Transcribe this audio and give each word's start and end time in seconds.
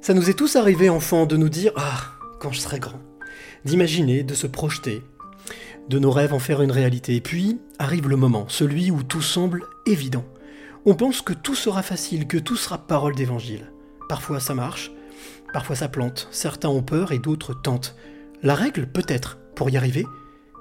Ça 0.00 0.14
nous 0.14 0.30
est 0.30 0.34
tous 0.34 0.56
arrivé, 0.56 0.88
enfants, 0.88 1.26
de 1.26 1.36
nous 1.36 1.50
dire 1.50 1.72
Ah, 1.76 2.12
quand 2.40 2.52
je 2.52 2.60
serai 2.60 2.80
grand. 2.80 3.00
D'imaginer, 3.66 4.22
de 4.22 4.34
se 4.34 4.46
projeter, 4.46 5.02
de 5.90 5.98
nos 5.98 6.10
rêves 6.10 6.32
en 6.32 6.38
faire 6.38 6.62
une 6.62 6.70
réalité. 6.70 7.16
Et 7.16 7.20
puis 7.20 7.58
arrive 7.78 8.08
le 8.08 8.16
moment, 8.16 8.46
celui 8.48 8.90
où 8.90 9.02
tout 9.02 9.20
semble 9.20 9.64
évident. 9.84 10.24
On 10.86 10.94
pense 10.94 11.20
que 11.20 11.34
tout 11.34 11.54
sera 11.54 11.82
facile, 11.82 12.26
que 12.26 12.38
tout 12.38 12.56
sera 12.56 12.78
parole 12.78 13.14
d'évangile. 13.14 13.70
Parfois 14.08 14.40
ça 14.40 14.54
marche, 14.54 14.90
parfois 15.52 15.76
ça 15.76 15.88
plante. 15.88 16.28
Certains 16.30 16.70
ont 16.70 16.82
peur 16.82 17.12
et 17.12 17.18
d'autres 17.18 17.52
tentent. 17.52 17.94
La 18.42 18.54
règle, 18.54 18.86
peut-être, 18.86 19.36
pour 19.54 19.68
y 19.68 19.76
arriver, 19.76 20.06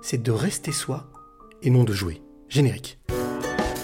c'est 0.01 0.21
de 0.21 0.31
rester 0.31 0.73
soi 0.73 1.09
et 1.63 1.69
non 1.69 1.85
de 1.85 1.93
jouer. 1.93 2.21
Générique. 2.49 2.99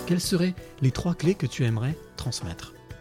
Quelles 0.06 0.20
seraient 0.20 0.56
les 0.82 0.92
trois 0.92 1.16
clés 1.16 1.36
que 1.36 1.48
tu 1.48 1.64
aimerais 1.64 1.96
transmettre? 2.18 2.75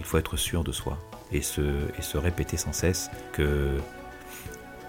Il 0.00 0.06
faut 0.06 0.16
être 0.16 0.38
sûr 0.38 0.64
de 0.64 0.72
soi 0.72 0.96
et 1.30 1.42
se, 1.42 2.16
répéter 2.16 2.56
sans 2.56 2.72
cesse 2.72 3.10
que 3.34 3.76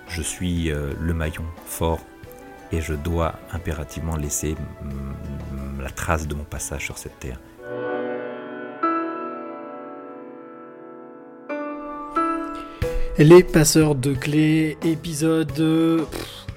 je 0.08 0.22
suis 0.22 0.72
euh, 0.72 0.94
le 1.02 1.14
maillon 1.14 1.44
fort 1.66 2.00
et 2.72 2.80
je 2.80 2.94
dois 2.94 3.36
impérativement 3.52 4.16
laisser 4.16 4.56
la 5.82 5.90
trace 5.90 6.30
de 6.30 6.34
mon 6.34 6.46
passage 6.46 6.86
sur 6.86 6.98
cette 6.98 7.20
terre. 7.20 7.42
Les 13.18 13.44
passeurs 13.44 13.96
de 13.96 14.14
clés, 14.14 14.78
épisode. 14.86 16.08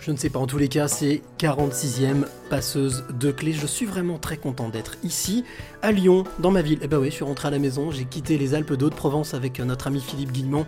Je 0.04 0.12
ne 0.12 0.18
sais 0.18 0.28
pas, 0.28 0.38
en 0.38 0.46
tous 0.46 0.58
les 0.58 0.68
cas, 0.68 0.86
c'est 0.86 1.22
46e 1.38 2.26
passeuse 2.50 3.04
de 3.18 3.30
clés. 3.30 3.52
Je 3.54 3.66
suis 3.66 3.86
vraiment 3.86 4.18
très 4.18 4.36
content 4.36 4.68
d'être 4.68 4.96
ici, 5.02 5.44
à 5.80 5.92
Lyon, 5.92 6.24
dans 6.40 6.50
ma 6.50 6.60
ville. 6.60 6.78
Eh 6.82 6.88
ben 6.88 6.98
oui, 6.98 7.06
je 7.06 7.14
suis 7.14 7.24
rentré 7.24 7.48
à 7.48 7.50
la 7.50 7.58
maison, 7.58 7.90
j'ai 7.90 8.04
quitté 8.04 8.36
les 8.36 8.52
Alpes 8.52 8.74
d'Haute-Provence 8.74 9.32
avec 9.32 9.60
euh, 9.60 9.64
notre 9.64 9.86
ami 9.86 10.00
Philippe 10.00 10.32
Guillemont. 10.32 10.66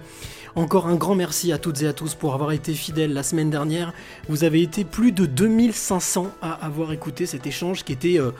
Encore 0.54 0.86
un 0.86 0.94
grand 0.94 1.14
merci 1.14 1.52
à 1.52 1.58
toutes 1.58 1.82
et 1.82 1.86
à 1.86 1.92
tous 1.92 2.14
pour 2.14 2.32
avoir 2.32 2.52
été 2.52 2.72
fidèles 2.72 3.12
la 3.12 3.22
semaine 3.22 3.50
dernière. 3.50 3.92
Vous 4.30 4.42
avez 4.42 4.62
été 4.62 4.84
plus 4.84 5.12
de 5.12 5.26
2500 5.26 6.28
à 6.40 6.52
avoir 6.52 6.94
écouté 6.94 7.26
cet 7.26 7.46
échange 7.46 7.84
qui 7.84 7.92
était. 7.92 8.18
euh, 8.18 8.30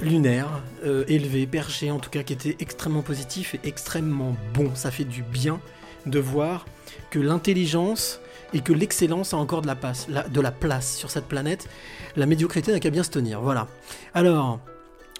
lunaire, 0.00 0.62
euh, 0.84 1.02
élevé, 1.08 1.44
perché, 1.48 1.90
en 1.90 1.98
tout 1.98 2.08
cas 2.08 2.22
qui 2.22 2.32
était 2.32 2.56
extrêmement 2.60 3.02
positif 3.02 3.56
et 3.56 3.60
extrêmement 3.64 4.36
bon. 4.54 4.70
Ça 4.76 4.92
fait 4.92 5.04
du 5.04 5.24
bien 5.24 5.60
de 6.06 6.20
voir 6.20 6.66
que 7.10 7.18
l'intelligence 7.18 8.20
et 8.54 8.60
que 8.60 8.72
l'excellence 8.72 9.34
a 9.34 9.36
encore 9.36 9.62
de 9.62 9.66
la, 9.66 10.50
place, 10.50 10.96
sur 10.96 11.10
cette 11.10 11.26
planète. 11.26 11.68
La 12.16 12.26
médiocrité 12.26 12.72
n'a 12.72 12.80
qu'à 12.80 12.90
bien 12.90 13.02
se 13.02 13.10
tenir. 13.10 13.40
Voilà. 13.40 13.68
Alors. 14.14 14.60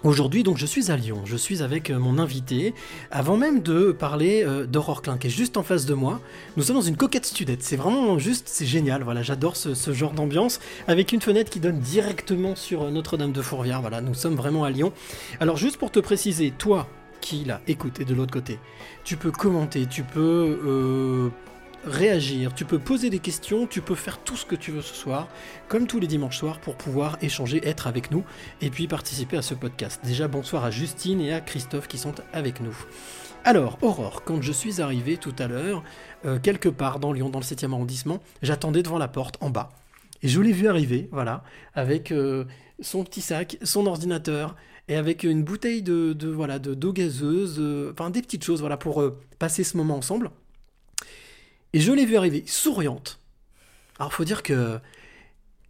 Aujourd'hui, 0.05 0.43
donc, 0.43 0.57
je 0.57 0.65
suis 0.65 0.91
à 0.91 0.95
Lyon. 0.95 1.23
Je 1.25 1.35
suis 1.35 1.61
avec 1.61 1.89
euh, 1.89 1.99
mon 1.99 2.19
invité. 2.19 2.73
Avant 3.11 3.35
même 3.35 3.61
de 3.61 3.91
parler 3.91 4.45
euh, 4.45 4.65
d'Aurore 4.65 5.01
Klein, 5.01 5.17
qui 5.17 5.27
est 5.27 5.29
juste 5.29 5.57
en 5.57 5.63
face 5.63 5.85
de 5.85 5.93
moi, 5.93 6.21
nous 6.55 6.63
sommes 6.63 6.77
dans 6.77 6.81
une 6.81 6.95
coquette 6.95 7.25
studette. 7.25 7.61
C'est 7.63 7.75
vraiment 7.75 8.17
juste, 8.17 8.47
c'est 8.47 8.65
génial. 8.65 9.03
Voilà, 9.03 9.23
j'adore 9.23 9.57
ce, 9.57 9.91
genre 9.91 10.13
d'ambiance 10.13 10.61
avec 10.87 11.11
une 11.11 11.19
fenêtre 11.19 11.51
qui 11.51 11.59
donne 11.59 11.79
directement 11.79 12.55
sur 12.55 12.83
euh, 12.83 12.91
Notre-Dame 12.91 13.33
de 13.33 13.41
Fourvière. 13.41 13.81
Voilà, 13.81 13.99
nous 13.99 14.13
sommes 14.13 14.35
vraiment 14.35 14.63
à 14.63 14.69
Lyon. 14.69 14.93
Alors, 15.41 15.57
juste 15.57 15.75
pour 15.75 15.91
te 15.91 15.99
préciser, 15.99 16.51
toi 16.57 16.87
qui 17.19 17.43
là, 17.43 17.59
écoute, 17.67 17.99
et 17.99 18.05
de 18.05 18.13
l'autre 18.13 18.31
côté, 18.31 18.57
tu 19.03 19.17
peux 19.17 19.31
commenter, 19.31 19.85
tu 19.85 20.03
peux 20.03 21.29
réagir, 21.85 22.53
tu 22.53 22.65
peux 22.65 22.79
poser 22.79 23.09
des 23.09 23.19
questions, 23.19 23.67
tu 23.67 23.81
peux 23.81 23.95
faire 23.95 24.19
tout 24.19 24.35
ce 24.35 24.45
que 24.45 24.55
tu 24.55 24.71
veux 24.71 24.81
ce 24.81 24.93
soir, 24.93 25.27
comme 25.67 25.87
tous 25.87 25.99
les 25.99 26.07
dimanches 26.07 26.37
soirs, 26.37 26.59
pour 26.59 26.75
pouvoir 26.75 27.17
échanger, 27.21 27.65
être 27.67 27.87
avec 27.87 28.11
nous 28.11 28.23
et 28.61 28.69
puis 28.69 28.87
participer 28.87 29.37
à 29.37 29.41
ce 29.41 29.53
podcast. 29.53 30.01
Déjà, 30.03 30.27
bonsoir 30.27 30.65
à 30.65 30.71
Justine 30.71 31.21
et 31.21 31.33
à 31.33 31.41
Christophe 31.41 31.87
qui 31.87 31.97
sont 31.97 32.15
avec 32.33 32.59
nous. 32.61 32.77
Alors, 33.45 33.77
Aurore, 33.81 34.23
quand 34.23 34.41
je 34.41 34.51
suis 34.51 34.81
arrivé 34.81 35.17
tout 35.17 35.33
à 35.39 35.47
l'heure, 35.47 35.83
euh, 36.25 36.39
quelque 36.39 36.69
part 36.69 36.99
dans 36.99 37.13
Lyon, 37.13 37.29
dans 37.29 37.39
le 37.39 37.45
7e 37.45 37.71
arrondissement, 37.71 38.19
j'attendais 38.41 38.83
devant 38.83 38.97
la 38.97 39.07
porte 39.07 39.37
en 39.41 39.49
bas. 39.49 39.69
Et 40.21 40.27
je 40.27 40.41
l'ai 40.41 40.51
vu 40.51 40.67
arriver, 40.67 41.07
voilà, 41.11 41.43
avec 41.73 42.11
euh, 42.11 42.43
son 42.81 43.05
petit 43.05 43.21
sac, 43.21 43.57
son 43.63 43.85
ordinateur, 43.85 44.57
et 44.89 44.95
avec 44.95 45.23
une 45.23 45.43
bouteille 45.43 45.83
de, 45.83 46.15
voilà 46.27 46.59
de 46.59 46.73
d'eau 46.73 46.91
gazeuse, 46.91 47.57
euh, 47.59 47.91
enfin 47.93 48.09
des 48.09 48.21
petites 48.21 48.43
choses, 48.43 48.59
voilà, 48.59 48.75
pour 48.75 49.01
passer 49.37 49.63
ce 49.63 49.77
moment 49.77 49.95
ensemble. 49.95 50.31
Et 51.73 51.79
je 51.79 51.91
l'ai 51.91 52.05
vu 52.05 52.17
arriver, 52.17 52.43
souriante. 52.47 53.19
Alors, 53.99 54.13
faut 54.13 54.25
dire 54.25 54.43
que 54.43 54.79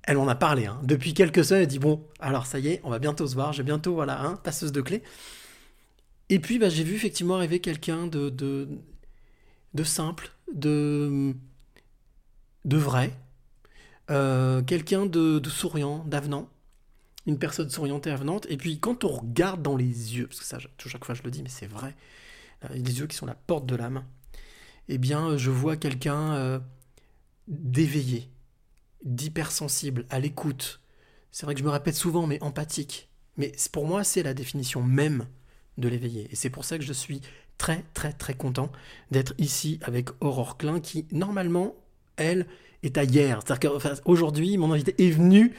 elle 0.04 0.18
m'en 0.18 0.28
a 0.28 0.34
parlé, 0.34 0.66
hein. 0.66 0.80
depuis 0.84 1.14
quelques 1.14 1.46
semaines, 1.46 1.62
elle 1.62 1.68
dit 1.68 1.78
bon, 1.78 2.04
alors 2.20 2.48
ça 2.48 2.58
y 2.58 2.70
est, 2.70 2.82
on 2.84 2.90
va 2.90 2.98
bientôt 2.98 3.28
se 3.28 3.36
voir, 3.36 3.54
j'ai 3.54 3.62
bientôt, 3.62 3.94
voilà, 3.94 4.20
hein, 4.20 4.38
passeuse 4.44 4.72
de 4.72 4.82
clés. 4.82 5.04
Et 6.30 6.40
puis, 6.40 6.58
bah, 6.58 6.70
j'ai 6.70 6.84
vu 6.84 6.96
effectivement 6.96 7.36
arriver 7.36 7.60
quelqu'un 7.60 8.08
de, 8.08 8.30
de, 8.30 9.84
simple, 9.84 10.32
de, 10.52 11.36
de 12.66 12.78
vrai, 12.78 13.12
euh, 14.10 14.64
quelqu'un 14.64 15.06
de, 15.06 15.42
souriant, 15.48 16.04
d'avenant, 16.06 16.50
une 17.28 17.38
personne 17.38 17.70
souriante 17.70 18.08
et 18.08 18.12
avenante. 18.12 18.48
Et 18.50 18.58
puis, 18.58 18.80
quand 18.80 19.04
on 19.04 19.10
regarde 19.10 19.62
dans 19.62 19.76
les 19.76 20.16
yeux, 20.16 20.28
parce 20.28 20.40
que 20.40 20.46
ça, 20.46 20.58
chaque 20.60 21.06
fois 21.06 21.14
je 21.14 21.24
le 21.24 21.32
dis, 21.32 21.44
mais 21.44 21.50
c'est 21.50 21.68
vrai, 21.68 21.96
euh, 22.66 22.74
les 22.74 23.00
yeux 23.00 23.08
qui 23.08 23.16
sont 23.16 23.26
la 23.28 23.36
porte 23.36 23.66
de 23.66 23.76
l'âme, 23.76 24.04
eh 24.90 24.98
bien, 24.98 25.38
je 25.38 25.52
vois 25.52 25.78
quelqu'un 25.78 26.34
euh, 26.34 26.60
d'éveillé, 27.48 28.30
d'hypersensible, 29.04 30.06
à 30.10 30.20
l'écoute. 30.20 30.82
C'est 31.32 31.46
vrai 31.46 31.54
que 31.54 31.60
je 31.60 31.66
me 31.66 31.70
répète 31.70 31.96
souvent, 31.96 32.28
mais 32.28 32.42
empathique. 32.42 33.10
Mais 33.38 33.54
pour 33.72 33.88
moi, 33.88 34.04
c'est 34.04 34.24
la 34.24 34.34
définition 34.34 34.82
même 34.82 35.28
de 35.78 35.88
l'éveillé. 35.88 36.28
Et 36.32 36.36
c'est 36.36 36.50
pour 36.50 36.66
ça 36.66 36.78
que 36.78 36.84
je 36.84 36.92
suis 36.92 37.22
très, 37.58 37.86
très, 37.94 38.12
très 38.14 38.34
content 38.34 38.72
d'être 39.12 39.34
ici 39.38 39.80
avec 39.84 40.10
Aurore 40.22 40.58
Klein, 40.58 40.80
qui, 40.80 41.06
normalement, 41.12 41.76
elle, 42.18 42.48
est 42.82 42.98
à 42.98 43.04
hier. 43.04 43.42
C'est-à-dire 43.46 43.80
qu'aujourd'hui, 44.04 44.58
mon 44.58 44.74
invité 44.74 44.96
est 44.98 45.12
venu 45.12 45.54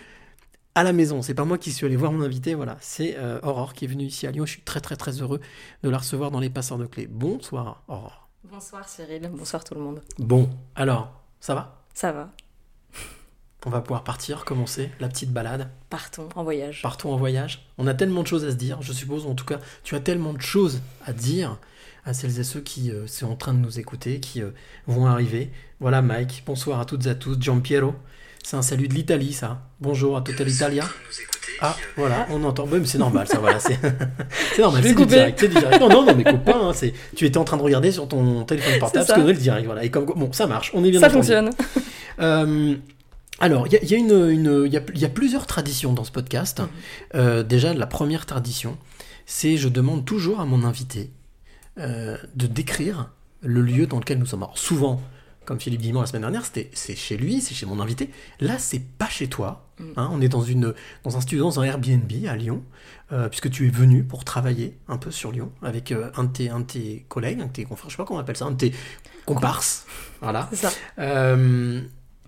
à 0.74 0.82
la 0.82 0.92
maison. 0.92 1.22
C'est 1.22 1.34
pas 1.34 1.44
moi 1.44 1.58
qui 1.58 1.72
suis 1.72 1.86
allé 1.86 1.96
voir 1.96 2.12
mon 2.12 2.22
invité, 2.22 2.54
voilà. 2.54 2.76
C'est 2.80 3.16
euh, 3.16 3.40
Aurore 3.42 3.74
qui 3.74 3.84
est 3.84 3.88
venue 3.88 4.04
ici 4.04 4.26
à 4.26 4.32
Lyon. 4.32 4.46
Je 4.46 4.52
suis 4.52 4.62
très, 4.62 4.80
très, 4.80 4.96
très 4.96 5.20
heureux 5.20 5.40
de 5.82 5.88
la 5.88 5.98
recevoir 5.98 6.30
dans 6.30 6.40
les 6.40 6.50
passeurs 6.50 6.78
de 6.78 6.86
clés. 6.86 7.06
Bonsoir, 7.06 7.84
Aurore. 7.88 8.19
Bonsoir 8.44 8.88
Cyril, 8.88 9.30
bonsoir 9.32 9.62
tout 9.64 9.74
le 9.74 9.80
monde. 9.80 10.00
Bon, 10.18 10.48
alors, 10.74 11.12
ça 11.40 11.54
va? 11.54 11.84
Ça 11.92 12.10
va, 12.12 12.30
On 13.66 13.70
va 13.70 13.82
pouvoir 13.82 14.02
partir, 14.02 14.44
commencer 14.46 14.90
la 14.98 15.08
petite 15.08 15.30
balade. 15.30 15.70
partons 15.90 16.28
en 16.34 16.42
voyage. 16.42 16.80
Partons 16.80 17.12
en 17.12 17.16
voyage. 17.16 17.68
On 17.76 17.86
a 17.86 17.92
tellement 17.92 18.22
de 18.22 18.26
choses 18.26 18.44
à 18.46 18.50
se 18.50 18.56
dire, 18.56 18.80
je 18.80 18.94
suppose, 18.94 19.26
en 19.26 19.34
tout 19.34 19.44
cas, 19.44 19.58
tu 19.84 19.94
as 19.94 20.00
tellement 20.00 20.32
de 20.32 20.40
choses 20.40 20.80
à 21.04 21.12
dire 21.12 21.58
à 22.06 22.14
celles 22.14 22.40
et 22.40 22.44
ceux 22.44 22.62
qui 22.62 22.90
euh, 22.90 23.06
sont 23.06 23.26
en 23.26 23.36
train 23.36 23.52
de 23.52 23.58
nous 23.58 23.78
écouter, 23.78 24.20
qui 24.20 24.42
euh, 24.42 24.52
vont 24.86 25.04
arriver. 25.04 25.50
Voilà 25.80 26.00
Mike, 26.00 26.44
bonsoir 26.46 26.80
à 26.80 26.86
toutes 26.86 27.06
et 27.06 27.10
à 27.10 27.14
tous. 27.14 27.38
Giampiero, 27.38 27.94
c'est 28.42 28.56
un 28.56 28.62
salut 28.62 28.88
de 28.88 28.94
l'Italie, 28.94 29.34
ça. 29.34 29.68
Bonjour 29.80 30.16
à 30.16 30.22
tutta 30.22 30.44
Ah, 31.60 31.76
voilà, 31.96 32.26
on 32.30 32.42
entend. 32.44 32.66
Ouais, 32.66 32.78
mais 32.78 32.86
c'est 32.86 32.98
normal, 32.98 33.26
ça, 33.28 33.38
voilà. 33.38 33.58
C'est 33.60 33.78
c'est 34.54 34.62
normal, 34.62 34.82
c'est 34.84 34.94
du 34.94 35.06
direct. 35.06 35.38
C'est 35.40 35.48
du 35.48 35.54
direct. 35.58 35.80
Non, 35.80 35.88
non, 35.88 36.04
non, 36.06 36.14
mais 36.14 36.24
coupe 36.24 36.44
pas. 36.44 36.56
hein, 36.56 36.72
c'est- 36.72 36.94
tu 37.16 37.26
étais 37.26 37.38
en 37.38 37.44
train 37.44 37.56
de 37.56 37.62
regarder 37.62 37.92
sur 37.92 38.06
ton 38.08 38.44
téléphone 38.44 38.78
portable, 38.78 39.04
C'est 39.06 39.12
parce 39.14 39.22
que 39.24 39.26
le 39.32 39.34
direct, 39.34 39.66
voilà. 39.66 39.84
Et 39.84 39.90
comme 39.90 40.06
bon, 40.06 40.32
ça 40.32 40.46
marche, 40.46 40.70
on 40.74 40.84
est 40.84 40.90
bien 40.90 41.00
Ça 41.00 41.06
entendu. 41.06 41.18
fonctionne. 41.18 41.50
Euh, 42.20 42.74
alors, 43.38 43.66
il 43.66 43.72
y 43.72 43.76
a, 43.76 43.82
il 43.82 43.90
y 43.90 43.94
a 43.94 43.96
une, 43.96 44.28
une- 44.30 44.64
il 44.66 44.72
y 44.72 44.76
a, 44.76 44.82
il 44.94 45.00
y 45.00 45.06
a 45.06 45.08
plusieurs 45.08 45.46
traditions 45.46 45.94
dans 45.94 46.04
ce 46.04 46.10
podcast. 46.12 46.60
Euh, 47.14 47.42
déjà, 47.42 47.72
la 47.72 47.86
première 47.86 48.26
tradition, 48.26 48.76
c'est 49.24 49.56
je 49.56 49.68
demande 49.70 50.04
toujours 50.04 50.40
à 50.40 50.44
mon 50.44 50.64
invité 50.64 51.10
euh, 51.78 52.18
de 52.36 52.46
décrire 52.46 53.08
le 53.42 53.62
lieu 53.62 53.86
dans 53.86 53.98
lequel 53.98 54.18
nous 54.18 54.26
sommes. 54.26 54.42
Alors, 54.42 54.58
souvent, 54.58 55.00
comme 55.44 55.58
Philippe 55.60 55.80
Guimont 55.80 56.00
la 56.00 56.06
semaine 56.06 56.22
dernière, 56.22 56.44
c'était 56.44 56.70
c'est 56.74 56.94
chez 56.94 57.16
lui, 57.16 57.40
c'est 57.40 57.54
chez 57.54 57.66
mon 57.66 57.80
invité. 57.80 58.10
Là, 58.40 58.58
c'est 58.58 58.80
pas 58.80 59.08
chez 59.08 59.28
toi. 59.28 59.66
Mm. 59.78 59.84
hein. 59.96 60.10
on 60.12 60.20
est 60.20 60.28
dans, 60.28 60.42
une, 60.42 60.74
dans 61.04 61.16
un 61.16 61.20
studio, 61.20 61.44
dans 61.44 61.60
un 61.60 61.64
Airbnb 61.64 62.10
à 62.28 62.36
Lyon, 62.36 62.62
euh, 63.12 63.28
puisque 63.28 63.50
tu 63.50 63.66
es 63.66 63.70
venu 63.70 64.04
pour 64.04 64.24
travailler 64.24 64.78
un 64.88 64.98
peu 64.98 65.10
sur 65.10 65.32
Lyon 65.32 65.50
avec 65.62 65.92
euh, 65.92 66.10
un, 66.16 66.24
de 66.24 66.32
tes, 66.32 66.50
un 66.50 66.60
de 66.60 66.64
tes 66.64 67.06
collègues, 67.08 67.40
un 67.40 67.46
de 67.46 67.52
tes 67.52 67.64
confrères, 67.64 67.90
je 67.90 67.94
sais 67.94 67.96
pas 67.96 68.04
comment 68.04 68.18
on 68.18 68.22
appelle 68.22 68.36
ça, 68.36 68.44
un 68.44 68.52
de 68.52 68.56
tes 68.56 68.74
comparses. 69.26 69.86
Voilà. 70.20 70.48
Euh, 70.98 71.82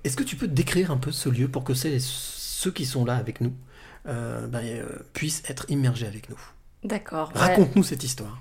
Est-ce 0.04 0.16
que 0.16 0.22
tu 0.22 0.36
peux 0.36 0.48
décrire 0.48 0.90
un 0.90 0.96
peu 0.96 1.12
ce 1.12 1.28
lieu 1.28 1.48
pour 1.48 1.64
que 1.64 1.74
ceux 1.74 2.70
qui 2.70 2.86
sont 2.86 3.04
là 3.04 3.16
avec 3.16 3.40
nous 3.40 3.54
ben, 4.04 4.84
puissent 5.12 5.42
être 5.48 5.66
immergés 5.68 6.06
avec 6.06 6.28
nous? 6.30 6.40
D'accord. 6.84 7.30
ouais. 7.34 7.40
Raconte-nous 7.40 7.84
cette 7.84 8.02
histoire. 8.02 8.40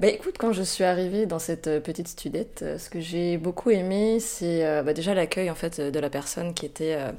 Bah 0.00 0.08
écoute, 0.08 0.36
quand 0.38 0.52
je 0.52 0.62
suis 0.62 0.84
arrivée 0.84 1.26
dans 1.26 1.38
cette 1.38 1.66
euh, 1.66 1.80
petite 1.80 2.08
studette, 2.08 2.60
euh, 2.62 2.78
ce 2.78 2.88
que 2.90 3.00
j'ai 3.00 3.36
beaucoup 3.36 3.70
aimé, 3.70 4.18
c'est 4.20 4.64
euh, 4.64 4.82
bah, 4.82 4.92
déjà 4.94 5.14
l'accueil 5.14 5.50
en 5.50 5.54
fait 5.54 5.80
de 5.80 5.98
la 6.00 6.08
personne 6.10 6.54
qui 6.54 6.64
était 6.66 6.96
euh, 6.98 7.10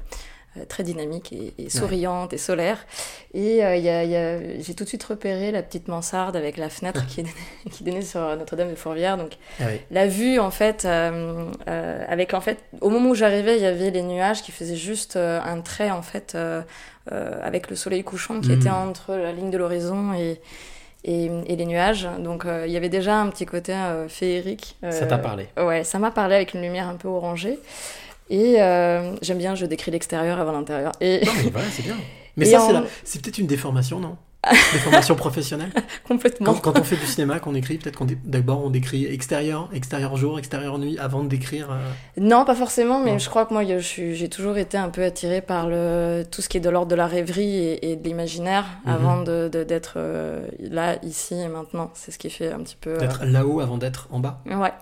très 0.68 0.82
dynamique 0.82 1.32
et, 1.32 1.54
et 1.58 1.70
souriante 1.70 2.32
et 2.32 2.38
solaire. 2.38 2.84
Et 3.34 3.64
euh, 3.64 3.76
il 3.76 3.84
y 3.84 3.88
a- 3.88 4.04
il 4.04 4.10
y 4.10 4.16
a- 4.16 4.60
j'ai 4.60 4.74
tout 4.74 4.84
de 4.84 4.88
suite 4.88 5.04
repéré 5.04 5.50
la 5.52 5.62
petite 5.62 5.88
mansarde 5.88 6.36
avec 6.36 6.56
la 6.56 6.68
fenêtre 6.68 7.06
qui, 7.06 7.22
donnait, 7.22 7.34
qui 7.70 7.84
donnait 7.84 8.02
sur 8.02 8.20
Notre-Dame 8.36 8.70
de 8.70 8.74
Fourvière. 8.74 9.16
Donc 9.16 9.32
Ah 9.60 9.64
oui. 9.68 9.78
la 9.90 10.06
vue 10.08 10.38
en 10.38 10.50
fait, 10.50 10.84
avec 11.66 12.34
en 12.34 12.40
fait, 12.40 12.58
au 12.80 12.90
moment 12.90 13.10
où 13.10 13.14
j'arrivais, 13.14 13.56
il 13.56 13.62
y 13.62 13.66
avait 13.66 13.90
les 13.90 14.02
nuages 14.02 14.42
qui 14.42 14.52
faisaient 14.52 14.76
juste 14.76 15.16
un 15.16 15.60
trait 15.60 15.90
en 15.90 16.02
fait 16.02 16.36
avec 17.10 17.70
le 17.70 17.76
soleil 17.76 18.02
couchant 18.04 18.40
qui 18.40 18.48
Mm. 18.50 18.60
était 18.60 18.70
entre 18.70 19.14
la 19.14 19.32
ligne 19.32 19.50
de 19.50 19.58
l'horizon 19.58 20.12
et 20.14 20.40
et, 21.04 21.30
et 21.46 21.56
les 21.56 21.66
nuages. 21.66 22.08
Donc 22.18 22.44
euh, 22.46 22.64
il 22.66 22.72
y 22.72 22.76
avait 22.76 22.88
déjà 22.88 23.16
un 23.20 23.28
petit 23.28 23.46
côté 23.46 23.72
euh, 23.74 24.08
féerique. 24.08 24.76
Ça 24.82 24.86
Euh, 24.88 25.08
t'a 25.08 25.18
parlé. 25.18 25.48
Ouais, 25.58 25.84
ça 25.84 25.98
m'a 25.98 26.10
parlé 26.10 26.34
avec 26.36 26.54
une 26.54 26.62
lumière 26.62 26.88
un 26.88 26.96
peu 26.96 27.08
orangée. 27.08 27.58
Et 28.30 28.54
j'aime 29.20 29.38
bien, 29.38 29.54
je 29.54 29.66
décris 29.66 29.90
l'extérieur 29.90 30.38
avant 30.40 30.52
l'intérieur. 30.52 30.92
Et 31.00 31.20
Non, 31.24 31.32
mais 31.44 31.50
voilà, 31.50 31.68
c'est 31.70 31.82
bien. 31.82 31.96
Mais 32.36 32.46
Et 32.48 32.50
ça, 32.50 32.62
en- 32.62 32.66
c'est 32.66 32.72
la- 32.72 32.84
c'est 33.04 33.20
peut-être 33.22 33.38
une 33.38 33.46
déformation, 33.46 33.98
non? 34.00 34.16
Déformation 34.72 35.14
professionnelle 35.14 35.70
complètement. 36.08 36.54
quand, 36.54 36.72
quand 36.72 36.80
on 36.80 36.82
fait 36.82 36.96
du 36.96 37.06
cinéma, 37.06 37.38
qu'on 37.38 37.54
écrit, 37.54 37.78
peut-être 37.78 37.96
qu'on 37.96 38.06
d'abord 38.24 38.64
on 38.64 38.70
décrit 38.70 39.06
extérieur, 39.06 39.68
extérieur 39.72 40.16
jour, 40.16 40.38
extérieur 40.38 40.78
nuit, 40.78 40.98
avant 40.98 41.22
de 41.22 41.28
décrire. 41.28 41.70
euh, 41.70 41.78
Non, 42.20 42.44
pas 42.44 42.54
forcément, 42.56 42.98
mais 43.00 43.12
Non. 43.12 43.18
je 43.18 43.28
crois 43.28 43.46
que 43.46 43.52
moi, 43.54 43.62
j'ai 43.64 44.28
toujours 44.28 44.58
été 44.58 44.76
un 44.76 44.88
peu 44.88 45.04
attirée 45.04 45.42
par 45.42 45.68
le, 45.68 46.24
tout 46.30 46.42
ce 46.42 46.48
qui 46.48 46.56
est 46.56 46.60
de 46.60 46.70
l'ordre 46.70 46.90
de 46.90 46.96
la 46.96 47.06
rêverie 47.06 47.56
et, 47.56 47.92
et 47.92 47.96
de 47.96 48.02
l'imaginaire 48.02 48.64
Mhm. 48.84 48.92
avant 48.92 49.22
de, 49.22 49.48
de- 49.52 49.62
d'être 49.64 49.94
euh, 49.96 50.44
là, 50.58 50.96
ici 51.04 51.34
et 51.34 51.48
maintenant. 51.48 51.90
C'est 51.94 52.10
ce 52.10 52.18
qui 52.18 52.28
fait 52.30 52.50
un 52.52 52.58
petit 52.60 52.76
peu. 52.80 52.90
euh, 52.94 52.98
D'être 52.98 53.24
là-haut 53.24 53.60
avant 53.60 53.78
d'être 53.78 54.08
en 54.10 54.18
bas. 54.18 54.40
Ouais. 54.46 54.72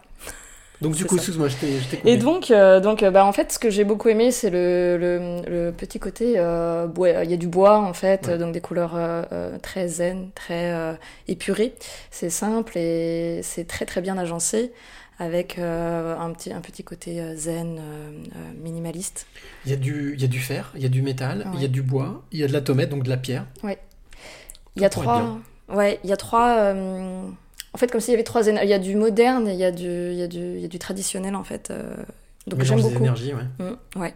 Donc 0.81 0.95
du 0.95 1.05
coup, 1.05 1.17
excuse-moi, 1.17 1.49
je 1.49 1.57
t'ai. 1.57 1.79
Et 2.11 2.17
donc, 2.17 2.51
euh, 2.51 2.81
donc 2.81 3.03
euh, 3.03 3.11
bah, 3.11 3.27
en 3.27 3.33
fait, 3.33 3.53
ce 3.53 3.59
que 3.59 3.69
j'ai 3.69 3.85
beaucoup 3.85 4.09
aimé, 4.09 4.31
c'est 4.31 4.49
le, 4.49 4.97
le, 4.99 5.43
le 5.67 5.73
petit 5.73 5.99
côté 5.99 6.35
euh, 6.37 6.87
bois. 6.87 7.23
Il 7.25 7.31
y 7.31 7.35
a 7.35 7.37
du 7.37 7.49
bois, 7.49 7.79
en 7.79 7.93
fait, 7.93 8.27
Ouais. 8.27 8.33
euh, 8.33 8.39
donc 8.39 8.53
des 8.53 8.63
couleurs 8.63 8.93
euh, 8.97 9.23
euh, 9.33 9.59
très 9.59 9.89
zen, 9.89 10.31
très 10.35 10.73
euh, 10.73 10.95
épurées. 11.29 11.75
C'est 12.11 12.31
simple 12.31 12.79
et 12.79 13.41
c'est 13.43 13.67
très 13.67 13.85
très 13.85 14.01
bien 14.01 14.17
agencé, 14.17 14.73
avec 15.19 15.59
euh, 15.59 16.17
un, 16.19 16.31
petit, 16.33 16.51
un 16.51 16.63
petit 16.63 16.83
côté 16.83 17.21
euh, 17.21 17.37
zen, 17.37 17.79
euh, 17.79 18.11
euh, 18.37 18.53
minimaliste. 18.63 19.27
Il 19.67 19.71
y, 19.71 19.75
a 19.75 19.77
du, 19.77 20.15
il 20.15 20.23
y 20.23 20.25
a 20.25 20.29
du 20.29 20.39
fer, 20.41 20.73
il 20.75 20.83
y 20.83 20.87
a 20.87 20.89
du 20.89 21.03
métal, 21.03 21.47
il 21.53 21.61
y 21.61 21.65
a 21.67 21.69
du 21.69 21.83
bois, 21.83 22.23
il 22.33 22.39
y 22.39 22.45
a 22.45 22.47
de 22.49 22.53
l'atome, 22.55 22.87
donc 22.87 23.03
de 23.03 23.11
la 23.11 23.19
pierre. 23.19 23.45
Il 24.77 24.83
y 24.83 24.85
a 24.87 24.89
trois. 24.89 25.39
Ouais, 25.69 26.01
il 26.05 26.09
y 26.11 26.13
a 26.15 26.17
trois. 26.17 26.73
En 27.73 27.79
fait, 27.79 27.91
comme 27.91 28.01
s'il 28.01 28.13
y 28.13 28.15
avait 28.15 28.25
trois. 28.25 28.43
éner- 28.49 28.61
Il 28.65 28.69
y 28.69 28.73
a 28.73 28.79
du 28.79 28.97
moderne 28.97 29.47
et 29.49 29.53
il 29.53 29.59
y 29.59 29.65
a 29.65 29.71
du, 29.71 29.85
il 29.87 30.15
y 30.19 30.23
a 30.23 30.27
du, 30.29 30.39
il 30.39 30.61
y 30.61 30.65
a 30.65 30.69
du 30.69 30.79
traditionnel, 30.79 31.35
en 31.37 31.45
fait. 31.45 31.71
euh, 31.71 31.95
Donc 32.47 32.63
j'aime 32.63 32.81
beaucoup. 32.81 32.97
énergies, 32.97 33.33
ouais. 33.35 33.45
Mm, 33.95 34.01
ouais. 34.01 34.15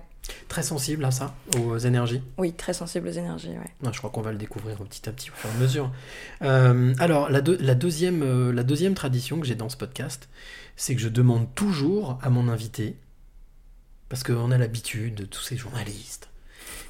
Très 0.48 0.62
sensible 0.62 1.04
à 1.04 1.10
ça, 1.10 1.34
aux 1.60 1.76
énergies. 1.76 2.22
Oui, 2.38 2.54
très 2.54 2.72
sensible 2.72 3.08
aux 3.08 3.12
énergies, 3.12 3.50
ouais. 3.50 3.90
Je 3.92 3.98
crois 3.98 4.08
qu'on 4.10 4.22
va 4.22 4.32
le 4.32 4.38
découvrir 4.38 4.78
petit 4.78 5.06
à 5.08 5.12
petit 5.12 5.30
au 5.30 5.34
fur 5.34 5.50
et 5.50 5.52
à 5.52 5.56
mesure. 5.58 5.92
Euh, 6.42 6.94
alors, 6.98 7.28
la, 7.30 7.42
deux- 7.42 7.58
la 7.60 7.74
deuxième, 7.74 8.22
euh, 8.22 8.50
la 8.52 8.62
deuxième 8.62 8.94
tradition 8.94 9.38
que 9.38 9.46
j'ai 9.46 9.54
dans 9.54 9.68
ce 9.68 9.76
podcast, 9.76 10.28
c'est 10.76 10.94
que 10.94 11.00
je 11.02 11.10
demande 11.10 11.54
toujours 11.54 12.18
à 12.22 12.30
mon 12.30 12.48
invité, 12.48 12.96
parce 14.08 14.22
qu'on 14.22 14.50
a 14.50 14.56
l'habitude 14.58 15.14
de 15.14 15.24
tous 15.26 15.42
ces 15.42 15.56
journalistes 15.58 16.28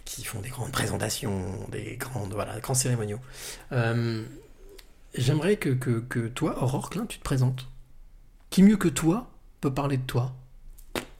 qui 0.05 0.22
font 0.25 0.40
des 0.40 0.50
grandes 0.50 0.70
présentations, 0.72 1.43
des 1.72 1.96
grandes, 1.96 2.32
voilà, 2.34 2.61
grands 2.61 2.75
cérémoniaux. 2.75 3.19
Euh, 3.72 4.22
J'aimerais 5.14 5.56
que, 5.56 5.70
que, 5.70 6.00
que 6.00 6.26
toi, 6.28 6.62
Aurore 6.62 6.90
Klein, 6.90 7.06
tu 7.06 7.19
te 7.19 7.25
présentes. 7.25 7.66
Qui 8.50 8.62
mieux 8.62 8.76
que 8.76 8.88
toi 8.88 9.26
peut 9.61 9.72
parler 9.72 9.96
de 9.96 10.02
toi? 10.06 10.32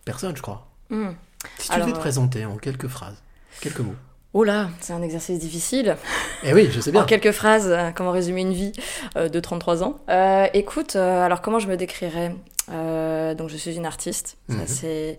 Personne, 0.05 0.37
je 0.37 0.43
crois. 0.43 0.67
Mm. 0.91 1.11
Si 1.58 1.69
tu 1.69 1.73
Alors, 1.75 1.87
devais 1.87 1.93
te 1.94 1.99
euh, 1.99 2.00
présenter 2.02 2.44
en 2.44 2.56
quelques 2.56 2.88
phrases, 2.88 3.23
quelques 3.61 3.81
mots. 3.81 3.94
Oh 4.32 4.43
là, 4.43 4.69
c'est 4.81 4.93
un 4.93 5.02
exercice 5.02 5.38
difficile. 5.38 5.96
Eh 6.43 6.52
oui, 6.52 6.69
je 6.73 6.81
sais 6.81 6.91
bien. 6.91 7.02
En 7.05 7.06
quelques 7.06 7.31
phrases, 7.31 7.69
euh, 7.69 7.91
comment 7.93 8.11
résumer 8.11 8.41
une 8.41 8.52
vie 8.52 8.73
euh, 9.17 9.29
de 9.29 9.41
33 9.41 9.85
ans 9.85 10.00
Euh, 10.08 10.46
Écoute, 10.55 10.96
euh, 10.96 11.23
alors 11.25 11.41
comment 11.41 11.61
je 11.61 11.69
me 11.69 11.76
décrirais? 11.76 12.35
Euh, 12.73 13.35
Donc 13.35 13.49
je 13.49 13.56
suis 13.56 13.76
une 13.76 13.87
artiste. 13.87 14.38
Mhm. 14.49 14.62
c'est, 14.67 15.19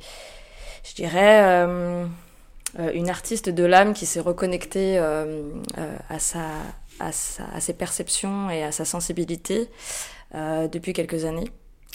je 0.84 0.96
dirais, 0.96 1.66
une 2.94 3.10
artiste 3.10 3.50
de 3.50 3.64
l'âme 3.64 3.94
qui 3.94 4.06
s'est 4.06 4.20
reconnectée 4.20 4.98
à, 4.98 6.20
sa, 6.20 6.44
à, 7.00 7.12
sa- 7.12 7.46
à 7.54 7.60
ses 7.60 7.74
perceptions 7.74 8.50
et 8.50 8.64
à 8.64 8.72
sa 8.72 8.86
sensibilité 8.86 9.70
euh, 10.34 10.68
depuis 10.68 10.94
quelques 10.94 11.26
années. 11.26 11.50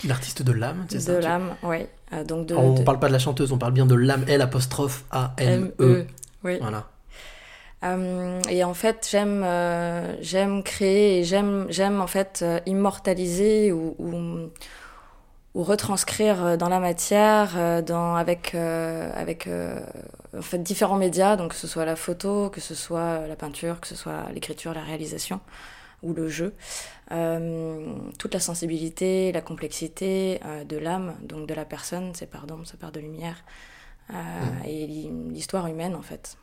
L'artiste 0.05 0.43
de 0.43 0.53
l'âme, 0.53 0.87
c'est 0.89 1.01
ça 1.01 1.15
De 1.15 1.19
tu- 1.21 1.25
l'âme, 1.25 1.55
oui. 1.63 1.87
Euh, 2.13 2.25
donc 2.25 2.47
de, 2.47 2.55
on 2.55 2.75
de- 2.75 2.83
parle 2.83 2.99
pas 2.99 3.09
de 3.09 3.13
la 3.13 3.19
chanteuse, 3.19 3.53
on 3.53 3.59
parle 3.59 3.73
bien 3.73 3.87
de 3.87 3.95
l'âme, 3.95 4.25
L 4.29 4.41
apostrophe 4.41 5.05
A 5.11 5.35
M 5.39 5.71
E. 5.79 5.85
M.E., 5.85 6.07
oui. 6.45 6.59
Voilà. 6.61 6.89
Euh, 7.83 8.41
et 8.51 8.63
en 8.65 8.75
fait, 8.75 9.09
j'aime 9.11 9.43
euh, 9.45 10.15
j'aime 10.21 10.63
créer 10.63 11.19
et 11.21 11.25
j'aime 11.25 11.67
j'aime 11.71 12.01
en 12.03 12.07
fait 12.07 12.41
euh, 12.43 12.61
immortaliser 12.67 13.73
ou, 13.73 13.95
ou, 13.99 14.51
ou 15.55 15.63
retranscrire 15.63 16.45
euh, 16.45 16.57
dans 16.59 16.69
la 16.69 16.79
matière, 16.79 17.53
euh, 17.57 17.81
dans 17.83 18.17
avec 18.17 18.55
euh, 18.55 19.11
avec 19.15 19.47
euh, 19.47 19.81
en 20.37 20.43
fait 20.43 20.59
différents 20.59 20.99
médias, 20.99 21.37
donc 21.37 21.51
que 21.51 21.57
ce 21.57 21.67
soit 21.67 21.85
la 21.85 21.97
photo, 21.97 22.51
que 22.51 22.61
ce 22.61 22.75
soit 22.75 23.27
la 23.27 23.37
peinture, 23.37 23.81
que 23.81 23.87
ce 23.87 23.95
soit 23.95 24.31
l'écriture, 24.33 24.75
la 24.75 24.83
réalisation 24.83 25.41
ou 26.03 26.15
le 26.15 26.29
jeu, 26.29 26.55
euh, 27.13 27.95
toute 28.19 28.33
la 28.33 28.41
sensibilité, 28.41 29.33
la 29.33 29.43
complexité 29.43 30.41
euh, 30.45 30.65
de 30.65 30.79
l'âme, 30.79 31.15
donc 31.23 31.47
de 31.47 31.53
la 31.53 31.67
personne, 31.67 32.15
ses 32.15 32.27
parts 32.27 32.47
d'ombre, 32.47 32.67
sa 32.67 32.79
part 32.79 32.91
de 32.91 33.01
lumière, 33.01 33.45
euh, 34.11 34.15
et 34.67 34.87
l'histoire 34.87 35.67
humaine 35.67 35.95
en 35.95 36.03
fait, 36.03 36.39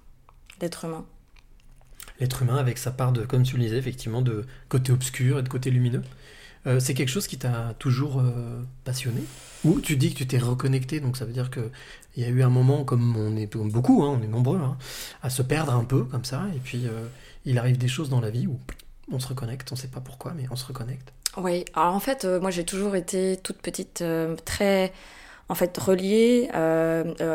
d'être 0.59 0.85
humain. 0.85 1.05
L'être 2.19 2.41
humain 2.43 2.57
avec 2.57 2.77
sa 2.77 2.91
part 2.91 3.11
de, 3.11 3.25
comme 3.25 3.43
tu 3.43 3.57
le 3.57 3.63
disais, 3.63 3.77
effectivement, 3.77 4.21
de 4.21 4.45
côté 4.69 4.91
obscur 4.91 5.39
et 5.39 5.43
de 5.43 5.49
côté 5.49 5.71
lumineux. 5.71 6.03
Euh, 6.65 6.79
c'est 6.79 6.93
quelque 6.93 7.09
chose 7.09 7.27
qui 7.27 7.37
t'a 7.37 7.75
toujours 7.79 8.19
euh, 8.19 8.61
passionné? 8.83 9.21
Ou 9.63 9.79
tu 9.79 9.95
dis 9.95 10.13
que 10.13 10.17
tu 10.17 10.27
t'es 10.27 10.37
reconnecté, 10.37 10.99
donc 10.99 11.17
ça 11.17 11.25
veut 11.25 11.33
dire 11.33 11.49
qu'il 12.17 12.27
y 12.27 12.31
a 12.31 12.33
eu 12.33 12.41
un 12.41 12.49
moment, 12.49 12.83
comme 12.83 13.15
on 13.15 13.35
est 13.37 13.55
beaucoup, 13.55 14.03
hein, 14.03 14.17
on 14.19 14.23
est 14.23 14.27
nombreux, 14.27 14.57
hein, 14.57 14.75
à 15.21 15.29
se 15.29 15.43
perdre 15.43 15.75
un 15.75 15.83
peu 15.83 16.03
comme 16.03 16.25
ça, 16.25 16.45
et 16.55 16.59
puis 16.59 16.87
euh, 16.87 17.05
il 17.45 17.59
arrive 17.59 17.77
des 17.77 17.87
choses 17.87 18.09
dans 18.09 18.21
la 18.21 18.31
vie 18.31 18.47
où 18.47 18.59
on 19.11 19.19
se 19.19 19.27
reconnecte, 19.27 19.71
on 19.71 19.75
sait 19.75 19.87
pas 19.87 19.99
pourquoi, 19.99 20.33
mais 20.35 20.45
on 20.49 20.55
se 20.55 20.65
reconnecte. 20.65 21.13
Oui, 21.37 21.63
alors 21.75 21.93
en 21.93 21.99
fait, 21.99 22.25
euh, 22.25 22.39
moi 22.39 22.49
j'ai 22.49 22.63
toujours 22.63 22.95
été 22.95 23.37
toute 23.37 23.61
petite, 23.61 24.01
euh, 24.01 24.35
très 24.45 24.91
en 25.47 25.53
fait 25.53 25.77
reliée, 25.77 26.49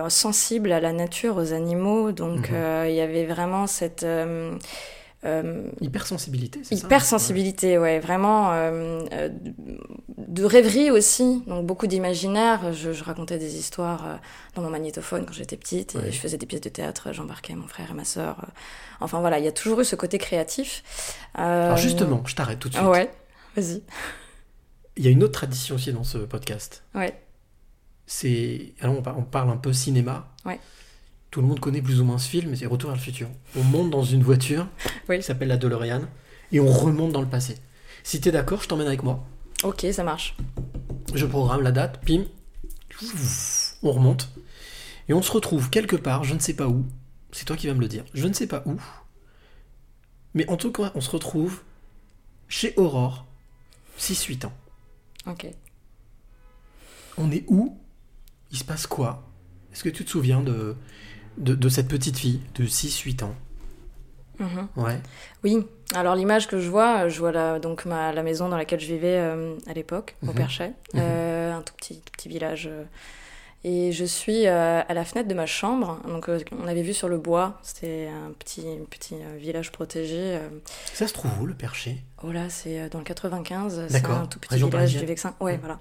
sensible 0.08 0.72
à 0.72 0.80
la 0.80 0.92
nature, 0.92 1.36
aux 1.36 1.52
animaux. 1.52 2.10
Donc 2.12 2.50
euh, 2.50 2.86
il 2.88 2.94
y 2.94 3.00
avait 3.00 3.24
vraiment 3.24 3.66
cette 3.66 4.04
euh, 5.24 5.70
Hypersensibilité, 5.80 6.60
c'est 6.64 6.74
ça 6.76 6.86
hypersensibilité, 6.86 7.78
ouais, 7.78 8.00
vraiment 8.00 8.52
euh, 8.52 9.04
euh, 9.12 9.28
de 10.18 10.44
rêverie 10.44 10.90
aussi. 10.90 11.42
Donc 11.46 11.64
beaucoup 11.66 11.86
d'imaginaire. 11.86 12.72
Je, 12.72 12.92
je 12.92 13.04
racontais 13.04 13.38
des 13.38 13.56
histoires 13.56 14.18
dans 14.54 14.62
mon 14.62 14.70
magnétophone 14.70 15.24
quand 15.26 15.32
j'étais 15.32 15.56
petite 15.56 15.94
et 15.94 15.98
Ouais. 15.98 16.10
je 16.12 16.18
faisais 16.18 16.38
des 16.38 16.46
pièces 16.46 16.60
de 16.62 16.68
théâtre. 16.68 17.12
J'embarquais 17.12 17.54
mon 17.54 17.68
frère 17.68 17.90
et 17.90 17.94
ma 17.94 18.04
sœur. 18.04 18.46
Enfin 19.00 19.20
voilà, 19.20 19.38
il 19.38 19.44
y 19.44 19.48
a 19.48 19.52
toujours 19.52 19.80
eu 19.80 19.84
ce 19.84 19.94
côté 19.96 20.18
créatif. 20.18 20.82
Euh, 21.38 21.66
Alors 21.66 21.76
justement, 21.76 22.22
je 22.26 22.34
t'arrête 22.34 22.58
tout 22.58 22.68
de 22.68 22.74
suite. 22.74 22.86
Ouais, 22.86 23.10
vas-y. 23.56 23.82
Il 24.96 25.04
y 25.04 25.08
a 25.08 25.10
une 25.10 25.22
autre 25.22 25.32
tradition 25.32 25.76
aussi 25.76 25.92
dans 25.92 26.04
ce 26.04 26.18
podcast. 26.18 26.82
Ouais. 26.94 27.14
C'est. 28.06 28.74
Alors, 28.80 28.96
on 29.16 29.22
parle 29.22 29.50
un 29.50 29.56
peu 29.56 29.72
cinéma. 29.72 30.28
Ouais. 30.44 30.58
Tout 31.32 31.40
le 31.40 31.46
monde 31.46 31.60
connaît 31.60 31.80
plus 31.80 31.98
ou 31.98 32.04
moins 32.04 32.18
ce 32.18 32.28
film, 32.28 32.54
c'est 32.54 32.66
Retour 32.66 32.90
vers 32.90 32.96
le 32.98 33.02
futur. 33.02 33.26
On 33.56 33.62
monte 33.64 33.88
dans 33.90 34.02
une 34.04 34.22
voiture 34.22 34.68
Oui. 35.08 35.16
qui 35.16 35.22
s'appelle 35.24 35.48
la 35.48 35.56
DeLorean 35.56 36.02
et 36.52 36.60
on 36.60 36.70
remonte 36.70 37.10
dans 37.12 37.22
le 37.22 37.26
passé. 37.28 37.56
Si 38.04 38.20
t'es 38.20 38.30
d'accord, 38.30 38.62
je 38.62 38.68
t'emmène 38.68 38.86
avec 38.86 39.02
moi. 39.02 39.24
Ok, 39.64 39.86
ça 39.92 40.04
marche. 40.04 40.36
Je 41.14 41.24
programme 41.24 41.62
la 41.62 41.72
date, 41.72 42.04
pim, 42.04 42.24
on 43.82 43.92
remonte 43.92 44.28
et 45.08 45.14
on 45.14 45.22
se 45.22 45.32
retrouve 45.32 45.70
quelque 45.70 45.96
part, 45.96 46.22
je 46.22 46.34
ne 46.34 46.38
sais 46.38 46.52
pas 46.54 46.68
où. 46.68 46.84
C'est 47.32 47.46
toi 47.46 47.56
qui 47.56 47.66
vas 47.66 47.72
me 47.74 47.80
le 47.80 47.88
dire. 47.88 48.04
Je 48.12 48.28
ne 48.28 48.34
sais 48.34 48.46
pas 48.46 48.62
où. 48.66 48.78
Mais 50.34 50.46
en 50.50 50.58
tout 50.58 50.70
cas, 50.70 50.92
on 50.94 51.00
se 51.00 51.10
retrouve 51.10 51.62
chez 52.46 52.74
Aurore, 52.76 53.24
6-8 53.98 54.44
ans. 54.44 54.52
Ok. 55.26 55.46
On 57.16 57.30
est 57.30 57.44
où? 57.48 57.78
Il 58.50 58.58
se 58.58 58.64
passe 58.64 58.86
quoi? 58.86 59.26
Est-ce 59.72 59.82
que 59.82 59.88
tu 59.88 60.04
te 60.04 60.10
souviens 60.10 60.42
de, 60.42 60.76
de, 61.38 61.54
de 61.54 61.68
cette 61.68 61.88
petite 61.88 62.16
fille 62.18 62.40
de 62.54 62.64
6-8 62.66 63.24
ans 63.24 63.34
Mhm. 64.38 64.66
Ouais. 64.76 64.98
Oui, 65.44 65.64
alors 65.94 66.14
l'image 66.16 66.48
que 66.48 66.58
je 66.58 66.68
vois, 66.68 67.08
je 67.08 67.18
vois 67.20 67.30
la, 67.32 67.58
donc 67.60 67.84
ma, 67.84 68.12
la 68.12 68.22
maison 68.22 68.48
dans 68.48 68.56
laquelle 68.56 68.80
je 68.80 68.86
vivais 68.86 69.18
euh, 69.18 69.54
à 69.68 69.72
l'époque, 69.74 70.16
au 70.22 70.26
Mhm. 70.28 70.34
Perchet, 70.34 70.72
Mhm. 70.94 71.00
Euh, 71.02 71.54
un 71.54 71.62
tout 71.62 71.74
petit, 71.74 71.96
tout 72.00 72.12
petit 72.12 72.28
village. 72.28 72.66
euh, 72.70 72.82
Et 73.64 73.92
je 73.92 74.04
suis 74.04 74.48
à 74.48 74.92
la 74.92 75.04
fenêtre 75.04 75.28
de 75.28 75.34
ma 75.34 75.46
chambre. 75.46 76.00
Donc, 76.08 76.28
on 76.60 76.66
avait 76.66 76.82
vu 76.82 76.92
sur 76.92 77.08
le 77.08 77.16
bois. 77.18 77.60
C'était 77.62 78.08
un 78.08 78.32
petit, 78.32 78.64
petit 78.90 79.14
village 79.38 79.70
protégé. 79.70 80.36
Ça 80.92 81.06
se 81.06 81.12
trouve 81.12 81.30
où 81.40 81.46
le 81.46 81.54
perché 81.54 81.98
Oh 82.24 82.32
là, 82.32 82.48
c'est 82.50 82.88
dans 82.88 82.98
le 82.98 83.04
95. 83.04 83.86
C'est 83.88 84.04
un 84.04 84.26
tout 84.26 84.40
petit 84.40 84.54
Région 84.54 84.66
village 84.66 84.80
parisienne. 84.80 85.02
du 85.02 85.06
Vexin. 85.06 85.34
Ouais, 85.38 85.60
voilà. 85.62 85.78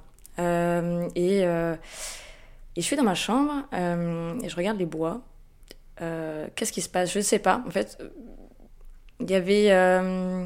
Et, 1.15 1.39
et 1.39 2.81
je 2.81 2.81
suis 2.81 2.95
dans 2.95 3.03
ma 3.03 3.15
chambre 3.15 3.51
et 3.73 4.47
je 4.49 4.55
regarde 4.55 4.77
les 4.77 4.85
bois. 4.85 5.21
Euh, 6.01 6.47
Qu'est-ce 6.55 6.71
qui 6.71 6.81
se 6.81 6.89
passe? 6.89 7.11
Je 7.13 7.19
ne 7.19 7.23
sais 7.23 7.39
pas. 7.39 7.63
En 7.67 7.71
fait, 7.71 7.97
euh, 8.01 8.09
il 9.19 9.29
y 9.29 9.35
avait. 9.35 9.71
euh, 9.71 10.45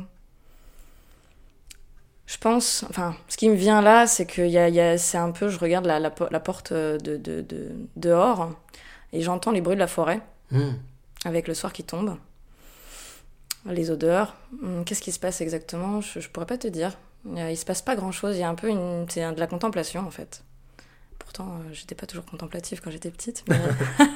je 2.27 2.38
pense. 2.38 2.85
Enfin, 2.89 3.15
ce 3.27 3.38
qui 3.38 3.50
me 3.50 3.55
vient 3.55 3.81
là, 3.81 4.07
c'est 4.07 4.25
que 4.25 4.41
y 4.41 4.57
a, 4.57 4.69
y 4.69 4.79
a- 4.79 4.97
c'est 4.97 5.17
un 5.17 5.31
peu. 5.31 5.50
Je 5.50 5.59
regarde 5.59 5.85
la, 5.85 6.00
la, 6.00 6.09
po- 6.09 6.27
la 6.31 6.39
porte 6.39 6.74
de, 6.74 6.97
de, 7.17 7.41
de- 7.41 7.71
dehors 7.95 8.51
et 9.13 9.21
j'entends 9.21 9.51
les 9.51 9.62
bruits 9.62 9.75
de 9.75 9.79
la 9.81 9.88
forêt 9.88 10.21
Hmm. 10.51 10.74
avec 11.25 11.47
le 11.47 11.53
soir 11.55 11.74
qui 11.74 11.83
tombe. 11.83 12.17
Les 13.65 13.89
odeurs. 13.89 14.35
Hum, 14.62 14.83
Qu'est-ce 14.85 15.01
qui 15.01 15.12
se 15.12 15.19
passe 15.19 15.41
exactement? 15.41 16.01
Je, 16.01 16.19
je 16.19 16.29
pourrais 16.29 16.45
pas 16.45 16.57
te 16.57 16.67
dire. 16.67 16.97
Euh, 17.27 17.50
Il 17.50 17.57
se 17.57 17.65
passe 17.65 17.81
pas 17.81 17.95
grand 17.95 18.12
chose. 18.12 18.35
Il 18.35 18.39
y 18.41 18.43
a 18.43 18.50
un 18.50 18.53
peu 18.55 18.69
une, 18.69 19.05
c'est 19.09 19.33
de 19.33 19.39
la 19.39 19.47
contemplation 19.47 20.01
en 20.05 20.12
fait. 20.12 20.43
Pourtant, 21.36 21.51
euh, 21.60 21.74
j'étais 21.74 21.96
pas 21.96 22.06
toujours 22.06 22.24
contemplative 22.25 22.80
quand 22.82 22.92
j'étais 22.92 23.12
petite, 23.12 23.44
mais 23.50 23.60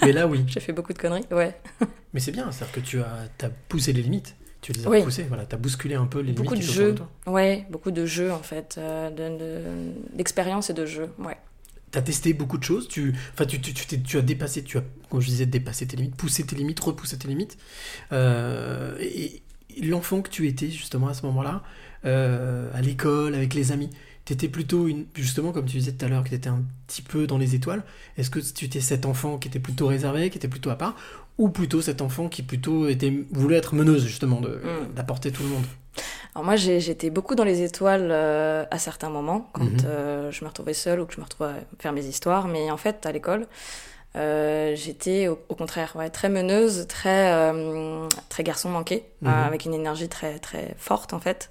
Mais 0.04 0.14
là, 0.14 0.26
oui. 0.26 0.44
j'ai 0.48 0.62
fait 0.62 0.72
beaucoup 0.72 0.94
de 0.94 0.98
conneries. 0.98 1.26
Ouais. 1.32 1.60
Mais 2.14 2.20
c'est 2.22 2.32
bien, 2.32 2.50
c'est-à-dire 2.52 2.74
que 2.76 2.80
tu 2.80 3.00
as, 3.02 3.28
as 3.44 3.50
poussé 3.68 3.92
les 3.94 4.02
limites. 4.02 4.36
Tu 4.62 4.72
les 4.74 4.86
as 4.86 4.90
Oui. 4.90 5.04
poussées, 5.04 5.24
voilà, 5.24 5.46
tu 5.46 5.54
as 5.54 5.58
bousculé 5.58 5.96
un 5.96 6.06
peu 6.06 6.20
les 6.22 6.32
Beaucoup 6.34 6.56
de 6.56 6.62
limites. 6.62 6.74
étaient 6.74 6.84
autour 6.86 7.08
jeux. 7.26 7.32
Ouais, 7.32 7.66
beaucoup 7.70 7.92
de 7.92 8.06
jeux 8.06 8.32
en 8.32 8.42
fait, 8.42 8.76
euh, 8.78 9.10
de- 9.10 9.38
de- 9.38 10.16
d'expérience 10.18 10.70
et 10.70 10.74
de 10.74 10.86
jeux. 10.86 11.10
Ouais. 11.20 11.38
T'as 11.92 12.02
testé 12.02 12.34
beaucoup 12.34 12.58
de 12.58 12.64
choses, 12.64 12.88
tu, 12.88 13.14
enfin, 13.34 13.46
tu, 13.46 13.60
tu, 13.62 13.74
tu, 13.74 14.02
tu 14.02 14.18
as 14.18 14.22
dépassé, 14.22 14.64
tu 14.64 14.78
as, 14.78 14.84
comme 15.10 15.20
je 15.22 15.28
disais, 15.28 15.46
dépassé 15.46 15.88
tes 15.88 15.98
limites, 15.98 16.16
poussé 16.16 16.46
tes 16.46 16.56
limites, 16.56 16.80
repoussé 16.80 17.18
tes 17.18 17.28
limites. 17.28 17.58
Euh, 18.12 18.96
et 19.00 19.42
et 19.78 19.82
l'enfant 19.86 20.22
que 20.22 20.30
tu 20.30 20.48
étais 20.48 20.70
justement 20.72 21.08
à 21.10 21.14
ce 21.14 21.26
moment-là, 21.28 21.62
euh, 22.04 22.70
à 22.74 22.82
l'école, 22.82 23.36
avec 23.36 23.54
les 23.54 23.72
amis, 23.72 23.90
t'étais 24.30 24.48
plutôt 24.48 24.88
une, 24.88 25.06
justement 25.16 25.52
comme 25.52 25.66
tu 25.66 25.78
disais 25.78 25.92
tout 25.92 26.06
à 26.06 26.08
l'heure, 26.08 26.24
que 26.24 26.30
t'étais 26.30 26.50
un 26.50 26.62
petit 26.88 27.02
peu 27.02 27.28
dans 27.28 27.38
les 27.38 27.56
étoiles. 27.56 27.84
Est-ce 28.18 28.30
que 28.30 28.40
tu 28.40 28.66
étais 28.66 28.82
cet 28.82 29.06
enfant 29.06 29.38
qui 29.38 29.48
était 29.48 29.60
plutôt 29.60 29.88
réservé, 29.88 30.30
qui 30.30 30.38
était 30.38 30.48
plutôt 30.48 30.70
à 30.70 30.76
part, 30.76 30.96
ou 31.38 31.50
plutôt 31.50 31.82
cet 31.82 32.02
enfant 32.02 32.28
qui 32.30 32.44
plutôt 32.44 32.88
était 32.88 33.14
voulait 33.32 33.58
être 33.58 33.74
meneuse 33.76 34.06
justement, 34.06 34.42
Mm. 34.42 34.94
d'apporter 34.96 35.32
tout 35.32 35.44
le 35.44 35.50
monde? 35.50 35.66
Alors 36.36 36.46
moi, 36.46 36.56
j'étais 36.56 37.10
beaucoup 37.10 37.34
dans 37.36 37.44
les 37.44 37.64
étoiles 37.64 38.10
euh, 38.12 38.64
à 38.72 38.78
certains 38.78 39.10
moments, 39.10 39.50
quand 39.54 39.64
Mhm. 39.64 39.80
euh, 39.86 40.32
je 40.32 40.44
me 40.44 40.50
retrouvais 40.50 40.74
seule 40.76 41.00
ou 41.02 41.06
que 41.06 41.14
je 41.14 41.20
me 41.20 41.24
retrouvais 41.24 41.50
à 41.52 41.60
faire 41.80 41.92
mes 41.92 42.06
histoires. 42.06 42.48
Mais 42.48 42.70
en 42.72 42.78
fait, 42.78 43.06
à 43.06 43.12
l'école, 43.12 43.48
euh, 44.16 44.76
j'étais 44.76 45.28
au, 45.28 45.40
au 45.50 45.56
contraire 45.56 45.94
ouais, 45.96 46.10
très 46.10 46.30
meneuse, 46.30 46.86
très, 46.88 47.52
très 48.30 48.44
garçon 48.44 48.70
manqué, 48.70 49.06
Mhm. 49.22 49.30
avec 49.30 49.66
une 49.66 49.74
énergie 49.74 50.08
très, 50.10 50.40
très 50.40 50.76
forte 50.78 51.14
en 51.14 51.20
fait. 51.20 51.50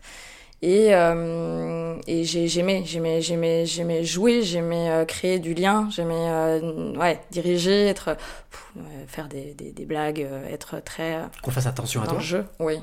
Et, 0.61 0.93
euh, 0.93 1.97
et 2.09 2.25
j'ai- 2.25 2.49
j'aimais, 2.49 2.83
j'aimais, 2.85 3.21
j'aimais, 3.23 3.65
j'aimais 3.65 4.03
jouer, 4.05 4.43
j'aimais 4.43 4.91
euh, 4.91 5.05
créer 5.05 5.39
du 5.39 5.55
lien, 5.55 5.89
j'aimais 5.91 6.15
euh, 6.29 6.97
ouais, 6.97 7.21
diriger, 7.31 7.87
être, 7.87 8.17
pff, 8.17 8.73
ouais, 8.77 9.05
faire 9.07 9.29
des, 9.29 9.55
des, 9.55 9.71
des 9.71 9.85
blagues, 9.85 10.27
être 10.51 10.81
très 10.85 11.21
Qu'on 11.43 11.53
fasse 11.53 11.67
attention 11.67 12.03
à 12.03 12.07
toi, 12.09 12.19
jeu. 12.19 12.45
Oui. 12.59 12.79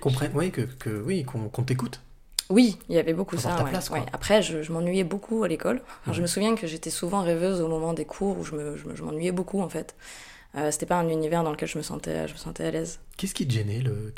qu'on 0.00 0.10
prenne, 0.10 0.32
oui, 0.34 0.50
que, 0.50 0.62
que 0.62 0.90
oui, 1.02 1.22
qu'on 1.24 1.48
qu'on 1.48 1.62
t'écoute. 1.62 2.00
Oui, 2.50 2.76
il 2.88 2.96
y 2.96 2.98
avait 2.98 3.14
beaucoup 3.14 3.38
ça. 3.38 3.62
ouais, 3.62 3.70
place, 3.70 3.88
ouais. 3.90 4.02
Après, 4.12 4.42
je, 4.42 4.62
je 4.62 4.72
m'ennuyais 4.72 5.04
beaucoup 5.04 5.44
à 5.44 5.48
l'école. 5.48 5.76
Ouais. 6.06 6.12
Je 6.12 6.20
me 6.20 6.26
souviens 6.26 6.54
que 6.56 6.66
j'étais 6.66 6.90
souvent 6.90 7.22
rêveuse 7.22 7.60
au 7.62 7.68
moment 7.68 7.94
des 7.94 8.04
cours 8.04 8.36
où 8.38 8.44
je 8.44 8.54
me- 8.56 8.76
je 8.76 8.86
me- 8.88 8.96
je 8.96 9.02
m'ennuyais 9.04 9.32
beaucoup 9.32 9.62
en 9.62 9.68
fait. 9.68 9.94
Euh, 10.54 10.70
C'était 10.70 10.84
pas 10.86 10.98
un 10.98 11.08
univers 11.08 11.42
dans 11.44 11.50
lequel 11.50 11.68
je 11.68 11.78
me 11.78 11.82
sentais, 11.82 12.28
je 12.28 12.32
me 12.34 12.38
sentais 12.38 12.64
à 12.64 12.70
l'aise. 12.70 13.00
Qu'est-ce 13.16 13.32
qui 13.34 13.46
te 13.46 13.52
gênait 13.52 13.80
le... 13.80 14.12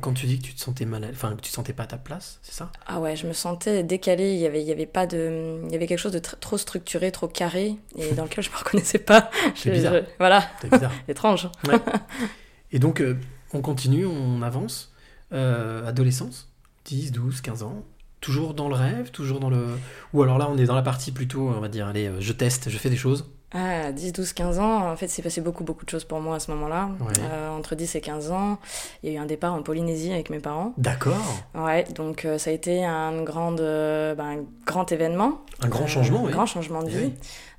quand 0.00 0.12
tu 0.14 0.26
dis 0.26 0.38
que 0.38 0.44
tu 0.46 0.54
te 0.54 0.60
sentais 0.60 0.84
mal, 0.84 1.02
à- 1.04 1.08
enfin 1.10 1.34
que 1.34 1.40
tu 1.40 1.50
te 1.50 1.54
sentais 1.54 1.72
pas 1.72 1.82
à 1.82 1.86
ta 1.86 1.96
place, 1.98 2.38
c'est 2.42 2.52
ça? 2.54 2.70
Ah 2.86 3.00
ouais, 3.00 3.16
je 3.16 3.26
me 3.26 3.32
sentais 3.32 3.82
décalée. 3.82 4.32
Il 4.34 4.38
y 4.38 4.46
avait, 4.46 4.62
il 4.62 4.66
y 4.68 4.70
avait 4.72 4.86
pas 4.86 5.06
de, 5.08 5.60
il 5.66 5.72
y 5.72 5.74
avait 5.74 5.86
quelque 5.88 5.98
chose 5.98 6.12
de 6.12 6.20
tr- 6.20 6.38
trop 6.38 6.56
structuré, 6.58 7.10
trop 7.10 7.26
carré, 7.26 7.74
et 7.96 8.12
dans 8.16 8.24
lequel 8.24 8.44
je 8.44 8.50
me 8.50 8.56
reconnaissais 8.56 9.00
pas. 9.00 9.30
C'est 9.56 9.70
bizarre. 9.72 9.94
je- 9.94 10.00
voilà, 10.18 10.48
C'est 10.60 10.70
bizarre. 10.70 10.92
étrange. 11.08 11.48
Ouais. 11.66 11.74
Et 12.72 12.78
donc 12.78 13.00
euh, 13.00 13.16
on 13.52 13.60
continue, 13.60 14.06
on 14.06 14.40
avance. 14.42 14.92
Euh, 15.32 15.86
adolescence, 15.86 16.48
10, 16.84 17.10
12, 17.12 17.40
15 17.40 17.62
ans. 17.62 17.84
Toujours 18.20 18.54
dans 18.54 18.68
le 18.68 18.74
rêve, 18.76 19.10
toujours 19.10 19.40
dans 19.40 19.50
le. 19.50 19.66
Ou 20.12 20.22
alors 20.22 20.38
là, 20.38 20.48
on 20.48 20.56
est 20.58 20.64
dans 20.66 20.74
la 20.76 20.82
partie 20.82 21.10
plutôt, 21.10 21.48
on 21.48 21.58
va 21.60 21.68
dire, 21.68 21.86
allez, 21.88 22.06
euh, 22.06 22.20
je 22.20 22.32
teste, 22.32 22.70
je 22.70 22.78
fais 22.78 22.90
des 22.90 22.96
choses. 22.96 23.30
Ah, 23.54 23.92
10, 23.92 24.12
12, 24.12 24.32
15 24.32 24.58
ans, 24.60 24.90
en 24.90 24.96
fait, 24.96 25.08
c'est 25.08 25.20
passé 25.22 25.40
beaucoup, 25.42 25.62
beaucoup 25.62 25.84
de 25.84 25.90
choses 25.90 26.04
pour 26.04 26.20
moi 26.20 26.36
à 26.36 26.40
ce 26.40 26.50
moment-là. 26.52 26.88
Ouais. 27.00 27.12
Euh, 27.20 27.50
entre 27.50 27.74
10 27.74 27.94
et 27.96 28.00
15 28.00 28.30
ans, 28.30 28.58
il 29.02 29.10
y 29.10 29.12
a 29.12 29.18
eu 29.18 29.22
un 29.22 29.26
départ 29.26 29.52
en 29.52 29.62
Polynésie 29.62 30.12
avec 30.12 30.30
mes 30.30 30.38
parents. 30.38 30.72
D'accord. 30.78 31.42
Ouais, 31.54 31.84
donc 31.94 32.24
euh, 32.24 32.38
ça 32.38 32.48
a 32.50 32.52
été 32.54 32.84
un, 32.84 33.22
grande, 33.22 33.60
euh, 33.60 34.14
ben, 34.14 34.24
un 34.24 34.44
grand 34.66 34.90
événement. 34.90 35.42
Un 35.62 35.68
grand 35.68 35.86
changement, 35.86 36.20
Un 36.20 36.26
oui. 36.26 36.32
grand 36.32 36.46
changement 36.46 36.80
de 36.82 36.86
Oui. 36.88 36.94
vie. 36.94 37.12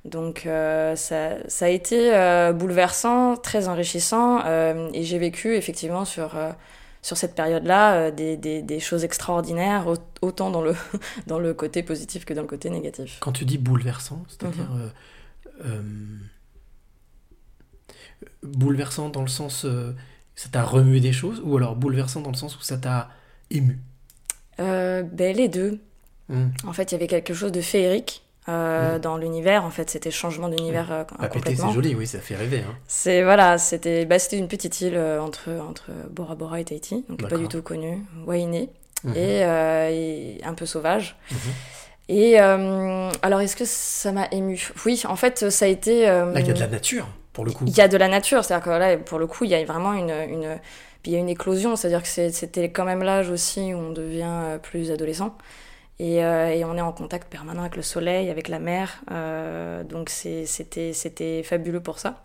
Donc 0.04 0.46
ça, 0.96 1.48
ça 1.48 1.64
a 1.64 1.68
été 1.68 2.10
bouleversant, 2.54 3.36
très 3.36 3.68
enrichissant, 3.68 4.40
et 4.92 5.02
j'ai 5.02 5.18
vécu 5.18 5.54
effectivement 5.56 6.04
sur, 6.04 6.34
sur 7.00 7.16
cette 7.16 7.34
période-là 7.34 7.94
euh, 7.94 8.10
des, 8.10 8.36
des, 8.36 8.60
des 8.62 8.80
choses 8.80 9.04
extraordinaires, 9.04 9.86
au- 9.86 10.26
autant 10.26 10.50
dans 10.50 10.60
le, 10.62 10.74
dans 11.26 11.38
le 11.38 11.54
côté 11.54 11.82
positif 11.82 12.24
que 12.24 12.34
dans 12.34 12.42
le 12.42 12.46
côté 12.48 12.68
négatif. 12.70 13.18
Quand 13.20 13.32
tu 13.32 13.44
dis 13.44 13.58
bouleversant, 13.58 14.22
c'est-à-dire. 14.28 14.64
Mhm. 14.70 14.80
euh, 14.82 14.88
bouleversant 18.42 19.08
dans 19.08 19.22
le 19.22 19.28
sens. 19.28 19.64
euh, 19.64 19.92
ça 20.36 20.48
t'a 20.48 20.64
remué 20.64 20.98
des 21.00 21.12
choses, 21.12 21.40
ou 21.44 21.56
alors 21.56 21.76
bouleversant 21.76 22.20
dans 22.20 22.30
le 22.30 22.36
sens 22.36 22.56
où 22.58 22.62
ça 22.62 22.76
t'a 22.76 23.08
ému? 23.50 23.78
Euh, 24.58 25.02
ben, 25.02 25.34
les 25.36 25.48
deux. 25.48 25.78
Hmm. 26.28 26.48
En 26.66 26.72
fait, 26.72 26.90
il 26.90 26.94
y 26.94 26.96
avait 26.96 27.06
quelque 27.06 27.34
chose 27.34 27.52
de 27.52 27.60
féerique. 27.60 28.22
euh, 28.48 28.96
Mhm. 28.96 29.00
dans 29.00 29.16
l'univers 29.16 29.64
en 29.64 29.70
fait 29.70 29.88
c'était 29.88 30.10
changement 30.10 30.50
d'univers 30.50 30.92
euh, 30.92 31.04
Bah, 31.04 31.28
péter, 31.28 31.38
complètement 31.38 31.68
c'est 31.68 31.74
joli, 31.74 31.94
oui, 31.94 32.06
ça 32.06 32.18
fait 32.20 32.36
rêver. 32.36 32.58
Hein. 32.60 32.74
C'est 32.86 33.22
voilà, 33.24 33.56
c'était 33.56 34.04
bah, 34.04 34.18
c'était 34.18 34.36
une 34.36 34.48
petite 34.48 34.82
île 34.82 34.96
euh, 34.96 35.18
entre 35.22 35.50
entre 35.66 35.90
Bora 36.10 36.34
Bora 36.34 36.60
et 36.60 36.64
Tahiti, 36.66 37.06
donc 37.08 37.26
pas 37.26 37.38
du 37.38 37.48
tout 37.48 37.62
connue, 37.62 38.04
Wainé, 38.26 38.68
et, 39.14 39.44
euh, 39.46 39.88
et 39.90 40.40
un 40.44 40.52
peu 40.52 40.66
sauvage. 40.66 41.16
Et 42.08 42.40
euh, 42.40 43.10
alors 43.22 43.40
est-ce 43.40 43.56
que 43.56 43.64
ça 43.64 44.12
m'a 44.12 44.28
ému? 44.30 44.60
Oui, 44.84 45.02
en 45.08 45.16
fait 45.16 45.50
ça 45.50 45.64
a 45.64 45.68
été. 45.68 46.08
euh, 46.08 46.32
Là, 46.32 46.40
il 46.40 46.46
y 46.46 46.50
a 46.50 46.54
de 46.54 46.60
la 46.60 46.66
nature, 46.68 47.06
pour 47.32 47.44
le 47.44 47.52
coup. 47.52 47.64
il 47.66 47.74
y 47.76 47.80
a 47.80 47.88
de 47.88 47.96
la 47.96 48.08
nature, 48.08 48.44
c'est-à-dire 48.44 48.64
que 48.64 48.70
là 48.70 48.96
pour 48.98 49.18
le 49.18 49.26
coup 49.26 49.44
il 49.44 49.50
y 49.50 49.54
a 49.54 49.64
vraiment 49.64 49.94
une 49.94 50.10
une 50.10 50.58
puis 51.02 51.12
il 51.12 51.14
y 51.14 51.16
a 51.16 51.20
une 51.20 51.28
éclosion, 51.28 51.76
c'est-à-dire 51.76 52.02
que 52.02 52.08
c'était 52.30 52.70
quand 52.70 52.84
même 52.84 53.02
l'âge 53.02 53.28
aussi 53.30 53.74
où 53.74 53.78
on 53.78 53.90
devient 53.92 54.22
euh, 54.26 54.58
plus 54.58 54.90
adolescent. 54.90 55.36
Et, 56.00 56.24
euh, 56.24 56.48
et 56.48 56.64
on 56.64 56.76
est 56.76 56.80
en 56.80 56.92
contact 56.92 57.28
permanent 57.30 57.60
avec 57.60 57.76
le 57.76 57.82
soleil, 57.82 58.28
avec 58.30 58.48
la 58.48 58.58
mer. 58.58 59.00
euh, 59.12 59.84
donc 59.84 60.10
c'était 60.10 61.42
fabuleux 61.44 61.80
pour 61.80 61.98
ça. 62.00 62.22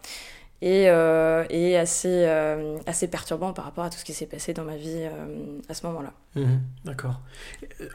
Et, 0.62 0.90
euh, 0.90 1.46
et 1.50 1.78
assez, 1.78 2.26
euh, 2.28 2.78
assez 2.86 3.08
perturbant 3.08 3.54
par 3.54 3.64
rapport 3.64 3.86
à 3.86 3.90
tout 3.90 3.98
ce 3.98 4.04
qui 4.04 4.12
s'est 4.14 4.26
passé 4.26 4.54
dans 4.54 4.66
ma 4.66 4.76
vie 4.76 4.90
euh, 5.04 5.58
à 5.70 5.74
ce 5.74 5.86
moment-là. 5.88 6.12
Mhm, 6.36 6.62
D'accord. 6.84 7.22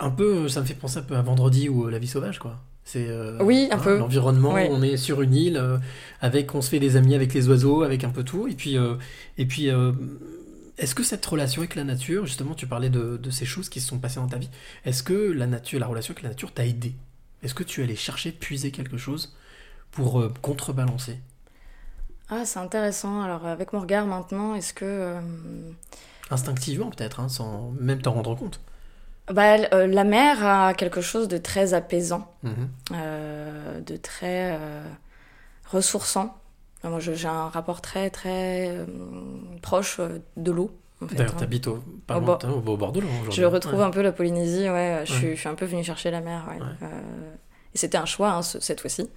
Un 0.00 0.11
peu, 0.11 0.49
ça 0.49 0.61
me 0.62 0.64
fait 0.66 0.73
penser 0.75 0.99
un 0.99 1.02
peu 1.02 1.14
à 1.16 1.21
Vendredi 1.23 1.68
ou 1.68 1.88
La 1.88 1.99
vie 1.99 2.06
sauvage, 2.06 2.38
quoi. 2.38 2.59
C'est 2.85 3.06
euh, 3.09 3.38
Oui, 3.42 3.68
un 3.71 3.76
hein, 3.76 3.80
peu. 3.83 3.99
l'environnement. 3.99 4.54
On 4.54 4.83
est 4.83 4.97
sur 4.97 5.21
une 5.23 5.35
île 5.35 5.56
euh, 5.59 5.76
avec, 6.23 6.54
on 6.54 6.62
se 6.62 6.71
fait 6.71 6.80
des 6.80 6.97
amis 6.97 7.14
avec 7.14 7.35
les 7.35 7.49
oiseaux, 7.49 7.83
avec 7.83 8.02
un 8.04 8.11
peu 8.11 8.25
tout. 8.25 8.47
Et 8.49 8.54
puis, 8.54 8.78
euh, 8.78 8.94
et 9.37 9.44
puis, 9.47 9.68
est-ce 10.78 10.94
que 10.94 11.02
cette 11.02 11.25
relation 11.26 11.61
avec 11.62 11.75
la 11.75 11.85
nature, 11.85 12.25
justement, 12.26 12.54
tu 12.54 12.66
parlais 12.66 12.90
de, 12.90 13.18
de 13.18 13.30
ces 13.30 13.44
choses 13.44 13.68
qui 13.68 13.80
se 13.80 13.88
sont 13.88 13.99
passées 13.99 14.21
dans 14.21 14.28
ta 14.28 14.38
vie. 14.38 14.50
Est-ce 14.87 15.02
que 15.02 15.33
la 15.33 15.47
nature, 15.47 15.80
la 15.80 15.87
relation 15.87 16.12
avec 16.12 16.23
la 16.23 16.30
nature 16.30 16.52
t'a 16.52 16.64
aidé? 16.66 16.94
Est-ce 17.42 17.54
que 17.54 17.62
tu 17.62 17.80
es 17.80 17.85
allé 17.85 17.97
chercher, 17.97 18.33
puiser 18.33 18.71
quelque 18.71 18.97
chose 18.97 19.35
pour 19.90 20.23
contrebalancer? 20.40 21.18
Ah, 22.35 22.45
c'est 22.45 22.59
intéressant. 22.59 23.23
Alors 23.23 23.47
avec 23.47 23.73
mon 23.73 23.81
regard 23.81 24.07
maintenant, 24.07 24.55
est-ce 24.55 24.75
que... 24.75 24.85
euh, 24.85 25.21
instinctivement 26.31 26.91
peut-être, 26.91 27.21
hein, 27.21 27.29
sans 27.29 27.73
même 27.79 28.00
t'en 28.03 28.12
rendre 28.12 28.35
compte 28.35 28.61
bah, 29.33 29.57
euh, 29.73 29.87
la 29.87 30.05
mer 30.05 30.45
a 30.47 30.75
quelque 30.75 31.00
chose 31.00 31.29
de 31.29 31.38
très 31.38 31.73
apaisant, 31.73 32.31
Mhm. 32.43 32.69
euh, 32.93 33.81
de 33.81 33.97
très 33.97 34.59
euh, 34.61 34.83
ressourçant. 35.71 36.37
Enfin, 36.79 36.91
moi, 36.91 37.00
je- 37.00 37.14
j'ai 37.14 37.29
un 37.29 37.49
rapport 37.49 37.81
très, 37.81 38.11
très 38.11 38.69
euh, 38.69 38.85
proche 39.62 39.97
euh, 40.00 40.19
de 40.37 40.50
l'eau. 40.53 40.71
en 41.03 41.09
fait, 41.09 41.14
D'ailleurs, 41.17 41.33
hein. 41.33 41.37
t'habites 41.38 41.67
au, 41.69 41.83
pas 42.07 42.17
Au 42.17 42.19
loin, 42.19 42.26
bord- 42.26 42.38
t'es 42.38 42.47
au 42.49 42.59
au 42.59 42.76
bord 42.76 42.93
de 42.93 43.00
l'eau 43.00 43.09
aujourd'hui. 43.09 43.33
Je 43.33 43.45
retrouve 43.47 43.81
un 43.81 43.91
peu 43.91 44.03
la 44.03 44.12
Polynésie, 44.12 44.69
ouais. 44.69 45.05
Je. 45.07 45.12
Suis, 45.14 45.31
je 45.37 45.41
suis 45.41 45.49
un 45.49 45.55
peu 45.55 45.64
venue 45.64 45.83
chercher 45.85 46.11
la 46.11 46.21
mer, 46.21 46.45
ouais. 46.50 46.59
Ouais. 46.61 46.69
Euh, 46.83 47.00
et 47.75 47.79
c'était 47.79 47.97
un 47.99 48.05
choix, 48.05 48.31
hein, 48.33 48.43
ce- 48.43 48.61
cette 48.61 48.81
fois-ci. 48.83 49.09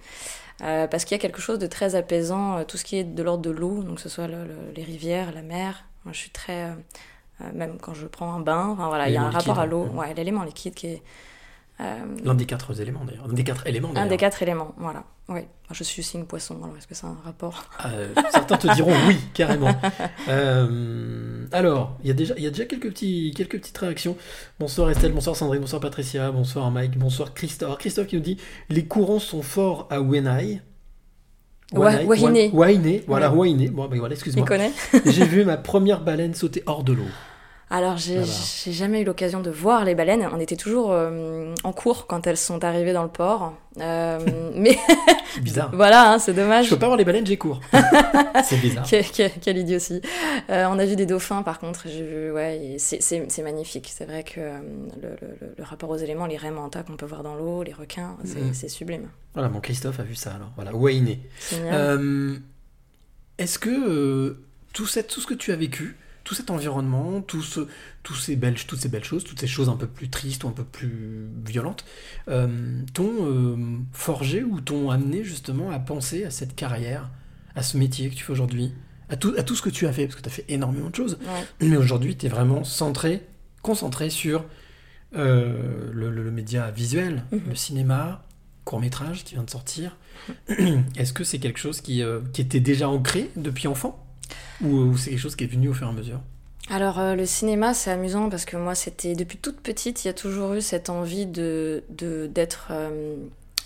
Euh, 0.62 0.86
parce 0.88 1.04
qu'il 1.04 1.14
y 1.16 1.20
a 1.20 1.22
quelque 1.22 1.40
chose 1.40 1.58
de 1.58 1.66
très 1.68 1.94
apaisant, 1.94 2.58
euh, 2.58 2.64
tout 2.64 2.76
ce 2.76 2.84
qui 2.84 2.96
est 2.96 3.04
de 3.04 3.22
l'ordre 3.22 3.42
de 3.42 3.50
l'eau, 3.50 3.82
donc 3.84 3.96
que 3.96 4.02
ce 4.02 4.08
soit 4.08 4.26
le- 4.26 4.44
le- 4.44 4.72
les 4.74 4.82
rivières, 4.82 5.32
la 5.32 5.42
mer. 5.42 5.84
Moi, 6.04 6.12
je 6.12 6.18
suis 6.18 6.30
très. 6.30 6.64
euh, 6.64 6.72
même 7.54 7.78
quand 7.78 7.94
je 7.94 8.06
prends 8.08 8.32
un 8.32 8.40
bain, 8.40 8.66
enfin, 8.70 8.88
voilà, 8.88 9.08
il 9.08 9.14
y 9.14 9.16
a 9.16 9.22
un 9.22 9.30
rapport 9.38 9.58
à 9.60 9.66
l'eau. 9.66 9.84
Ouais, 9.94 10.12
l'élément 10.14 10.42
liquide 10.42 10.74
qui 10.74 10.88
est. 10.88 11.02
Euh, 11.80 11.96
L'un 12.24 12.34
des 12.34 12.44
quatre 12.44 12.80
éléments 12.80 13.04
d'ailleurs. 13.04 13.26
Un 13.30 13.32
des 13.32 13.44
quatre 13.44 13.66
éléments 13.68 13.92
un 13.94 14.06
des 14.06 14.16
quatre 14.16 14.42
éléments, 14.42 14.74
voilà. 14.78 15.04
Oui. 15.28 15.42
Je 15.70 15.84
suis 15.84 16.02
signe 16.02 16.24
poisson, 16.24 16.56
alors 16.62 16.76
est-ce 16.76 16.88
que 16.88 16.94
c'est 16.94 17.06
un 17.06 17.16
rapport? 17.24 17.66
Euh, 17.86 18.08
certains 18.32 18.56
te 18.56 18.74
diront 18.74 18.94
oui, 19.06 19.16
carrément. 19.34 19.72
Euh, 20.28 21.46
alors, 21.52 21.96
il 22.02 22.08
y, 22.08 22.10
a 22.10 22.14
déjà- 22.14 22.34
il 22.36 22.42
y 22.42 22.46
a 22.46 22.50
déjà 22.50 22.64
quelques, 22.64 22.88
petits, 22.90 23.32
quelques 23.36 23.58
petites 23.60 23.78
réactions. 23.78 24.16
Bonsoir 24.60 24.90
Estelle, 24.90 25.12
bonsoir 25.12 25.36
Sandrine, 25.36 25.60
bonsoir 25.60 25.80
Patricia, 25.80 26.30
bonsoir 26.32 26.70
Mike, 26.70 26.98
bonsoir 26.98 27.32
Christophe. 27.32 27.66
Alors, 27.68 27.78
Christophe 27.78 28.08
qui 28.08 28.16
nous 28.16 28.22
dit 28.22 28.36
Les 28.68 28.84
courants 28.84 29.20
sont 29.20 29.42
forts 29.42 29.86
à 29.90 30.00
Wenai. 30.00 30.60
Wa- 31.72 32.02
Wainé. 32.04 32.50
Wainé, 32.52 33.04
voilà. 33.06 33.32
Wainé. 33.32 33.68
Bon, 33.68 33.86
ben 33.88 33.98
voilà, 33.98 34.14
Il 34.14 34.16
excuse-moi. 34.16 34.46
J'ai 35.06 35.24
vu 35.26 35.44
ma 35.44 35.56
première 35.58 36.02
baleine 36.02 36.34
sauter 36.34 36.62
hors 36.66 36.82
de 36.82 36.92
l'eau. 36.94 37.04
Alors, 37.70 37.98
j'ai 37.98 38.16
Voilà. 38.16 38.32
jamais 38.72 39.02
eu 39.02 39.04
l'occasion 39.04 39.40
de 39.40 39.50
voir 39.50 39.84
les 39.84 39.94
baleines. 39.94 40.26
On 40.32 40.40
était 40.40 40.56
toujours 40.56 40.90
euh, 40.90 41.52
en 41.64 41.72
cours 41.74 42.06
quand 42.06 42.26
elles 42.26 42.38
sont 42.38 42.64
arrivées 42.64 42.94
dans 42.94 43.02
le 43.02 43.10
port. 43.10 43.52
Euh, 43.78 44.18
mais 44.54 44.78
C'est 45.34 45.40
bizarre. 45.42 45.70
voilà, 45.74 46.12
hein, 46.12 46.18
c'est 46.18 46.32
dommage. 46.32 46.64
Je 46.64 46.70
peux 46.70 46.78
pas 46.78 46.86
voir 46.86 46.96
les 46.96 47.04
baleines, 47.04 47.26
j'ai 47.26 47.36
cours. 47.36 47.60
C'est 48.44 48.56
bizarre. 48.56 48.86
Quel, 48.88 49.04
quel, 49.04 49.30
quel 49.42 49.58
idiotie. 49.58 50.00
Euh, 50.48 50.66
on 50.70 50.78
a 50.78 50.86
vu 50.86 50.96
des 50.96 51.04
dauphins, 51.04 51.42
par 51.42 51.58
contre, 51.58 51.82
j'ai 51.86 52.02
vu, 52.06 52.32
ouais, 52.32 52.76
c'est- 52.78 53.00
magnifique. 53.42 53.90
C'est 53.94 54.06
vrai 54.06 54.22
que 54.24 54.40
euh, 54.40 54.58
le, 55.02 55.08
le- 55.20 55.54
le 55.58 55.64
rapport 55.64 55.90
aux 55.90 55.96
éléments, 55.96 56.24
les 56.26 56.38
manta 56.50 56.82
qu'on 56.82 56.96
peut 56.96 57.04
voir 57.06 57.22
dans 57.22 57.34
l'eau, 57.34 57.62
les 57.64 57.72
requins, 57.74 58.16
c'est 58.24 58.40
Mhm. 58.40 58.54
c'est 58.54 58.68
sublime. 58.68 59.08
Voilà, 59.34 59.48
mon 59.50 59.60
Christophe 59.60 60.00
a 60.00 60.04
vu 60.04 60.14
ça 60.14 60.30
alors. 60.34 60.50
Voilà, 60.56 60.74
Wainé. 60.74 61.20
Génial. 61.50 61.74
Euh, 61.74 62.36
Est-ce 63.36 63.58
que 63.58 64.38
tout, 64.72 64.86
cette- 64.86 65.08
tout 65.08 65.20
ce 65.20 65.26
que 65.26 65.34
tu 65.34 65.52
as 65.52 65.56
vécu, 65.56 65.96
tout 66.28 66.34
cet 66.34 66.50
environnement, 66.50 67.22
tout 67.22 67.40
ce, 67.40 67.60
ces 68.20 68.36
belles, 68.36 68.56
toutes 68.66 68.80
ces 68.80 68.90
belles 68.90 69.02
choses, 69.02 69.24
toutes 69.24 69.40
ces 69.40 69.46
choses 69.46 69.70
un 69.70 69.76
peu 69.76 69.86
plus 69.86 70.10
tristes 70.10 70.44
ou 70.44 70.48
un 70.48 70.52
peu 70.52 70.62
plus 70.62 71.26
violentes, 71.46 71.86
euh, 72.28 72.82
t'ont 72.92 73.14
euh, 73.22 73.56
forgé 73.92 74.42
ou 74.42 74.60
t'ont 74.60 74.90
amené 74.90 75.24
justement 75.24 75.70
à 75.70 75.78
penser 75.78 76.24
à 76.26 76.30
cette 76.30 76.54
carrière, 76.54 77.08
à 77.54 77.62
ce 77.62 77.78
métier 77.78 78.10
que 78.10 78.14
tu 78.14 78.24
fais 78.24 78.32
aujourd'hui, 78.32 78.74
à 79.08 79.16
tout, 79.16 79.32
à 79.38 79.42
tout 79.42 79.54
ce 79.54 79.62
que 79.62 79.70
tu 79.70 79.86
as 79.86 79.92
fait, 79.94 80.04
parce 80.06 80.16
que 80.16 80.20
tu 80.22 80.28
as 80.28 80.32
fait 80.32 80.44
énormément 80.50 80.90
de 80.90 80.94
choses, 80.94 81.16
Ouais. 81.22 81.66
mais 81.66 81.78
aujourd'hui 81.78 82.14
tu 82.14 82.26
es 82.26 82.28
vraiment 82.28 82.62
centré, 82.62 83.26
concentré 83.62 84.10
sur 84.10 84.44
euh, 85.16 85.90
le, 85.94 86.10
le- 86.10 86.22
le 86.24 86.30
média 86.30 86.70
visuel, 86.70 87.24
Mhm. 87.32 87.40
le 87.48 87.54
cinéma, 87.54 88.26
court 88.64 88.80
métrage 88.80 89.24
qui 89.24 89.32
vient 89.32 89.44
de 89.44 89.50
sortir. 89.50 89.96
Est-ce 90.98 91.14
que 91.14 91.24
c'est 91.24 91.38
quelque 91.38 91.58
chose 91.58 91.80
qui, 91.80 92.02
euh, 92.02 92.20
qui 92.34 92.42
était 92.42 92.60
déjà 92.60 92.90
ancré 92.90 93.30
depuis 93.36 93.66
enfant? 93.66 94.04
Ou, 94.62 94.68
ou 94.68 94.96
c'est 94.96 95.10
quelque 95.10 95.20
chose 95.20 95.36
qui 95.36 95.44
est 95.44 95.48
venu 95.48 95.68
au 95.68 95.74
fur 95.74 95.86
et 95.86 95.90
à 95.90 95.92
mesure 95.92 96.20
Alors, 96.70 96.98
euh, 96.98 97.14
le 97.14 97.26
cinéma, 97.26 97.74
c'est 97.74 97.90
amusant 97.90 98.28
parce 98.28 98.44
que 98.44 98.56
moi, 98.56 98.74
c'était 98.74 99.14
depuis 99.14 99.38
toute 99.38 99.60
petite, 99.60 100.04
il 100.04 100.08
y 100.08 100.10
a 100.10 100.14
toujours 100.14 100.54
eu 100.54 100.60
cette 100.60 100.90
envie 100.90 101.26
de 101.26 101.84
de- 101.90 102.26
d'être, 102.26 102.68
euh, 102.70 103.16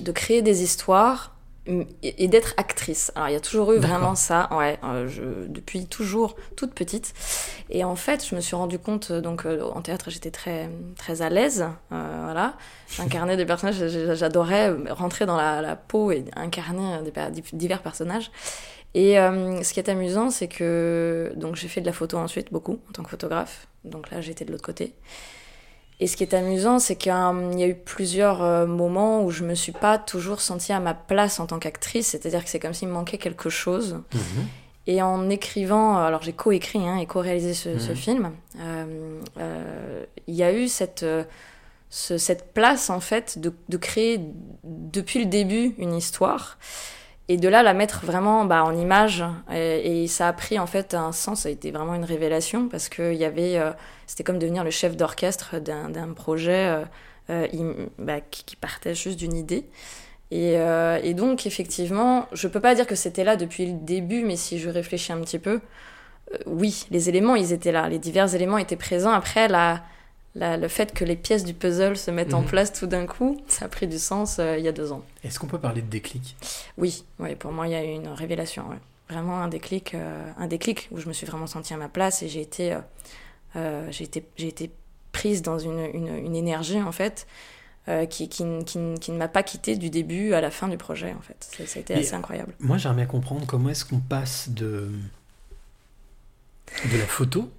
de 0.01 0.13
créer 0.13 0.43
des 0.43 0.63
histoires 0.63 1.35
et, 1.67 2.25
et 2.25 2.29
d'être 2.29 2.55
actrice. 2.57 3.13
Alors, 3.15 3.29
il 3.29 3.33
y 3.33 3.37
a 3.37 3.41
toujours 3.41 3.73
eu 3.73 3.79
vraiment 3.79 4.15
ça, 4.17 4.49
ouais, 4.53 4.79
euh, 4.85 5.07
je, 5.09 5.23
depuis 5.49 5.87
toujours 5.87 6.35
toute 6.57 6.75
petite. 6.75 7.15
Et 7.71 7.85
en 7.85 7.95
fait, 7.97 8.27
je 8.29 8.35
me 8.35 8.41
suis 8.41 8.57
rendu 8.57 8.79
compte, 8.79 9.13
donc 9.13 9.47
en 9.47 9.81
théâtre, 9.81 10.11
j'étais 10.11 10.33
très 10.33 10.69
très 10.97 11.23
à 11.23 11.31
l'aise, 11.31 11.65
voilà. 11.91 12.55
J'incarnais 12.97 13.37
des 13.37 13.47
personnages, 13.47 13.87
j'adorais 14.15 14.75
rentrer 14.91 15.25
dans 15.25 15.37
la, 15.37 15.63
la 15.63 15.77
peau 15.77 16.11
et 16.11 16.25
incarner 16.37 16.99
des, 17.05 17.43
divers 17.53 17.81
personnages. 17.81 18.31
Et 18.95 19.19
euh, 19.19 19.63
ce 19.63 19.73
qui 19.73 19.81
est 19.81 19.89
amusant, 19.89 20.31
c'est 20.31 20.49
que 20.49 21.33
donc 21.37 21.57
j'ai 21.57 21.69
fait 21.69 21.81
de 21.81 21.87
la 21.87 21.93
photo 21.93 22.19
ensuite 22.19 22.53
beaucoup 22.53 22.79
en 22.89 22.93
tant 22.93 23.03
que 23.03 23.11
photographe. 23.11 23.67
Donc 23.85 24.11
là, 24.11 24.21
j'étais 24.21 24.45
de 24.45 24.53
l'autre 24.53 24.65
côté. 24.65 24.95
Et 26.01 26.07
ce 26.07 26.17
qui 26.17 26.25
est 26.25 26.35
amusant, 26.35 26.79
c'est 26.79 26.97
qu'il 26.97 27.13
y 27.13 27.63
a 27.63 27.67
eu 27.69 27.75
plusieurs 27.77 28.43
euh, 28.43 28.67
moments 28.67 29.23
où 29.25 29.31
je 29.31 29.45
me 29.45 29.55
suis 29.55 29.73
pas 29.73 29.99
toujours 29.99 30.41
sentie 30.41 30.73
à 30.73 30.81
ma 30.81 30.95
place 30.95 31.39
en 31.41 31.47
tant 31.47 31.59
qu'actrice. 31.59 32.09
C'est-à-dire 32.09 32.43
que 32.45 32.51
c'est 32.51 32.59
comme 32.59 32.75
s'il 32.75 32.89
me 32.89 32.93
manquait 32.93 33.19
quelque 33.19 33.51
chose. 33.51 34.01
Et 34.89 35.01
en 35.01 35.31
écrivant, 35.31 35.97
alors 35.99 36.23
j'ai 36.23 36.33
coécrit 36.33 36.81
hein, 36.87 36.97
et 36.97 37.07
co-réalisé 37.07 37.55
ce, 37.55 37.79
ce 37.79 37.91
Mhm. 37.91 37.97
film, 37.97 38.33
euh, 38.59 39.21
euh, 39.39 40.05
il 40.27 40.35
y 40.35 40.43
a 40.43 40.53
eu 40.53 40.67
cette, 40.67 41.07
ce- 41.89 42.19
cette 42.19 42.53
place 42.53 42.91
en 42.91 42.99
fait 42.99 43.39
de, 43.39 43.53
de 43.69 43.77
créer 43.77 44.21
depuis 44.65 45.21
le 45.21 45.27
début 45.27 45.75
une 45.79 45.95
histoire 45.95 46.59
et 47.29 47.37
de 47.37 47.49
là 47.49 47.63
la 47.63 47.75
mettre 47.75 48.05
vraiment 48.05 48.45
bah, 48.45 48.65
en 48.65 48.77
image. 48.77 49.25
Et, 49.53 50.07
ça 50.09 50.29
a 50.29 50.33
pris 50.33 50.59
en 50.59 50.67
fait 50.67 50.95
un 50.95 51.13
sens, 51.13 51.41
ça 51.41 51.49
a 51.49 51.53
été 51.53 51.71
vraiment 51.71 51.95
une 51.95 52.05
révélation 52.05 52.69
parce 52.69 52.89
que 52.89 53.15
y 53.15 53.25
avait, 53.25 53.59
euh, 53.59 53.71
c'était 54.07 54.25
comme 54.25 54.39
devenir 54.39 54.65
le 54.65 54.71
chef 54.71 54.97
d'orchestre 54.97 55.59
d'un 55.61 56.13
projet 56.13 56.67
euh, 56.67 56.85
euh, 57.31 57.87
bah, 57.99 58.21
qui, 58.21 58.45
qui 58.45 58.57
partait 58.57 58.95
juste 58.95 59.19
d'une 59.19 59.35
idée. 59.35 59.65
Et, 60.31 60.55
et 60.55 61.13
donc, 61.13 61.47
effectivement, 61.47 62.27
je 62.33 62.49
peux 62.49 62.61
pas 62.61 62.75
dire 62.75 62.87
que 62.87 62.95
c'était 62.95 63.23
là 63.23 63.37
depuis 63.37 63.67
le 63.67 63.75
début, 63.75 64.25
mais 64.25 64.37
si 64.37 64.59
je 64.59 64.71
réfléchis 64.71 65.13
un 65.13 65.21
petit 65.21 65.39
peu, 65.39 65.61
oui, 66.47 66.87
les 66.91 67.11
éléments, 67.11 67.37
ils 67.37 67.53
étaient 67.53 67.71
là. 67.71 67.87
Les 67.91 67.99
divers 67.99 68.35
éléments 68.35 68.57
étaient 68.57 68.77
présents. 68.77 69.13
Après, 69.13 69.47
la, 69.47 69.83
la- 70.35 70.57
le 70.57 70.69
fait 70.69 70.93
que 70.95 71.05
les 71.05 71.17
pièces 71.17 71.45
du 71.45 71.55
puzzle 71.55 71.97
se 71.97 72.11
mettent 72.11 72.35
en 72.35 72.41
Mhm. 72.43 72.49
place 72.49 72.73
tout 72.73 72.87
d'un 72.87 73.07
coup, 73.07 73.41
ça 73.49 73.67
a 73.67 73.69
pris 73.69 73.87
du 73.87 73.99
sens 73.99 74.39
euh, 74.39 74.57
il 74.59 74.65
y 74.65 74.69
a 74.69 74.73
deux 74.73 74.91
ans. 74.93 75.03
Est-ce 75.25 75.39
qu'on 75.39 75.47
peut 75.47 75.59
parler 75.59 75.83
de 75.83 75.89
déclic? 75.91 76.37
Oui, 76.79 77.05
oui, 77.19 77.35
pour 77.37 77.53
moi, 77.53 77.67
il 77.69 77.73
y 77.73 77.77
a 77.77 77.85
eu 77.85 77.89
une 77.95 78.09
révélation. 78.09 78.69
ouais. 78.71 78.79
Vraiment 79.11 79.41
un 79.43 79.49
déclic, 79.49 79.95
euh, 79.95 80.31
un 80.39 80.47
déclic 80.47 80.89
où 80.91 80.99
je 80.99 81.07
me 81.09 81.13
suis 81.13 81.27
vraiment 81.27 81.47
sentie 81.47 81.75
à 81.75 81.77
ma 81.77 81.89
place 81.91 82.23
et 82.23 82.29
j'ai 82.29 82.41
été, 82.41 82.79
euh, 83.57 83.87
j'ai 83.91 84.05
été, 84.05 84.25
j'ai 84.37 84.49
été 84.49 84.71
prise 85.13 85.43
dans 85.43 85.59
une, 85.59 85.79
une, 85.93 86.09
une 86.17 86.35
énergie, 86.35 86.81
en 86.81 86.93
fait, 86.93 87.27
euh, 87.89 88.07
qui, 88.07 88.31
qui, 88.31 88.45
qui, 88.65 88.79
qui 89.01 89.13
ne 89.13 89.19
m'a 89.19 89.29
pas 89.29 89.43
quittée 89.43 89.77
du 89.77 89.91
début 89.91 90.33
à 90.33 90.41
la 90.41 90.51
fin 90.51 90.67
du 90.69 90.79
projet, 90.79 91.13
en 91.13 91.21
fait. 91.21 91.37
Ça, 91.59 91.67
ça 91.67 91.79
a 91.79 91.83
été 91.83 91.93
Et- 91.93 91.97
assez 91.99 92.15
incroyable. 92.15 92.55
Moi, 92.61 92.79
j'aimerais 92.79 92.97
bien 92.99 93.07
comprendre 93.07 93.45
comment 93.47 93.69
est-ce 93.69 93.85
qu'on 93.85 93.99
passe 94.01 94.49
de, 94.49 94.89
de 96.91 96.97
la 96.99 97.07
photo, 97.07 97.51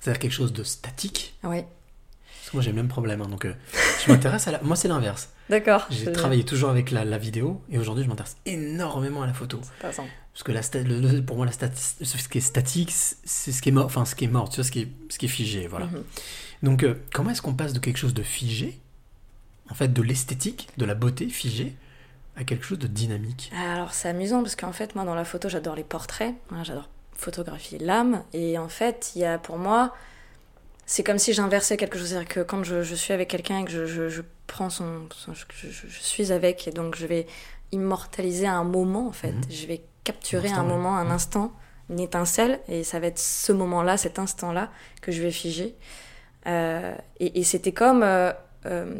c'est-à-dire 0.00 0.20
quelque 0.20 0.32
chose 0.32 0.52
de 0.52 0.62
statique. 0.64 1.34
Oui, 1.44 1.62
Parce 2.48 2.52
que 2.52 2.56
moi, 2.56 2.62
j'ai 2.62 2.70
le 2.70 2.76
même 2.76 2.88
problème. 2.88 3.20
hein, 3.20 3.28
donc, 3.28 3.44
euh, 3.44 3.52
je 4.06 4.10
m'intéresse 4.10 4.48
à 4.48 4.52
la. 4.52 4.60
Moi, 4.62 4.74
c'est 4.74 4.88
l'inverse. 4.88 5.28
d'accord. 5.50 5.86
J'ai 5.90 6.10
travaillé 6.12 6.44
toujours 6.44 6.70
avec 6.70 6.90
la, 6.90 7.04
la 7.04 7.18
vidéo 7.18 7.60
et 7.70 7.78
aujourd'hui, 7.78 8.04
je 8.04 8.08
m'intéresse 8.08 8.36
énormément 8.46 9.22
à 9.22 9.26
la 9.26 9.34
photo. 9.34 9.60
Parce 9.82 10.42
que 10.44 10.52
la 10.52 10.62
sta- 10.62 10.82
le- 10.82 11.00
le- 11.00 11.22
pour 11.22 11.36
moi, 11.36 11.44
la 11.44 11.52
stat- 11.52 11.70
ce 11.74 12.28
qui 12.28 12.38
est 12.38 12.40
statique, 12.40 12.90
c'est 12.92 13.52
ce 13.52 13.60
qui 13.60 13.68
est 13.68 13.72
mort, 13.72 13.84
enfin 13.84 14.04
ce 14.06 14.14
qui 14.14 14.24
est 14.24 14.28
mort, 14.28 14.48
tu 14.48 14.56
vois, 14.56 14.64
ce 14.64 14.70
qui 14.70 14.80
est, 14.80 14.88
ce 15.10 15.18
qui 15.18 15.26
est 15.26 15.28
figé, 15.28 15.66
voilà. 15.66 15.86
Mhm. 15.86 16.04
Donc, 16.62 16.82
euh, 16.84 16.94
comment 17.12 17.30
est-ce 17.30 17.42
qu'on 17.42 17.54
passe 17.54 17.74
de 17.74 17.80
quelque 17.80 17.98
chose 17.98 18.14
de 18.14 18.22
figé, 18.22 18.80
en 19.70 19.74
fait, 19.74 19.88
de 19.92 20.00
l'esthétique, 20.02 20.68
de 20.78 20.86
la 20.86 20.94
beauté 20.94 21.28
figée, 21.28 21.76
à 22.36 22.44
quelque 22.44 22.64
chose 22.64 22.78
de 22.78 22.86
dynamique? 22.86 23.50
Alors 23.54 23.92
c'est 23.92 24.08
amusant 24.08 24.40
parce 24.42 24.54
qu'en 24.56 24.72
fait 24.72 24.94
moi 24.94 25.04
dans 25.04 25.16
la 25.16 25.24
photo 25.24 25.48
j'adore 25.50 25.74
les 25.74 25.82
portraits, 25.84 26.34
hein, 26.52 26.62
j'adore 26.64 26.88
photographier 27.12 27.78
l'âme 27.80 28.22
et 28.32 28.56
en 28.58 28.68
fait 28.68 29.10
il 29.16 29.22
y 29.22 29.24
a 29.24 29.38
pour 29.38 29.58
moi 29.58 29.92
c'est 30.90 31.04
comme 31.04 31.18
si 31.18 31.34
j'inversais 31.34 31.76
quelque 31.76 31.98
chose, 31.98 32.08
c'est-à-dire 32.08 32.28
que 32.28 32.40
quand 32.40 32.64
je, 32.64 32.82
je 32.82 32.94
suis 32.94 33.12
avec 33.12 33.28
quelqu'un 33.28 33.58
et 33.60 33.64
que 33.66 33.70
je, 33.70 33.84
je- 33.84 34.08
je 34.08 34.22
prends 34.46 34.70
son, 34.70 35.06
son- 35.14 35.34
je, 35.34 35.44
suis 36.00 36.32
avec 36.32 36.66
et 36.66 36.70
donc 36.70 36.96
je 36.96 37.06
vais 37.06 37.26
immortaliser 37.72 38.46
un 38.46 38.64
moment 38.64 39.06
en 39.08 39.12
fait, 39.12 39.32
Mhm. 39.32 39.42
je 39.50 39.66
vais 39.66 39.82
capturer 40.04 40.48
Un 40.48 40.52
instant, 40.52 40.60
un 40.62 40.64
ouais. 40.68 40.74
moment, 40.76 40.96
un 40.96 41.04
Mhm. 41.04 41.10
instant, 41.10 41.52
une 41.90 42.00
étincelle 42.00 42.60
et 42.68 42.84
ça 42.84 43.00
va 43.00 43.08
être 43.08 43.18
ce 43.18 43.52
moment-là, 43.52 43.96
cet 43.98 44.18
instant-là 44.18 44.70
que 45.02 45.12
je 45.12 45.20
vais 45.22 45.30
figer. 45.30 45.74
Euh, 46.46 46.94
et 47.20 47.40
et 47.40 47.44
c'était 47.44 47.72
comme 47.72 48.02
euh, 48.02 48.32
euh, 48.64 48.94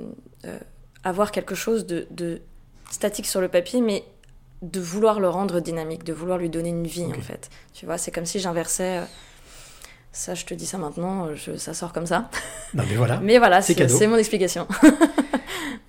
avoir 1.05 1.31
quelque 1.33 1.55
chose 1.55 1.87
de, 1.87 2.07
de 2.11 2.43
statique 2.91 3.27
sur 3.27 3.41
le 3.41 3.49
papier, 3.49 3.81
mais 3.81 4.05
de 4.61 4.81
vouloir 4.81 5.21
le 5.21 5.29
rendre 5.31 5.61
dynamique, 5.61 6.05
de 6.05 6.13
vouloir 6.13 6.37
lui 6.37 6.51
donner 6.51 6.69
une 6.71 6.87
vie 6.87 7.05
en 7.07 7.21
fait. 7.23 7.49
Tu 7.73 7.87
vois, 7.87 7.97
c'est 7.97 8.11
comme 8.11 8.27
si 8.27 8.41
j'inversais. 8.41 9.01
Ça, 10.19 10.35
je 10.35 10.45
te 10.45 10.53
dis 10.55 10.67
ça 10.67 10.79
maintenant, 10.79 11.27
euh, 11.27 11.35
je- 11.37 11.57
ça 11.57 11.75
sort 11.75 11.93
comme 11.93 12.07
ça. 12.07 12.31
Non, 12.75 12.85
mais 12.89 12.97
voilà. 12.97 13.19
Mais 13.23 13.39
voilà, 13.39 13.63
C'est 13.63 13.73
c'est 13.75 13.79
cadeau. 13.81 13.97
c'est 13.97 14.07
mon 14.07 14.17
explication. 14.17 14.67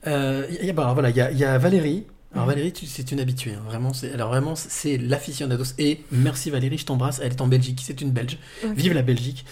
Euh, 0.08 0.48
il 0.62 0.66
y 0.66 0.70
a, 0.70 0.74
bah, 0.74 0.84
alors 0.84 0.94
voilà, 0.94 1.10
il 1.10 1.16
y 1.18 1.22
a, 1.22 1.30
il 1.32 1.38
y 1.38 1.44
a 1.44 1.58
Valérie. 1.58 2.06
Alors. 2.34 2.46
Valérie, 2.46 2.72
c'est 2.88 3.12
une 3.12 3.20
habituée, 3.20 3.54
hein, 3.54 3.62
vraiment. 3.66 3.92
c'est- 3.92 4.14
Alors 4.14 4.30
vraiment, 4.30 4.56
c'est 4.56 4.98
l'aficionados. 4.98 5.74
Et 5.78 6.04
merci 6.12 6.50
Valérie, 6.50 6.78
je 6.78 6.86
t'embrasse. 6.86 7.20
Elle 7.22 7.32
est 7.34 7.42
en 7.42 7.48
Belgique, 7.48 7.82
c'est 7.84 8.00
une 8.02 8.12
Belge. 8.12 8.38
Vive 8.64 8.94
la 8.94 9.02
Belgique. 9.02 9.46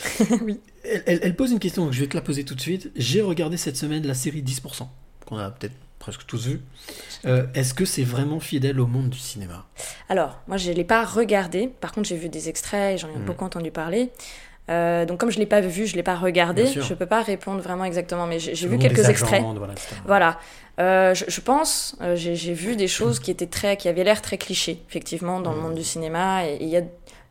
Oui. 0.44 0.60
Elle, 0.86 1.04
elle- 1.06 1.20
elle 1.24 1.36
pose 1.36 1.52
une 1.52 1.60
question, 1.60 1.84
donc 1.86 1.94
je 1.94 2.00
vais 2.00 2.08
te 2.08 2.16
la 2.16 2.22
poser 2.22 2.46
tout 2.46 2.56
de 2.56 2.62
suite. 2.62 2.92
J'ai 2.96 3.22
regardé 3.22 3.58
cette 3.58 3.76
semaine 3.78 4.06
la 4.08 4.14
série 4.14 4.42
10%, 4.42 4.88
qu'on 5.26 5.38
a 5.38 5.52
peut-être 5.52 5.74
presque 6.00 6.26
tous 6.28 6.48
vu. 6.48 6.62
Euh, 7.26 7.46
Est-ce 7.54 7.74
que 7.74 7.84
c'est 7.84 8.04
vraiment 8.04 8.40
fidèle 8.40 8.80
au 8.80 8.88
monde 8.88 9.10
du 9.10 9.20
cinéma? 9.20 9.66
Alors, 10.08 10.40
moi, 10.48 10.56
je 10.58 10.70
ne 10.70 10.76
l'ai 10.76 10.86
pas 10.86 11.04
regardé. 11.04 11.68
Par 11.82 11.92
contre, 11.92 12.08
j'ai 12.08 12.16
vu 12.18 12.30
des 12.30 12.48
extraits 12.48 12.96
et 12.96 12.98
j'en 12.98 13.10
ai 13.10 13.18
Mhm. 13.18 13.26
beaucoup 13.26 13.44
entendu 13.44 13.72
parler. 13.72 14.12
Euh, 14.70 15.06
donc, 15.06 15.20
comme 15.20 15.30
je 15.32 15.38
ne 15.38 15.42
l'ai 15.42 15.46
pas 15.48 15.62
vu, 15.62 15.86
je 15.86 15.94
ne 15.94 15.98
l'ai 15.98 16.04
pas 16.04 16.16
regardé, 16.16 16.66
je 16.68 16.80
ne 16.82 16.94
peux 16.96 17.06
pas 17.06 17.22
répondre 17.22 17.62
vraiment 17.62 17.86
exactement, 17.86 18.28
mais 18.28 18.40
j'ai 18.40 18.68
vu 18.68 18.78
quelques 18.78 19.08
extraits. 19.10 19.44
voilà. 20.06 20.40
Euh, 20.80 21.16
je, 21.16 21.26
je 21.28 21.42
pense, 21.42 21.96
euh, 22.02 22.16
j'ai 22.16 22.54
vu 22.54 22.76
des 22.76 22.88
choses 22.88 23.20
qui 23.20 23.32
étaient 23.32 23.48
très, 23.48 23.78
qui 23.78 23.88
avaient 23.88 24.04
l'air 24.04 24.22
très 24.22 24.38
clichés, 24.38 24.84
effectivement, 24.90 25.40
dans 25.40 25.54
le 25.54 25.60
monde 25.62 25.74
du 25.76 25.84
cinéma. 25.84 26.48
Et 26.48 26.58
il 26.62 26.68
y 26.70 26.78
a, 26.78 26.82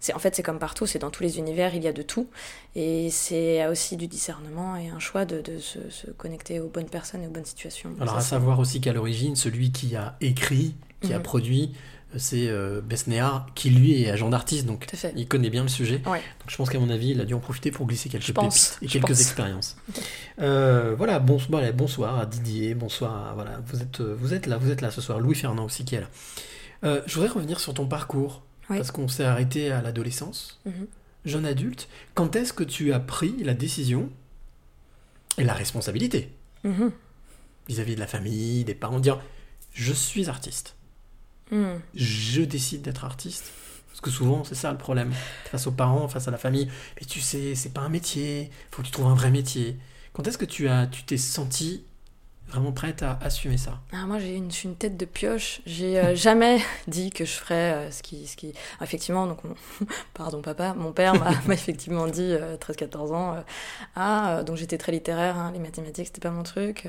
c'est 0.00 0.12
en 0.14 0.18
fait, 0.18 0.34
c'est 0.34 0.42
comme 0.42 0.58
partout, 0.58 0.86
c'est 0.86 0.98
dans 0.98 1.10
tous 1.10 1.22
les 1.22 1.38
univers, 1.38 1.74
il 1.74 1.84
y 1.84 1.88
a 1.88 1.92
de 1.92 2.02
tout. 2.02 2.26
Et 2.74 3.08
c'est 3.10 3.64
aussi 3.68 3.96
du 3.96 4.08
discernement 4.08 4.76
et 4.76 4.88
un 4.88 4.98
choix 4.98 5.24
de, 5.24 5.40
de 5.40 5.58
se, 5.58 5.78
se 5.90 6.10
connecter 6.10 6.58
aux 6.58 6.66
bonnes 6.68 6.88
personnes 6.88 7.22
et 7.22 7.26
aux 7.28 7.30
bonnes 7.30 7.44
situations. 7.44 7.90
Alors 8.00 8.14
Ça, 8.14 8.18
à 8.18 8.22
savoir 8.22 8.58
aussi 8.58 8.80
qu'à 8.80 8.92
l'origine, 8.92 9.36
celui 9.36 9.70
qui 9.70 9.94
a 9.94 10.16
écrit, 10.20 10.74
qui 11.02 11.12
a 11.12 11.18
Mhm. 11.18 11.22
produit, 11.22 11.72
c'est 12.16 12.48
euh, 12.48 12.80
Besnéard, 12.80 13.46
qui 13.54 13.68
lui 13.70 14.02
est 14.02 14.10
agent 14.10 14.28
d'artiste, 14.30 14.64
donc 14.66 14.86
il 15.16 15.26
connaît 15.28 15.50
bien 15.50 15.62
le 15.62 15.68
sujet. 15.68 16.00
Ouais. 16.06 16.18
Donc 16.40 16.48
je 16.50 16.56
pense 16.56 16.70
qu'à 16.70 16.78
mon 16.78 16.88
avis, 16.88 17.10
il 17.10 17.20
a 17.20 17.24
dû 17.24 17.34
en 17.34 17.40
profiter 17.40 17.70
pour 17.70 17.86
glisser 17.86 18.08
quelques 18.08 18.26
pépites 18.32 18.78
et 18.80 18.86
je 18.86 18.92
quelques 18.92 19.08
pense. 19.08 19.20
expériences. 19.20 19.76
Euh, 20.38 20.94
voilà, 20.98 21.18
bon, 21.18 21.38
voilà, 21.48 21.72
bonsoir 21.72 22.18
à 22.18 22.26
Didier, 22.26 22.74
bonsoir 22.74 23.30
à, 23.30 23.34
voilà, 23.34 23.58
vous 23.66 23.80
êtes, 23.80 24.00
euh, 24.00 24.14
vous 24.18 24.34
êtes 24.34 24.46
là, 24.46 24.58
vous 24.58 24.70
êtes 24.70 24.82
là 24.82 24.90
ce 24.90 25.00
soir. 25.00 25.18
Louis 25.18 25.34
Fernand 25.34 25.64
aussi 25.64 25.86
qui 25.86 25.94
est 25.94 26.00
là. 26.02 26.08
Euh, 26.84 27.00
je 27.06 27.14
voudrais 27.14 27.30
revenir 27.30 27.58
sur 27.58 27.72
ton 27.72 27.86
parcours, 27.86 28.42
Oui. 28.68 28.76
parce 28.76 28.90
qu'on 28.90 29.08
s'est 29.08 29.24
arrêté 29.24 29.70
à 29.72 29.80
l'adolescence, 29.80 30.60
Mhm. 30.66 30.86
jeune 31.24 31.46
adulte. 31.46 31.88
Quand 32.14 32.36
est-ce 32.36 32.52
que 32.52 32.64
tu 32.64 32.92
as 32.92 33.00
pris 33.00 33.34
la 33.42 33.54
décision 33.54 34.10
et 35.38 35.44
la 35.44 35.54
responsabilité 35.54 36.30
Mhm. 36.64 36.92
vis-à-vis 37.68 37.94
de 37.94 38.00
la 38.00 38.06
famille, 38.06 38.64
des 38.64 38.74
parents, 38.74 39.00
dire 39.00 39.18
je 39.72 39.94
suis 39.94 40.28
artiste, 40.28 40.75
Mhm. 41.50 41.80
je 41.94 42.42
décide 42.42 42.82
d'être 42.82 43.04
artiste. 43.04 43.52
Parce 43.88 44.00
que 44.00 44.10
souvent, 44.10 44.44
c'est 44.44 44.54
ça 44.54 44.70
le 44.72 44.78
problème. 44.78 45.12
Face 45.50 45.66
aux 45.66 45.72
parents, 45.72 46.06
face 46.08 46.28
à 46.28 46.30
la 46.30 46.36
famille, 46.36 46.68
mais 47.00 47.06
tu 47.06 47.20
sais, 47.20 47.54
c'est 47.54 47.72
pas 47.72 47.80
un 47.80 47.88
métier, 47.88 48.50
faut 48.70 48.82
que 48.82 48.86
tu 48.86 48.92
trouves 48.92 49.06
un 49.06 49.14
vrai 49.14 49.30
métier. 49.30 49.78
Quand 50.12 50.26
est-ce 50.26 50.36
que 50.38 50.44
tu 50.44 50.68
as, 50.68 50.86
tu 50.86 51.04
t'es 51.04 51.16
senti 51.16 51.84
vraiment 52.48 52.72
prête 52.72 53.02
à 53.02 53.18
assumer 53.22 53.56
ça? 53.56 53.80
Ah, 53.92 54.04
moi, 54.06 54.18
j'ai 54.18 54.34
une, 54.36 54.50
je 54.50 54.56
suis 54.56 54.68
une 54.68 54.76
tête 54.76 54.96
de 54.98 55.04
pioche. 55.06 55.62
J'ai 55.66 55.98
euh, 55.98 56.14
jamais 56.16 56.60
dit 56.88 57.10
que 57.10 57.24
je 57.24 57.32
ferais 57.32 57.72
euh, 57.88 57.90
ce 57.90 58.02
qui. 58.02 58.26
Ce 58.26 58.36
qui... 58.36 58.52
Ah, 58.80 58.84
effectivement, 58.84 59.26
donc, 59.26 59.42
mon- 59.44 59.54
pardon, 60.14 60.42
papa, 60.42 60.74
mon 60.74 60.92
père 60.92 61.14
m'a 61.14 61.30
effectivement 61.54 62.06
dit, 62.06 62.22
euh, 62.22 62.56
13-14 62.58 63.12
ans, 63.12 63.34
euh, 63.36 63.40
Ah, 63.96 64.38
euh, 64.38 64.42
donc 64.44 64.56
j'étais 64.56 64.78
très 64.78 64.92
littéraire, 64.92 65.38
hein, 65.38 65.52
les 65.52 65.58
mathématiques, 65.60 66.06
c'était 66.06 66.20
pas 66.20 66.30
mon 66.30 66.42
truc. 66.42 66.86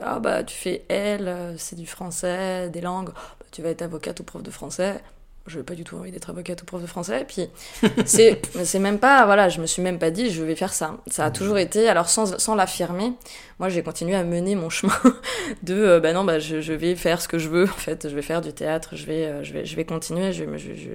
ah, 0.00 0.18
bah, 0.20 0.44
tu 0.44 0.54
fais 0.56 0.84
L, 0.88 1.54
c'est 1.58 1.76
du 1.76 1.86
français, 1.86 2.68
des 2.70 2.80
langues, 2.80 3.10
tu 3.52 3.62
vas 3.62 3.70
être 3.70 3.82
avocate 3.82 4.20
ou 4.20 4.24
prof 4.24 4.42
de 4.42 4.50
français. 4.50 5.00
Je 5.46 5.58
n'ai 5.58 5.64
pas 5.64 5.74
du 5.74 5.84
tout 5.84 5.96
envie 5.96 6.10
d'être 6.10 6.28
avocate 6.30 6.60
ou 6.62 6.64
prof 6.64 6.82
de 6.82 6.88
français. 6.88 7.24
Puis, 7.28 7.48
c'est 8.04 8.78
même 8.80 8.98
pas, 8.98 9.24
voilà, 9.26 9.48
je 9.48 9.60
me 9.60 9.66
suis 9.66 9.80
même 9.80 9.98
pas 10.00 10.10
dit, 10.10 10.30
je 10.30 10.42
vais 10.42 10.56
faire 10.56 10.72
ça. 10.72 10.96
Ça 11.06 11.24
a 11.24 11.30
toujours 11.30 11.56
été, 11.58 11.88
alors 11.88 12.08
sans, 12.08 12.36
sans 12.38 12.56
l'affirmer, 12.56 13.12
moi 13.60 13.68
j'ai 13.68 13.82
continué 13.84 14.16
à 14.16 14.24
mener 14.24 14.56
mon 14.56 14.70
chemin 14.70 14.92
de 15.62 15.74
euh, 15.74 16.00
bah 16.00 16.12
non 16.12 16.24
bah 16.24 16.40
je, 16.40 16.60
je 16.60 16.72
vais 16.72 16.96
faire 16.96 17.22
ce 17.22 17.28
que 17.28 17.38
je 17.38 17.48
veux 17.48 17.64
en 17.64 17.66
fait 17.68 18.08
je 18.08 18.14
vais 18.14 18.22
faire 18.22 18.40
du 18.40 18.52
théâtre 18.52 18.90
je 18.96 19.06
vais 19.06 19.26
euh, 19.26 19.42
je 19.44 19.52
vais 19.52 19.64
je 19.64 19.76
vais 19.76 19.84
continuer 19.84 20.32
je- 20.32 20.44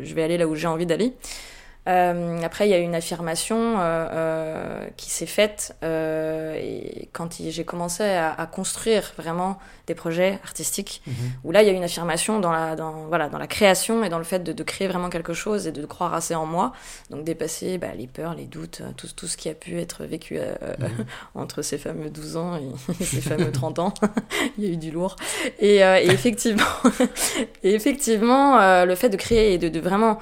je 0.03 0.13
vais 0.13 0.21
aller 0.23 0.37
là 0.37 0.47
où 0.47 0.55
j'ai 0.55 0.67
envie 0.67 0.85
d'aller 0.85 1.13
Euh, 1.87 2.41
après 2.43 2.67
il 2.67 2.71
y 2.71 2.75
a 2.75 2.77
une 2.77 2.93
affirmation 2.93 3.79
euh, 3.79 4.07
euh, 4.11 4.87
qui 4.97 5.09
s'est 5.09 5.25
faite 5.25 5.75
euh, 5.83 6.53
et 6.53 7.09
quand 7.11 7.41
j'ai 7.49 7.65
commencé 7.65 8.03
à, 8.03 8.31
à 8.33 8.45
construire 8.45 9.13
vraiment 9.17 9.57
des 9.87 9.95
projets 9.95 10.39
artistiques 10.43 11.01
où 11.43 11.51
là 11.51 11.63
il 11.63 11.67
y 11.67 11.71
a 11.71 11.73
une 11.73 11.83
affirmation 11.83 12.39
dans 12.39 12.51
la 12.51 12.75
dans 12.75 13.07
voilà 13.07 13.29
dans 13.29 13.37
la 13.39 13.47
création 13.47 14.03
et 14.03 14.09
dans 14.09 14.17
le 14.17 14.23
fait 14.23 14.39
de, 14.39 14.53
de 14.53 14.63
créer 14.63 14.87
vraiment 14.87 15.09
quelque 15.09 15.33
chose 15.33 15.67
et 15.67 15.71
de 15.71 15.85
croire 15.85 16.13
assez 16.13 16.35
en 16.35 16.45
moi. 16.45 16.71
Donc 17.09 17.23
dépasser 17.23 17.77
bah, 17.77 17.93
les 17.97 18.07
peurs 18.07 18.35
les 18.35 18.45
doutes 18.45 18.81
euh, 18.81 18.91
tout, 18.95 19.07
tout 19.15 19.27
ce 19.27 19.37
qui 19.37 19.49
a 19.49 19.53
pu 19.53 19.79
être 19.79 20.05
vécu 20.05 20.37
euh, 20.37 20.53
entre 21.35 21.61
ces 21.61 21.77
fameux 21.77 22.09
12 22.09 22.37
ans 22.37 22.57
et 22.57 22.93
ces 23.03 23.21
fameux 23.21 23.51
30 23.51 23.79
ans. 23.79 23.93
Il 24.57 24.65
y 24.65 24.67
a 24.67 24.73
eu 24.73 24.77
du 24.77 24.91
lourd. 24.91 25.15
Et, 25.59 25.83
euh, 25.83 25.99
et 25.99 26.09
effectivement 26.09 26.63
et 27.63 27.73
effectivement 27.73 28.59
euh, 28.59 28.85
le 28.85 28.95
fait 28.95 29.09
de 29.09 29.17
créer 29.17 29.53
et 29.53 29.57
de, 29.57 29.69
de 29.69 29.79
vraiment 29.79 30.19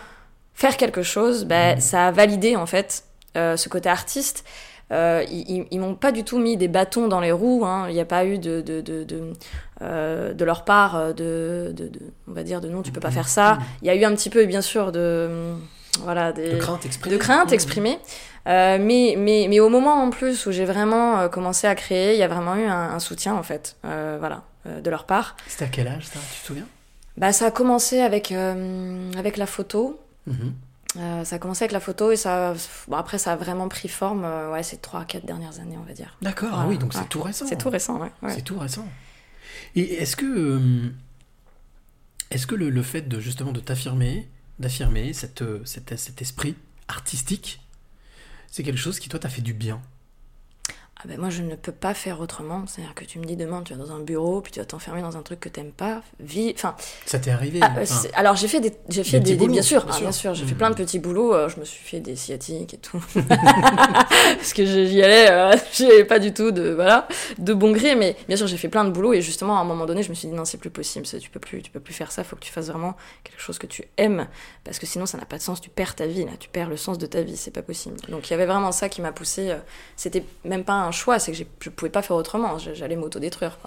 faire 0.61 0.75
quelque 0.77 1.03
chose 1.03 1.45
bah, 1.45 1.79
ça 1.79 2.07
a 2.07 2.11
validé 2.11 2.55
en 2.55 2.65
fait 2.65 3.03
euh, 3.37 3.55
ce 3.57 3.67
côté 3.69 3.87
artiste 3.89 4.43
euh, 4.91 5.23
ils, 5.29 5.67
ils- 5.71 5.79
m'ont 5.79 5.93
pas 5.93 6.11
du 6.11 6.23
tout 6.23 6.39
mis 6.39 6.57
des 6.57 6.67
bâtons 6.67 7.07
dans 7.07 7.19
les 7.19 7.31
roues. 7.31 7.63
hein. 7.63 7.85
Il 7.89 7.93
n'y 7.93 8.01
a 8.01 8.05
pas 8.15 8.25
eu 8.25 8.39
de 8.39 8.59
de, 8.61 8.81
de, 8.81 9.03
de, 9.03 9.33
euh, 9.83 10.33
de 10.33 10.45
leur 10.45 10.65
part 10.65 11.13
de, 11.13 11.71
de, 11.79 11.87
de- 11.95 12.01
on 12.27 12.33
va 12.33 12.41
dire 12.41 12.59
de 12.59 12.69
non, 12.69 12.81
tu 12.81 12.91
peux 12.91 12.99
pas 12.99 13.11
faire 13.11 13.29
ça. 13.29 13.59
Il 13.83 13.87
y 13.87 13.91
a 13.91 13.95
eu 13.95 14.03
un 14.03 14.13
petit 14.15 14.31
peu, 14.31 14.45
bien 14.45 14.61
sûr, 14.63 14.91
de 14.91 15.27
hum, 15.29 15.61
voilà 16.01 16.31
des 16.33 16.53
De 16.55 16.57
crainte 16.57 16.85
exprimée. 16.87 17.15
de 17.15 17.21
crainte 17.21 17.51
exprimée. 17.53 17.99
Euh, 18.47 18.79
mais, 18.81 19.13
mais, 19.15 19.45
mais 19.47 19.59
au 19.59 19.69
moment 19.69 19.93
en 20.01 20.09
plus 20.09 20.47
où 20.47 20.51
j'ai 20.51 20.65
vraiment 20.65 21.29
commencé 21.29 21.67
à 21.67 21.75
créer, 21.75 22.13
il 22.15 22.19
y 22.19 22.23
a 22.23 22.27
vraiment 22.27 22.55
eu 22.55 22.65
un, 22.65 22.89
un 22.95 22.99
soutien 22.99 23.35
en 23.35 23.43
fait, 23.43 23.75
voilà, 23.83 24.41
de 24.65 24.89
leur 24.89 25.03
part. 25.05 25.35
C'était 25.47 25.65
à 25.65 25.67
quel 25.67 25.87
âge 25.87 26.07
ça? 26.07 26.19
Tu 26.33 26.41
te 26.41 26.47
souviens? 26.47 26.67
Bah, 27.15 27.31
ça 27.31 27.45
a 27.45 27.51
commencé 27.51 27.99
avec, 28.01 28.33
avec 29.17 29.37
la 29.37 29.45
photo. 29.45 29.99
Euh, 30.97 31.23
ça 31.23 31.35
a 31.35 31.39
commencé 31.39 31.63
avec 31.63 31.71
la 31.71 31.79
photo 31.79 32.11
et 32.11 32.15
ça, 32.15 32.55
bon, 32.87 32.97
après 32.97 33.19
ça 33.19 33.33
a 33.33 33.35
vraiment 33.35 33.67
pris 33.67 33.87
forme, 33.87 34.23
euh, 34.25 34.51
ouais, 34.51 34.63
ces 34.63 34.77
3-4 34.77 35.23
dernières 35.25 35.59
années 35.59 35.77
on 35.77 35.83
va 35.83 35.93
dire. 35.93 36.17
D'accord, 36.21 36.49
ah 36.53 36.65
oui, 36.67 36.79
donc 36.79 36.93
c'est 36.93 37.01
ouais. 37.01 37.05
tout 37.09 37.21
récent. 37.21 37.45
C'est 37.47 37.57
tout 37.57 37.69
récent, 37.69 37.99
ouais. 38.01 38.11
ouais. 38.23 38.33
C'est 38.33 38.41
tout 38.41 38.57
récent. 38.57 38.87
Et 39.75 39.93
est-ce 39.95 40.15
que, 40.15 40.25
euh, 40.25 40.89
est-ce 42.31 42.47
que 42.47 42.55
le, 42.55 42.71
le 42.71 42.81
fait 42.81 43.03
de 43.03 43.19
justement 43.19 43.51
de 43.51 43.59
t'affirmer, 43.59 44.27
d'affirmer 44.57 45.13
cette, 45.13 45.43
euh, 45.43 45.61
cet, 45.63 45.95
cet 45.95 46.21
esprit 46.23 46.55
artistique, 46.87 47.61
c'est 48.47 48.63
quelque 48.63 48.79
chose 48.79 48.99
qui 48.99 49.09
toi 49.09 49.19
t'a 49.19 49.29
fait 49.29 49.43
du 49.43 49.53
bien? 49.53 49.79
Ah 51.01 51.07
ben 51.07 51.17
moi 51.17 51.29
je 51.29 51.41
ne 51.43 51.55
peux 51.55 51.71
pas 51.71 51.93
faire 51.93 52.19
autrement, 52.19 52.65
c'est-à-dire 52.67 52.93
que 52.93 53.05
tu 53.05 53.19
me 53.19 53.23
dis 53.23 53.37
demain 53.37 53.61
tu 53.63 53.73
vas 53.73 53.81
dans 53.81 53.93
un 53.93 53.99
bureau 53.99 54.41
puis 54.41 54.51
tu 54.51 54.59
vas 54.59 54.65
t'enfermer 54.65 55.01
dans 55.01 55.15
un 55.15 55.21
truc 55.21 55.39
que 55.39 55.47
t'aimes 55.47 55.71
pas, 55.71 56.01
vie, 56.19 56.51
enfin 56.53 56.75
Ça 57.05 57.19
t'est 57.19 57.31
arrivé 57.31 57.59
Ah, 57.63 57.71
euh, 57.77 57.83
enfin, 57.83 58.09
alors 58.15 58.35
j'ai 58.35 58.49
fait 58.49 58.59
des, 58.59 58.73
j'ai 58.89 59.05
fait 59.05 59.21
des, 59.21 59.31
des- 59.31 59.37
boulots, 59.37 59.53
bien 59.53 59.61
sûr, 59.61 59.85
bien 59.85 59.95
ah, 60.09 60.11
sûr. 60.11 60.33
j'ai 60.35 60.43
fait 60.45 60.51
Mhm. 60.51 60.57
plein 60.57 60.69
de 60.71 60.75
petits 60.75 60.99
boulots. 60.99 61.33
euh, 61.33 61.47
je 61.47 61.57
me 61.57 61.63
suis 61.63 61.81
fait 61.81 62.01
des 62.01 62.17
sciatiques 62.17 62.73
et 62.73 62.77
tout, 62.79 63.01
parce 63.15 64.53
que 64.53 64.65
j'y 64.65 65.01
allais, 65.01 65.29
euh, 65.31 65.55
j'avais 65.73 66.03
pas 66.03 66.19
du 66.19 66.33
tout 66.33 66.51
de 66.51 66.71
voilà 66.71 67.07
de 67.37 67.53
bon 67.53 67.71
gré, 67.71 67.95
mais 67.95 68.17
bien 68.27 68.35
sûr 68.37 68.47
j'ai 68.47 68.57
fait 68.57 68.67
plein 68.69 68.83
de 68.83 68.91
boulots 68.91 69.13
et 69.13 69.21
justement 69.21 69.57
à 69.57 69.61
un 69.61 69.65
moment 69.65 69.85
donné 69.85 70.03
je 70.03 70.09
me 70.09 70.15
suis 70.15 70.27
dit 70.27 70.33
non 70.33 70.43
c'est 70.45 70.57
plus 70.57 70.69
possible, 70.69 71.05
tu 71.05 71.29
peux 71.29 71.39
plus, 71.39 71.61
tu 71.61 71.71
peux 71.71 71.79
plus 71.79 71.93
faire 71.93 72.11
ça, 72.11 72.23
faut 72.25 72.35
que 72.35 72.41
tu 72.43 72.51
fasses 72.51 72.67
vraiment 72.67 72.95
quelque 73.23 73.39
chose 73.41 73.57
que 73.57 73.67
tu 73.67 73.85
aimes, 73.97 74.27
parce 74.63 74.79
que 74.79 74.85
sinon 74.85 75.05
ça 75.05 75.17
n'a 75.17 75.25
pas 75.25 75.37
de 75.37 75.41
sens, 75.43 75.61
tu 75.61 75.69
perds 75.69 75.95
ta 75.95 76.07
vie 76.07 76.25
là, 76.25 76.31
tu 76.39 76.49
perds 76.49 76.69
le 76.69 76.75
sens 76.77 76.97
de 76.97 77.05
ta 77.05 77.21
vie, 77.21 77.37
c'est 77.37 77.51
pas 77.51 77.61
possible. 77.61 77.95
Donc 78.09 78.27
il 78.27 78.31
y 78.31 78.33
avait 78.33 78.45
vraiment 78.45 78.71
ça 78.73 78.89
qui 78.89 79.01
m'a 79.01 79.11
poussé, 79.13 79.55
c'était 79.95 80.23
même 80.43 80.63
pas 80.63 80.73
un 80.73 80.88
choix, 80.91 81.19
c'est 81.19 81.31
que 81.31 81.37
je 81.61 81.69
pouvais 81.69 81.89
pas 81.91 82.01
faire 82.01 82.15
autrement, 82.15 82.57
j'allais 82.57 82.95
m'autodétruire. 82.95 83.57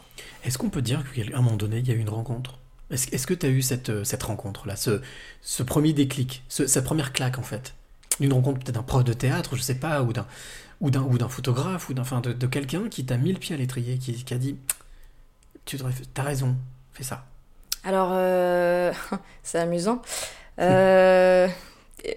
Est-ce 0.45 0.59
qu'on 0.59 0.71
peut 0.71 0.83
dire 0.83 1.03
qu'à 1.15 1.23
un 1.37 1.43
moment 1.43 1.57
donné, 1.57 1.79
il 1.79 1.89
y 1.89 1.91
a 1.91 1.95
eu 1.95 1.99
une 1.99 2.09
rencontre? 2.09 2.59
Est-ce 2.91 3.27
que 3.27 3.33
tu 3.35 3.47
as 3.47 3.49
eu 3.49 3.63
cette, 3.63 3.89
euh, 3.89 4.05
cette 4.05 4.23
rencontre-là, 4.23 4.77
ce, 4.77 5.01
ce 5.41 5.63
premier 5.63 5.93
déclic, 5.95 6.43
ce- 6.49 6.67
cette 6.67 6.85
première 6.85 7.13
claque 7.15 7.39
en 7.39 7.43
fait? 7.43 7.75
Une 8.21 8.33
rencontre 8.35 8.59
peut-être 8.61 8.75
d'un 8.75 8.83
prof 8.83 9.03
de 9.03 9.15
théâtre, 9.15 9.57
je 9.57 9.63
sais 9.63 9.77
pas, 9.77 10.03
ou 10.03 10.13
d'un 10.13 10.27
ou 10.83 10.91
d'un 10.91 11.01
ou 11.03 11.17
d'un 11.17 11.29
photographe, 11.29 11.89
ou 11.89 11.95
d'un 11.95 12.03
enfin, 12.03 12.21
de, 12.21 12.33
de 12.35 12.47
quelqu'un 12.47 12.89
qui 12.91 13.07
t'a 13.07 13.17
mis 13.17 13.33
le 13.33 13.39
pied 13.39 13.55
à 13.55 13.59
l'étrier, 13.59 13.97
qui, 13.97 14.13
qui 14.25 14.35
a 14.35 14.37
dit 14.37 14.57
Tu 15.65 15.77
devrais, 15.79 15.93
t'as 16.13 16.23
raison, 16.23 16.55
fais 16.93 17.03
ça. 17.05 17.25
Alors, 17.85 18.11
euh, 18.13 18.93
c'est 19.43 19.59
amusant. 19.59 20.03
Euh, 20.59 21.49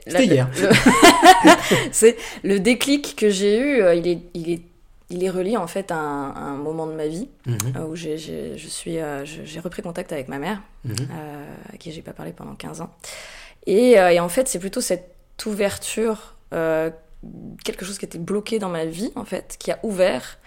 C'était 0.07 0.25
hier. 0.25 0.49
le- 0.59 0.69
c'est 1.93 2.17
le 2.43 2.59
déclic 2.59 3.15
que 3.15 3.29
j'ai 3.29 3.57
eu. 3.59 3.81
euh, 3.81 3.95
Il 3.95 4.07
est, 4.07 4.19
il 4.33 4.49
est, 4.51 4.61
il 5.09 5.23
est 5.23 5.29
relié 5.29 5.55
en 5.57 5.67
fait 5.67 5.91
à 5.91 5.95
un, 5.97 6.31
à 6.31 6.39
un 6.39 6.55
moment 6.57 6.87
de 6.87 6.93
ma 6.93 7.07
vie 7.07 7.29
Mhm, 7.45 7.57
euh, 7.77 7.85
où 7.85 7.95
j'ai, 7.95 8.17
je 8.17 8.67
suis, 8.67 8.97
euh, 8.99 9.23
j'ai 9.25 9.59
repris 9.59 9.81
contact 9.81 10.11
avec 10.11 10.27
ma 10.27 10.39
mère, 10.39 10.61
mhm. 10.83 10.95
euh, 11.11 11.45
à 11.73 11.77
qui 11.77 11.91
j'ai 11.91 12.01
pas 12.01 12.13
parlé 12.13 12.31
pendant 12.33 12.55
15 12.55 12.81
ans. 12.81 12.89
Et, 13.67 13.91
et 13.93 14.19
en 14.19 14.29
fait, 14.29 14.47
c'est 14.47 14.59
plutôt 14.59 14.81
cette 14.81 15.15
ouverture, 15.45 16.35
quelque 16.51 17.83
chose 17.85 17.97
qui 17.97 18.05
était 18.05 18.19
bloqué 18.19 18.59
dans 18.59 18.69
ma 18.69 18.85
vie 18.85 19.11
en 19.15 19.25
fait, 19.25 19.55
qui 19.59 19.71
a 19.71 19.79
ouvert 19.83 20.37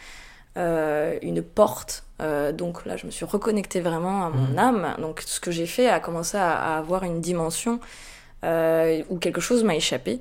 une 0.57 1.42
porte. 1.42 2.05
Donc 2.55 2.85
là, 2.87 2.97
je 2.97 3.07
me 3.07 3.11
suis 3.11 3.25
reconnectée 3.25 3.81
vraiment 3.81 4.27
à 4.27 4.31
mon 4.31 4.49
Mhm. 4.53 4.59
âme. 4.59 4.94
Donc 5.01 5.23
ce 5.27 5.40
que 5.40 5.51
j'ai 5.51 5.66
fait 5.66 5.88
a 5.88 6.01
commencé 6.01 6.37
à, 6.37 6.53
à 6.75 6.79
avoir 6.79 7.05
une 7.05 7.21
dimension 7.21 7.81
où 8.44 9.18
quelque 9.21 9.40
chose 9.40 9.64
m'a 9.64 9.75
échappé. 9.77 10.21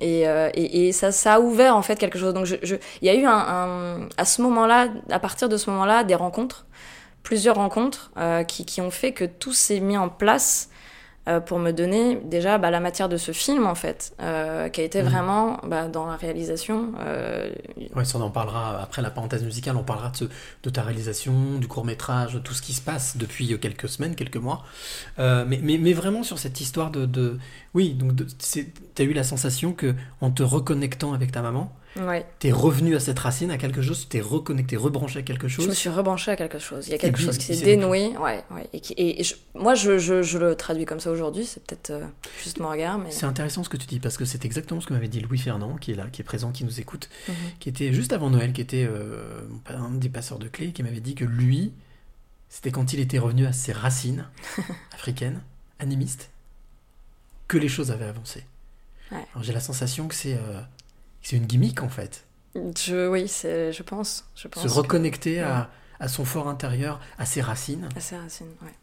Et, 0.00 0.26
euh, 0.26 0.92
ça, 0.92 1.34
a 1.34 1.40
ouvert 1.40 1.76
en 1.76 1.82
fait 1.82 1.96
quelque 1.96 2.18
chose. 2.18 2.34
Donc 2.34 2.48
il 2.48 2.78
y 3.02 3.08
a 3.08 3.14
eu 3.14 3.24
un, 3.26 4.08
à 4.16 4.24
ce 4.24 4.42
moment-là, 4.42 4.88
à 5.10 5.18
partir 5.18 5.48
de 5.48 5.56
ce 5.56 5.70
moment-là, 5.70 6.04
des 6.04 6.14
rencontres, 6.14 6.66
plusieurs 7.22 7.56
rencontres 7.56 8.10
euh, 8.16 8.44
qui, 8.44 8.80
ont 8.80 8.90
fait 8.90 9.12
que 9.12 9.24
tout 9.24 9.52
s'est 9.52 9.80
mis 9.80 9.98
en 9.98 10.08
place 10.08 10.70
pour 11.46 11.58
me 11.58 11.70
donner 11.70 12.16
déjà 12.24 12.58
bah, 12.58 12.70
la 12.70 12.80
matière 12.80 13.08
de 13.08 13.16
ce 13.16 13.32
film 13.32 13.66
en 13.66 13.74
fait, 13.74 14.14
euh, 14.20 14.68
qui 14.70 14.80
a 14.80 14.84
été 14.84 15.02
Mhm. 15.02 15.08
vraiment 15.08 15.60
bah, 15.64 15.86
dans 15.88 16.06
la 16.06 16.16
réalisation. 16.16 16.92
euh, 17.00 17.50
Ouais, 17.94 18.04
ça 18.04 18.18
on 18.18 18.22
en 18.22 18.30
parlera 18.30 18.80
après 18.82 19.02
la 19.02 19.10
parenthèse 19.10 19.44
musicale, 19.44 19.76
on 19.76 19.82
parlera 19.84 20.10
de, 20.10 20.16
ce- 20.16 20.24
de 20.62 20.70
ta 20.70 20.82
réalisation, 20.82 21.58
du 21.58 21.68
court 21.68 21.84
métrage, 21.84 22.34
de 22.34 22.38
tout 22.38 22.54
ce 22.54 22.62
qui 22.62 22.72
se 22.72 22.80
passe 22.80 23.16
depuis 23.16 23.52
euh, 23.52 23.58
quelques 23.58 23.88
semaines, 23.88 24.14
quelques 24.16 24.36
mois. 24.38 24.64
Euh, 25.18 25.44
mais, 25.46 25.60
mais, 25.62 25.78
mais 25.78 25.92
vraiment 25.92 26.22
sur 26.22 26.38
cette 26.38 26.60
histoire 26.60 26.90
de... 26.90 27.06
de 27.06 27.38
oui, 27.74 27.94
donc 27.94 28.12
c'est- 28.38 28.72
t'as 28.94 29.04
eu 29.04 29.12
la 29.12 29.22
sensation 29.24 29.72
que 29.72 29.94
en 30.20 30.30
te 30.30 30.42
reconnectant 30.42 31.12
avec 31.12 31.32
ta 31.32 31.42
maman, 31.42 31.72
Ouais. 31.96 32.24
T'es 32.38 32.52
revenu 32.52 32.94
à 32.94 33.00
cette 33.00 33.18
racine, 33.18 33.50
à 33.50 33.58
quelque 33.58 33.82
chose, 33.82 34.06
t'es 34.08 34.20
reconnecté, 34.20 34.76
rebranché 34.76 35.18
à 35.18 35.22
quelque 35.22 35.48
chose. 35.48 35.64
Je 35.64 35.70
me 35.70 35.74
suis 35.74 35.88
rebranchée 35.88 36.30
à 36.30 36.36
quelque 36.36 36.60
chose. 36.60 36.86
Il 36.86 36.92
y 36.92 36.94
a 36.94 36.98
quelque 36.98 37.18
chose 37.18 37.36
qui 37.36 37.54
s'est 37.54 37.64
dénoué. 37.64 38.16
Ouais, 38.16 38.44
ouais. 38.52 38.68
Et, 38.72 38.80
qui- 38.80 38.92
et- 38.92 39.20
et 39.20 39.24
je- 39.24 39.34
moi, 39.54 39.74
je, 39.74 39.98
je- 39.98 40.22
je 40.22 40.38
le 40.38 40.54
traduis 40.54 40.84
comme 40.84 41.00
ça 41.00 41.10
aujourd'hui. 41.10 41.44
C'est 41.46 41.62
peut-être 41.64 41.90
euh, 41.90 42.06
juste 42.42 42.60
mon 42.60 42.68
regard, 42.70 42.98
mais. 42.98 43.10
C'est 43.10 43.26
intéressant 43.26 43.64
ce 43.64 43.68
que 43.68 43.76
tu 43.76 43.86
dis 43.86 43.98
parce 43.98 44.16
que 44.16 44.24
c'est 44.24 44.44
exactement 44.44 44.80
ce 44.80 44.86
que 44.86 44.92
m'avait 44.94 45.08
dit 45.08 45.20
Louis 45.20 45.38
Fernand, 45.38 45.76
qui 45.76 45.90
est 45.90 45.96
là, 45.96 46.06
qui 46.12 46.20
est 46.20 46.24
présent, 46.24 46.52
qui 46.52 46.64
nous 46.64 46.78
écoute, 46.80 47.08
Mhm. 47.28 47.34
qui 47.58 47.68
était 47.68 47.92
juste 47.92 48.12
avant 48.12 48.30
Noël, 48.30 48.52
qui 48.52 48.60
était 48.60 48.86
euh, 48.88 49.40
un 49.68 49.90
des 49.90 50.08
passeurs 50.08 50.38
de 50.38 50.46
clés, 50.46 50.70
qui 50.72 50.84
m'avait 50.84 51.00
dit 51.00 51.16
que 51.16 51.24
lui, 51.24 51.72
c'était 52.48 52.70
quand 52.70 52.92
il 52.92 53.00
était 53.00 53.18
revenu 53.18 53.46
à 53.46 53.52
ses 53.52 53.72
racines 53.72 54.26
africaines, 54.94 55.40
animistes, 55.80 56.30
que 57.48 57.58
les 57.58 57.68
choses 57.68 57.90
avaient 57.90 58.04
avancé. 58.06 58.44
Ouais. 59.10 59.24
J'ai 59.40 59.52
la 59.52 59.58
sensation 59.60 60.06
que 60.06 60.14
c'est 60.14 60.34
euh, 60.34 60.60
c'est 61.22 61.36
une 61.36 61.46
gimmick 61.46 61.82
en 61.82 61.88
fait. 61.88 62.24
Je, 62.54 63.08
oui, 63.08 63.28
c'est, 63.28 63.72
je 63.72 63.82
pense. 63.82 64.24
Je 64.34 64.48
pense 64.48 64.62
Se 64.66 64.68
reconnecter 64.72 65.40
à, 65.40 65.70
à 66.00 66.08
son 66.08 66.24
fort 66.24 66.48
intérieur, 66.48 67.00
à 67.18 67.26
ses 67.26 67.40
racines. 67.40 67.88
À 67.96 68.00
ses 68.00 68.16
racines, 68.16 68.50
ouais. 68.62 68.74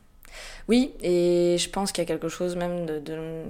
Oui, 0.67 0.93
et 1.02 1.58
je 1.60 1.69
pense 1.69 1.91
qu'il 1.91 2.02
y 2.02 2.06
a 2.06 2.08
quelque 2.08 2.30
chose 2.30 2.56
même 2.56 2.86
de, 2.86 3.00
de- 3.00 3.43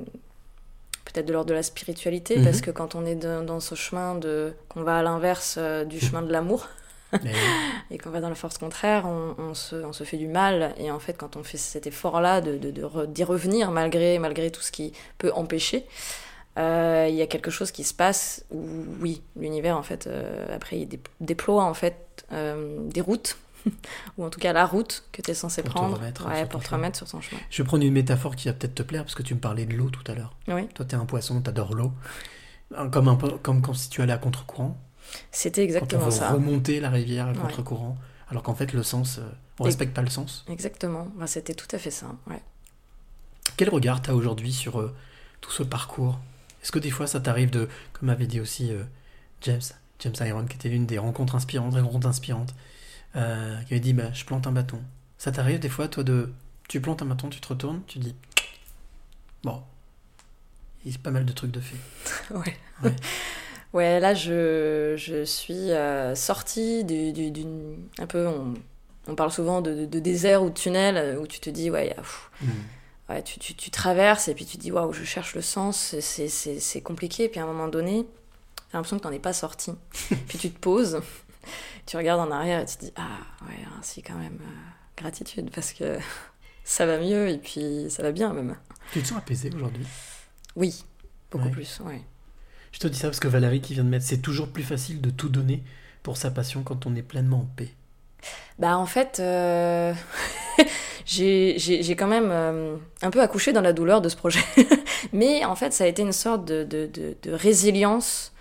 peut-être 1.06 1.26
de 1.26 1.34
l'ordre 1.34 1.50
de 1.50 1.54
la 1.54 1.64
spiritualité, 1.64 2.38
Mhm. 2.38 2.44
parce 2.46 2.62
que 2.62 2.72
quand 2.72 2.96
on 2.96 3.06
est 3.06 3.16
de- 3.16 3.44
dans 3.44 3.60
ce 3.60 3.76
chemin 3.76 4.16
de 4.16 4.54
qu'on 4.70 4.84
va 4.84 4.98
à 5.00 5.04
l'inverse 5.04 5.56
euh, 5.58 5.84
du 5.86 6.00
chemin 6.00 6.22
de 6.22 6.32
l'amour 6.32 6.68
Mais- 7.24 7.34
et 7.92 7.98
qu'on 7.98 8.10
va 8.10 8.20
dans 8.22 8.30
la 8.30 8.36
force 8.36 8.58
contraire, 8.58 9.06
on, 9.06 9.36
on 9.38 9.54
se, 9.54 9.76
on 9.76 9.94
se 9.94 10.04
fait 10.04 10.18
du 10.18 10.28
mal. 10.28 10.74
Et 10.78 10.90
en 10.92 11.00
fait, 11.00 11.14
quand 11.14 11.36
on 11.38 11.44
fait 11.44 11.58
cet 11.58 11.88
effort-là 11.88 12.42
de, 12.42 12.58
de, 12.58 12.72
de 12.72 12.84
re- 12.84 13.06
d'y 13.08 13.24
revenir 13.24 13.72
malgré, 13.72 14.20
malgré 14.20 14.50
tout 14.52 14.62
ce 14.62 14.72
qui 14.72 14.94
peut 15.18 15.32
empêcher, 15.34 15.86
euh, 16.58 17.08
il 17.10 17.16
y 17.16 17.22
a 17.22 17.28
quelque 17.28 17.52
chose 17.52 17.72
qui 17.72 17.84
se 17.84 17.94
passe 17.94 18.44
où, 18.52 18.66
oui, 19.02 19.22
l'univers, 19.36 19.78
en 19.78 19.84
fait, 19.84 20.08
euh, 20.08 20.46
après, 20.56 20.80
il 20.80 20.88
dé- 20.88 21.00
déploie, 21.22 21.64
en 21.64 21.74
fait, 21.74 22.26
euh, 22.32 22.80
des 22.90 23.02
routes, 23.02 23.38
ou 24.18 24.24
en 24.26 24.30
tout 24.30 24.40
cas 24.40 24.54
la 24.54 24.66
route 24.66 25.04
que 25.12 25.22
tu 25.22 25.32
es 25.32 25.34
censé 25.34 25.62
Pour 25.62 25.74
te 25.74 25.78
prendre 25.80 25.98
remettre 25.98 26.28
ouais, 26.28 26.40
sur 26.40 26.50
pour 26.50 26.62
te 26.62 26.66
chemin. 26.68 26.78
remettre 26.78 26.98
sur 26.98 27.08
ton 27.08 27.22
chemin. 27.22 27.40
Je 27.50 27.62
vais 27.62 27.68
prendre 27.68 27.84
une 27.84 27.94
métaphore 27.94 28.36
qui 28.36 28.48
va 28.48 28.54
peut-être 28.54 28.76
te 28.76 28.84
plaire 28.84 29.04
parce 29.04 29.16
que 29.16 29.24
tu 29.24 29.36
me 29.36 29.40
parlais 29.40 29.66
de 29.66 29.74
l'eau 29.76 29.90
tout 29.90 30.10
à 30.10 30.16
l'heure. 30.16 30.36
Oui, 30.48 30.68
Toi, 30.70 30.86
t'es 30.86 30.96
un 30.96 31.06
poisson, 31.06 31.42
t'adores 31.42 31.74
l'eau. 31.76 31.92
Comme, 32.92 33.08
un 33.08 33.16
comme 33.16 33.62
quand 33.62 33.74
si 33.74 33.90
tu 33.90 34.02
allais 34.02 34.12
à 34.14 34.18
contre-courant. 34.18 34.78
c'était 35.32 35.62
Quand 35.68 35.74
on 35.74 35.76
exactement 35.76 36.06
veut 36.06 36.12
ça. 36.12 36.32
remonter 36.32 36.80
la 36.82 36.90
rivière 36.90 37.28
à 37.28 37.32
Ouais. 37.32 37.38
contre-courant. 37.38 37.98
Alors 38.30 38.44
qu'en 38.44 38.56
fait, 38.56 38.74
le 38.74 38.84
sens, 38.84 39.20
on 39.60 39.64
Et- 39.64 39.68
respecte 39.68 39.94
pas 39.94 40.02
le 40.02 40.10
sens. 40.10 40.44
Exactement, 40.50 41.08
Bah, 41.16 41.28
c'était 41.28 41.54
tout 41.54 41.68
à 41.74 41.78
fait 41.80 41.92
ça. 41.92 42.08
Ouais. 42.30 42.42
Quel 43.56 43.70
regard 43.70 44.02
t'as 44.02 44.14
aujourd'hui 44.14 44.52
sur 44.52 44.94
tout 45.42 45.52
ce 45.52 45.64
parcours 45.64 46.20
Est-ce 46.64 46.72
que 46.72 46.80
des 46.80 46.90
fois, 46.92 47.08
ça 47.08 47.20
t'arrive 47.20 47.50
de, 47.50 47.68
comme 47.94 48.10
avait 48.10 48.28
dit 48.28 48.40
aussi 48.42 48.72
euh, 48.72 48.84
James, 49.42 49.62
James 50.00 50.14
Iron, 50.22 50.46
qui 50.46 50.56
était 50.56 50.70
l'une 50.70 50.86
des 50.86 50.98
rencontres 50.98 51.36
inspirantes, 51.36 51.74
des 51.76 51.82
rencontres 51.82 52.08
inspirantes, 52.08 52.54
euh, 53.16 53.60
qui 53.64 53.74
avait 53.74 53.80
dit, 53.80 53.94
bah, 53.94 54.12
je 54.14 54.26
plante 54.26 54.48
un 54.48 54.52
bâton. 54.52 54.82
Ça 55.18 55.32
t'arrive 55.32 55.60
des 55.60 55.70
fois, 55.70 55.88
toi, 55.88 56.04
de, 56.04 56.32
tu 56.68 56.82
plantes 56.82 57.02
un 57.02 57.06
bâton, 57.06 57.30
tu 57.30 57.40
te 57.42 57.48
retournes, 57.48 57.82
tu 57.88 58.00
dis, 58.00 58.16
bon, 59.44 59.62
il 60.86 60.92
y 60.92 60.96
a 60.96 60.98
pas 61.00 61.12
mal 61.12 61.26
de 61.26 61.32
trucs 61.34 61.52
de 61.52 61.60
fait. 61.60 61.78
Ouais. 62.34 62.58
Ouais. 62.84 62.96
Ouais, 63.74 64.00
là, 64.00 64.14
je, 64.14 64.96
je 64.98 65.26
suis 65.26 65.72
euh, 65.72 66.16
sortie 66.16 66.86
du, 66.86 67.12
du- 67.12 67.32
d'une. 67.32 67.76
Un 68.00 68.08
peu. 68.08 68.26
On, 68.26 68.54
on 69.10 69.14
parle 69.14 69.30
souvent 69.30 69.62
de, 69.62 69.74
de- 69.82 69.86
de 69.86 70.00
désert 70.00 70.42
ou 70.42 70.50
de 70.50 70.54
tunnel 70.54 71.18
où 71.20 71.28
tu 71.28 71.42
te 71.42 71.50
dis, 71.50 71.70
ouais, 71.70 71.88
y 71.88 71.92
a- 71.92 71.96
pff, 71.96 72.32
Mm. 72.42 72.48
Ouais 73.10 73.24
tu, 73.24 73.40
tu, 73.40 73.54
tu 73.56 73.72
traverses 73.72 74.28
et 74.28 74.34
puis 74.34 74.46
tu 74.46 74.58
te 74.58 74.62
dis, 74.62 74.72
waouh, 74.72 74.94
je 74.94 75.04
cherche 75.04 75.36
le 75.36 75.42
sens, 75.42 75.96
c'est- 76.00 76.82
compliqué. 76.82 77.26
Et 77.26 77.30
puis 77.30 77.40
à 77.40 77.44
un 77.44 77.48
moment 77.48 77.68
donné, 77.68 78.06
t'as 78.72 78.78
l'impression 78.78 78.98
que 78.98 79.04
t'en 79.04 79.12
es 79.12 79.20
pas 79.20 79.34
sorti. 79.34 79.72
puis 80.28 80.38
tu 80.38 80.52
te 80.52 80.60
poses, 80.60 81.02
tu 81.86 81.98
regardes 81.98 82.22
en 82.22 82.32
arrière 82.32 82.62
et 82.62 82.66
tu 82.66 82.76
te 82.78 82.86
dis, 82.86 82.94
ah, 82.96 83.18
ouais, 83.48 83.58
ainsi 83.80 84.02
quand 84.04 84.16
même, 84.18 84.38
euh, 84.42 85.02
gratitude 85.02 85.50
parce 85.54 85.74
que 85.74 85.98
ça 86.64 86.86
va 86.86 87.00
mieux 87.00 87.30
et 87.30 87.38
puis 87.38 87.88
ça 87.90 88.04
va 88.04 88.12
bien 88.12 88.34
même. 88.34 88.56
Tu 88.94 89.02
te 89.02 89.08
sens 89.08 89.18
apaisé 89.18 89.50
aujourd'hui? 89.54 89.86
Oui, 90.56 90.84
beaucoup 91.32 91.46
Ouais. 91.46 91.52
plus, 91.52 91.80
ouais. 91.82 92.02
Je 92.72 92.80
te 92.80 92.88
dis 92.88 92.98
ça 92.98 93.08
parce 93.08 93.20
que 93.20 93.28
Valérie 93.28 93.62
qui 93.62 93.74
vient 93.74 93.84
de 93.84 93.90
mettre, 93.90 94.06
c'est 94.06 94.22
toujours 94.22 94.50
plus 94.50 94.64
facile 94.64 95.02
de 95.02 95.10
tout 95.10 95.30
donner 95.30 95.64
pour 96.04 96.18
sa 96.18 96.30
passion 96.32 96.64
quand 96.64 96.86
on 96.86 96.96
est 96.96 97.02
pleinement 97.02 97.42
en 97.42 97.46
paix. 97.46 97.74
Bah 98.60 98.78
en 98.78 98.86
fait, 98.88 99.20
euh, 99.20 99.94
j'ai 101.06 101.96
quand 101.98 102.08
même 102.08 102.30
euh, 102.32 102.76
un 103.02 103.10
peu 103.12 103.22
accouché 103.22 103.54
dans 103.54 103.62
la 103.62 103.74
douleur 103.74 104.02
de 104.02 104.10
ce 104.10 104.16
projet. 104.16 104.40
Mais 105.14 105.46
en 105.46 105.56
fait, 105.56 105.74
ça 105.74 105.84
a 105.84 105.88
été 105.88 106.02
une 106.02 106.12
sorte 106.14 106.46
de, 106.46 106.64
de, 106.64 106.88
de- 106.88 107.16
de 107.22 107.32
résilience. 107.32 108.32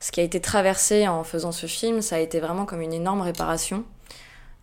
Ce 0.00 0.10
qui 0.12 0.20
a 0.20 0.22
été 0.22 0.40
traversé 0.40 1.06
en 1.08 1.24
faisant 1.24 1.52
ce 1.52 1.66
film, 1.66 2.00
ça 2.02 2.16
a 2.16 2.18
été 2.20 2.40
vraiment 2.40 2.64
comme 2.64 2.80
une 2.80 2.92
énorme 2.94 3.20
réparation 3.20 3.84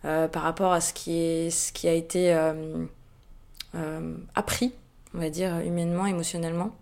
euh, 0.04 0.26
par 0.28 0.42
rapport 0.42 0.72
à 0.72 0.80
ce 0.80 0.92
qui, 0.92 1.16
est, 1.16 1.50
ce 1.50 1.72
qui 1.72 1.86
a 1.88 1.92
été 1.92 2.32
euh, 2.34 4.14
appris, 4.34 4.72
on 5.14 5.18
va 5.18 5.30
dire, 5.30 5.58
humainement, 5.60 6.06
émotionnellement. 6.06 6.74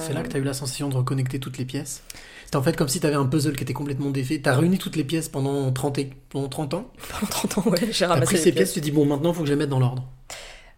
C'est 0.00 0.12
là 0.12 0.22
que 0.22 0.28
tu 0.28 0.36
as 0.36 0.40
eu 0.40 0.44
la 0.44 0.54
sensation 0.54 0.88
de 0.88 0.96
reconnecter 0.96 1.38
toutes 1.38 1.56
les 1.56 1.64
pièces? 1.64 2.02
C'est 2.46 2.56
en 2.56 2.62
fait 2.62 2.76
comme 2.76 2.88
si 2.88 3.00
tu 3.00 3.06
avais 3.06 3.16
un 3.16 3.26
puzzle 3.26 3.56
qui 3.56 3.62
était 3.64 3.72
complètement 3.72 4.10
défait. 4.10 4.40
Tu 4.40 4.48
as 4.48 4.54
réuni 4.56 4.78
toutes 4.78 4.96
les 4.96 5.04
pièces 5.04 5.28
pendant 5.28 5.72
30, 5.72 5.98
et- 5.98 6.10
pendant 6.30 6.48
30 6.48 6.74
ans. 6.74 6.90
Pendant 7.08 7.26
30 7.30 7.58
ans, 7.58 7.70
ouais, 7.70 7.78
j'ai 7.90 8.06
ramassé 8.06 8.26
pris 8.26 8.38
ces 8.38 8.52
pièces. 8.52 8.54
pièces, 8.54 8.72
tu 8.74 8.80
dis 8.80 8.90
bon, 8.90 9.04
maintenant 9.06 9.30
il 9.30 9.34
faut 9.34 9.40
que 9.42 9.46
je 9.48 9.52
les 9.52 9.58
mette 9.58 9.68
dans 9.70 9.80
l'ordre. 9.80 10.04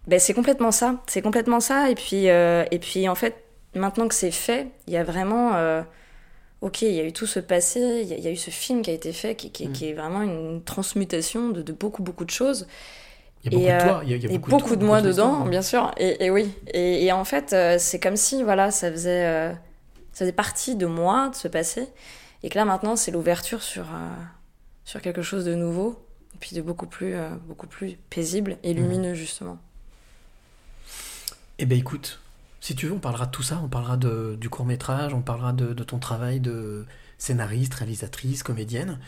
Ben, 0.07 0.21
c'est 0.21 0.35
complètement 0.35 0.71
ça, 0.71 1.03
c'est 1.09 1.23
complètement 1.23 1.61
ça. 1.61 1.91
Et 1.91 1.95
puis, 1.95 2.29
euh, 2.29 2.65
et 2.71 2.79
puis 2.79 3.09
en 3.09 3.15
fait, 3.15 3.35
maintenant 3.75 4.07
que 4.09 4.15
c'est 4.15 4.31
fait, 4.31 4.69
il 4.87 4.93
y 4.93 4.97
a 4.97 5.03
vraiment, 5.05 5.55
euh, 5.57 5.83
ok, 6.61 6.83
il 6.83 6.93
y 6.93 7.01
a 7.01 7.05
eu 7.05 7.13
tout 7.13 7.27
ce 7.27 7.41
passé, 7.41 7.81
il 8.03 8.09
y, 8.09 8.13
a- 8.15 8.17
il 8.17 8.25
y 8.25 8.29
a 8.29 8.31
eu 8.33 8.37
ce 8.37 8.51
film 8.51 8.83
qui 8.83 8.91
a 8.91 8.95
été 8.95 9.13
fait, 9.13 9.35
qui, 9.35 9.51
qui- 9.51 9.69
Mm. 9.69 9.73
qui 9.73 9.89
est 9.91 9.95
vraiment 9.95 10.23
une 10.23 10.63
transmutation 10.65 11.51
de, 11.51 11.63
de 11.63 11.73
beaucoup, 11.73 12.03
beaucoup 12.03 12.25
de 12.25 12.31
choses. 12.31 12.67
Il 13.45 13.53
y 13.53 13.57
a 13.57 13.59
beaucoup 13.59 13.65
Et, 13.69 13.69
de 13.69 13.75
euh, 13.75 13.81
toi. 13.89 14.01
Il 14.05 14.11
y 14.11 14.15
a, 14.15 14.17
il 14.17 14.23
y 14.25 14.27
a 14.27 14.33
et 14.33 14.39
beaucoup, 14.39 14.59
toi, 14.69 14.77
de 14.77 14.85
moi 14.85 15.03
dedans, 15.03 15.45
bien 15.47 15.63
sûr. 15.63 15.91
Et, 15.99 16.25
et 16.27 16.31
oui. 16.31 16.51
Et, 16.73 17.05
et 17.07 17.13
en 17.13 17.25
fait, 17.25 17.53
euh, 17.53 17.77
c'est 17.79 18.01
comme 18.01 18.17
si, 18.17 18.43
voilà, 18.43 18.71
ça 18.71 18.91
faisait, 18.91 19.25
euh, 19.27 19.53
ça 20.17 20.21
faisait 20.25 20.33
partie 20.33 20.77
de 20.77 20.87
moi, 20.87 21.29
de 21.29 21.35
ce 21.35 21.47
passé. 21.47 21.91
Et 22.43 22.49
que 22.49 22.57
là, 22.57 22.65
maintenant, 22.65 22.97
c'est 22.97 23.11
l'ouverture 23.11 23.63
sur, 23.63 23.83
euh, 23.83 24.09
sur 24.87 25.03
quelque 25.03 25.21
chose 25.21 25.45
de 25.45 25.55
nouveau. 25.55 26.03
Et 26.35 26.39
puis 26.39 26.57
de 26.57 26.63
beaucoup 26.63 26.87
plus, 26.87 27.15
euh, 27.15 27.29
beaucoup 27.47 27.67
plus 27.67 27.99
paisible 28.09 28.57
et 28.63 28.73
Mm. 28.73 28.77
lumineux, 28.79 29.15
justement. 29.15 29.59
Eh 31.59 31.67
ben 31.67 31.77
écoute, 31.79 32.19
si 32.63 32.75
tu 32.75 32.87
veux, 32.87 32.95
on 32.95 32.99
parlera 32.99 33.27
de 33.27 33.31
tout 33.31 33.43
ça. 33.43 33.61
On 33.63 33.69
parlera 33.69 33.99
de, 33.99 34.39
du 34.41 34.49
court 34.49 34.65
métrage, 34.65 35.13
on 35.13 35.21
parlera 35.21 35.53
de, 35.53 35.75
de 35.75 35.85
ton 35.85 35.99
travail 35.99 36.41
de 36.41 36.87
scénariste, 37.19 37.75
réalisatrice, 37.75 38.43
comédienne. 38.43 38.99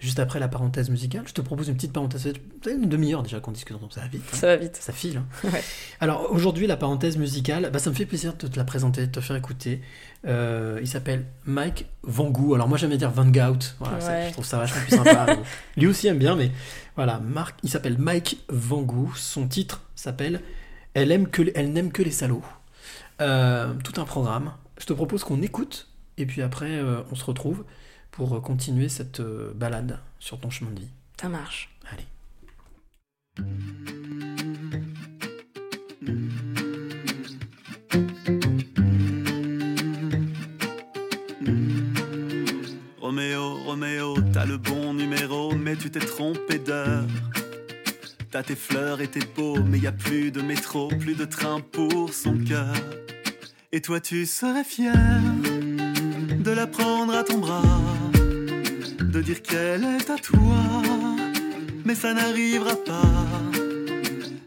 Juste 0.00 0.20
après 0.20 0.38
la 0.38 0.46
parenthèse 0.46 0.90
musicale, 0.90 1.24
je 1.26 1.32
te 1.32 1.40
propose 1.40 1.66
une 1.68 1.74
petite 1.74 1.92
parenthèse. 1.92 2.32
Une 2.70 2.88
demi-heure 2.88 3.24
déjà 3.24 3.40
qu'on 3.40 3.50
discute, 3.50 3.80
donc 3.80 3.92
ça 3.92 4.00
va 4.02 4.06
vite. 4.06 4.22
hein. 4.32 4.36
Ça 4.36 4.46
va 4.46 4.56
vite. 4.56 4.76
Ça 4.76 4.92
file. 4.92 5.16
hein. 5.18 5.48
Ouais. 5.52 5.62
Alors 6.00 6.30
aujourd'hui, 6.30 6.68
la 6.68 6.76
parenthèse 6.76 7.16
musicale, 7.16 7.70
bah, 7.72 7.80
ça 7.80 7.90
me 7.90 7.96
fait 7.96 8.06
plaisir 8.06 8.34
de 8.36 8.46
te 8.46 8.56
la 8.56 8.64
présenter, 8.64 9.06
de 9.06 9.10
te 9.10 9.20
faire 9.20 9.34
écouter. 9.34 9.80
Euh, 10.26 10.78
il 10.80 10.86
s'appelle 10.86 11.26
Mike 11.46 11.86
Van 12.04 12.30
Gogh. 12.30 12.54
Alors 12.54 12.68
moi 12.68 12.78
j'aimais 12.78 12.96
dire 12.96 13.10
Van 13.10 13.26
Gout. 13.26 13.74
Voilà, 13.80 14.00
ça- 14.00 14.10
Ouais. 14.12 14.26
je 14.28 14.32
trouve 14.34 14.44
ça 14.44 14.58
vachement 14.58 14.80
plus 14.82 14.96
sympa. 14.96 15.36
Lui 15.76 15.86
aussi 15.88 16.06
aime 16.06 16.18
bien, 16.18 16.36
mais 16.36 16.52
voilà, 16.94 17.18
Marc, 17.18 17.58
il 17.64 17.68
s'appelle 17.70 17.98
Mike 17.98 18.38
Van 18.48 18.82
Gogh. 18.82 19.16
Son 19.16 19.48
titre 19.48 19.82
s'appelle 19.96 20.42
Elle 20.94 21.10
aime 21.10 21.26
que, 21.28 21.42
elle 21.56 21.72
n'aime 21.72 21.90
que 21.90 22.02
les 22.02 22.10
salauds. 22.12 22.44
Euh, 23.20 23.74
tout 23.82 24.00
un 24.00 24.04
programme. 24.04 24.52
Je 24.80 24.86
te 24.86 24.92
propose 24.92 25.24
qu'on 25.24 25.42
écoute 25.42 25.87
et 26.18 26.26
puis 26.26 26.42
après 26.42 26.70
euh, 26.70 27.00
on 27.10 27.14
se 27.14 27.24
retrouve 27.24 27.64
pour 28.10 28.34
euh, 28.34 28.40
continuer 28.40 28.88
cette 28.88 29.20
euh, 29.20 29.52
balade 29.54 30.00
sur 30.18 30.38
ton 30.38 30.50
chemin 30.50 30.72
de 30.72 30.80
vie. 30.80 30.88
Ça 31.20 31.28
marche. 31.28 31.70
Allez. 31.90 32.04
Roméo, 43.00 43.54
Roméo, 43.64 44.16
t'as 44.32 44.44
le 44.44 44.58
bon 44.58 44.92
numéro, 44.94 45.54
mais 45.54 45.76
tu 45.76 45.90
t'es 45.90 46.00
trompé 46.00 46.58
d'heure. 46.58 47.06
T'as 48.30 48.42
tes 48.42 48.56
fleurs 48.56 49.00
et 49.00 49.08
tes 49.08 49.24
beaux, 49.24 49.62
mais 49.62 49.78
y 49.78 49.86
a 49.86 49.92
plus 49.92 50.30
de 50.30 50.42
métro, 50.42 50.88
plus 50.88 51.14
de 51.14 51.24
train 51.24 51.60
pour 51.60 52.12
son 52.12 52.36
cœur. 52.38 52.74
Et 53.72 53.80
toi, 53.80 54.00
tu 54.00 54.26
serais 54.26 54.64
fier 54.64 54.94
de 56.48 56.54
la 56.54 56.66
prendre 56.66 57.14
à 57.14 57.22
ton 57.24 57.38
bras, 57.38 57.62
de 59.14 59.20
dire 59.20 59.42
qu'elle 59.42 59.84
est 59.84 60.08
à 60.08 60.16
toi, 60.16 60.62
mais 61.84 61.94
ça 61.94 62.14
n'arrivera 62.14 62.74
pas. 62.90 63.12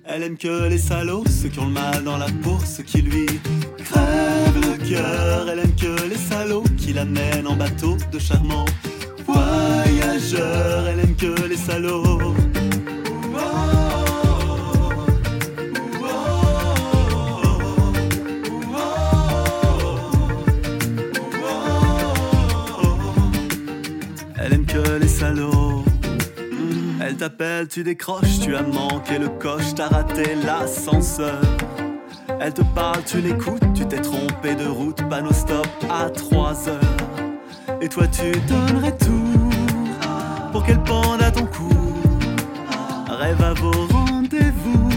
Elle 0.06 0.24
aime 0.24 0.38
que 0.38 0.68
les 0.68 0.80
salauds, 0.80 1.24
ceux 1.28 1.50
qui 1.50 1.60
ont 1.60 1.68
le 1.68 1.74
mal 1.74 2.04
dans 2.04 2.18
la 2.18 2.32
peau, 2.44 2.58
ceux 2.66 2.84
qui 2.84 3.02
lui 3.04 3.28
crèvent 3.86 4.62
le 4.70 4.76
cœur. 4.90 5.50
Elle 5.50 5.60
aime 5.60 5.76
que 5.76 5.94
les 6.10 6.18
salauds 6.18 6.64
qui 6.76 6.94
l'amènent 6.94 7.48
en 7.48 7.56
bateau 7.56 7.98
de 8.12 8.18
charmants 8.18 8.66
voyageurs. 9.28 10.88
Elle 10.88 11.02
aime 11.02 11.16
que 11.16 11.48
les 11.48 11.58
salauds. 11.58 12.34
T'appelle, 27.18 27.68
tu 27.68 27.84
décroches, 27.84 28.40
tu 28.42 28.56
as 28.56 28.62
manqué 28.62 29.18
le 29.18 29.30
coche, 29.30 29.74
t'as 29.76 29.88
raté 29.88 30.36
l'ascenseur. 30.46 31.42
Elle 32.40 32.54
te 32.54 32.62
parle, 32.62 33.04
tu 33.06 33.22
l'écoutes, 33.22 33.74
tu 33.74 33.86
t'es 33.86 34.02
trompé 34.02 34.56
de 34.56 34.68
route, 34.68 35.02
panneau 35.10 35.34
stop 35.34 35.68
à 35.90 36.10
3 36.10 36.70
heures. 36.70 36.80
Et 37.82 37.90
toi 37.90 38.08
tu 38.08 38.32
donnerais 38.48 38.96
tout 38.98 39.50
pour 40.52 40.64
qu'elle 40.64 40.82
pende 40.84 41.22
à 41.22 41.32
ton 41.32 41.46
cou. 41.46 41.70
Rêve 43.10 43.42
à 43.44 43.54
vos 43.54 43.72
rendez-vous, 43.72 44.90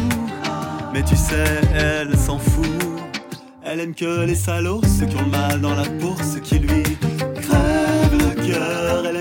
mais 0.92 1.03
tu 1.03 1.16
sais, 1.16 1.61
elle 1.74 2.16
s'en 2.16 2.38
fout. 2.38 2.66
Elle 3.62 3.81
aime 3.81 3.94
que 3.94 4.24
les 4.24 4.35
salauds, 4.35 4.83
ceux 4.83 5.07
qui 5.07 5.16
ont 5.16 5.27
mal 5.27 5.61
dans 5.61 5.74
la 5.74 5.85
peau, 5.85 6.14
ceux 6.22 6.40
qui 6.40 6.59
lui 6.59 6.83
crèvent 6.83 8.18
le 8.18 8.35
cœur. 8.46 9.13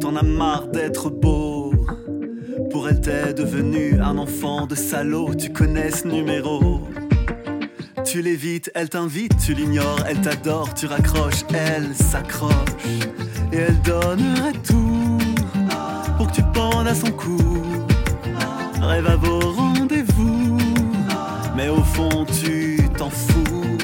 T'en 0.00 0.16
as 0.16 0.22
marre 0.22 0.68
d'être 0.68 1.10
beau. 1.10 1.72
Pour 2.70 2.88
elle, 2.88 3.00
t'es 3.00 3.34
devenu 3.34 4.00
un 4.00 4.16
enfant 4.18 4.66
de 4.66 4.74
salaud, 4.74 5.34
tu 5.34 5.50
connais 5.50 5.90
ce 5.90 6.08
numéro. 6.08 6.80
Tu 8.04 8.22
l'évites, 8.22 8.70
elle 8.74 8.88
t'invite, 8.88 9.36
tu 9.44 9.52
l'ignores, 9.52 10.00
elle 10.08 10.20
t'adore, 10.20 10.72
tu 10.74 10.86
raccroches, 10.86 11.44
elle 11.52 11.94
s'accroche. 11.94 12.54
Et 13.52 13.56
elle 13.56 13.80
donnerait 13.82 14.52
tout 14.66 15.18
pour 16.16 16.28
que 16.28 16.36
tu 16.36 16.42
pendes 16.54 16.86
à 16.86 16.94
son 16.94 17.10
cou. 17.10 17.62
Rêve 18.80 19.06
à 19.06 19.16
vos 19.16 19.40
rendez-vous, 19.40 20.56
mais 21.56 21.68
au 21.68 21.82
fond 21.82 22.24
tu 22.24 22.78
t'en 22.96 23.10
fous. 23.10 23.76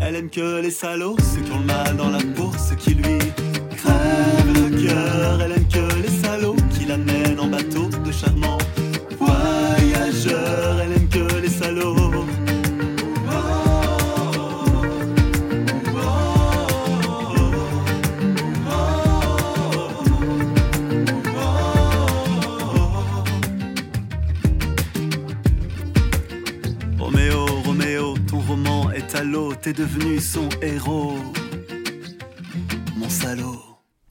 Elle 0.00 0.16
aime 0.16 0.30
que 0.30 0.60
les 0.60 0.70
salauds, 0.70 1.16
ceux 1.18 1.42
qui 1.42 1.52
ont 1.52 1.60
le 1.60 1.66
mal 1.66 1.96
dans 1.96 2.10
la 2.10 2.18
peau, 2.18 2.50
ceux 2.58 2.76
qui 2.76 2.94
lui 2.94 3.18
Elle 5.40 5.52
aime 5.52 5.68
que 5.68 6.02
les 6.02 6.14
salauds 6.22 6.56
qui 6.70 6.84
l'amènent 6.86 7.40
en 7.40 7.48
bateau 7.48 7.88
de 8.04 8.12
charmants 8.12 8.58
voyageurs. 9.18 10.80
Elle 10.82 10.92
aime 10.92 11.08
que 11.08 11.40
les 11.40 11.48
salauds. 11.48 12.24
Roméo, 26.98 27.46
Roméo, 27.64 28.14
ton 28.28 28.40
roman 28.40 28.90
est 28.92 29.14
à 29.14 29.24
l'eau, 29.24 29.54
t'es 29.60 29.72
devenu 29.72 30.20
son 30.20 30.48
héros. 30.62 31.18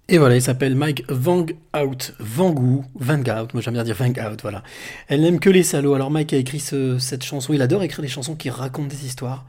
Et 0.07 0.19
voilà, 0.19 0.35
il 0.35 0.41
s'appelle 0.41 0.75
Mike 0.75 1.03
Vang 1.09 1.47
Out, 1.75 2.13
Vangou, 2.19 2.85
Vangout, 2.93 3.47
moi 3.53 3.61
j'aime 3.61 3.73
bien 3.73 3.83
dire 3.83 3.95
Vangout, 3.95 4.37
voilà. 4.43 4.61
Elle 5.07 5.21
n'aime 5.21 5.39
que 5.39 5.49
les 5.49 5.63
salauds. 5.63 5.95
Alors 5.95 6.11
Mike 6.11 6.31
a 6.33 6.37
écrit 6.37 6.59
ce- 6.59 6.99
cette 6.99 7.23
chanson, 7.23 7.53
il 7.53 7.61
adore 7.63 7.81
écrire 7.81 8.03
des 8.03 8.07
chansons 8.07 8.35
qui 8.35 8.51
racontent 8.51 8.87
des 8.87 9.03
histoires 9.07 9.45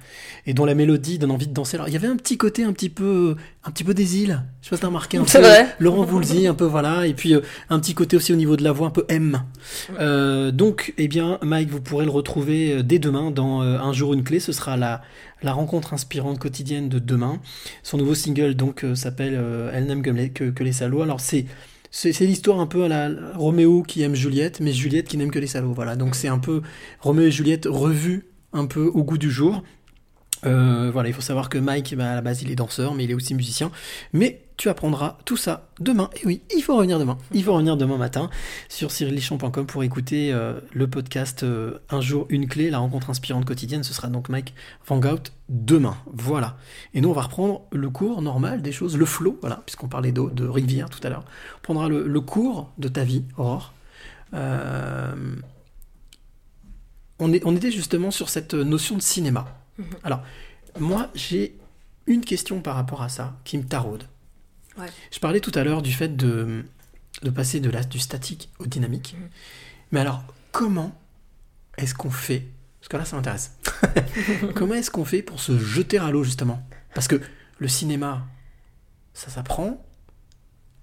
et 0.47 0.55
dont 0.55 0.65
la 0.65 0.75
mélodie 0.75 1.19
donne 1.19 1.31
envie 1.31 1.47
de 1.47 1.53
danser. 1.53 1.77
Alors 1.77 1.89
il 1.89 1.93
y 1.93 1.97
avait 1.97 2.07
un 2.09 2.17
petit 2.17 2.39
côté 2.39 2.65
un 2.65 2.73
petit 2.73 2.89
peu, 2.89 3.37
un 3.65 3.71
petit 3.71 3.85
peu 3.85 3.93
des 3.93 4.17
îles. 4.17 4.43
Je 4.63 4.67
sais 4.69 4.71
pas 4.71 4.77
si 4.77 4.81
t'as 4.81 4.87
remarqué 4.89 5.19
un 5.19 5.27
C'est 5.27 5.41
peu. 5.41 5.45
vrai. 5.47 5.67
Laurent 5.79 6.05
Voulzy, 6.05 6.47
un 6.47 6.55
peu 6.55 6.65
voilà, 6.65 7.07
et 7.07 7.13
puis 7.13 7.35
euh, 7.35 7.41
un 7.69 7.79
petit 7.79 7.93
côté 7.93 8.17
aussi 8.17 8.33
au 8.33 8.37
niveau 8.37 8.57
de 8.57 8.65
la 8.65 8.73
voix, 8.73 8.87
un 8.87 8.91
peu 8.93 9.05
M. 9.11 9.43
Euh, 10.01 10.51
donc, 10.53 10.95
eh 10.97 11.07
bien, 11.07 11.39
Mike, 11.43 11.69
vous 11.69 11.83
pourrez 11.83 12.07
le 12.07 12.11
retrouver 12.11 12.73
euh, 12.79 12.83
dès 12.83 12.99
demain 12.99 13.31
dans 13.31 13.63
euh, 13.63 13.79
Un 13.79 13.93
jour 13.93 14.15
une 14.15 14.25
clé. 14.25 14.41
Ce 14.41 14.53
sera 14.53 14.79
la, 14.79 15.03
la 15.43 15.53
rencontre 15.53 15.95
inspirante 15.95 16.39
quotidienne 16.39 16.89
de 16.89 16.99
demain. 16.99 17.41
Son 17.83 17.99
nouveau 17.99 18.15
single 18.15 18.55
donc 18.55 18.85
euh, 18.85 18.95
s'appelle 18.95 19.35
euh, 19.37 19.71
Elle 19.73 19.87
n'aime 19.87 20.03
que 20.03 20.11
les, 20.11 20.31
que, 20.31 20.51
que 20.51 20.65
les 20.65 20.73
salauds. 20.73 21.03
Alors 21.03 21.21
c'est 21.21 21.47
c'est 21.91 22.13
c'est 22.13 22.27
l'histoire 22.27 22.61
un 22.61 22.67
peu 22.67 22.85
à 22.85 22.89
la 22.89 23.11
Roméo 23.35 23.83
qui 23.83 24.03
aime 24.03 24.15
Juliette, 24.15 24.61
mais 24.61 24.73
Juliette 24.73 25.09
qui 25.09 25.17
n'aime 25.17 25.31
que 25.31 25.39
les 25.39 25.47
salauds. 25.47 25.73
Voilà, 25.73 25.97
donc 25.97 26.15
c'est 26.15 26.29
un 26.29 26.39
peu 26.39 26.63
Roméo 27.01 27.27
et 27.27 27.31
Juliette 27.31 27.67
revus 27.67 28.27
un 28.53 28.67
peu 28.67 28.87
au 28.87 29.03
goût 29.05 29.19
du 29.19 29.31
jour. 29.31 29.63
Euh, 30.45 30.91
voilà, 30.93 31.09
il 31.09 31.15
faut 31.15 31.23
savoir 31.23 31.49
que 31.49 31.59
Mike, 31.59 31.95
bah, 31.97 32.13
à 32.13 32.15
la 32.15 32.21
base, 32.21 32.43
il 32.43 32.51
est 32.51 32.57
danseur, 32.57 32.95
mais 32.95 33.05
il 33.05 33.11
est 33.11 33.15
aussi 33.15 33.35
musicien. 33.35 33.71
Mais 34.13 34.43
tu 34.57 34.69
apprendras 34.69 35.19
tout 35.25 35.37
ça 35.37 35.69
demain. 35.81 36.11
Et 36.21 36.27
oui, 36.27 36.43
il 36.55 36.63
faut 36.63 36.77
revenir 36.77 36.99
demain. 36.99 37.19
Il 37.33 37.43
faut 37.45 37.53
revenir 37.53 37.77
demain 37.77 37.97
matin 37.97 38.31
sur 38.69 38.91
cyrillichon.com 38.91 39.67
pour 39.67 39.83
écouter 39.83 40.33
euh, 40.33 40.61
le 40.73 40.89
podcast 40.89 41.43
euh, 41.43 41.79
Un 41.91 42.01
jour, 42.01 42.27
une 42.29 42.49
clé, 42.49 42.71
la 42.71 42.79
rencontre 42.79 43.11
inspirante 43.11 43.45
quotidienne. 43.45 43.83
Ce 43.83 43.95
sera 43.95 44.09
donc 44.09 44.29
Mike 44.29 44.55
Vangout 44.87 45.33
demain. 45.49 45.97
Voilà. 46.13 46.57
Et 46.95 47.01
nous, 47.01 47.09
on 47.09 47.15
va 47.15 47.23
reprendre 47.23 47.63
le 47.73 47.91
cours 47.91 48.23
normal 48.23 48.63
des 48.63 48.73
choses, 48.73 48.97
le 48.97 49.07
flow, 49.07 49.39
voilà, 49.41 49.63
puisqu'on 49.67 49.89
parlait 49.89 50.13
d'eau, 50.13 50.31
de 50.31 50.47
rivière 50.47 50.91
tout 50.91 51.01
à 51.03 51.09
l'heure. 51.09 51.25
On 51.59 51.63
prendra 51.63 51.89
le, 51.89 52.07
le 52.07 52.21
cours 52.21 52.73
de 52.79 52.89
ta 52.89 53.05
vie, 53.05 53.25
Aurore. 53.37 53.73
On, 57.19 57.33
est, 57.33 57.43
on 57.47 57.57
était 57.57 57.71
justement 57.71 58.11
sur 58.11 58.29
cette 58.29 58.53
notion 58.53 58.97
de 58.97 59.01
cinéma. 59.01 59.47
Alors, 60.03 60.23
moi, 60.79 61.11
j'ai 61.15 61.57
une 62.07 62.25
question 62.25 62.61
par 62.61 62.77
rapport 62.77 63.03
à 63.03 63.09
ça 63.09 63.37
qui 63.45 63.59
me 63.59 63.65
taraude. 63.65 64.05
Ouais. 64.79 64.87
Je 65.11 65.19
parlais 65.19 65.41
tout 65.41 65.53
à 65.55 65.65
l'heure 65.65 65.83
du 65.83 65.93
fait 65.93 66.17
de, 66.17 66.65
de 67.23 67.31
passer 67.31 67.61
de 67.61 67.71
la, 67.71 67.83
du 67.83 67.99
statique 67.99 68.51
au 68.59 68.67
dynamique. 68.67 69.17
Mais 69.91 70.01
alors, 70.01 70.23
comment 70.53 70.99
est-ce 71.77 71.95
qu'on 71.95 72.11
fait 72.11 72.47
Parce 72.81 72.89
que 72.89 72.97
là, 72.97 73.05
ça 73.05 73.17
m'intéresse. 73.17 73.57
comment 74.55 74.75
est-ce 74.75 74.91
qu'on 74.91 75.05
fait 75.05 75.23
pour 75.23 75.41
se 75.41 75.59
jeter 75.59 75.99
à 75.99 76.11
l'eau, 76.11 76.25
justement? 76.25 76.67
Parce 76.95 77.09
que 77.09 77.21
le 77.59 77.69
cinéma, 77.69 78.27
ça 79.15 79.31
s'apprend 79.31 79.85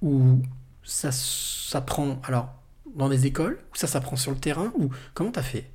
Ou 0.01 0.41
ça 0.83 1.11
s'apprend, 1.11 2.19
alors, 2.25 2.53
dans 2.95 3.07
les 3.07 3.25
écoles 3.25 3.59
Ou 3.73 3.77
ça 3.77 3.87
s'apprend 3.87 4.15
sur 4.15 4.31
le 4.31 4.37
terrain 4.37 4.71
Ou 4.75 4.89
comment 5.13 5.31
t'as 5.31 5.43
fait? 5.43 5.69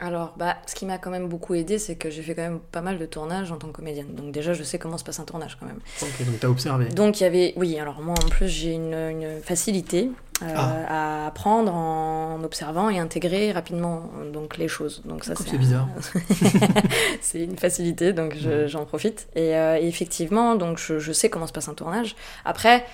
Alors, 0.00 0.34
bah, 0.36 0.56
ce 0.66 0.74
qui 0.74 0.86
m'a 0.86 0.98
quand 0.98 1.10
même 1.10 1.28
beaucoup 1.28 1.54
aidé, 1.54 1.78
c'est 1.78 1.96
que 1.96 2.10
j'ai 2.10 2.22
fait 2.22 2.34
quand 2.34 2.42
même 2.42 2.60
pas 2.60 2.80
mal 2.80 2.98
de 2.98 3.06
tournages 3.06 3.50
en 3.52 3.56
tant 3.56 3.68
que 3.68 3.72
comédienne. 3.72 4.14
Donc 4.14 4.32
déjà, 4.32 4.52
je 4.52 4.62
sais 4.62 4.78
comment 4.78 4.98
se 4.98 5.04
passe 5.04 5.18
un 5.20 5.24
tournage 5.24 5.56
quand 5.58 5.66
même. 5.66 5.80
Ok, 6.02 6.26
donc 6.26 6.40
t'as 6.40 6.48
observé. 6.48 6.86
Donc 6.88 7.20
il 7.20 7.24
y 7.24 7.26
avait, 7.26 7.52
oui, 7.56 7.78
alors 7.78 8.00
moi 8.02 8.14
en 8.24 8.28
plus 8.28 8.48
j'ai 8.48 8.72
une, 8.72 8.94
une 8.94 9.40
facilité 9.42 10.10
euh, 10.42 10.46
Ah. 10.56 11.22
à 11.24 11.26
apprendre 11.28 11.72
en 11.74 12.42
observant 12.44 12.90
et 12.90 12.98
intégrer 12.98 13.52
rapidement 13.52 14.10
donc 14.32 14.56
les 14.58 14.68
choses. 14.68 15.02
Donc 15.04 15.24
ça 15.24 15.34
c'est 15.36 15.56
bizarre. 15.58 15.88
c'est 17.20 17.40
une 17.42 17.56
facilité, 17.58 18.12
donc 18.12 18.34
je- 18.36 18.66
j'en 18.66 18.84
profite. 18.84 19.28
Et, 19.34 19.56
euh, 19.56 19.76
effectivement, 19.80 20.54
donc 20.56 20.78
je, 20.78 20.98
je 20.98 21.12
sais 21.12 21.28
comment 21.30 21.46
se 21.46 21.52
passe 21.52 21.68
un 21.68 21.74
tournage. 21.74 22.16
Après, 22.44 22.84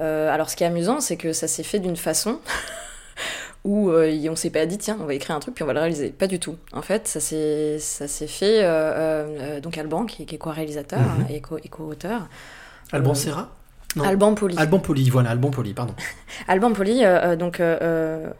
euh, 0.00 0.32
alors 0.32 0.48
ce 0.50 0.56
qui 0.56 0.64
est 0.64 0.66
amusant, 0.66 1.00
c'est 1.00 1.16
que 1.16 1.32
ça 1.32 1.48
s'est 1.48 1.62
fait 1.62 1.78
d'une 1.78 1.96
façon 1.96 2.38
où 3.64 3.90
euh, 3.90 4.12
on 4.28 4.34
s'est 4.36 4.50
pas 4.50 4.66
dit 4.66 4.78
tiens 4.78 4.96
on 5.00 5.04
va 5.06 5.14
écrire 5.14 5.36
un 5.36 5.40
truc 5.40 5.54
puis 5.54 5.62
on 5.62 5.66
va 5.66 5.72
le 5.72 5.80
réaliser 5.80 6.10
pas 6.10 6.26
du 6.26 6.40
tout 6.40 6.56
en 6.72 6.82
fait 6.82 7.06
ça 7.06 7.20
s'est 7.20 7.78
ça 7.78 8.08
s'est 8.08 8.26
fait 8.26 8.62
euh, 8.64 8.66
euh, 8.66 9.60
donc 9.60 9.78
Alban 9.78 10.04
qui, 10.06 10.26
qui 10.26 10.34
est 10.34 10.38
co-réalisateur 10.38 10.98
Mhm. 11.00 11.26
et 11.30 11.40
co- 11.40 11.58
et 11.58 11.68
co-auteur 11.68 12.28
Alban 12.92 13.12
Euh, 13.12 13.14
Serra 13.14 13.50
Non. 13.94 14.04
Alban 14.04 14.34
Poli 14.34 14.56
Alban 14.58 14.78
Poli, 14.80 15.10
voilà, 15.10 15.30
Alban 15.30 15.50
Poli, 15.50 15.74
pardon. 15.74 15.94
Alban 16.48 16.72
Poli 16.72 17.02
donc 17.38 17.60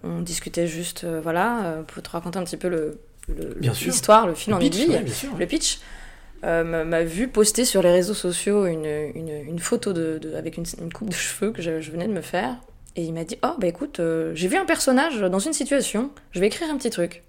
on 0.02 0.20
discutait 0.22 0.66
juste 0.66 1.04
voilà 1.22 1.76
pour 1.86 2.02
te 2.02 2.10
raconter 2.10 2.38
un 2.38 2.44
petit 2.44 2.56
peu 2.56 2.68
le 2.68 2.98
le- 3.28 3.56
l'histoire 3.60 4.26
le 4.26 4.34
fil 4.34 4.50
Le 4.50 4.56
en 4.56 4.58
pitch, 4.58 4.74
aiguille 4.80 4.94
ouais, 4.96 5.02
bien 5.02 5.14
sûr, 5.14 5.32
ouais. 5.34 5.38
le 5.38 5.46
pitch 5.46 5.78
euh, 6.44 6.64
m'a- 6.64 6.82
m'a 6.84 7.04
vu 7.04 7.28
poster 7.28 7.64
sur 7.64 7.80
les 7.82 7.92
réseaux 7.92 8.14
sociaux 8.14 8.66
une, 8.66 8.84
une, 9.14 9.28
une 9.46 9.58
photo 9.60 9.92
de, 9.92 10.18
de- 10.18 10.34
avec 10.34 10.56
une, 10.56 10.64
une 10.80 10.92
coupe 10.92 11.08
de 11.10 11.14
cheveux 11.14 11.52
que 11.52 11.62
je, 11.62 11.80
je 11.80 11.92
venais 11.92 12.08
de 12.08 12.12
me 12.12 12.20
faire. 12.20 12.56
Et 12.96 13.02
il 13.04 13.12
m'a 13.12 13.24
dit 13.24 13.38
Oh, 13.42 13.54
bah 13.58 13.66
écoute, 13.66 14.00
euh, 14.00 14.32
j'ai 14.34 14.48
vu 14.48 14.56
un 14.56 14.64
personnage 14.66 15.20
dans 15.20 15.38
une 15.38 15.52
situation, 15.52 16.10
je 16.32 16.40
vais 16.40 16.46
écrire 16.46 16.68
un 16.70 16.76
petit 16.76 16.90
truc. 16.90 17.22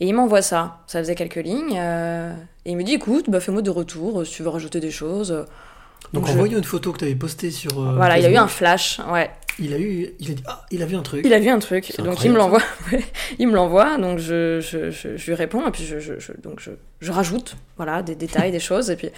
Et 0.00 0.06
il 0.06 0.14
m'envoie 0.14 0.42
ça. 0.42 0.78
Ça 0.86 0.98
faisait 1.00 1.14
quelques 1.14 1.36
lignes. 1.36 1.76
euh, 1.78 2.32
et 2.64 2.70
il 2.72 2.76
me 2.76 2.82
dit 2.82 2.94
Écoute, 2.94 3.28
bah, 3.28 3.40
fais-moi 3.40 3.62
de 3.62 3.70
retour 3.70 4.20
euh, 4.20 4.24
si 4.24 4.32
tu 4.36 4.42
veux 4.42 4.48
rajouter 4.48 4.80
des 4.80 4.90
choses. 4.90 5.44
Donc, 6.12 6.26
je- 6.26 6.32
en 6.32 6.36
voyant 6.36 6.58
une 6.58 6.64
photo 6.64 6.92
que 6.92 6.98
tu 6.98 7.04
avais 7.04 7.14
postée 7.14 7.50
sur. 7.50 7.78
euh, 7.80 7.94
Voilà, 7.96 8.18
il 8.18 8.24
a 8.24 8.28
eu 8.28 8.32
Facebook, 8.32 8.44
un 8.44 8.48
flash, 8.48 9.00
ouais. 9.12 9.30
Il 9.58 9.74
a 9.74 9.78
eu. 9.78 10.08
Il 10.18 10.30
a 10.30 10.34
dit 10.34 10.42
Ah, 10.46 10.64
il 10.70 10.82
a 10.82 10.86
vu 10.86 10.96
un 10.96 11.02
truc. 11.02 11.22
Il 11.26 11.32
a 11.34 11.38
vu 11.38 11.48
un 11.50 11.58
truc, 11.58 11.94
donc 11.98 12.24
il 12.24 12.30
me 12.32 12.38
l'envoie. 12.38 12.62
il 13.38 13.46
me 13.48 13.54
l'envoie, 13.54 13.98
donc 13.98 14.18
je, 14.18 14.60
je, 14.60 14.90
je, 14.90 15.16
je 15.18 15.26
lui 15.26 15.34
réponds, 15.34 15.66
et 15.66 15.70
puis 15.70 15.84
je, 15.84 15.98
je, 16.00 16.18
je- 16.18 16.32
donc 16.42 16.60
je, 16.60 16.70
je 17.00 17.12
rajoute 17.12 17.56
voilà, 17.76 18.02
des 18.02 18.14
détails, 18.14 18.52
des 18.52 18.60
choses, 18.60 18.90
et 18.90 18.96
puis 18.96 19.10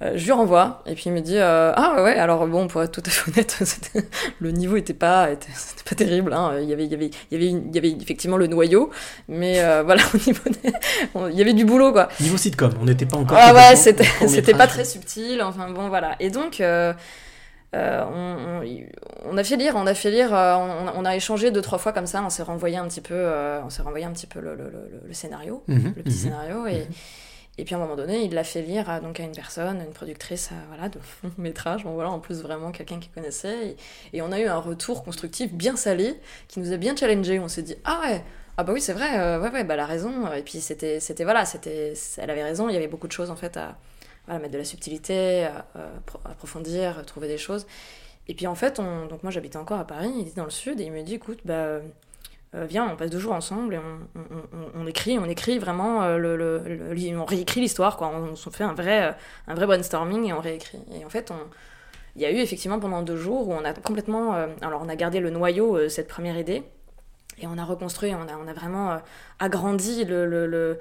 Euh, 0.00 0.12
je 0.14 0.24
lui 0.26 0.30
renvoie 0.30 0.80
et 0.86 0.94
puis 0.94 1.04
il 1.06 1.12
me 1.12 1.20
dit 1.20 1.36
euh, 1.38 1.72
ah 1.74 1.94
ouais, 1.96 2.02
ouais 2.04 2.14
alors 2.14 2.46
bon 2.46 2.68
pour 2.68 2.80
être 2.84 2.92
tout 2.92 3.02
à 3.04 3.10
fait 3.10 3.28
honnête 3.36 3.58
le 4.38 4.52
niveau 4.52 4.76
était 4.76 4.94
pas 4.94 5.28
était, 5.32 5.48
pas 5.90 5.96
terrible 5.96 6.32
hein. 6.34 6.56
il 6.62 6.68
y 6.68 6.72
avait 6.72 6.84
il 6.84 6.92
y 6.92 6.94
avait 6.94 7.06
il 7.32 7.32
y 7.32 7.34
avait 7.34 7.48
une- 7.50 7.66
il 7.70 7.74
y 7.74 7.78
avait 7.78 7.90
effectivement 8.00 8.36
le 8.36 8.46
noyau 8.46 8.90
mais 9.26 9.58
euh, 9.58 9.82
voilà, 9.84 10.02
au 10.14 10.18
niveau 10.18 10.42
des- 10.62 10.72
on- 11.16 11.26
il 11.26 11.34
y 11.36 11.40
avait 11.42 11.52
du 11.52 11.64
boulot 11.64 11.90
quoi. 11.92 12.06
Niveau 12.20 12.36
sitcom, 12.36 12.70
on 12.80 12.84
n'était 12.84 13.06
pas 13.06 13.16
encore. 13.16 13.36
Ah 13.40 13.52
ouais, 13.52 13.74
c'était 13.74 14.04
pas 14.04 14.26
métrage. 14.26 14.68
très 14.68 14.84
subtil. 14.84 15.42
Enfin 15.42 15.68
bon, 15.70 15.88
voilà. 15.88 16.14
Et 16.20 16.30
donc, 16.30 16.60
euh, 16.60 16.92
euh, 17.74 18.04
on, 18.08 18.62
on- 18.62 19.32
on 19.32 19.36
a 19.36 19.42
fait 19.42 19.56
lire, 19.56 19.74
on 19.76 19.86
a 19.88 19.94
fait 19.94 20.10
lire, 20.12 20.32
euh, 20.34 20.54
on, 20.54 21.00
on 21.00 21.04
a 21.04 21.16
échangé 21.16 21.50
deux 21.50 21.60
trois 21.60 21.78
fois 21.78 21.92
comme 21.92 22.06
ça. 22.06 22.22
On 22.24 22.30
s'est 22.30 22.42
renvoyé 22.44 22.76
un 22.76 22.86
petit 22.86 23.00
peu, 23.00 23.14
euh, 23.14 23.60
on 23.64 23.70
s'est 23.70 23.82
renvoyé 23.82 24.04
un 24.06 24.12
petit 24.12 24.26
peu 24.28 24.38
le, 24.40 24.54
le- 24.54 24.70
le- 24.70 25.02
le 25.08 25.12
scénario, 25.12 25.62
Mhm, 25.66 25.92
le 25.96 26.02
petit 26.04 26.14
mhm, 26.14 26.22
scénario. 26.22 26.66
Et, 26.68 26.86
et 27.58 27.64
puis 27.64 27.74
à 27.74 27.78
un 27.78 27.80
moment 27.80 27.96
donné, 27.96 28.22
il 28.22 28.32
l'a 28.34 28.44
fait 28.44 28.62
lire 28.62 28.88
à, 28.88 29.00
donc 29.00 29.20
à 29.20 29.24
une 29.24 29.32
personne, 29.34 29.80
une 29.80 29.92
productrice, 29.92 30.50
euh, 30.52 30.56
voilà, 30.68 30.88
de 30.88 30.98
long 31.24 31.32
métrage. 31.38 31.84
Bon 31.84 31.92
voilà, 31.94 32.10
en 32.10 32.20
plus 32.20 32.40
vraiment 32.40 32.70
quelqu'un 32.70 33.00
qui 33.00 33.08
connaissait. 33.08 33.76
Et, 34.12 34.22
on 34.22 34.32
a 34.32 34.38
eu 34.40 34.46
un 34.46 34.58
retour 34.58 35.04
constructif 35.04 35.52
bien 35.52 35.76
salé, 35.76 36.14
qui 36.48 36.60
nous 36.60 36.72
a 36.72 36.76
bien 36.76 36.94
challengé. 36.96 37.38
On 37.40 37.48
s'est 37.48 37.62
dit 37.62 37.76
ah 37.84 38.00
ouais. 38.04 38.22
Ah 38.60 38.64
bah 38.64 38.72
oui 38.72 38.80
c'est 38.80 38.92
vrai 38.92 39.20
euh, 39.20 39.40
ouais 39.40 39.50
ouais 39.50 39.62
bah 39.62 39.74
elle 39.74 39.80
a 39.80 39.86
raison 39.86 40.32
et 40.32 40.42
puis 40.42 40.60
c'était 40.60 40.98
c'était 40.98 41.22
voilà 41.22 41.44
c'était 41.44 41.94
elle 42.16 42.28
avait 42.28 42.42
raison 42.42 42.68
il 42.68 42.74
y 42.74 42.76
avait 42.76 42.88
beaucoup 42.88 43.06
de 43.06 43.12
choses 43.12 43.30
en 43.30 43.36
fait 43.36 43.56
à 43.56 43.76
mettre 44.26 44.50
de 44.50 44.58
la 44.58 44.64
subtilité 44.64 45.44
à, 45.44 45.64
pro- 46.04 46.18
approfondir 46.24 47.06
trouver 47.06 47.28
des 47.28 47.38
choses 47.38 47.68
et 48.26 48.34
puis 48.34 48.48
en 48.48 48.56
fait 48.56 48.80
on, 48.80 49.06
donc 49.06 49.22
moi 49.22 49.30
j'habitais 49.30 49.58
encore 49.58 49.78
à 49.78 49.86
Paris 49.86 50.10
il 50.12 50.22
était 50.22 50.34
dans 50.40 50.44
le 50.44 50.50
sud 50.50 50.80
et 50.80 50.84
il 50.84 50.90
me 50.90 51.02
dit 51.02 51.14
écoute 51.14 51.38
bah 51.44 51.78
euh, 52.54 52.64
viens 52.66 52.88
on 52.90 52.96
passe 52.96 53.10
deux 53.10 53.18
jours 53.18 53.34
ensemble 53.34 53.74
et 53.74 53.80
on, 54.74 54.86
écrit 54.86 55.18
on 55.18 55.26
écrit 55.26 55.58
vraiment 55.58 56.02
euh, 56.02 56.16
le, 56.16 57.16
on 57.18 57.24
réécrit 57.24 57.60
l'histoire 57.60 57.96
quoi. 57.96 58.10
On, 58.10 58.34
fait 58.50 58.64
un 58.64 58.72
vrai 58.72 59.08
euh, 59.08 59.12
un 59.48 59.54
vrai 59.54 59.66
brainstorming 59.66 60.26
et 60.26 60.32
on 60.32 60.40
réécrit. 60.40 60.80
Et 60.98 61.04
en 61.04 61.10
fait 61.10 61.32
il 62.16 62.22
y 62.22 62.26
a 62.26 62.30
eu 62.30 62.38
effectivement 62.38 62.80
pendant 62.80 63.02
deux 63.02 63.16
jours 63.16 63.48
où 63.48 63.52
on 63.52 63.64
a 63.64 63.72
complètement 63.74 64.32
alors 64.62 64.82
on 64.82 64.88
a 64.88 64.96
gardé 64.96 65.20
le 65.20 65.30
noyau 65.30 65.88
cette 65.88 66.08
première 66.08 66.38
idée 66.38 66.62
et 67.40 67.46
on 67.46 67.56
a 67.58 67.64
reconstruit, 67.64 68.14
on 68.14 68.22
a, 68.22 68.36
on 68.36 68.48
a 68.48 68.52
vraiment 68.52 68.98
agrandi, 69.38 70.04
le- 70.04 70.26
le, 70.26 70.78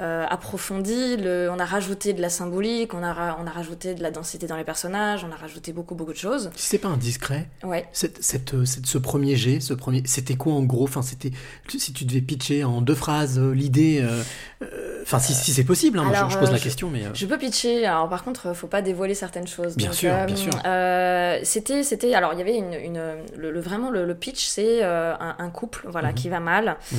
euh, 0.00 0.24
approfondi, 0.28 1.16
le, 1.18 1.50
on 1.54 1.58
a 1.58 1.64
rajouté 1.64 2.12
de 2.14 2.22
la 2.22 2.30
symbolique, 2.30 2.94
on 2.94 3.02
a, 3.02 3.36
on 3.40 3.46
a 3.46 3.50
rajouté 3.50 3.94
de 3.94 4.02
la 4.02 4.10
densité 4.10 4.46
dans 4.46 4.56
les 4.56 4.64
personnages, 4.64 5.24
on 5.28 5.32
a 5.32 5.36
rajouté 5.36 5.72
beaucoup, 5.72 5.94
beaucoup 5.94 6.12
de 6.12 6.16
choses. 6.18 6.50
Si 6.56 6.68
c'est 6.70 6.78
pas 6.78 6.88
indiscret, 6.88 7.48
Ouais. 7.62 7.86
cette, 7.92 8.22
cette, 8.22 8.54
euh, 8.54 8.64
cette- 8.64 8.86
ce 8.86 8.98
premier 8.98 9.36
jet, 9.36 9.60
ce 9.60 9.74
premier, 9.74 10.02
c'était 10.06 10.36
quoi 10.36 10.54
en 10.54 10.62
gros? 10.62 10.84
Enfin, 10.84 11.02
c'était 11.02 11.30
si 11.68 11.92
tu 11.92 12.04
devais 12.04 12.20
pitcher 12.22 12.64
en 12.64 12.80
deux 12.80 12.94
phrases 12.94 13.38
euh, 13.38 13.52
l'idée. 13.52 14.00
euh, 14.02 14.22
euh, 14.62 14.86
Enfin, 15.02 15.18
si, 15.18 15.32
si 15.34 15.52
c'est 15.52 15.64
possible, 15.64 15.98
hein, 15.98 16.04
moi, 16.04 16.14
je- 16.28 16.34
je, 16.34 16.38
pose 16.38 16.52
la 16.52 16.58
question, 16.58 16.90
mais. 16.90 17.02
Je 17.14 17.26
peux 17.26 17.38
pitcher, 17.38 17.86
alors 17.86 18.08
par 18.08 18.22
contre, 18.22 18.54
faut 18.54 18.66
pas 18.66 18.82
dévoiler 18.82 19.14
certaines 19.14 19.46
choses. 19.48 19.74
Bien 19.76 19.88
Donc, 19.88 19.94
sûr, 19.96 20.12
bien 20.26 20.36
sûr. 20.36 20.52
c'était, 21.42 21.82
c'était, 21.82 22.14
alors 22.14 22.32
il 22.34 22.38
y 22.38 22.42
avait 22.42 22.56
une, 22.56 22.74
une- 22.74 23.02
le, 23.36 23.50
le- 23.50 23.60
vraiment 23.60 23.90
le, 23.90 24.04
le 24.06 24.14
pitch, 24.14 24.46
c'est 24.46 24.82
un, 24.82 25.36
un 25.38 25.50
couple, 25.50 25.86
voilà, 25.88 26.08
Mhm. 26.08 26.14
qui 26.14 26.28
va 26.28 26.40
mal. 26.40 26.76
Mhm. 26.92 26.98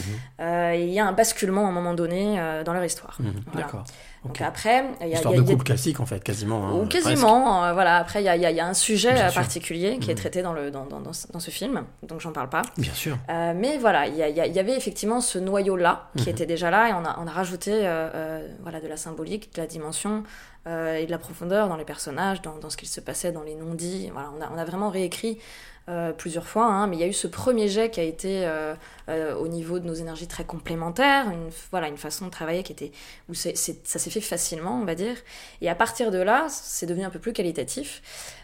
Il 0.76 0.89
y 0.89 0.99
a 0.99 1.06
un 1.06 1.12
basculement 1.14 1.66
à 1.66 1.70
un 1.70 1.72
moment 1.72 1.93
donné 1.93 2.38
dans 2.66 2.74
leur 2.74 2.84
histoire. 2.84 2.90
Mhm, 3.19 3.33
Voilà. 3.47 3.61
D'accord. 3.65 3.83
Donc 4.23 4.33
Ok. 4.33 4.41
après, 4.41 4.85
il 5.01 5.07
y 5.07 5.13
a, 5.13 5.15
Histoire 5.15 5.33
y 5.33 5.37
a- 5.37 5.39
de 5.39 5.43
il 5.43 5.47
y 5.47 5.51
a- 5.51 5.53
couple 5.55 5.65
classique 5.65 5.99
en 5.99 6.05
fait, 6.05 6.23
quasiment. 6.23 6.67
hein, 6.67 6.85
quasiment, 6.87 7.63
euh, 7.65 7.73
voilà. 7.73 7.97
Après, 7.97 8.21
il 8.23 8.25
y 8.25 8.39
y 8.39 8.59
a- 8.59 8.65
un 8.65 8.73
sujet 8.75 9.13
Bien 9.13 9.25
euh, 9.25 9.29
sûr. 9.29 9.41
particulier 9.41 9.97
qui 9.99 10.11
est 10.11 10.13
Mhm. 10.13 10.19
traité 10.19 10.41
dans, 10.43 10.53
le, 10.53 10.69
dans, 10.69 10.85
dans, 10.85 10.99
dans 10.99 11.13
ce- 11.13 11.31
dans 11.31 11.39
ce 11.39 11.49
film, 11.49 11.83
donc 12.03 12.21
j'en 12.21 12.31
parle 12.31 12.49
pas. 12.49 12.61
Bien 12.77 12.93
sûr. 12.93 13.17
Euh, 13.29 13.53
mais 13.55 13.77
voilà, 13.79 14.05
il 14.07 14.15
y, 14.15 14.59
avait 14.59 14.77
effectivement 14.77 15.21
ce 15.21 15.39
noyau-là 15.39 16.09
qui 16.17 16.23
Mhm. 16.23 16.29
était 16.29 16.45
déjà 16.45 16.69
là 16.69 16.89
et 16.89 16.93
on 16.93 17.03
a, 17.03 17.17
on 17.19 17.25
a 17.27 17.31
rajouté 17.31 17.71
euh, 17.73 18.09
euh, 18.13 18.47
voilà, 18.61 18.79
de 18.79 18.87
la 18.87 18.97
symbolique, 18.97 19.53
de 19.55 19.61
la 19.61 19.67
dimension 19.67 20.23
euh, 20.67 20.95
et 20.97 21.07
de 21.07 21.11
la 21.11 21.17
profondeur 21.17 21.67
dans 21.69 21.75
les 21.75 21.85
personnages, 21.85 22.43
dans, 22.43 22.57
dans 22.59 22.69
ce 22.69 22.77
qu'il 22.77 22.87
se 22.87 23.01
passait, 23.01 23.31
dans 23.31 23.41
les 23.41 23.55
non-dits. 23.55 24.11
Voilà, 24.13 24.29
on, 24.37 24.41
a, 24.43 24.51
on 24.53 24.57
a 24.59 24.65
vraiment 24.65 24.89
réécrit 24.91 25.39
euh, 25.89 26.13
plusieurs 26.13 26.47
fois, 26.47 26.65
hein, 26.65 26.86
mais 26.86 26.95
il 26.95 26.99
y 26.99 27.03
a 27.03 27.07
eu 27.07 27.13
ce 27.13 27.25
premier 27.27 27.67
jet 27.67 27.89
qui 27.89 27.99
a 27.99 28.03
été 28.03 28.45
euh, 28.45 28.75
euh, 29.09 29.36
au 29.36 29.47
niveau 29.47 29.79
de 29.79 29.88
nos 29.88 29.95
énergies 29.95 30.27
très 30.27 30.45
complémentaires, 30.45 31.32
une, 31.32 31.49
voilà, 31.71 31.88
une 31.88 31.97
façon 31.97 32.27
de 32.27 32.32
travailler 32.32 32.61
qui 32.61 32.71
était 32.71 32.91
où 33.29 33.34
ça 33.34 33.55
s'est 33.55 34.09
fait 34.09 34.21
facilement, 34.21 34.79
on 34.79 34.86
va 34.86 34.93
dire. 34.93 35.15
Et 35.59 35.69
à 35.69 35.75
partir 35.75 36.11
de 36.11 36.19
là, 36.19 36.45
c'est 36.49 36.86
devenu 36.86 37.03
un 37.03 37.09
peu 37.09 37.19
plus 37.19 37.34
qualitatif. 37.34 38.01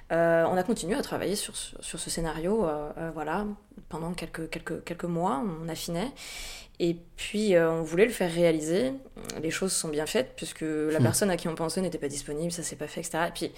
On 0.09 0.15
a 0.57 0.63
continué 0.63 0.95
à 0.95 1.01
travailler 1.01 1.35
sur, 1.35 1.55
sur, 1.55 1.99
ce 1.99 2.09
scénario, 2.09 2.65
voilà, 3.13 3.45
pendant 3.89 4.13
quelques, 4.13 4.49
quelques, 4.49 4.83
quelques 4.83 5.03
mois, 5.03 5.43
on 5.63 5.67
affinait. 5.67 6.11
Et 6.79 6.95
puis, 7.15 7.55
euh, 7.55 7.71
on 7.71 7.81
voulait 7.81 8.05
le 8.05 8.11
faire 8.11 8.31
réaliser. 8.31 8.93
Les 9.41 9.49
choses 9.51 9.71
sont 9.73 9.89
bien 9.89 10.05
faites, 10.05 10.33
puisque 10.35 10.61
la 10.61 10.99
Hmm. 10.99 11.03
personne 11.03 11.29
à 11.31 11.37
qui 11.37 11.47
on 11.47 11.55
pensait 11.55 11.81
n'était 11.81 11.97
pas 11.97 12.07
disponible, 12.07 12.51
ça 12.51 12.61
s'est 12.63 12.75
pas 12.75 12.87
fait, 12.87 12.99
etc. 13.01 13.17
Et 13.29 13.31
puis, 13.31 13.51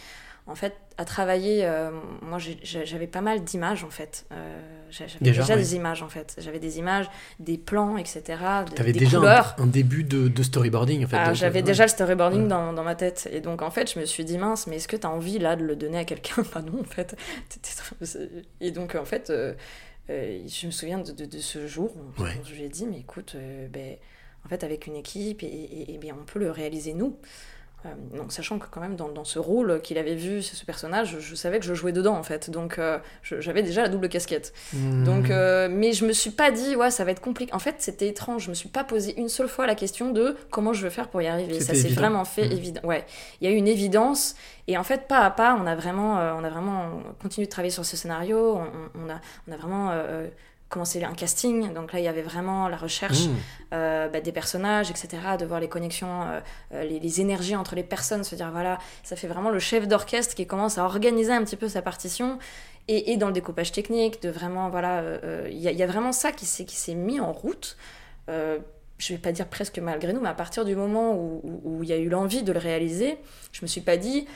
en 0.48 0.56
fait, 0.56 0.74
à 0.98 1.04
travailler, 1.06 1.66
euh, 1.66 1.92
moi, 2.22 2.38
j'avais 2.64 3.08
pas 3.08 3.20
mal 3.22 3.44
d'images, 3.44 3.84
en 3.84 3.90
fait. 3.90 4.26
Euh, 4.32 4.60
j'avais 4.90 5.12
Déjà, 5.20 5.42
déjà, 5.44 5.54
oui. 5.56 5.60
des 5.60 5.76
images, 5.76 6.02
en 6.02 6.08
fait. 6.08 6.34
J'avais 6.40 6.60
des 6.60 6.80
images, 6.80 7.08
des 7.40 7.58
plans, 7.58 7.98
etc. 7.98 8.22
de- 8.68 8.72
T'avais 8.74 8.94
des 8.94 9.00
déjà 9.00 9.18
un, 9.18 9.20
couleurs. 9.20 9.56
un 9.60 9.68
début 9.68 10.04
de, 10.06 10.30
de 10.30 10.42
storyboarding 10.44 11.04
en 11.04 11.08
fait. 11.10 11.18
Ah, 11.20 11.34
J'avais 11.34 11.60
ouais. 11.60 11.64
déjà 11.64 11.84
le 11.84 11.90
storyboarding 11.90 12.44
Ouais. 12.44 12.48
dans, 12.48 12.72
dans 12.74 12.84
ma 12.84 12.96
tête. 12.96 13.30
Et 13.34 13.42
donc, 13.42 13.62
en 13.62 13.70
fait, 13.70 13.94
je 13.94 14.00
me 14.00 14.06
suis 14.06 14.24
dit, 14.24 14.38
mince, 14.38 14.66
mais 14.66 14.78
est-ce 14.78 14.88
que 14.88 14.96
tu 14.96 15.06
as 15.06 15.10
envie, 15.12 15.40
là, 15.40 15.56
de 15.58 15.64
le 15.66 15.76
donner 15.76 16.00
à 16.00 16.06
quelqu'un? 16.06 16.42
Bah 16.54 16.62
non, 16.62 16.80
en 16.80 16.84
fait. 16.86 17.16
Et 18.62 18.72
donc, 18.72 18.96
en 18.96 19.06
fait, 19.06 19.32
euh, 20.10 20.42
je 20.48 20.66
me 20.68 20.72
souviens 20.72 21.00
de, 21.00 21.12
de- 21.12 21.26
de 21.26 21.38
ce 21.40 21.68
jour 21.68 21.96
où, 21.96 22.22
Ouais. 22.24 22.32
je 22.44 22.54
lui 22.54 22.64
ai 22.64 22.70
dit, 22.70 22.86
mais 22.86 23.00
écoute, 23.00 23.34
euh, 23.36 23.68
ben, 23.68 23.96
en 24.46 24.50
fait, 24.50 24.64
avec 24.64 24.88
une 24.88 24.96
équipe, 24.96 25.44
et, 25.44 25.48
et- 25.48 25.94
et 25.94 25.98
bien, 25.98 26.16
on 26.20 26.26
peut 26.26 26.40
le 26.40 26.52
réaliser 26.52 26.94
nous. 26.94 27.18
Euh, 27.86 27.90
donc, 28.18 28.34
sachant 28.34 28.60
que 28.60 28.66
quand 28.70 28.82
même 28.82 28.96
dans, 28.98 29.08
dans 29.08 29.24
ce 29.24 29.40
rôle 29.40 29.80
qu'il 29.82 29.98
avait 29.98 30.16
vu, 30.16 30.42
ce 30.42 30.66
personnage, 30.66 31.12
je, 31.12 31.20
je 31.20 31.36
savais 31.36 31.60
que 31.60 31.66
je 31.66 31.74
jouais 31.74 31.94
dedans 31.94 32.16
en 32.18 32.24
fait, 32.24 32.50
donc 32.50 32.78
euh, 32.78 32.98
j'avais 33.24 33.64
déjà 33.64 33.82
la 33.82 33.88
double 33.88 34.10
casquette. 34.10 34.54
Hmm. 34.74 35.06
Donc, 35.06 35.30
euh, 35.30 35.70
mais 35.72 35.94
je 35.94 36.06
me 36.06 36.12
suis 36.12 36.32
pas 36.32 36.52
dit, 36.52 36.76
ouais, 36.76 36.92
ça 36.92 37.06
va 37.06 37.12
être 37.12 37.22
compliqué. 37.22 37.54
En 37.54 37.60
fait, 37.60 37.76
c'était 37.80 38.08
étrange. 38.10 38.44
Je 38.44 38.50
me 38.50 38.54
suis 38.56 38.68
pas 38.70 38.84
posé 38.84 39.18
une 39.18 39.30
seule 39.30 39.48
fois 39.48 39.66
la 39.66 39.76
question 39.76 40.12
de 40.12 40.36
comment 40.52 40.74
je 40.74 40.84
vais 40.84 40.90
faire 40.90 41.08
pour 41.08 41.22
y 41.22 41.28
arriver. 41.28 41.60
Ça 41.62 41.74
s'est 41.74 41.88
vraiment 41.90 42.26
fait 42.26 42.46
Mhm. 42.48 42.52
évident. 42.52 42.82
Ouais, 42.84 43.06
il 43.40 43.48
y 43.50 43.52
a 43.52 43.54
eu 43.56 43.58
une 43.58 43.68
évidence. 43.68 44.36
Et 44.68 44.78
en 44.78 44.84
fait, 44.84 45.08
pas 45.08 45.20
à 45.22 45.32
pas, 45.32 45.58
on 45.60 45.66
a 45.66 45.76
vraiment, 45.76 46.20
euh, 46.20 46.34
on 46.38 46.44
a 46.44 46.50
vraiment 46.50 47.02
continué 47.22 47.48
de 47.48 47.52
travailler 47.52 47.72
sur 47.72 47.86
ce 47.86 47.96
scénario. 47.96 48.60
On 48.94 49.10
a, 49.10 49.20
on 49.48 49.52
a 49.54 49.58
vraiment 49.58 49.92
commencé 50.70 51.04
un 51.04 51.14
casting. 51.14 51.74
Donc 51.74 51.92
là, 51.94 52.00
il 52.00 52.06
y 52.06 52.08
avait 52.08 52.22
vraiment 52.22 52.68
la 52.70 52.78
recherche 52.78 53.26
Mmh. 53.28 53.36
euh, 53.74 54.08
bah, 54.08 54.22
des 54.22 54.32
personnages, 54.32 54.90
etc., 54.92 55.08
de 55.40 55.46
voir 55.46 55.60
les 55.60 55.68
connexions, 55.68 56.22
euh, 56.24 56.40
euh, 56.74 56.84
les, 56.84 57.00
les 57.00 57.22
énergies 57.22 57.56
entre 57.56 57.76
les 57.76 57.84
personnes, 57.84 58.24
se 58.24 58.36
dire 58.36 58.52
voilà, 58.52 58.78
ça 59.04 59.16
fait 59.16 59.28
vraiment 59.28 59.50
le 59.50 59.60
chef 59.60 59.88
d'orchestre 59.88 60.36
qui 60.36 60.46
commence 60.48 60.78
à 60.78 60.86
organiser 60.86 61.32
un 61.34 61.44
petit 61.44 61.56
peu 61.58 61.68
sa 61.68 61.82
partition. 61.82 62.38
Et, 62.88 63.12
et 63.12 63.18
dans 63.18 63.28
le 63.28 63.34
découpage 63.34 63.72
technique, 63.72 64.22
de 64.22 64.30
vraiment, 64.30 64.70
voilà, 64.70 65.00
euh, 65.02 65.48
il 65.52 65.58
y, 65.58 65.68
a- 65.68 65.72
il 65.72 65.78
y 65.78 65.84
a 65.84 65.88
vraiment 65.88 66.12
ça 66.12 66.32
qui 66.32 66.46
s'est 66.46 66.66
qui 66.66 66.76
s'est 66.76 66.96
mis 66.96 67.20
en 67.20 67.32
route. 67.34 67.78
Je 68.28 69.14
vais 69.14 69.18
pas 69.20 69.32
dire 69.32 69.48
presque 69.48 69.80
malgré 69.80 70.12
nous, 70.12 70.20
mais 70.20 70.28
à 70.30 70.34
partir 70.34 70.66
du 70.66 70.76
moment 70.76 71.14
où 71.16 71.80
il 71.84 71.88
y 71.90 71.94
a 71.94 71.98
eu 71.98 72.10
l'envie 72.10 72.44
de 72.44 72.52
le 72.52 72.60
réaliser, 72.60 73.18
je 73.54 73.62
me 73.62 73.68
suis 73.68 73.80
pas 73.82 73.96
dit 73.96 74.28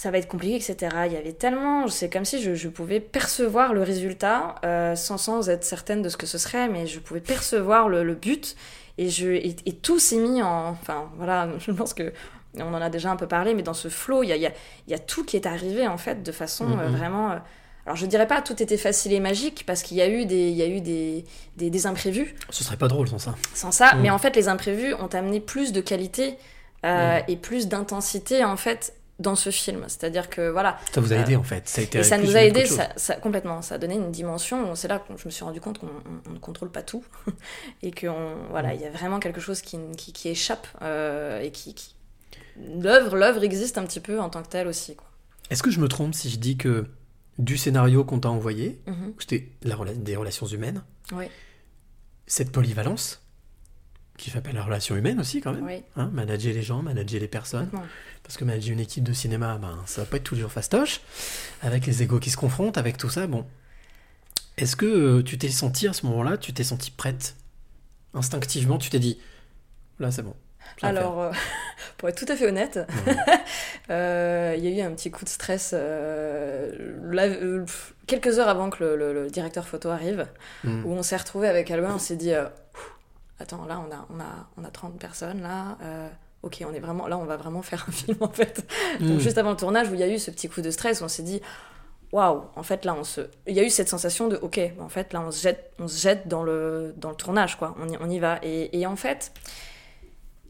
ça 0.00 0.12
va 0.12 0.18
être 0.18 0.28
compliqué, 0.28 0.54
etc. 0.54 0.76
Il 1.06 1.12
y 1.12 1.16
avait 1.16 1.32
tellement, 1.32 1.88
c'est 1.88 2.08
comme 2.08 2.24
si 2.24 2.40
je, 2.40 2.54
je 2.54 2.68
pouvais 2.68 3.00
percevoir 3.00 3.74
le 3.74 3.82
résultat 3.82 4.54
euh, 4.64 4.94
sans, 4.94 5.18
sans 5.18 5.48
être 5.50 5.64
certaine 5.64 6.02
de 6.02 6.08
ce 6.08 6.16
que 6.16 6.26
ce 6.26 6.38
serait, 6.38 6.68
mais 6.68 6.86
je 6.86 7.00
pouvais 7.00 7.20
percevoir 7.20 7.88
le, 7.88 8.04
le 8.04 8.14
but 8.14 8.54
et, 8.96 9.08
je, 9.10 9.26
et, 9.28 9.56
et 9.66 9.72
tout 9.72 9.98
s'est 9.98 10.18
mis 10.18 10.40
en, 10.40 10.68
enfin 10.70 11.10
voilà, 11.16 11.48
je 11.58 11.72
pense 11.72 11.94
que 11.94 12.12
on 12.58 12.72
en 12.74 12.80
a 12.80 12.90
déjà 12.90 13.10
un 13.10 13.16
peu 13.16 13.26
parlé, 13.26 13.54
mais 13.54 13.62
dans 13.62 13.74
ce 13.74 13.88
flow, 13.88 14.22
il 14.22 14.28
y 14.28 14.32
a, 14.32 14.36
y 14.36 14.46
a- 14.46 14.52
y 14.86 14.94
a 14.94 14.98
tout 15.00 15.24
qui 15.24 15.34
est 15.36 15.46
arrivé 15.46 15.86
en 15.88 15.98
fait 15.98 16.22
de 16.22 16.32
façon 16.32 16.64
euh, 16.78 16.88
Mhm. 16.88 16.96
vraiment. 16.96 17.30
euh, 17.32 17.36
alors 17.84 17.96
je 17.96 18.06
dirais 18.06 18.26
pas 18.28 18.40
tout 18.42 18.62
était 18.62 18.76
facile 18.76 19.12
et 19.14 19.20
magique 19.20 19.64
parce 19.66 19.82
qu'il 19.82 19.96
y 19.96 20.02
a 20.02 20.08
eu 20.08 20.26
des, 20.26 20.48
il 20.50 20.56
y 20.56 20.62
a 20.62 20.66
eu 20.68 20.80
des, 20.80 21.24
des, 21.56 21.70
des 21.70 21.86
imprévus 21.86 22.34
Ce 22.50 22.62
serait 22.62 22.76
pas 22.76 22.86
drôle 22.88 23.08
sans 23.08 23.18
ça. 23.18 23.34
sans 23.54 23.72
ça, 23.72 23.94
Mm. 23.94 24.00
mais 24.02 24.10
en 24.10 24.18
fait 24.18 24.36
les 24.36 24.46
imprévus 24.48 24.94
ont 24.94 25.08
amené 25.12 25.40
plus 25.40 25.72
de 25.72 25.80
qualité 25.80 26.36
euh, 26.84 27.18
Mm. 27.18 27.24
et 27.28 27.36
plus 27.36 27.66
d'intensité 27.68 28.44
en 28.44 28.56
fait 28.56 28.92
dans 29.18 29.34
ce 29.34 29.50
film. 29.50 29.84
C'est-à-dire 29.88 30.30
que 30.30 30.48
voilà. 30.48 30.78
Ça 30.92 31.00
vous 31.00 31.12
a 31.12 31.16
Euh, 31.16 31.22
aidé 31.22 31.36
en 31.36 31.42
fait. 31.42 31.68
Ça 31.68 31.80
a 31.80 31.84
été 31.84 31.98
Et 31.98 32.02
ça 32.04 32.18
plus 32.18 32.28
nous 32.28 32.36
a 32.36 32.42
aidé 32.42 32.66
chose. 32.66 32.76
ça, 32.76 32.88
ça- 32.96 33.16
complètement. 33.16 33.62
Ça 33.62 33.74
a 33.74 33.78
donné 33.78 33.94
une 33.96 34.12
dimension. 34.12 34.74
C'est 34.74 34.88
là 34.88 34.98
que 35.00 35.16
je 35.16 35.24
me 35.24 35.30
suis 35.30 35.44
rendu 35.44 35.60
compte 35.60 35.78
qu'on 35.78 35.86
on- 35.88 36.30
on 36.30 36.32
ne 36.34 36.38
contrôle 36.38 36.70
pas 36.70 36.82
tout 36.82 37.04
et 37.82 37.90
que 37.90 38.06
on- 38.06 38.46
voilà, 38.50 38.74
il 38.74 38.80
y 38.80 38.84
a 38.86 38.90
vraiment 38.90 39.18
quelque 39.20 39.40
chose 39.40 39.60
qui, 39.60 39.78
qui, 39.96 40.12
qui 40.12 40.28
échappe 40.28 40.66
euh, 40.82 41.40
et 41.40 41.50
qui, 41.50 41.74
qui- 41.74 41.94
l'œuvre 42.80 43.16
l'œuvre 43.16 43.42
existe 43.44 43.78
un 43.78 43.84
petit 43.84 44.00
peu 44.00 44.20
en 44.20 44.30
tant 44.30 44.42
que 44.42 44.48
telle 44.48 44.66
aussi. 44.68 44.96
Est-ce 45.50 45.62
que 45.62 45.70
je 45.70 45.80
me 45.80 45.88
trompe 45.88 46.14
si 46.14 46.28
je 46.30 46.38
dis 46.38 46.56
que 46.56 46.86
du 47.38 47.56
scénario 47.56 48.04
qu'on 48.04 48.18
t'a 48.20 48.30
envoyé, 48.30 48.80
Mhm. 48.86 49.14
c'était 49.18 49.48
des 49.62 50.16
relations 50.16 50.46
humaines, 50.46 50.82
Oui. 51.12 51.26
cette 52.26 52.50
polyvalence, 52.52 53.20
qui 54.18 54.28
s'appelle 54.30 54.54
la 54.56 54.62
relation 54.64 54.94
humaine 54.96 55.18
aussi 55.20 55.40
quand 55.40 55.52
même, 55.52 55.64
Oui. 55.64 55.82
hein, 55.96 56.10
manager 56.12 56.52
les 56.52 56.62
gens, 56.62 56.82
manager 56.82 57.20
les 57.20 57.28
personnes, 57.28 57.70
parce 58.22 58.36
que 58.36 58.44
manager 58.44 58.72
une 58.74 58.80
équipe 58.80 59.04
de 59.04 59.12
cinéma, 59.14 59.56
ben, 59.58 59.78
ça 59.86 60.02
va 60.02 60.06
pas 60.06 60.16
être 60.18 60.24
toujours 60.24 60.52
fastoche, 60.52 61.00
avec 61.62 61.86
les 61.86 62.02
égos 62.02 62.18
qui 62.20 62.28
se 62.30 62.36
confrontent, 62.36 62.76
avec 62.76 62.98
tout 62.98 63.08
ça, 63.08 63.26
bon. 63.26 63.46
Est-ce 64.58 64.74
que 64.76 64.86
euh, 64.86 65.22
tu 65.22 65.38
t'es 65.38 65.48
senti 65.48 65.86
à 65.88 65.92
ce 65.92 66.04
moment-là, 66.06 66.36
tu 66.36 66.52
t'es 66.52 66.64
senti 66.64 66.90
prête? 66.90 67.36
Instinctivement, 68.12 68.76
tu 68.78 68.90
t'es 68.90 68.98
dit, 68.98 69.18
là 70.00 70.10
c'est 70.10 70.22
bon. 70.22 70.34
Alors, 70.82 71.20
euh, 71.22 71.30
pour 71.96 72.08
être 72.08 72.18
tout 72.24 72.30
à 72.30 72.36
fait 72.36 72.46
honnête, 72.46 72.78
Euh, 73.90 74.54
Il 74.58 74.64
y 74.64 74.68
a 74.68 74.82
eu 74.84 74.86
un 74.86 74.90
petit 74.94 75.10
coup 75.10 75.24
de 75.24 75.30
stress 75.30 75.74
quelques 78.06 78.38
heures 78.38 78.48
avant 78.48 78.70
que 78.70 78.82
le, 78.84 78.96
le- 78.96 79.12
le 79.14 79.30
directeur 79.30 79.66
photo 79.66 79.88
arrive, 79.90 80.26
Mm. 80.64 80.84
où 80.84 80.92
on 80.92 81.02
s'est 81.02 81.16
retrouvé 81.16 81.48
avec 81.48 81.70
Albin, 81.70 81.94
on 81.94 81.98
s'est 81.98 82.16
dit 82.16 82.32
Attends, 83.40 83.64
là, 83.66 83.80
on 83.86 83.92
a, 83.94 84.06
on, 84.14 84.20
a, 84.20 84.48
on 84.56 84.64
a 84.64 84.70
30 84.70 84.98
personnes, 84.98 85.42
là. 85.42 85.78
euh, 85.82 86.08
ok, 86.42 86.64
on 86.68 86.72
est 86.74 86.80
vraiment, 86.80 87.06
là, 87.06 87.16
on 87.18 87.24
va 87.24 87.36
vraiment 87.36 87.62
faire 87.70 87.84
un 87.88 87.92
film, 87.92 88.16
en 88.20 88.28
fait. 88.28 88.66
Donc, 89.00 89.16
Mm. 89.16 89.20
juste 89.20 89.38
avant 89.38 89.50
le 89.50 89.56
tournage, 89.56 89.88
où 89.90 89.94
il 89.94 90.00
y 90.00 90.02
a 90.02 90.08
eu 90.08 90.18
ce 90.18 90.30
petit 90.30 90.48
coup 90.48 90.60
de 90.60 90.70
stress, 90.70 91.02
on 91.02 91.08
s'est 91.08 91.22
dit 91.22 91.40
Waouh, 92.10 92.42
en 92.56 92.62
fait, 92.62 92.84
là, 92.86 92.94
on 92.98 93.04
se. 93.04 93.20
Il 93.46 93.54
y 93.54 93.60
a 93.60 93.62
eu 93.62 93.68
cette 93.70 93.88
sensation 93.90 94.28
de 94.28 94.36
Ok, 94.36 94.58
en 94.80 94.88
fait, 94.88 95.12
là, 95.12 95.20
on 95.20 95.30
se 95.30 95.42
jette, 95.42 95.72
on 95.78 95.88
se 95.88 96.00
jette 96.00 96.26
dans, 96.26 96.42
le, 96.42 96.94
dans 96.96 97.10
le 97.10 97.14
tournage, 97.16 97.58
quoi. 97.58 97.74
On 97.78 97.86
y, 97.88 97.96
on 98.00 98.08
y 98.08 98.18
va. 98.18 98.38
Et, 98.42 98.78
et 98.80 98.86
en 98.86 98.96
fait 98.96 99.30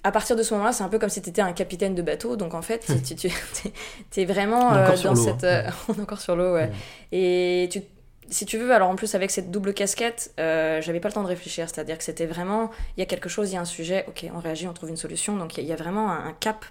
à 0.05 0.13
partir 0.13 0.37
de 0.37 0.45
ce 0.45 0.55
moment-là, 0.55 0.73
c'est 0.73 0.85
un 0.85 0.89
peu 0.89 0.99
comme 1.01 1.09
si 1.09 1.21
tu 1.21 1.29
étais 1.29 1.43
un 1.43 1.53
capitaine 1.53 1.95
de 1.97 2.03
bateau. 2.03 2.37
Donc 2.37 2.55
en 2.55 2.63
fait, 2.63 2.87
tu, 3.05 3.17
tu, 3.17 3.29
tu- 3.63 3.71
t'es 4.11 4.25
vraiment 4.25 4.69
On 4.69 4.75
est 4.75 4.79
euh, 4.79 5.03
dans 5.03 5.15
cette. 5.17 5.43
hein. 5.45 5.65
euh, 5.67 5.71
on 5.89 5.95
est 5.95 6.01
encore 6.01 6.21
sur 6.21 6.37
l'eau, 6.37 6.55
ouais. 6.55 6.71
Et 7.11 7.69
tu, 7.73 7.83
si 8.31 8.47
tu 8.47 8.59
veux, 8.59 8.73
alors 8.73 8.89
en 8.89 8.97
plus 8.97 9.15
avec 9.15 9.31
cette 9.31 9.51
double 9.51 9.75
casquette, 9.75 10.33
euh, 10.39 10.81
j'avais 10.81 11.01
pas 11.01 11.09
le 11.09 11.15
temps 11.15 11.23
de 11.23 11.29
réfléchir. 11.29 11.69
C'est-à-dire 11.69 11.99
que 11.99 12.05
c'était 12.05 12.27
vraiment, 12.27 12.71
il 12.97 13.01
y 13.01 13.03
a 13.03 13.07
quelque 13.07 13.29
chose, 13.29 13.51
il 13.51 13.55
y 13.55 13.57
a 13.57 13.61
un 13.61 13.65
sujet, 13.65 14.05
ok, 14.09 14.27
on 14.35 14.39
réagit, 14.39 14.67
on 14.69 14.73
trouve 14.73 14.91
une 14.91 14.97
solution. 14.97 15.37
Donc 15.37 15.57
il 15.59 15.65
y, 15.65 15.73
a- 15.73 15.77
vraiment 15.77 16.11
un, 16.11 16.33
cap. 16.41 16.65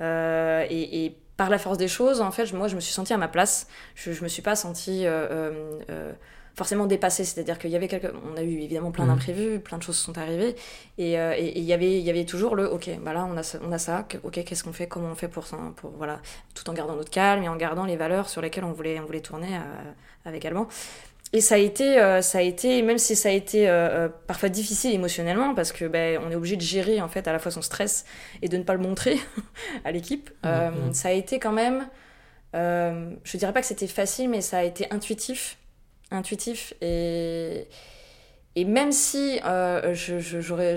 Euh, 0.00 0.64
et, 0.70 1.16
par 1.36 1.50
la 1.50 1.58
force 1.58 1.76
des 1.76 1.88
choses, 1.88 2.22
en 2.22 2.30
fait, 2.30 2.50
moi, 2.54 2.66
je 2.66 2.76
me 2.76 2.80
suis 2.80 2.94
sentie 2.94 3.12
à 3.12 3.18
ma 3.18 3.28
place. 3.28 3.66
Je, 3.94 4.10
je 4.12 4.22
me 4.22 4.28
suis 4.28 4.40
pas 4.40 4.56
sentie 4.56 5.06
euh, 5.06 5.28
euh, 5.30 5.80
euh, 5.90 6.12
forcément 6.56 6.86
dépassée. 6.86 7.24
C'est-à-dire 7.24 7.58
qu'il 7.58 7.70
y 7.70 7.76
avait 7.76 7.86
quelques... 7.86 8.10
On 8.32 8.36
a 8.36 8.42
eu 8.42 8.52
évidemment 8.60 8.90
plein 8.90 9.04
Mhm. 9.04 9.10
d'imprévus, 9.10 9.60
plein 9.60 9.78
de 9.78 9.82
choses 9.82 9.96
sont 9.98 10.16
arrivées. 10.18 10.56
Et 10.98 11.18
euh, 11.20 11.34
et- 11.36 11.44
et 11.46 11.58
il 11.58 11.64
y 11.64 11.72
avait, 11.74 11.98
il 11.98 12.04
y 12.04 12.10
avait 12.10 12.24
toujours 12.24 12.56
le, 12.56 12.66
ok, 12.70 12.88
bah 13.04 13.12
là, 13.12 13.28
on 13.30 13.36
a, 13.36 13.42
ça- 13.42 13.58
on 13.62 13.70
a 13.72 13.78
ça. 13.78 14.06
Ok, 14.24 14.42
qu'est-ce 14.44 14.64
qu'on 14.64 14.72
fait 14.72 14.86
Comment 14.88 15.10
on 15.10 15.14
fait 15.14 15.28
pour, 15.28 15.44
pour 15.76 15.90
voilà, 15.90 16.20
tout 16.54 16.68
en 16.70 16.72
gardant 16.72 16.96
notre 16.96 17.10
calme 17.10 17.42
et 17.44 17.48
en 17.48 17.56
gardant 17.56 17.84
les 17.84 17.96
valeurs 17.96 18.28
sur 18.30 18.40
lesquelles 18.40 18.64
on 18.64 18.72
voulait, 18.72 18.98
on 18.98 19.04
voulait 19.04 19.20
tourner 19.20 19.48
euh, 19.54 19.90
avec 20.24 20.44
Alban. 20.46 20.66
Et 21.32 21.40
ça 21.40 21.56
a 21.56 21.58
été, 21.58 22.00
euh, 22.00 22.22
ça 22.22 22.38
a 22.38 22.40
été, 22.42 22.80
même 22.82 22.98
si 22.98 23.16
ça 23.16 23.28
a 23.28 23.32
été 23.32 23.68
euh, 23.68 24.08
parfois 24.28 24.48
difficile 24.48 24.94
émotionnellement, 24.94 25.54
parce 25.54 25.72
que 25.72 25.84
ben, 25.84 26.20
on 26.24 26.30
est 26.30 26.36
obligé 26.36 26.56
de 26.56 26.62
gérer 26.62 27.02
en 27.02 27.08
fait 27.08 27.26
à 27.28 27.32
la 27.32 27.38
fois 27.40 27.50
son 27.50 27.62
stress 27.62 28.04
et 28.42 28.48
de 28.48 28.56
ne 28.56 28.62
pas 28.62 28.74
le 28.74 28.78
montrer 28.80 29.18
à 29.84 29.90
l'équipe. 29.92 30.30
euh, 30.46 30.70
Mhm. 30.70 30.94
Ça 30.94 31.08
a 31.08 31.12
été 31.12 31.38
quand 31.40 31.52
même, 31.52 31.86
je 32.54 33.36
dirais 33.36 33.52
pas 33.52 33.60
que 33.60 33.66
c'était 33.66 33.86
facile, 33.86 34.28
mais 34.30 34.40
ça 34.40 34.58
a 34.58 34.62
été 34.62 34.86
intuitif, 34.92 35.58
intuitif 36.10 36.74
et 36.80 37.66
et 38.54 38.64
même 38.64 38.90
si 38.92 39.38
euh, 39.44 39.92
j'aurais, 39.94 40.76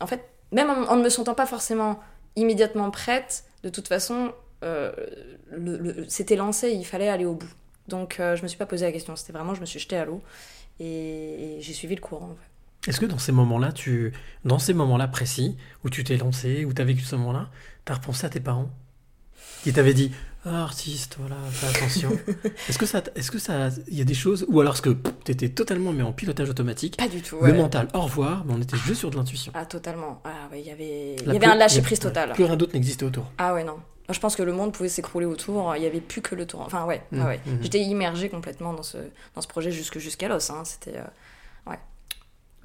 en 0.00 0.06
fait, 0.06 0.24
même 0.52 0.70
en, 0.70 0.96
ne 0.96 1.02
me 1.02 1.08
sentant 1.10 1.34
pas 1.34 1.44
forcément 1.46 2.00
immédiatement 2.34 2.90
prête, 2.90 3.44
de 3.62 3.68
toute 3.68 3.88
façon, 3.88 4.32
euh, 4.62 4.90
le- 5.50 5.76
le- 5.76 6.08
c'était 6.08 6.36
lancé, 6.36 6.70
il 6.70 6.84
fallait 6.86 7.08
aller 7.10 7.26
au 7.26 7.34
bout. 7.34 7.50
Donc 7.88 8.20
euh, 8.20 8.36
je 8.36 8.42
me 8.42 8.48
suis 8.48 8.56
pas 8.56 8.64
posé 8.64 8.86
la 8.86 8.92
question, 8.92 9.14
c'était 9.16 9.34
vraiment, 9.34 9.54
je 9.54 9.60
me 9.60 9.66
suis 9.66 9.78
jetée 9.80 9.98
à 9.98 10.06
l'eau 10.06 10.22
et, 10.80 11.56
et 11.58 11.60
j'ai 11.60 11.74
suivi 11.74 11.94
le 11.94 12.00
courant. 12.00 12.30
en 12.32 12.36
fait. 12.36 12.90
Est-ce 12.90 13.00
que 13.00 13.06
dans 13.06 13.18
ces 13.18 13.32
moments-là, 13.32 13.72
tu, 13.72 14.12
dans 14.46 14.58
ces 14.58 14.72
moments-là 14.72 15.08
précis, 15.08 15.56
où 15.84 15.90
tu 15.90 16.04
t'es 16.04 16.16
lancé, 16.16 16.64
où 16.64 16.72
tu 16.72 16.80
as 16.80 16.84
vécu 16.86 17.02
ce 17.02 17.16
moment-là, 17.16 17.50
tu 17.84 17.92
as 17.92 17.96
repensé 17.96 18.24
à 18.26 18.30
tes 18.30 18.40
parents 18.40 18.70
qui 19.62 19.72
t'avaient 19.74 19.94
dit 19.94 20.10
ah, 20.46 20.62
artiste, 20.62 21.16
voilà, 21.18 21.36
fais 21.50 21.66
attention. 21.76 22.10
est-ce 22.68 22.78
que 22.78 22.86
ça, 22.86 23.02
est-ce 23.14 23.30
que 23.30 23.38
ça, 23.38 23.68
il 23.88 23.98
y 23.98 24.00
a 24.00 24.04
des 24.04 24.14
choses, 24.14 24.44
ou 24.48 24.60
alors 24.60 24.74
est-ce 24.74 24.82
que 24.82 24.96
tu 25.24 25.32
étais 25.32 25.48
totalement 25.48 25.92
mais 25.92 26.02
en 26.02 26.12
pilotage 26.12 26.50
automatique, 26.50 26.96
Pas 26.96 27.08
du 27.08 27.22
tout. 27.22 27.36
le 27.36 27.42
ouais. 27.42 27.52
mental, 27.52 27.88
au 27.94 28.02
revoir, 28.02 28.44
mais 28.44 28.52
on 28.54 28.60
était 28.60 28.76
juste 28.76 29.00
sur 29.00 29.10
de 29.10 29.16
l'intuition. 29.16 29.52
Ah 29.54 29.64
totalement. 29.64 30.20
Ah 30.24 30.48
ouais, 30.52 30.60
il 30.60 30.66
y 30.66 30.70
avait, 30.70 31.16
il 31.16 31.32
y 31.32 31.36
avait 31.36 31.46
un 31.46 31.54
lâcher 31.54 31.80
prise 31.82 31.98
total. 31.98 32.32
Plus 32.32 32.44
rien 32.44 32.56
d'autre 32.56 32.74
n'existait 32.74 33.04
autour. 33.04 33.30
Ah 33.38 33.54
ouais 33.54 33.64
non. 33.64 33.78
Je 34.10 34.18
pense 34.20 34.36
que 34.36 34.42
le 34.42 34.52
monde 34.52 34.72
pouvait 34.72 34.90
s'écrouler 34.90 35.24
autour. 35.24 35.74
Il 35.76 35.82
y 35.82 35.86
avait 35.86 36.02
plus 36.02 36.20
que 36.20 36.34
le 36.34 36.46
tour. 36.46 36.60
Enfin 36.60 36.84
ouais. 36.84 37.02
Mm, 37.10 37.20
ah 37.22 37.26
ouais. 37.26 37.40
mm. 37.46 37.58
J'étais 37.62 37.80
immergée 37.80 38.28
complètement 38.28 38.74
dans 38.74 38.82
ce 38.82 38.98
dans 39.34 39.40
ce 39.40 39.48
projet 39.48 39.72
jusque 39.72 39.98
jusqu'à 39.98 40.28
l'os. 40.28 40.50
hein. 40.50 40.62
C'était 40.66 40.98
euh, 40.98 41.70
ouais. 41.70 41.78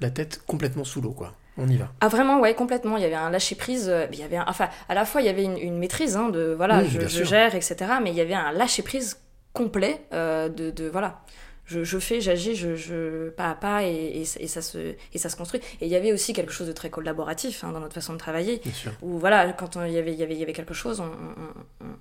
La 0.00 0.10
tête 0.10 0.42
complètement 0.46 0.84
sous 0.84 1.00
l'eau, 1.00 1.12
quoi. 1.12 1.34
On 1.60 1.68
y 1.68 1.76
va. 1.76 1.88
Ah 2.00 2.08
vraiment 2.08 2.40
ouais 2.40 2.54
complètement. 2.54 2.96
Il 2.96 3.02
y 3.02 3.06
avait 3.06 3.14
un 3.14 3.30
lâcher 3.30 3.54
prise. 3.54 3.92
Il 4.12 4.18
y 4.18 4.22
avait 4.22 4.36
un- 4.38 4.44
enfin 4.48 4.68
à 4.88 4.94
la 4.94 5.04
fois 5.04 5.20
il 5.20 5.26
y 5.26 5.30
avait 5.30 5.44
une, 5.44 5.58
une 5.58 5.78
maîtrise 5.78 6.16
hein, 6.16 6.28
de 6.30 6.54
voilà 6.56 6.80
Oui, 6.80 6.88
je, 6.90 7.24
gère 7.24 7.54
etc. 7.54 7.76
Mais 8.02 8.10
il 8.10 8.16
y 8.16 8.20
avait 8.20 8.34
un 8.34 8.52
lâcher 8.52 8.82
prise 8.82 9.18
complet 9.52 10.00
euh, 10.12 10.48
de, 10.48 10.70
de 10.70 10.88
voilà. 10.88 11.20
Je, 11.66 11.84
je 11.84 11.98
fais, 12.00 12.20
j'agis, 12.20 12.56
je, 12.56 12.74
je 12.74 13.28
pas 13.28 13.50
à 13.50 13.54
pas 13.54 13.84
et, 13.84 14.20
et, 14.20 14.24
ça- 14.24 14.40
et 14.40 14.48
ça 14.48 14.60
se 14.60 14.96
et 15.14 15.18
ça 15.18 15.28
se 15.28 15.36
construit. 15.36 15.60
Et 15.80 15.86
il 15.86 15.88
y 15.88 15.94
avait 15.94 16.12
aussi 16.12 16.32
quelque 16.32 16.50
chose 16.52 16.66
de 16.66 16.72
très 16.72 16.90
collaboratif 16.90 17.62
hein, 17.62 17.70
dans 17.70 17.78
notre 17.78 17.94
façon 17.94 18.12
de 18.12 18.18
travailler. 18.18 18.58
Bien 18.64 18.72
sûr. 18.72 18.90
Où 19.02 19.18
voilà, 19.18 19.52
quand 19.52 19.76
on- 19.76 19.84
il 19.84 19.92
y 19.92 19.98
avait, 19.98 20.12
il 20.12 20.18
y 20.18 20.22
avait, 20.24 20.34
y 20.34 20.42
avait 20.42 20.52
quelque 20.52 20.74
chose, 20.74 20.98
on, 21.00 21.04
on- 21.04 21.84
on- 21.86 21.96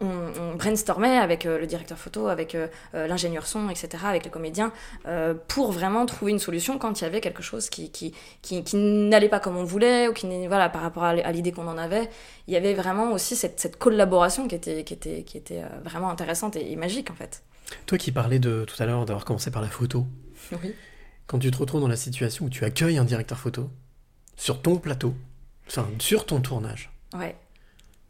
on- 0.00 0.32
on 0.52 0.54
brainstormait 0.56 1.16
avec 1.18 1.46
euh, 1.46 1.58
le 1.58 1.66
directeur 1.66 1.98
photo, 1.98 2.28
avec 2.28 2.54
euh, 2.54 2.68
euh, 2.94 3.06
l'ingénieur 3.06 3.46
son, 3.46 3.68
etc., 3.68 4.04
avec 4.06 4.24
les 4.24 4.30
comédiens, 4.30 4.72
euh, 5.06 5.34
pour 5.48 5.72
vraiment 5.72 6.06
trouver 6.06 6.32
une 6.32 6.38
solution 6.38 6.78
quand 6.78 7.00
il 7.00 7.04
y 7.04 7.06
avait 7.06 7.20
quelque 7.20 7.42
chose 7.42 7.68
qui, 7.70 7.90
qui, 7.90 8.14
qui, 8.42 8.62
qui 8.64 8.76
n'allait 8.76 9.28
pas 9.28 9.40
comme 9.40 9.56
on 9.56 9.64
voulait, 9.64 10.08
ou 10.08 10.12
qui 10.12 10.26
voilà, 10.46 10.68
par 10.68 10.82
rapport 10.82 11.04
à 11.04 11.32
l'idée 11.32 11.52
qu'on 11.52 11.66
en 11.68 11.78
avait. 11.78 12.08
Il 12.46 12.54
y 12.54 12.56
avait 12.56 12.74
vraiment 12.74 13.12
aussi 13.12 13.36
cette, 13.36 13.60
cette 13.60 13.76
collaboration 13.78 14.48
qui 14.48 14.54
était, 14.54 14.84
qui 14.84 14.94
était, 14.94 15.22
qui 15.24 15.36
était 15.36 15.62
vraiment 15.84 16.10
intéressante 16.10 16.56
et, 16.56 16.72
et 16.72 16.76
magique, 16.76 17.10
en 17.10 17.14
fait. 17.14 17.42
Toi 17.86 17.98
qui 17.98 18.10
parlais 18.12 18.38
de 18.38 18.64
tout 18.66 18.82
à 18.82 18.86
l'heure 18.86 19.04
d'avoir 19.06 19.24
commencé 19.24 19.50
par 19.50 19.62
la 19.62 19.68
photo, 19.68 20.06
Oui. 20.52 20.74
quand 21.26 21.38
tu 21.38 21.50
te 21.50 21.56
retrouves 21.58 21.80
dans 21.80 21.88
la 21.88 21.96
situation 21.96 22.46
où 22.46 22.48
tu 22.50 22.64
accueilles 22.64 22.98
un 22.98 23.04
directeur 23.04 23.38
photo 23.38 23.70
sur 24.36 24.60
ton 24.62 24.76
plateau, 24.78 25.14
enfin 25.68 25.86
sur 26.00 26.26
ton 26.26 26.40
tournage, 26.40 26.90
Ouais. 27.14 27.36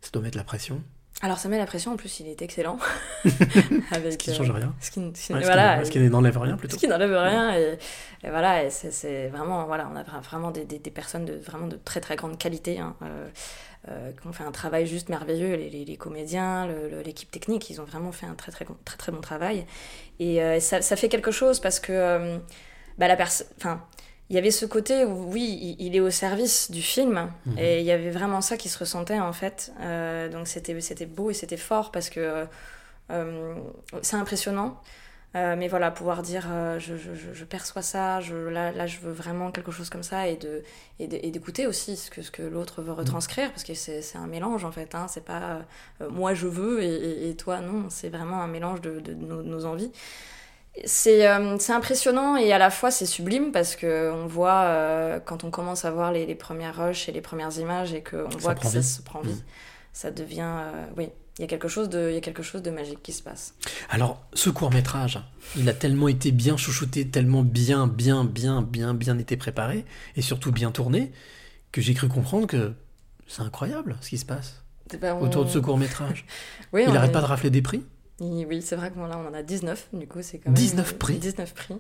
ça 0.01 0.11
doit 0.13 0.23
mettre 0.23 0.39
la 0.39 0.45
pression. 0.45 0.83
Alors 1.23 1.39
ça 1.39 1.49
met 1.51 1.59
la 1.59 1.67
pression, 1.67 1.93
en 1.93 1.97
plus 1.97 2.21
il 2.21 2.29
est 2.29 2.41
excellent. 2.41 2.79
Avec, 3.91 4.13
Ce 4.13 4.17
qui 4.17 4.31
ne 4.31 4.35
euh, 4.35 4.39
change 4.39 4.51
rien. 4.53 4.75
Ce 4.81 4.91
qui, 4.91 5.01
ce 5.15 5.33
Ouais, 5.35 5.41
voilà, 5.43 5.85
ce 5.85 5.91
qui 5.91 5.99
n'enlève 6.01 6.39
rien 6.39 6.57
plutôt. 6.57 6.77
Ce 6.77 6.81
qui 6.81 6.89
n'enlève 6.89 7.13
rien. 7.15 7.55
Et, 7.59 7.79
et 8.25 8.31
voilà, 8.31 8.71
c'est- 8.71 9.29
vraiment, 9.29 9.67
voilà, 9.67 9.91
on 9.93 9.97
a 9.97 10.03
vra- 10.03 10.23
vraiment 10.23 10.51
des, 10.51 10.65
des- 10.65 10.79
des 10.79 10.91
personnes 10.91 11.27
de, 11.27 11.35
vraiment 11.35 11.67
de 11.67 11.77
très 11.77 12.01
très 12.01 12.17
grande 12.17 12.39
qualité 12.39 12.79
hein, 12.79 12.97
euh, 13.03 13.29
euh, 13.89 14.13
qui 14.13 14.27
ont 14.27 14.33
fait 14.33 14.45
un 14.45 14.51
travail 14.53 14.87
juste 14.87 15.11
merveilleux. 15.11 15.57
Les, 15.57 15.69
les- 15.69 15.85
les 15.85 15.97
comédiens, 15.97 16.69
l'équipe 17.05 17.31
technique, 17.31 17.69
ils 17.69 17.81
ont 17.83 17.85
vraiment 17.85 18.13
fait 18.13 18.27
un 18.27 18.35
très 18.35 18.51
très, 18.51 18.65
très, 18.85 18.97
très 18.97 19.13
bon 19.13 19.21
travail. 19.21 19.67
Et 20.21 20.43
euh, 20.43 20.59
ça, 20.59 20.81
ça 20.81 20.97
fait 20.97 21.11
quelque 21.11 21.31
chose 21.33 21.61
parce 21.61 21.81
que 21.81 21.93
euh, 21.93 22.39
bah, 22.97 23.09
la 23.09 23.17
personne. 23.17 23.47
Enfin, 23.59 23.83
il 24.31 24.37
y 24.37 24.39
avait 24.39 24.51
ce 24.53 24.65
côté 24.65 25.05
où, 25.05 25.31
oui, 25.33 25.77
il, 25.79 25.95
est 25.97 26.01
au 26.01 26.11
service 26.11 26.71
du 26.71 26.81
film, 26.83 27.31
Mhm. 27.47 27.59
et 27.59 27.81
il 27.81 27.85
y 27.87 27.93
avait 27.93 28.11
vraiment 28.11 28.41
ça 28.41 28.57
qui 28.57 28.69
se 28.69 28.79
ressentait 28.79 29.19
en 29.21 29.33
fait. 29.33 29.73
Euh, 29.81 30.29
donc 30.29 30.47
c'était 30.49 30.81
c'était 30.81 31.07
beau 31.07 31.31
et 31.31 31.35
c'était 31.35 31.57
fort 31.57 31.91
parce 31.91 32.09
que 32.11 32.47
euh, 33.11 33.55
c'est 34.03 34.17
impressionnant. 34.17 34.81
Euh, 35.37 35.55
mais 35.57 35.69
voilà, 35.69 35.93
pouvoir 35.93 36.23
dire 36.23 36.47
euh, 36.51 36.81
je, 36.81 36.97
je, 36.97 37.15
je- 37.15 37.33
je 37.33 37.45
perçois 37.45 37.83
ça, 37.83 38.21
je, 38.21 38.35
là, 38.35 38.73
là 38.73 38.89
je 38.89 38.99
veux 38.99 39.13
vraiment 39.13 39.53
quelque 39.53 39.71
chose 39.71 39.89
comme 39.89 40.03
ça, 40.03 40.27
et 40.27 40.37
de 40.37 40.65
et 40.99 41.07
d'écouter 41.31 41.69
aussi 41.69 41.97
ce 41.97 42.11
que, 42.11 42.21
ce 42.21 42.33
que 42.33 42.43
l'autre 42.43 42.83
veut 42.83 42.93
retranscrire, 42.93 43.49
parce 43.51 43.63
que 43.63 43.75
c'est 43.75 44.03
un 44.17 44.27
mélange 44.27 44.65
en 44.65 44.73
fait, 44.73 44.93
hein, 44.97 45.07
c'est 45.09 45.25
pas 45.25 45.61
euh, 46.01 46.11
moi 46.11 46.35
je 46.35 46.49
veux 46.49 46.83
et, 46.83 46.89
et- 46.95 47.31
et 47.31 47.37
toi 47.37 47.61
non, 47.61 47.89
c'est 47.91 48.09
vraiment 48.09 48.43
un 48.43 48.49
mélange 48.49 48.81
de, 48.81 48.99
de 48.99 49.15
nos, 49.15 49.43
nos 49.45 49.67
envies. 49.67 49.93
C'est 50.85 51.27
euh, 51.29 51.57
c'est 51.59 51.73
impressionnant 51.73 52.37
et 52.37 52.53
à 52.53 52.59
la 52.59 52.71
fois 52.71 52.91
c'est 52.91 53.05
sublime 53.07 53.51
parce 53.53 53.75
que 53.77 54.13
on 54.13 54.27
voit 54.27 54.63
euh, 54.63 55.19
quand 55.21 55.43
on 55.45 55.51
commence 55.51 55.85
à 55.85 55.91
voir 55.91 56.13
les, 56.13 56.27
les 56.27 56.37
premières 56.37 56.77
rushs 56.87 57.09
et 57.09 57.13
les 57.13 57.21
premières 57.21 57.57
images 57.59 57.93
et 57.93 58.03
qu'on 58.03 58.29
voit 58.39 58.55
que 58.55 58.61
prend 58.61 58.69
ça 58.71 58.79
vie. 58.81 58.87
se 58.87 59.03
prend 59.03 59.21
vie, 59.21 59.33
Mm. 59.33 59.43
ça 59.93 60.11
devient 60.13 60.41
euh, 60.49 60.85
oui, 60.97 61.09
il 61.39 61.43
y 61.43 61.45
a 61.45 61.49
quelque 61.49 61.67
chose 61.67 61.89
de 61.89 62.09
il 62.11 62.15
y 62.15 62.19
a 62.19 62.21
quelque 62.21 62.45
chose 62.45 62.63
de 62.63 62.71
magique 62.71 63.03
qui 63.03 63.13
se 63.13 63.23
passe. 63.23 63.55
Alors, 63.91 64.23
ce 64.33 64.49
court-métrage, 64.49 65.21
il 65.57 65.69
a 65.69 65.73
tellement 65.75 66.07
été 66.09 66.31
bien 66.31 66.57
chouchouté, 66.57 67.09
tellement 67.09 67.43
bien, 67.43 67.89
bien, 67.89 68.25
bien, 68.25 68.63
bien, 68.63 68.95
bien 68.95 69.19
été 69.19 69.37
préparé, 69.37 69.85
et 70.15 70.23
surtout 70.23 70.53
bien 70.53 70.71
tourné, 70.71 71.11
que 71.73 71.81
j'ai 71.81 71.95
cru 71.95 72.09
comprendre 72.09 72.47
que 72.47 72.73
c'est 73.27 73.43
incroyable 73.43 73.97
ce 74.03 74.11
qui 74.11 74.19
se 74.19 74.25
passe 74.25 74.63
Eh 74.95 74.97
ben, 74.99 75.15
on- 75.21 75.23
autour 75.25 75.45
de 75.45 75.51
ce 75.51 75.59
court-métrage. 75.59 76.25
Oui, 76.73 76.85
il 76.87 76.93
n'arrête 76.93 77.11
est- 77.11 77.13
pas 77.13 77.21
de 77.23 77.27
rafler 77.27 77.51
des 77.51 77.63
prix 77.63 77.85
Oui, 78.21 78.45
oui, 78.49 78.63
c'est 78.63 78.77
vrai 78.77 78.91
que 78.91 78.99
là, 78.99 79.19
on 79.19 79.29
en 79.29 79.35
a 79.35 79.43
19, 79.43 79.89
du 79.95 80.07
coup, 80.07 80.19
c'est 80.23 80.39
quand 80.39 80.51
même... 80.51 80.55
19 80.55 80.99
prix 80.99 81.15
19 81.19 81.55
prix. 81.55 81.77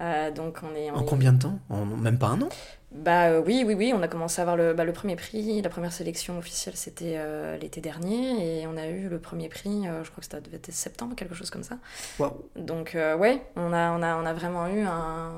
Euh, 0.00 0.30
donc, 0.30 0.58
on 0.62 0.74
est... 0.76 0.90
on 0.90 0.94
En 0.96 1.02
est- 1.02 1.06
combien 1.06 1.32
de 1.32 1.38
temps? 1.42 1.58
En 1.68 1.84
même 1.84 2.18
pas 2.18 2.28
un 2.28 2.40
an? 2.42 2.48
Bah 2.92 3.26
euh, 3.28 3.42
oui, 3.44 3.62
oui, 3.66 3.74
oui, 3.74 3.92
on 3.94 4.02
a 4.02 4.08
commencé 4.08 4.40
à 4.40 4.42
avoir 4.42 4.56
le, 4.56 4.72
bah, 4.72 4.84
le 4.84 4.92
premier 4.92 5.14
prix. 5.16 5.60
La 5.62 5.68
première 5.68 5.92
sélection 5.92 6.38
officielle, 6.38 6.74
c'était 6.76 7.14
euh, 7.18 7.56
l'été 7.58 7.80
dernier. 7.80 8.60
Et 8.62 8.66
on 8.66 8.76
a 8.76 8.86
eu 8.88 9.08
le 9.08 9.18
premier 9.18 9.48
prix, 9.48 9.82
je 9.84 10.10
crois 10.10 10.22
que 10.22 10.30
ça 10.30 10.40
devait 10.40 10.56
être 10.56 10.72
septembre, 10.72 11.14
quelque 11.16 11.34
chose 11.34 11.50
comme 11.50 11.62
ça. 11.64 11.76
Waouh. 12.18 12.32
Donc, 12.56 12.92
ouais, 12.96 13.42
on 13.56 13.72
a, 13.72 13.90
on, 13.92 14.02
a, 14.02 14.16
on 14.16 14.24
a 14.26 14.32
vraiment 14.32 14.66
eu 14.68 14.80
un... 14.80 15.32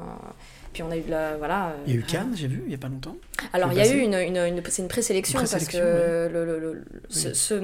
Puis 0.73 0.83
on 0.83 0.91
a 0.91 0.97
eu 0.97 1.03
de 1.03 1.11
la... 1.11 1.37
Voilà, 1.37 1.75
Il 1.87 1.93
y 1.93 1.97
a 1.97 1.99
eu 1.99 2.03
Cannes, 2.03 2.33
j'ai 2.35 2.47
vu, 2.49 2.63
il 2.65 2.73
y 2.73 2.75
a 2.75 2.79
pas 2.79 2.89
longtemps. 2.89 3.17
alors, 3.53 3.71
il 3.73 3.79
y 3.79 3.81
a 3.83 3.93
eu 3.93 3.99
une, 3.99 4.15
une, 4.15 4.37
une- 4.39 4.63
c'est 4.71 4.81
une 4.83 4.89
présélection 4.89 5.41
parce 5.41 5.67
que 5.67 6.29
le, 6.33 6.45
le- 6.47 6.59
le- 6.59 6.85
ce, 7.11 7.29
Oui. 7.29 7.35
ce, 7.35 7.35
ce, 7.35 7.55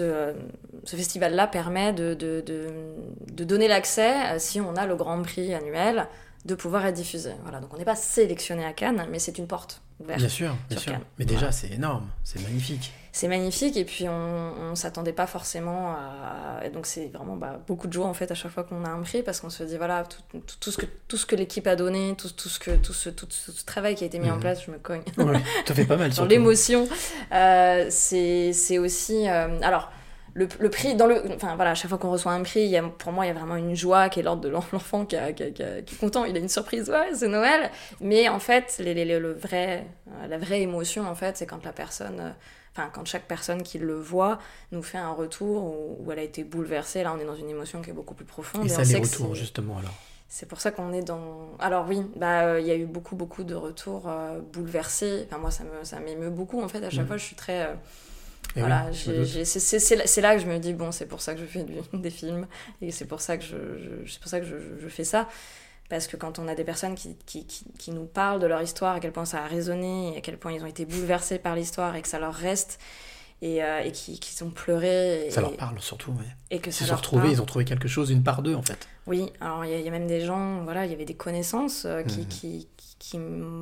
euh, 0.00 0.32
ce 0.84 0.96
festival-là 0.96 1.46
permet 1.46 1.92
de, 1.92 2.14
de, 2.14 2.42
de, 2.46 2.66
de 3.32 3.44
donner 3.44 3.68
l'accès, 3.68 4.12
euh, 4.34 4.38
si 4.38 4.60
on 4.60 4.76
a 4.76 4.86
le 4.86 4.94
Grand 4.96 5.20
Prix 5.22 5.52
annuel, 5.54 6.06
de 6.44 6.54
pouvoir 6.54 6.84
être 6.86 6.94
diffusé. 6.94 7.30
Voilà, 7.42 7.60
donc 7.60 7.72
on 7.74 7.78
n'est 7.78 7.84
pas 7.84 7.94
sélectionné 7.96 8.64
à 8.64 8.72
Cannes, 8.72 9.06
mais 9.10 9.18
c'est 9.18 9.38
une 9.38 9.46
porte 9.46 9.80
ouverte. 10.00 10.18
Bien 10.18 10.28
sûr, 10.28 10.54
bien 10.68 10.76
sur 10.78 10.80
sûr. 10.82 10.92
Cannes. 10.92 11.02
Mais 11.18 11.24
déjà, 11.24 11.38
Voilà. 11.40 11.52
c'est 11.52 11.70
énorme, 11.70 12.08
c'est 12.24 12.42
magnifique. 12.42 12.92
C'est 13.14 13.28
magnifique 13.28 13.76
et 13.76 13.84
puis 13.84 14.08
on, 14.08 14.52
on 14.70 14.74
s'attendait 14.74 15.12
pas 15.12 15.26
forcément 15.26 15.90
à. 15.90 16.64
et 16.64 16.70
Donc 16.70 16.86
c'est 16.86 17.08
vraiment 17.12 17.36
bah, 17.36 17.60
beaucoup 17.66 17.86
de 17.86 17.92
joie 17.92 18.06
en 18.06 18.14
fait 18.14 18.30
à 18.30 18.34
chaque 18.34 18.50
fois 18.52 18.64
qu'on 18.64 18.86
a 18.86 18.88
un 18.88 19.02
prix 19.02 19.22
parce 19.22 19.40
qu'on 19.40 19.50
se 19.50 19.62
dit 19.64 19.76
voilà 19.76 20.04
tout, 20.04 20.40
tout- 20.40 20.56
tout 20.58 20.70
ce 20.70 20.78
que 20.78 20.86
tout 21.08 21.18
ce 21.18 21.26
que 21.26 21.36
l'équipe 21.36 21.66
a 21.66 21.76
donné, 21.76 22.14
tout, 22.16 22.30
tout 22.30 22.48
ce 22.48 22.58
que 22.58 22.70
tout 22.76 22.94
ce, 22.94 23.10
tout 23.10 23.26
ce- 23.28 23.64
travail 23.66 23.96
qui 23.96 24.04
a 24.04 24.06
été 24.06 24.18
mis 24.18 24.30
en 24.30 24.36
Mhm. 24.36 24.40
place, 24.40 24.64
je 24.64 24.70
me 24.70 24.78
cogne. 24.78 25.02
Ouais, 25.18 25.40
ça 25.66 25.74
fait 25.74 25.84
pas 25.84 25.98
mal, 25.98 26.10
Sur 26.14 26.24
l'émotion, 26.24 26.88
euh, 27.32 27.86
c'est 27.90 28.78
aussi 28.78 29.28
euh, 29.28 29.60
alors. 29.62 29.90
Le, 30.34 30.48
le 30.60 30.70
prix, 30.70 30.94
dans 30.94 31.06
le, 31.06 31.22
enfin 31.34 31.56
voilà, 31.56 31.72
à 31.72 31.74
chaque 31.74 31.90
fois 31.90 31.98
qu'on 31.98 32.10
reçoit 32.10 32.32
un 32.32 32.42
prix, 32.42 32.60
il 32.62 32.70
y 32.70 32.78
a, 32.78 32.82
pour 32.82 33.12
moi, 33.12 33.26
il 33.26 33.28
y 33.28 33.30
a 33.30 33.34
vraiment 33.34 33.56
une 33.56 33.76
joie 33.76 34.08
qui 34.08 34.20
est 34.20 34.22
l'ordre 34.22 34.40
de 34.40 34.48
l'en- 34.48 34.64
l'enfant 34.72 35.04
qui, 35.04 35.14
est 35.14 35.98
content, 36.00 36.24
il 36.24 36.34
a 36.34 36.38
une 36.38 36.48
surprise, 36.48 36.88
ouais, 36.88 37.10
c'est 37.14 37.28
Noël. 37.28 37.70
Mais 38.00 38.30
en 38.30 38.38
fait, 38.38 38.76
les, 38.78 38.94
les- 38.94 39.04
les- 39.04 39.18
le 39.18 39.34
vrai, 39.34 39.84
euh, 40.08 40.26
la 40.28 40.38
vraie 40.38 40.62
émotion, 40.62 41.06
en 41.06 41.14
fait, 41.14 41.36
c'est 41.36 41.44
quand 41.44 41.62
la 41.66 41.72
personne, 41.74 42.18
euh, 42.18 42.30
enfin, 42.76 42.90
quand 42.92 43.04
chaque 43.06 43.26
personne 43.28 43.62
qui 43.62 43.78
le 43.78 43.94
voit 43.98 44.38
nous 44.72 44.82
fait 44.82 44.98
un 44.98 45.12
retour 45.12 45.64
où, 45.64 45.98
où 46.04 46.12
elle 46.12 46.18
a 46.18 46.22
été 46.22 46.44
bouleversée. 46.44 47.02
Là, 47.02 47.12
on 47.14 47.18
est 47.20 47.24
dans 47.24 47.36
une 47.36 47.48
émotion 47.50 47.82
qui 47.82 47.90
est 47.90 47.94
beaucoup 47.94 48.14
plus 48.14 48.24
profonde. 48.24 48.64
Et 48.66 48.68
ça, 48.68 48.82
on 48.82 48.84
les 48.84 48.96
retours, 48.98 49.34
justement, 49.34 49.78
alors. 49.78 49.94
c'est 50.28 50.46
pour 50.48 50.60
ça 50.60 50.70
qu'on 50.70 50.92
est 50.92 51.02
dans. 51.02 51.50
Alors 51.58 51.86
oui, 51.88 52.00
bah 52.16 52.42
euh, 52.46 52.60
il 52.60 52.66
y 52.66 52.70
a 52.70 52.76
eu 52.76 52.86
beaucoup 52.86 53.16
beaucoup 53.16 53.44
de 53.44 53.54
retours 53.54 54.04
euh, 54.08 54.40
bouleversés. 54.40 55.24
Enfin 55.26 55.38
moi 55.38 55.50
ça 55.50 55.64
me 55.64 55.84
ça 55.84 56.00
m'émeut 56.00 56.30
beaucoup 56.30 56.62
en 56.62 56.68
fait. 56.68 56.82
À 56.84 56.88
chaque 56.90 57.00
Mhm. 57.02 57.06
fois 57.08 57.16
je 57.18 57.24
suis 57.24 57.36
très. 57.36 57.66
euh, 57.66 57.74
voilà, 58.56 58.86
oui, 58.90 58.94
c'est- 59.46 59.96
là, 59.96 60.02
c'est 60.06 60.20
là 60.20 60.34
que 60.36 60.42
je 60.42 60.46
me 60.46 60.58
dis 60.58 60.74
bon 60.74 60.92
c'est 60.92 61.06
pour 61.06 61.20
ça 61.22 61.34
que 61.34 61.40
je 61.40 61.46
fais 61.46 61.62
du- 61.64 61.74
des 61.94 62.10
films 62.10 62.46
et 62.82 62.90
c'est 62.90 63.06
pour 63.06 63.20
ça 63.20 63.36
que 63.38 63.44
je, 63.44 63.56
je- 63.78 64.10
c'est 64.10 64.20
pour 64.20 64.28
ça 64.28 64.40
que 64.40 64.46
je, 64.46 64.56
je- 64.58 64.82
je 64.82 64.88
fais 64.88 65.04
ça. 65.04 65.28
Parce 65.92 66.06
que 66.06 66.16
quand 66.16 66.38
on 66.38 66.48
a 66.48 66.54
des 66.54 66.64
personnes 66.64 66.94
qui, 66.94 67.14
qui, 67.26 67.44
qui, 67.44 67.66
qui 67.78 67.90
nous 67.90 68.06
parlent 68.06 68.40
de 68.40 68.46
leur 68.46 68.62
histoire, 68.62 68.94
à 68.94 69.00
quel 69.00 69.12
point 69.12 69.26
ça 69.26 69.44
a 69.44 69.46
résonné, 69.46 70.14
et 70.14 70.16
à 70.16 70.20
quel 70.22 70.38
point 70.38 70.50
ils 70.50 70.62
ont 70.62 70.66
été 70.66 70.86
bouleversés 70.86 71.38
par 71.38 71.54
l'histoire 71.54 71.94
et 71.96 72.00
que 72.00 72.08
ça 72.08 72.18
leur 72.18 72.32
reste, 72.32 72.78
et, 73.42 73.62
euh, 73.62 73.80
et 73.80 73.92
qui, 73.92 74.18
qui 74.18 74.42
ont 74.42 74.48
pleuré. 74.48 75.26
Et, 75.26 75.30
Ça 75.30 75.42
leur 75.42 75.54
parle 75.54 75.78
surtout, 75.80 76.12
ouais. 76.12 76.24
Et 76.50 76.60
que 76.60 76.70
Ils 76.70 76.72
ça 76.72 76.84
se 76.84 76.86
sont 76.88 76.96
retrouvés, 76.96 77.30
ils 77.30 77.42
ont 77.42 77.44
trouvé 77.44 77.66
quelque 77.66 77.88
chose, 77.88 78.08
une 78.10 78.22
part 78.22 78.40
d'eux, 78.40 78.54
en 78.54 78.62
fait. 78.62 78.88
Oui, 79.06 79.30
alors 79.42 79.66
il 79.66 79.70
y, 79.70 79.74
a- 79.74 79.78
il 79.80 79.84
y 79.84 79.88
a 79.88 79.90
même 79.90 80.06
des 80.06 80.22
gens, 80.22 80.62
voilà, 80.64 80.86
il 80.86 80.90
y 80.90 80.94
avait 80.94 81.04
des 81.04 81.12
connaissances 81.12 81.84
euh, 81.84 82.02
qui, 82.04 82.20
Mhm. 82.20 82.26
qui, 82.28 82.68
qui, 82.78 82.96
qui, 82.98 83.20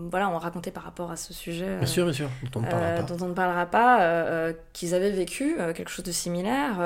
voilà, 0.08 0.28
ont 0.30 0.38
raconté 0.38 0.70
par 0.70 0.84
rapport 0.84 1.10
à 1.10 1.16
ce 1.16 1.34
sujet. 1.34 1.78
Bien 1.78 1.86
sûr, 1.86 2.04
bien 2.04 2.12
sûr, 2.12 2.30
dont 2.52 2.60
on 2.60 2.62
ne 2.62 2.70
parlera 2.70 2.90
euh, 2.90 2.96
pas. 3.02 3.12
dont 3.12 3.24
on 3.24 3.28
ne 3.30 3.34
parlera 3.34 3.66
pas, 3.66 4.02
euh, 4.02 4.52
qu'ils 4.72 4.94
avaient 4.94 5.10
vécu 5.10 5.56
quelque 5.74 5.90
chose 5.90 6.04
de 6.04 6.12
similaire. 6.12 6.76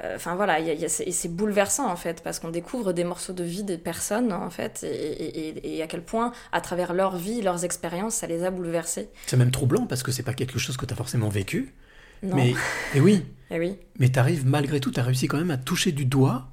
Euh, 0.00 0.02
euh, 0.04 0.16
Enfin 0.16 0.34
voilà, 0.34 0.58
il 0.60 0.66
y 0.66 0.70
a- 0.70 0.72
il 0.74 0.80
y 0.80 0.84
a- 0.84 0.88
c'est- 0.88 1.04
et 1.04 1.12
c'est 1.12 1.28
bouleversant 1.28 1.88
en 1.90 1.96
fait, 1.96 2.22
parce 2.22 2.38
qu'on 2.40 2.50
découvre 2.50 2.92
des 2.92 3.04
morceaux 3.04 3.32
de 3.32 3.44
vie 3.44 3.62
des 3.62 3.78
personnes 3.78 4.32
en 4.32 4.50
fait, 4.50 4.82
et, 4.82 4.86
et- 4.88 5.48
et- 5.48 5.76
et 5.76 5.82
à 5.82 5.86
quel 5.86 6.02
point, 6.02 6.32
à 6.52 6.60
travers 6.60 6.92
leur 6.94 7.16
vie, 7.16 7.42
leurs 7.42 7.64
expériences, 7.64 8.16
ça 8.16 8.26
les 8.26 8.42
a 8.44 8.50
bouleversés. 8.50 9.08
C'est 9.26 9.36
même 9.36 9.50
troublant 9.52 9.86
parce 9.86 10.02
que 10.02 10.10
c'est 10.12 10.22
pas 10.24 10.34
quelque 10.34 10.58
chose 10.58 10.76
que 10.76 10.84
tu 10.86 10.92
as 10.92 10.96
forcément 10.96 11.28
vécu. 11.28 11.74
Non. 12.22 12.36
Mais, 12.36 12.54
et 12.94 13.00
oui, 13.00 13.24
oui, 13.50 13.78
mais 13.98 14.08
tu 14.10 14.18
arrives 14.18 14.46
malgré 14.46 14.80
tout, 14.80 14.90
tu 14.90 14.98
as 14.98 15.02
réussi 15.04 15.28
quand 15.28 15.36
même 15.38 15.50
à 15.50 15.58
toucher 15.58 15.92
du 15.92 16.06
doigt, 16.06 16.48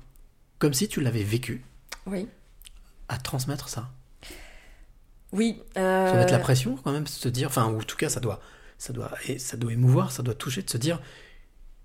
comme 0.60 0.74
si 0.74 0.88
tu 0.88 1.02
l'avais 1.02 1.24
vécu, 1.24 1.64
oui, 2.06 2.28
à 3.10 3.18
transmettre 3.18 3.70
ça. 3.70 3.90
oui. 5.32 5.62
Ça 5.76 6.12
doit 6.12 6.22
être 6.22 6.32
la 6.32 6.38
euh, 6.38 6.42
pression 6.42 6.78
quand 6.84 6.92
même, 6.92 7.04
de 7.06 7.10
se 7.10 7.30
dire, 7.30 7.48
enfin, 7.48 7.68
ou 7.72 7.78
en 7.80 7.84
tout 7.84 7.96
cas, 7.98 8.10
ça 8.10 8.20
doit, 8.20 8.42
ça 8.78 8.92
doit, 8.94 9.12
et 9.28 9.40
ça 9.40 9.56
doit 9.58 9.72
émouvoir, 9.72 10.12
ça 10.12 10.24
doit 10.24 10.36
toucher, 10.36 10.62
de 10.62 10.70
se 10.70 10.78
dire, 10.78 11.02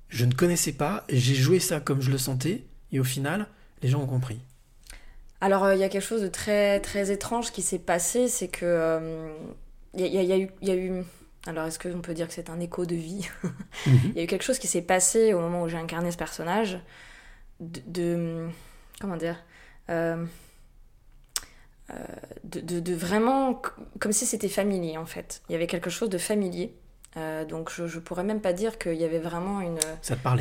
je 0.09 0.25
ne 0.25 0.33
connaissais 0.33 0.73
pas, 0.73 1.05
j'ai 1.09 1.35
joué 1.35 1.59
ça 1.61 1.81
comme 1.81 2.01
je 2.01 2.11
le 2.11 2.19
sentais, 2.19 2.65
et 2.93 3.01
au 3.01 3.05
final, 3.05 3.47
les 3.83 3.89
gens 3.89 4.01
ont 4.03 4.07
compris. 4.07 4.39
Alors, 5.41 5.65
euh, 5.65 5.75
il 5.75 5.81
y 5.81 5.85
a 5.85 5.89
quelque 5.89 6.03
chose 6.07 6.23
de 6.23 6.29
très, 6.29 6.81
très 6.81 7.11
étrange 7.11 7.53
qui 7.53 7.63
s'est 7.63 7.79
passé, 7.79 8.29
c'est 8.29 8.49
que. 8.49 8.65
euh, 8.65 9.29
Il 9.95 10.01
y, 10.01 10.05
a- 10.05 10.09
il 10.09 10.15
y 10.15 10.19
a- 10.19 10.23
il 10.23 10.29
y 10.29 10.33
a 10.33 10.37
eu- 10.39 10.51
il 10.63 10.69
y 10.69 10.71
a 10.71 10.75
eu. 10.77 11.03
Alors, 11.47 11.65
est-ce 11.67 11.79
qu'on 11.79 12.01
peut 12.03 12.13
dire 12.15 12.29
que 12.29 12.35
c'est 12.35 12.51
un 12.51 12.61
écho 12.61 12.85
de 12.87 12.95
vie 12.95 13.27
Il 13.87 14.13
y 14.17 14.21
a 14.21 14.23
eu 14.25 14.27
quelque 14.27 14.43
chose 14.45 14.59
qui 14.59 14.67
s'est 14.67 14.83
passé 14.83 15.33
au 15.33 15.41
moment 15.41 15.63
où 15.63 15.69
j'ai 15.69 15.77
incarné 15.79 16.11
ce 16.11 16.17
personnage. 16.19 16.79
De. 17.61 17.81
de- 17.87 18.49
comment 19.01 19.17
dire 19.17 19.37
euh, 19.89 20.27
euh, 21.91 21.95
de, 22.45 22.61
de- 22.61 22.81
de 22.81 22.95
vraiment. 22.95 23.61
Comme 24.01 24.13
si 24.13 24.27
c'était 24.27 24.49
familier, 24.49 24.97
en 24.99 25.07
fait. 25.07 25.43
Il 25.49 25.53
y 25.53 25.55
avait 25.55 25.67
quelque 25.67 25.91
chose 25.91 26.11
de 26.11 26.19
familier. 26.19 26.75
Euh, 27.17 27.45
donc, 27.47 27.71
je, 27.73 27.87
je 27.87 27.99
pourrais 27.99 28.25
même 28.25 28.41
pas 28.43 28.53
dire 28.53 28.77
qu'il 28.79 28.95
y 28.95 29.05
avait 29.05 29.19
vraiment 29.19 29.61
une. 29.61 29.79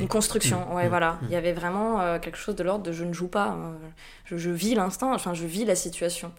Une 0.02 0.08
construction, 0.10 0.66
Mm, 0.70 0.76
ouais, 0.76 0.86
mm, 0.86 0.90
voilà. 0.90 1.12
mm. 1.14 1.20
Il 1.24 1.32
y 1.32 1.36
avait 1.36 1.54
vraiment 1.54 2.02
euh, 2.02 2.20
quelque 2.20 2.38
chose 2.38 2.56
de 2.56 2.64
l'ordre 2.64 2.84
de 2.84 2.92
je 2.92 3.04
ne 3.06 3.14
joue 3.14 3.28
pas, 3.30 3.54
euh, 3.54 3.74
je, 4.26 4.36
je 4.38 4.50
vis 4.50 4.76
l'instant, 4.76 5.14
enfin 5.14 5.34
je 5.34 5.46
vis 5.46 5.64
la 5.66 5.76
situation. 5.76 6.32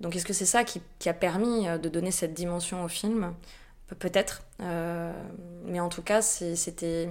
Donc 0.00 0.14
est-ce 0.14 0.26
que 0.26 0.32
c'est 0.34 0.44
ça 0.46 0.62
qui, 0.64 0.80
qui 0.98 1.08
a 1.08 1.14
permis 1.14 1.66
de 1.66 1.88
donner 1.88 2.10
cette 2.10 2.34
dimension 2.34 2.84
au 2.84 2.88
film? 2.88 3.32
Pe- 3.88 3.94
Peut-être. 3.94 4.42
Euh, 4.60 5.10
mais 5.64 5.80
en 5.80 5.88
tout 5.88 6.02
cas, 6.02 6.20
c'était. 6.22 7.08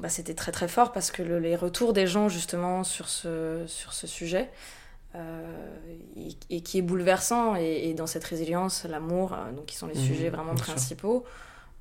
Bah, 0.00 0.08
c'était 0.08 0.34
très 0.34 0.50
très 0.52 0.66
fort 0.68 0.90
parce 0.92 1.10
que 1.10 1.22
le- 1.22 1.38
les 1.38 1.54
retours 1.56 1.92
des 1.92 2.06
gens 2.06 2.28
justement 2.28 2.82
sur 2.82 3.08
ce, 3.08 3.64
sur 3.66 3.92
ce 3.92 4.06
sujet, 4.06 4.50
et, 6.16 6.56
et 6.56 6.60
qui 6.62 6.78
est 6.78 6.82
bouleversant, 6.82 7.56
et, 7.56 7.90
et 7.90 7.94
dans 7.94 8.06
cette 8.06 8.24
résilience, 8.24 8.84
l'amour, 8.84 9.32
euh, 9.34 9.52
donc 9.52 9.66
qui 9.66 9.76
sont 9.76 9.86
les 9.86 9.94
Mhm, 9.94 10.00
sujets 10.02 10.30
vraiment 10.30 10.54
principaux. 10.56 11.24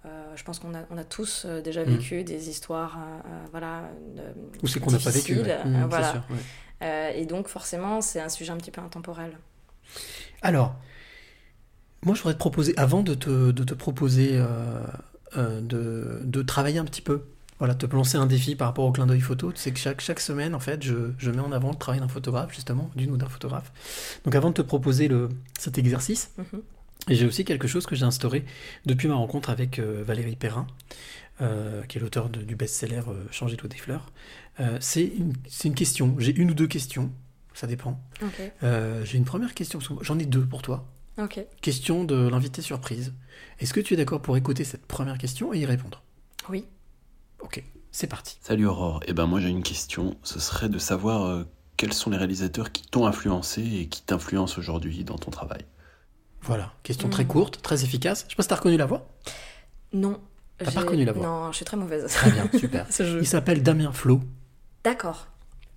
Euh, 0.05 0.35
je 0.35 0.43
pense 0.43 0.59
qu'on 0.59 0.75
a, 0.75 0.83
on 0.91 0.97
a 0.97 1.03
tous 1.05 1.45
euh, 1.45 1.61
déjà 1.61 1.83
Mhm. 1.85 1.91
vécu 1.91 2.23
des 2.23 2.49
histoires, 2.49 2.97
euh, 2.99 3.29
euh, 3.29 3.45
voilà. 3.51 3.83
Ou 4.61 4.67
c'est 4.67 4.79
qu'on 4.79 4.91
n'a 4.91 4.99
pas 4.99 5.11
vécu. 5.11 5.39
ouais. 5.41 5.49
euh, 5.49 5.85
c'est 5.89 5.89
voilà. 5.89 6.11
sûr, 6.11 6.23
ouais. 6.29 6.45
Euh, 6.83 7.11
et 7.15 7.25
donc 7.25 7.47
forcément, 7.47 8.01
c'est 8.01 8.19
un 8.21 8.29
sujet 8.29 8.51
un 8.51 8.57
petit 8.57 8.71
peu 8.71 8.81
intemporel. 8.81 9.37
Alors, 10.41 10.75
moi, 12.03 12.15
je 12.15 12.21
voudrais 12.21 12.33
te 12.33 12.39
proposer, 12.39 12.73
avant 12.77 13.01
de 13.03 13.13
te, 13.13 13.51
de 13.51 13.63
te 13.63 13.73
proposer 13.73 14.31
euh, 14.33 14.81
euh, 15.37 15.61
de, 15.61 16.19
de 16.23 16.41
travailler 16.41 16.79
un 16.79 16.85
petit 16.85 17.01
peu, 17.01 17.23
voilà, 17.59 17.75
te 17.75 17.85
lancer 17.85 18.17
un 18.17 18.25
défi 18.25 18.55
par 18.55 18.67
rapport 18.67 18.85
au 18.85 18.91
clin 18.91 19.05
d'œil 19.05 19.21
photo, 19.21 19.51
tu 19.51 19.59
sais 19.59 19.71
que 19.71 19.79
chaque, 19.79 20.01
chaque 20.01 20.19
semaine, 20.19 20.55
en 20.55 20.59
fait, 20.59 20.83
je, 20.83 21.11
je 21.17 21.31
mets 21.31 21.39
en 21.39 21.51
avant 21.51 21.69
le 21.71 21.77
travail 21.77 22.01
d'un 22.01 22.07
photographe, 22.07 22.53
justement, 22.53 22.89
d'une 22.95 23.11
ou 23.11 23.17
d'un 23.17 23.29
photographe. 23.29 23.71
Donc, 24.25 24.35
avant 24.35 24.49
de 24.49 24.55
te 24.55 24.61
proposer 24.61 25.07
le, 25.07 25.29
cet 25.57 25.77
exercice, 25.77 26.31
Mhm. 26.37 26.61
j'ai 27.09 27.25
aussi 27.25 27.45
quelque 27.45 27.67
chose 27.67 27.85
que 27.85 27.95
j'ai 27.95 28.05
instauré 28.05 28.43
depuis 28.85 29.07
ma 29.07 29.15
rencontre 29.15 29.49
avec 29.49 29.79
euh, 29.79 30.03
Valérie 30.05 30.35
Perrin, 30.35 30.67
euh, 31.41 31.83
qui 31.83 31.97
est 31.97 32.01
l'auteur 32.01 32.29
du 32.29 32.55
best-seller 32.55 33.01
euh, 33.07 33.23
Changer 33.31 33.57
l'eau 33.61 33.67
des 33.67 33.77
fleurs. 33.77 34.11
Euh, 34.59 34.77
c'est 34.81 35.05
une, 35.05 35.33
c'est 35.47 35.67
une 35.67 35.75
question, 35.75 36.15
j'ai 36.19 36.35
une 36.35 36.51
ou 36.51 36.53
deux 36.53 36.67
questions, 36.67 37.11
ça 37.53 37.67
dépend. 37.67 37.99
J'ai 38.61 39.17
une 39.17 39.25
première 39.25 39.53
question, 39.53 39.79
j'en 40.01 40.19
ai 40.19 40.25
deux 40.25 40.45
pour 40.45 40.61
toi. 40.61 40.85
Question 41.61 42.03
de 42.03 42.27
l'invité 42.27 42.61
surprise. 42.63 43.13
Est-ce 43.59 43.73
que 43.73 43.79
tu 43.79 43.93
es 43.93 43.97
d'accord 43.97 44.21
pour 44.21 44.35
écouter 44.37 44.63
cette 44.63 44.85
première 44.87 45.17
question 45.19 45.53
et 45.53 45.59
y 45.59 45.65
répondre? 45.65 46.01
Oui. 46.49 46.65
Ok, 47.43 47.63
c'est 47.91 48.07
parti. 48.07 48.37
Salut 48.41 48.65
Aurore, 48.65 49.01
eh 49.07 49.13
ben 49.13 49.25
moi 49.27 49.39
j'ai 49.39 49.49
une 49.49 49.63
question, 49.63 50.15
ce 50.23 50.39
serait 50.39 50.69
de 50.69 50.79
savoir 50.79 51.25
euh, 51.25 51.43
quels 51.77 51.93
sont 51.93 52.09
les 52.09 52.17
réalisateurs 52.17 52.71
qui 52.71 52.83
t'ont 52.83 53.05
influencé 53.05 53.61
et 53.61 53.87
qui 53.87 54.01
t'influencent 54.03 54.57
aujourd'hui 54.59 55.03
dans 55.03 55.17
ton 55.17 55.29
travail? 55.31 55.65
Voilà, 56.41 56.73
question 56.83 57.09
très 57.09 57.23
Mhm. 57.23 57.29
courte, 57.29 57.61
très 57.61 57.83
efficace. 57.83 58.25
Je 58.27 58.31
sais 58.31 58.35
pas 58.35 58.43
si 58.43 58.49
t'as 58.49 58.55
reconnu 58.55 58.77
la 58.77 58.85
voix? 58.85 59.07
Non. 59.93 60.19
T'as 60.57 60.71
pas 60.71 60.81
reconnu 60.81 61.05
la 61.05 61.13
voix? 61.13 61.25
Non, 61.25 61.51
je 61.51 61.57
suis 61.57 61.65
très 61.65 61.77
mauvaise. 61.77 62.05
Très 62.11 62.31
bien, 62.31 62.49
super. 62.57 62.85
Ce 62.91 63.03
jeu. 63.03 63.19
Il 63.21 63.27
s'appelle 63.27 63.63
Damien 63.63 63.91
Flo, 63.91 64.21
D'accord. 64.83 65.27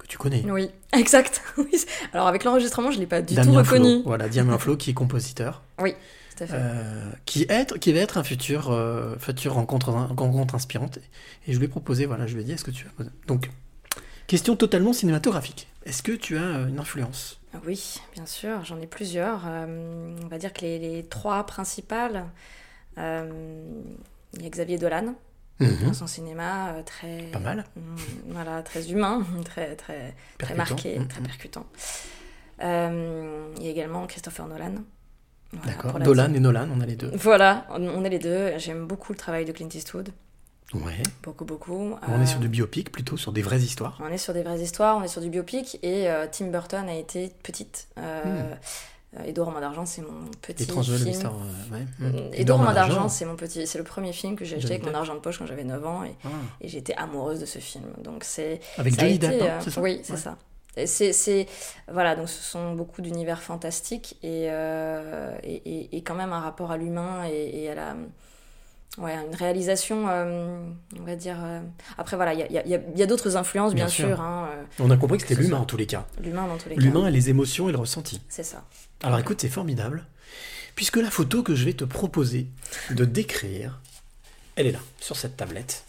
Que 0.07 0.13
tu 0.13 0.19
connais. 0.19 0.43
Oui, 0.51 0.71
exact. 0.93 1.43
Alors 2.13 2.27
avec 2.29 2.45
l'enregistrement, 2.45 2.91
je 2.91 2.99
l'ai 2.99 3.07
pas 3.07 3.23
du 3.23 3.35
tout 3.35 3.43
Flo, 3.43 3.53
reconnu. 3.55 4.03
voilà, 4.05 4.29
Damien 4.29 4.59
Flo 4.59 4.77
qui 4.77 4.91
est 4.91 4.95
compositeur, 4.95 5.63
Oui, 5.81 5.95
tout 6.37 6.45
à 6.45 6.47
fait. 6.47 6.55
euh, 6.57 7.11
qui, 7.25 7.43
est, 7.49 7.79
qui 7.79 7.93
va 7.93 8.01
être 8.01 8.19
un 8.19 8.25
futur, 8.25 8.71
euh, 8.71 9.17
future 9.19 9.55
rencontre, 9.55 9.91
rencontre 9.91 10.55
inspirante. 10.55 10.99
Et 11.47 11.53
je 11.53 11.59
lui 11.59 11.67
ai 11.67 11.69
proposé, 11.69 12.07
voilà, 12.07 12.27
je 12.27 12.35
lui 12.35 12.43
ai 12.43 12.45
dit, 12.45 12.53
est-ce 12.53 12.65
que 12.65 12.71
tu 12.71 12.87
as... 12.87 13.05
Donc, 13.27 13.51
question 14.27 14.57
totalement 14.57 14.93
cinématographique. 14.93 15.69
Est-ce 15.85 16.03
que 16.03 16.13
tu 16.13 16.37
as 16.37 16.43
euh, 16.43 16.69
une 16.69 16.79
influence? 16.79 17.41
Oui, 17.67 18.01
bien 18.15 18.27
sûr, 18.27 18.65
j'en 18.65 18.79
ai 18.81 18.87
plusieurs. 18.87 19.43
Euh, 19.47 20.15
on 20.23 20.27
va 20.29 20.37
dire 20.39 20.53
que 20.53 20.61
les, 20.63 20.79
les 20.79 21.03
trois 21.05 21.45
principales, 21.47 22.25
il 22.99 24.43
y 24.43 24.47
a 24.47 24.51
Xavier 24.51 24.79
Dolan, 24.79 25.15
Mhm. 25.61 25.87
dans 25.87 25.93
son 25.95 26.07
cinéma 26.07 26.71
euh, 26.75 26.83
très... 26.83 27.23
Pas 27.33 27.39
mal. 27.39 27.65
Mm, 27.77 27.81
Voilà, 28.29 28.63
très 28.63 28.91
humain, 28.91 29.25
très, 29.45 29.75
très, 29.77 30.15
très 30.39 30.55
marqué, 30.55 30.99
Mhm. 30.99 31.09
très 31.09 31.21
percutant. 31.23 31.67
Euh, 32.63 33.53
il 33.59 33.65
y 33.65 33.69
a 33.69 33.71
également 33.71 34.07
Christopher 34.07 34.47
Nolan. 34.47 34.75
Voilà, 35.53 35.67
D'accord. 35.73 35.99
musique. 35.99 36.37
et 36.37 36.41
Nolan, 36.41 36.69
on 36.75 36.81
a 36.81 36.87
les 36.87 36.97
deux. 36.97 37.11
Voilà, 37.15 37.67
on 37.71 37.83
on 37.87 38.05
est 38.05 38.09
les 38.11 38.19
deux. 38.19 38.59
J'aime 38.59 38.87
beaucoup 38.87 39.13
le 39.13 39.19
travail 39.19 39.45
de 39.45 39.53
Clint 39.53 39.69
Eastwood. 39.73 40.11
Ouais. 40.75 41.01
Beaucoup, 41.23 41.45
beaucoup. 41.45 41.95
On 42.09 42.13
Euh, 42.13 42.23
est 42.23 42.27
sur 42.27 42.41
du 42.41 42.49
biopic, 42.49 42.91
plutôt 42.91 43.17
sur 43.17 43.33
des 43.33 43.43
vraies 43.43 43.61
histoires. 43.61 43.99
On 44.03 44.09
est 44.09 44.19
sur 44.19 44.35
des 44.35 44.43
vraies 44.43 44.61
histoires, 44.61 44.97
on 44.99 45.03
est 45.05 45.09
sur 45.09 45.21
du 45.23 45.31
biopic. 45.31 45.79
Et 45.83 46.11
euh, 46.11 46.27
Tim 46.31 46.47
Burton 46.49 46.89
a 46.89 46.95
été 46.95 47.33
petite. 47.45 47.87
Euh, 47.99 48.23
euh, 48.27 48.55
Edouard 49.25 49.49
Romain 49.49 49.61
d'Argent, 49.61 49.87
c'est 49.87 50.03
mon 50.03 50.27
petit 50.43 50.65
film. 50.67 50.83
L'histoire, 51.05 51.33
euh, 51.35 51.75
ouais. 51.75 51.87
Mm, 51.99 52.07
Mm. 52.29 52.31
Edouard 52.35 52.59
Romain 52.59 52.75
d'Argent, 52.75 53.09
c'est 53.09 53.25
mon 53.25 53.37
petit, 53.37 53.67
c'est 53.67 53.79
le 53.79 53.85
premier 53.85 54.13
film 54.13 54.37
que 54.37 54.45
j'ai 54.45 54.57
acheté 54.57 54.75
avec 54.75 54.85
mon 54.87 54.95
argent 54.95 55.15
de 55.15 55.21
poche 55.21 55.39
quand 55.39 55.47
j'avais 55.47 55.65
9 55.65 55.87
ans 55.87 56.05
et, 56.05 56.15
Ah. 56.25 56.29
et 56.61 56.69
j'étais 56.69 56.95
amoureuse 56.95 57.41
de 57.41 57.47
ce 57.47 57.59
film. 57.59 57.85
Donc 58.03 58.25
c'est 58.25 58.61
Avec 58.77 58.99
Johnny 58.99 59.19
Depp, 59.19 59.41
hein, 59.43 59.47
euh, 59.47 59.61
c'est 59.63 59.71
ça 59.71 59.81
Oui, 59.81 60.01
c'est 60.03 60.13
Ouais. 60.13 60.19
ça. 60.19 60.37
C'est, 60.85 61.15
c'est- 61.15 61.47
voilà, 61.91 62.15
donc 62.17 62.29
ce 62.29 62.43
sont 62.43 62.75
beaucoup 62.75 63.01
d'univers 63.01 63.41
fantastiques 63.41 64.19
et, 64.23 64.49
euh, 64.51 65.35
et, 65.43 65.55
et- 65.55 65.97
et 65.97 66.03
quand 66.03 66.15
même 66.15 66.35
un 66.35 66.41
rapport 66.41 66.71
à 66.71 66.77
l'humain 66.77 67.25
et 67.25 67.71
à 67.71 67.75
la, 67.75 67.97
ouais, 68.99 69.15
une 69.15 69.35
réalisation, 69.35 70.07
euh, 70.09 70.59
on 70.99 71.03
va 71.05 71.17
dire. 71.17 71.37
euh, 71.43 71.61
Après 71.99 72.17
voilà, 72.17 72.35
il 72.35 72.41
y 72.41 72.59
a, 72.59 72.67
y 72.67 72.81
y 73.01 73.07
d'autres 73.07 73.37
influences 73.37 73.75
bien, 73.75 73.85
Bien 73.87 73.93
sûr. 73.93 74.09
sûr. 74.09 74.21
hein, 74.21 74.49
euh, 74.53 74.63
On 74.81 74.91
a 74.91 74.97
compris 74.97 75.19
que 75.19 75.27
c'était 75.27 75.41
l'humain 75.41 75.59
en 75.59 75.65
tous 75.65 75.77
les 75.77 75.87
cas. 75.87 76.07
L'humain 76.23 76.47
dans 76.47 76.57
tous 76.59 76.69
les 76.69 76.75
cas. 76.77 76.81
L'humain 76.81 77.07
et 77.07 77.11
les 77.11 77.29
émotions 77.31 77.69
et 77.69 77.73
le 77.73 77.79
ressenti. 77.79 78.21
C'est 78.29 78.43
ça. 78.45 78.65
Alors 79.03 79.19
écoute, 79.19 79.41
c'est 79.41 79.49
formidable. 79.49 80.07
Puisque 80.75 80.97
la 80.97 81.11
photo 81.11 81.43
que 81.43 81.55
je 81.55 81.65
vais 81.65 81.73
te 81.73 81.85
proposer 81.85 82.49
de 82.91 83.05
décrire, 83.05 83.81
elle 84.57 84.67
est 84.67 84.73
là, 84.73 84.81
sur 85.01 85.17
cette 85.17 85.37
tablette. 85.37 85.85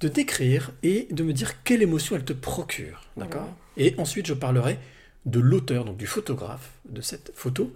De 0.00 0.08
décrire 0.08 0.70
et 0.82 1.08
de 1.10 1.22
me 1.24 1.32
dire 1.32 1.62
quelle 1.64 1.82
émotion 1.82 2.14
elle 2.16 2.24
te 2.24 2.32
procure. 2.32 3.02
D'accord? 3.16 3.48
Ouais. 3.76 3.86
Et 3.86 3.94
ensuite, 3.98 4.26
je 4.26 4.34
parlerai 4.34 4.78
de 5.26 5.40
l'auteur, 5.40 5.84
donc 5.84 5.96
du 5.96 6.06
photographe 6.06 6.70
de 6.88 7.00
cette 7.00 7.32
photo. 7.34 7.72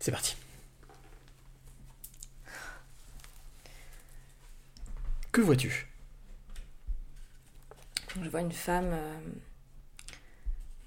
C'est 0.00 0.10
parti. 0.10 0.36
Que 5.32 5.40
vois-tu? 5.40 5.86
Je 8.20 8.28
vois 8.28 8.40
une 8.40 8.52
femme, 8.52 8.90
euh, 8.92 9.20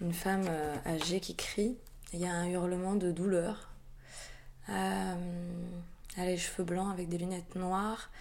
une 0.02 0.14
femme 0.14 0.46
euh, 0.50 0.76
âgée 0.86 1.20
qui 1.22 1.36
crie. 1.36 1.78
Il 2.12 2.20
y 2.20 2.26
a 2.26 2.34
un 2.34 2.48
hurlement 2.50 2.96
de 2.96 3.12
douleur. 3.12 3.70
Euh, 4.70 5.16
elle 6.18 6.24
a 6.24 6.26
les 6.26 6.38
cheveux 6.38 6.64
blancs 6.64 6.91
avec 6.91 7.08
des 7.10 7.18
lunettes 7.18 7.56
noires. 7.56 8.12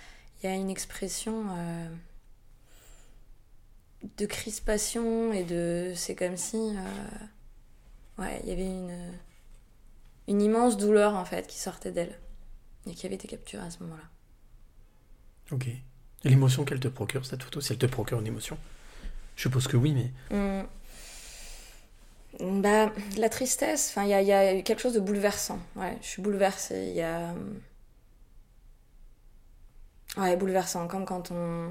Il 0.42 0.46
y 0.46 0.52
a 0.52 0.54
une 0.54 0.70
expression 0.70 1.46
euh, 1.50 1.88
de 4.16 4.26
crispation 4.26 5.32
et 5.32 5.44
de. 5.44 5.92
C'est 5.96 6.14
comme 6.14 6.36
si. 6.36 6.56
euh, 6.56 8.22
ouais, 8.22 8.40
il 8.44 8.48
y 8.48 8.52
avait 8.52 8.66
une, 8.66 9.12
une 10.28 10.40
immense 10.40 10.76
douleur 10.76 11.14
en 11.16 11.24
fait 11.24 11.48
qui 11.48 11.58
sortait 11.58 11.92
d'elle 11.92 12.18
et 12.86 12.94
qui 12.94 13.06
avait 13.06 13.16
été 13.16 13.26
capturée 13.28 13.64
à 13.66 13.70
ce 13.70 13.80
moment-là. 13.82 14.04
Ok. 15.50 15.68
L'émotion 16.24 16.64
qu'elle 16.64 16.80
te 16.80 16.88
procure, 16.88 17.26
cette 17.26 17.42
photo, 17.42 17.60
si 17.60 17.72
elle 17.72 17.78
te 17.78 17.86
procure 17.86 18.20
une 18.20 18.26
émotion 18.26 18.58
Je 19.36 19.42
suppose 19.42 19.66
que 19.66 19.76
oui, 19.76 19.92
mais 19.92 20.10
Hum. 20.36 20.66
Bah, 22.62 22.90
la 23.18 23.28
tristesse, 23.28 23.90
enfin, 23.90 24.04
il 24.04 24.26
y 24.26 24.32
a, 24.32 24.62
quelque 24.62 24.80
chose 24.80 24.94
de 24.94 25.00
bouleversant. 25.00 25.58
Ouais, 25.76 25.98
je 26.00 26.06
suis 26.06 26.22
bouleversée. 26.22 26.86
Il 26.88 26.94
y 26.96 27.02
a. 27.02 27.30
hum, 27.32 27.60
Ouais, 30.16 30.36
bouleversant, 30.36 30.88
comme 30.88 31.04
quand 31.06 31.30
on. 31.30 31.70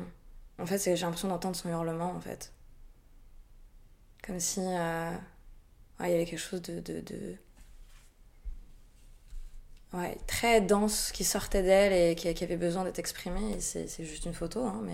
En 0.59 0.65
fait, 0.65 0.77
j'ai 0.79 0.95
l'impression 1.05 1.27
d'entendre 1.29 1.55
son 1.55 1.69
hurlement, 1.69 2.11
en 2.11 2.19
fait. 2.21 2.53
Comme 4.25 4.39
si. 4.39 4.59
euh, 4.61 5.11
il 6.01 6.09
y 6.09 6.13
avait 6.13 6.25
quelque 6.25 6.39
chose 6.39 6.61
de. 6.61 6.79
de, 6.79 7.01
de- 7.01 7.37
Ouais, 9.93 10.17
très 10.25 10.61
dense 10.61 11.11
qui 11.13 11.23
sortait 11.25 11.63
d'elle 11.63 11.91
et 11.93 12.15
qui, 12.15 12.33
qui 12.33 12.43
avait 12.43 12.55
besoin 12.57 12.83
d'être 12.85 12.99
exprimé. 12.99 13.41
Et 13.57 13.59
c'est 13.59 14.05
juste 14.05 14.25
une 14.25 14.33
photo, 14.33 14.63
hein, 14.65 14.81
mais. 14.85 14.93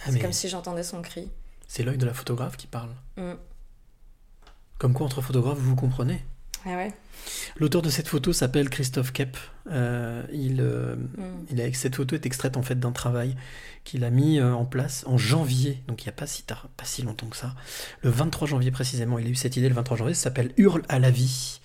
Ah, 0.00 0.04
c'est 0.06 0.12
mais- 0.12 0.20
comme 0.20 0.32
si 0.32 0.48
j'entendais 0.48 0.82
son 0.84 1.02
cri. 1.02 1.30
c'est 1.66 1.82
l'œil 1.82 1.98
de 1.98 2.06
la 2.06 2.14
photographe 2.14 2.56
qui 2.56 2.66
parle. 2.66 2.90
Hum. 3.18 3.36
Comme 4.78 4.94
quoi, 4.94 5.06
entre 5.06 5.20
photographes, 5.20 5.58
vous 5.58 5.70
vous 5.70 5.76
comprenez. 5.76 6.24
Ah 6.64 6.70
ouais. 6.76 6.92
L'auteur 7.56 7.82
de 7.82 7.90
cette 7.90 8.08
photo 8.08 8.32
s'appelle 8.32 8.68
Christophe 8.70 9.12
Kep. 9.12 9.36
Euh, 9.70 10.22
il, 10.32 10.60
euh, 10.60 10.96
Mm. 10.96 11.46
il 11.50 11.60
a, 11.60 11.72
cette 11.72 11.96
photo 11.96 12.14
est 12.14 12.26
extraite 12.26 12.56
en 12.56 12.62
fait 12.62 12.78
d'un 12.78 12.92
travail 12.92 13.36
qu'il 13.84 14.02
a 14.04 14.10
mis 14.10 14.38
euh, 14.38 14.52
en 14.54 14.64
place 14.64 15.04
en 15.06 15.18
janvier, 15.18 15.82
donc 15.88 16.02
il 16.02 16.06
n'y 16.06 16.10
a 16.10 16.12
pas 16.12 16.26
si 16.26 16.42
tard, 16.42 16.68
pas 16.76 16.84
si 16.84 17.02
longtemps 17.02 17.26
que 17.26 17.36
ça. 17.36 17.54
Le 18.02 18.10
23 18.10 18.48
janvier 18.48 18.70
précisément, 18.70 19.18
il 19.18 19.26
a 19.26 19.30
eu 19.30 19.34
cette 19.34 19.56
idée 19.56 19.68
le 19.68 19.74
23 19.74 19.96
janvier. 19.98 20.14
Ça 20.14 20.24
s'appelle 20.24 20.52
Hurle 20.56 20.82
à 20.88 20.98
la 20.98 21.10
vie, 21.10 21.60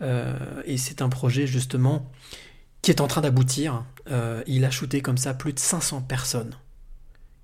et 0.00 0.76
c'est 0.76 1.02
un 1.02 1.08
projet 1.08 1.46
justement 1.46 2.10
qui 2.82 2.90
est 2.90 3.00
en 3.00 3.06
train 3.06 3.20
d'aboutir. 3.22 3.84
Euh, 4.10 4.42
il 4.46 4.64
a 4.64 4.70
shooté 4.70 5.00
comme 5.00 5.16
ça 5.18 5.32
plus 5.34 5.52
de 5.52 5.58
500 5.58 6.02
personnes 6.02 6.54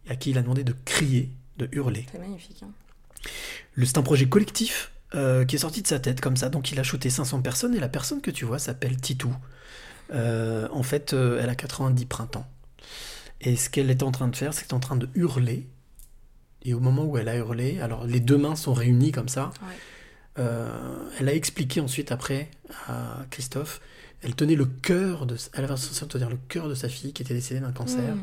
à 0.08 0.16
qui 0.16 0.30
il 0.30 0.38
a 0.38 0.42
demandé 0.42 0.64
de 0.64 0.74
crier, 0.84 1.30
de 1.56 1.68
hurler. 1.72 2.06
C'est 2.12 2.18
magnifique. 2.18 2.62
hein. 2.62 2.70
Le- 3.74 3.86
C'est 3.86 3.96
un 3.98 4.02
projet 4.02 4.28
collectif 4.28 4.92
euh, 5.14 5.44
qui 5.44 5.56
est 5.56 5.60
sorti 5.60 5.80
de 5.82 5.86
sa 5.86 5.98
tête 6.00 6.20
comme 6.20 6.36
ça. 6.36 6.48
Donc 6.50 6.70
il 6.72 6.78
a 6.78 6.82
shooté 6.82 7.08
500 7.10 7.40
personnes 7.42 7.74
et 7.74 7.80
la 7.80 7.88
personne 7.88 8.20
que 8.20 8.30
tu 8.30 8.44
vois 8.44 8.58
s'appelle 8.58 9.00
Titou. 9.00 9.34
Euh, 10.12 10.68
en 10.72 10.82
fait, 10.82 11.14
euh, 11.14 11.40
elle 11.42 11.48
a 11.48 11.54
90 11.54 12.04
printemps. 12.06 12.46
Et 13.40 13.56
ce 13.56 13.70
qu'elle 13.70 13.90
est 13.90 14.02
en 14.02 14.10
train 14.10 14.28
de 14.28 14.36
faire, 14.36 14.52
c'est 14.52 14.62
qu'elle 14.62 14.70
est 14.70 14.74
en 14.74 14.80
train 14.80 14.96
de 14.96 15.08
hurler. 15.14 15.66
Et 16.62 16.74
au 16.74 16.80
moment 16.80 17.04
où 17.04 17.16
elle 17.16 17.28
a 17.28 17.36
hurlé, 17.36 17.80
alors 17.80 18.04
les 18.04 18.20
deux 18.20 18.36
mains 18.36 18.56
sont 18.56 18.74
réunies 18.74 19.12
comme 19.12 19.28
ça. 19.30 19.50
Ouais. 19.62 19.74
Euh, 20.40 20.68
elle 21.18 21.28
a 21.28 21.34
expliqué 21.34 21.80
ensuite 21.80 22.10
après 22.12 22.50
à 22.88 23.18
Christophe, 23.30 23.80
elle 24.22 24.34
tenait 24.34 24.54
le 24.56 24.64
cœur 24.66 25.26
de, 25.26 25.36
elle 25.52 25.64
avait 25.64 25.74
tenir 26.08 26.28
le 26.30 26.38
cœur 26.48 26.68
de 26.68 26.74
sa 26.74 26.88
fille 26.88 27.12
qui 27.12 27.22
était 27.22 27.34
décédée 27.34 27.60
d'un 27.60 27.72
cancer. 27.72 28.14
Mm. 28.16 28.22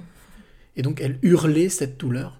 Et 0.78 0.82
donc 0.82 1.00
elle 1.02 1.20
hurlait 1.22 1.70
cette 1.70 1.98
douleur. 2.00 2.40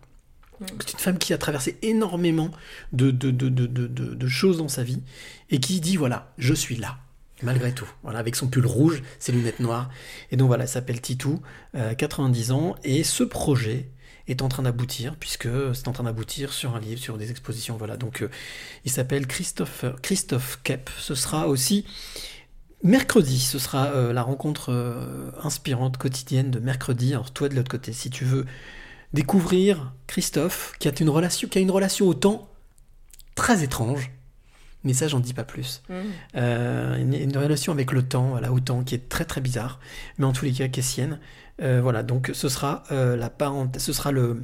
Mm. 0.60 0.66
C'est 0.80 0.94
une 0.94 1.00
femme 1.00 1.18
qui 1.18 1.34
a 1.34 1.38
traversé 1.38 1.78
énormément 1.82 2.52
de, 2.92 3.12
de, 3.12 3.32
de, 3.32 3.50
de, 3.50 3.66
de- 3.68 3.88
de- 3.88 4.14
de 4.16 4.28
choses 4.28 4.58
dans 4.58 4.68
sa 4.68 4.84
vie 4.84 5.02
et 5.50 5.60
qui 5.60 5.80
dit 5.80 5.96
voilà, 5.98 6.34
je 6.38 6.54
suis 6.54 6.76
là, 6.76 6.98
malgré 7.44 7.72
tout. 7.72 7.88
Voilà, 8.04 8.20
avec 8.20 8.36
son 8.36 8.48
pull 8.48 8.66
rouge, 8.66 9.04
ses 9.20 9.32
lunettes 9.32 9.60
noires. 9.60 9.90
Et 10.32 10.38
donc 10.38 10.48
voilà, 10.48 10.64
elle 10.64 10.70
s'appelle 10.70 11.02
Titou, 11.02 11.42
euh, 11.76 11.94
90 11.94 12.52
ans, 12.52 12.76
et 12.84 13.04
ce 13.04 13.24
projet 13.24 13.90
est 14.28 14.42
en 14.42 14.50
train 14.50 14.64
d'aboutir, 14.64 15.16
puisque 15.16 15.48
c'est 15.74 15.88
en 15.88 15.94
train 15.94 16.04
d'aboutir 16.04 16.54
sur 16.54 16.76
un 16.76 16.80
livre, 16.80 17.00
sur 17.00 17.18
des 17.18 17.32
expositions. 17.32 17.78
Voilà, 17.78 17.98
donc 17.98 18.22
euh, 18.22 18.30
il 18.86 18.92
s'appelle 18.92 19.28
Christophe, 19.28 19.86
Christophe 20.02 20.60
Kep. 20.64 20.90
Ce 20.98 21.16
sera 21.16 21.48
aussi 21.48 21.86
Mercredi, 22.84 23.40
ce 23.40 23.58
sera 23.58 23.88
euh, 23.88 24.14
la 24.14 24.22
rencontre 24.22 24.72
euh, 24.72 25.32
inspirante 25.42 25.98
quotidienne 25.98 26.52
de 26.52 26.60
mercredi. 26.60 27.14
Alors 27.14 27.32
toi 27.32 27.50
de 27.50 27.56
l'autre 27.56 27.72
côté, 27.72 27.92
si 27.92 28.12
tu 28.12 28.24
veux 28.24 28.46
découvrir 29.14 29.94
Christophe, 30.06 30.74
qui 30.80 30.88
a 30.88 30.92
une 31.00 31.10
relation, 31.10 31.48
qui 31.48 31.58
a 31.58 31.62
une 31.62 31.72
relation 31.72 32.08
au 32.08 32.14
temps 32.14 32.50
très 33.34 33.64
étrange, 33.64 34.12
mais 34.84 34.94
ça 34.94 35.08
j'en 35.08 35.20
dis 35.20 35.34
pas 35.34 35.44
plus. 35.44 35.82
Mm. 35.90 35.94
Euh, 36.36 36.98
une, 36.98 37.14
une 37.16 37.38
relation 37.38 37.74
avec 37.74 37.92
le 37.92 38.04
temps, 38.04 38.30
voilà, 38.30 38.52
au 38.54 38.60
temps 38.60 38.84
qui 38.84 38.94
est 38.94 39.10
très 39.10 39.26
très 39.26 39.42
bizarre, 39.42 39.80
mais 40.20 40.26
en 40.26 40.32
tous 40.32 40.46
les 40.46 40.52
cas 40.52 40.68
qui 40.68 40.82
est 40.82 40.84
sienne. 40.84 41.20
Euh, 41.62 41.80
voilà, 41.82 42.04
donc 42.04 42.32
ce 42.34 42.50
sera 42.50 42.84
euh, 42.92 43.16
la 43.16 43.30
parenthèse, 43.30 43.82
ce 43.84 43.94
sera 43.94 44.12
le 44.12 44.44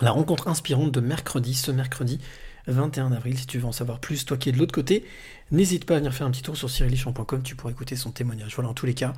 la 0.00 0.10
rencontre 0.10 0.48
inspirante 0.48 0.90
de 0.92 1.00
mercredi, 1.00 1.54
ce 1.54 1.70
mercredi 1.70 2.18
21 2.66 3.12
avril. 3.12 3.38
Si 3.38 3.46
tu 3.46 3.58
veux 3.58 3.66
en 3.66 3.72
savoir 3.72 3.98
plus, 4.00 4.24
toi 4.24 4.36
qui 4.36 4.48
es 4.48 4.52
de 4.52 4.58
l'autre 4.58 4.74
côté, 4.74 5.04
n'hésite 5.50 5.84
pas 5.84 5.94
à 5.94 5.98
venir 5.98 6.12
faire 6.14 6.26
un 6.26 6.30
petit 6.30 6.42
tour 6.42 6.56
sur 6.56 6.68
cyrilichamp.com, 6.70 7.42
tu 7.42 7.56
pourras 7.56 7.72
écouter 7.72 7.96
son 7.96 8.10
témoignage. 8.10 8.54
Voilà, 8.56 8.70
en 8.70 8.74
tous 8.74 8.86
les 8.86 8.94
cas, 8.94 9.12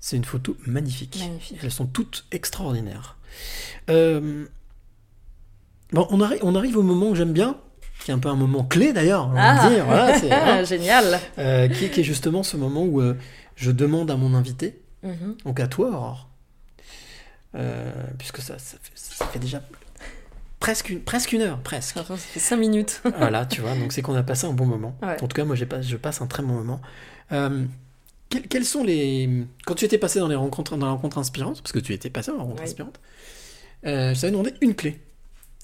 c'est 0.00 0.16
une 0.16 0.24
photo 0.24 0.56
magnifique. 0.66 1.18
Magnifique. 1.20 1.58
Elles 1.62 1.70
sont 1.72 1.86
toutes 1.86 2.24
extraordinaires. 2.32 3.16
Euh, 3.90 4.44
Bon, 5.92 6.06
on, 6.10 6.18
arri- 6.20 6.38
on 6.42 6.54
arrive 6.54 6.78
au 6.78 6.82
moment 6.82 7.10
où 7.10 7.14
j'aime 7.14 7.32
bien, 7.34 7.56
qui 8.04 8.10
est 8.10 8.14
un 8.14 8.18
peu 8.18 8.30
un 8.30 8.34
moment 8.36 8.64
clé 8.64 8.92
d'ailleurs, 8.94 9.26
on 9.28 9.32
va 9.32 9.60
Ah. 9.62 9.68
dire. 9.68 9.84
Voilà, 9.84 10.16
hein. 10.60 10.64
Génial. 10.64 11.20
Euh, 11.38 11.68
qui, 11.68 11.84
est- 11.84 11.90
qui 11.90 12.00
est 12.00 12.04
justement 12.04 12.42
ce 12.42 12.56
moment 12.56 12.82
où 12.84 13.00
euh, 13.02 13.14
je 13.56 13.70
demande 13.70 14.10
à 14.10 14.16
mon 14.16 14.34
invité, 14.34 14.80
Mhm. 15.02 15.36
donc 15.44 15.60
à 15.60 15.66
toi 15.66 15.90
Aurore, 15.90 16.28
puisque 18.18 18.38
ça, 18.38 18.58
ça, 18.58 18.76
fait, 18.82 18.92
ça 18.94 19.26
fait 19.26 19.38
déjà 19.38 19.62
presque 20.62 20.90
une, 20.90 21.00
presque 21.00 21.32
une 21.32 21.42
heure, 21.42 21.58
presque. 21.58 21.98
Ça 21.98 22.16
fait 22.16 22.40
5 22.40 22.56
minutes. 22.56 23.02
voilà, 23.18 23.44
tu 23.46 23.60
vois, 23.60 23.74
donc 23.74 23.92
c'est 23.92 24.00
qu'on 24.00 24.14
a 24.14 24.22
passé 24.22 24.46
un 24.46 24.52
bon 24.52 24.64
moment. 24.66 24.96
Ouais. 25.02 25.22
En 25.22 25.26
tout 25.26 25.34
cas, 25.34 25.44
moi, 25.44 25.56
pas, 25.68 25.82
je 25.82 25.96
passe 25.96 26.22
un 26.22 26.26
très 26.26 26.42
bon 26.42 26.54
moment. 26.54 26.80
Euh, 27.32 27.64
quels, 28.30 28.48
quels 28.48 28.64
sont 28.64 28.84
les... 28.84 29.44
Quand 29.66 29.74
tu 29.74 29.84
étais 29.84 29.98
passé 29.98 30.20
dans 30.20 30.28
les 30.28 30.36
rencontres, 30.36 30.76
dans 30.76 30.86
la 30.86 30.92
rencontre 30.92 31.18
inspirante, 31.18 31.60
parce 31.60 31.72
que 31.72 31.80
tu 31.80 31.92
étais 31.92 32.10
passé 32.10 32.30
dans 32.30 32.38
la 32.38 32.42
rencontre 32.44 32.62
Oui. 32.62 32.68
inspirante, 32.68 33.00
euh, 33.86 34.14
je 34.14 34.20
t'avais 34.20 34.30
demandé 34.30 34.54
une 34.60 34.74
clé. 34.74 35.00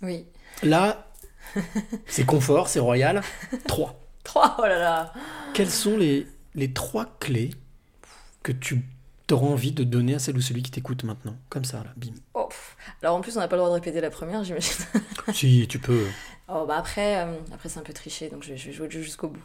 Oui. 0.03 0.27
Là, 0.63 1.11
c'est 2.07 2.27
confort, 2.27 2.69
c'est 2.69 2.81
royal. 2.81 3.23
Trois. 3.67 4.05
3, 4.25 4.57
oh 4.59 4.63
là 4.63 4.79
là. 4.79 5.13
Quelles 5.55 5.71
sont 5.71 5.97
les, 5.97 6.27
les 6.55 6.73
trois 6.73 7.07
clés 7.21 7.51
que 8.43 8.53
tu 8.53 8.83
auras 9.35 9.47
envie 9.49 9.73
de 9.73 9.85
donner 9.85 10.15
à 10.15 10.19
celle 10.19 10.37
ou 10.37 10.41
celui 10.41 10.63
qui 10.63 10.71
t'écoute 10.71 11.05
maintenant 11.05 11.37
Comme 11.49 11.65
ça, 11.65 11.79
là, 11.79 11.91
bim. 11.97 12.13
Oh. 12.35 12.49
Alors 13.03 13.17
en 13.17 13.21
plus, 13.21 13.37
on 13.37 13.41
n'a 13.41 13.49
pas 13.49 13.57
le 13.57 13.61
droit 13.61 13.71
de 13.71 13.75
répéter 13.75 14.01
la 14.01 14.11
première, 14.11 14.45
j'imagine. 14.45 14.73
si, 15.33 15.67
tu 15.69 15.79
peux. 15.79 16.07
Oh, 16.49 16.65
bah 16.67 16.77
après, 16.79 17.19
euh, 17.25 17.35
après 17.53 17.69
c'est 17.69 17.79
un 17.79 17.83
peu 17.83 17.93
triché, 17.93 18.29
donc 18.29 18.43
je 18.43 18.51
vais, 18.51 18.57
je 18.57 18.67
vais 18.69 18.73
jouer 18.73 18.87
le 18.87 18.93
jeu 18.93 19.03
jusqu'au 19.03 19.29
bout. 19.29 19.43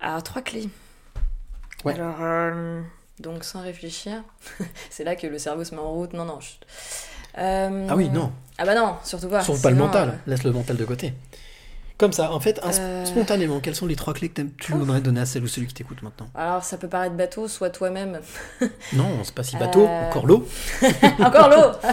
Alors, 0.00 0.22
trois 0.22 0.42
clés. 0.42 0.68
Ouais. 1.84 1.94
Alors, 1.94 2.16
euh, 2.20 2.80
donc 3.20 3.44
sans 3.44 3.60
réfléchir, 3.62 4.22
c'est 4.90 5.04
là 5.04 5.14
que 5.16 5.26
le 5.26 5.38
cerveau 5.38 5.64
se 5.64 5.74
met 5.74 5.80
en 5.80 5.92
route. 5.92 6.12
Non, 6.12 6.24
non. 6.24 6.38
Euh, 7.38 7.86
Ah 7.90 7.96
oui, 7.96 8.08
non. 8.08 8.32
Ah 8.58 8.64
bah 8.64 8.74
non, 8.74 8.96
surtout 9.04 9.28
pas. 9.28 9.42
Sauve 9.42 9.60
pas 9.60 9.70
le 9.70 9.76
mental, 9.76 10.18
laisse 10.26 10.44
le 10.44 10.52
mental 10.52 10.76
de 10.76 10.84
côté. 10.84 11.12
Comme 11.98 12.12
ça, 12.12 12.30
en 12.32 12.40
fait, 12.40 12.60
Euh. 12.62 13.04
spontanément, 13.06 13.58
quelles 13.60 13.74
sont 13.74 13.86
les 13.86 13.96
trois 13.96 14.12
clés 14.12 14.28
que 14.28 14.42
tu 14.42 14.72
voudrais 14.72 15.00
donner 15.00 15.20
à 15.20 15.26
celle 15.26 15.42
ou 15.44 15.48
celui 15.48 15.66
qui 15.66 15.72
t'écoute 15.74 16.02
maintenant 16.02 16.28
Alors, 16.34 16.62
ça 16.62 16.76
peut 16.76 16.88
paraître 16.88 17.14
bateau, 17.14 17.48
soit 17.48 17.70
toi-même. 17.70 18.20
Non, 18.92 19.08
c'est 19.24 19.34
pas 19.34 19.42
si 19.42 19.56
bateau, 19.56 19.86
Euh, 19.86 20.08
encore 20.08 20.26
l'eau. 20.26 20.46
Encore 21.20 21.48
l'eau 21.48 21.92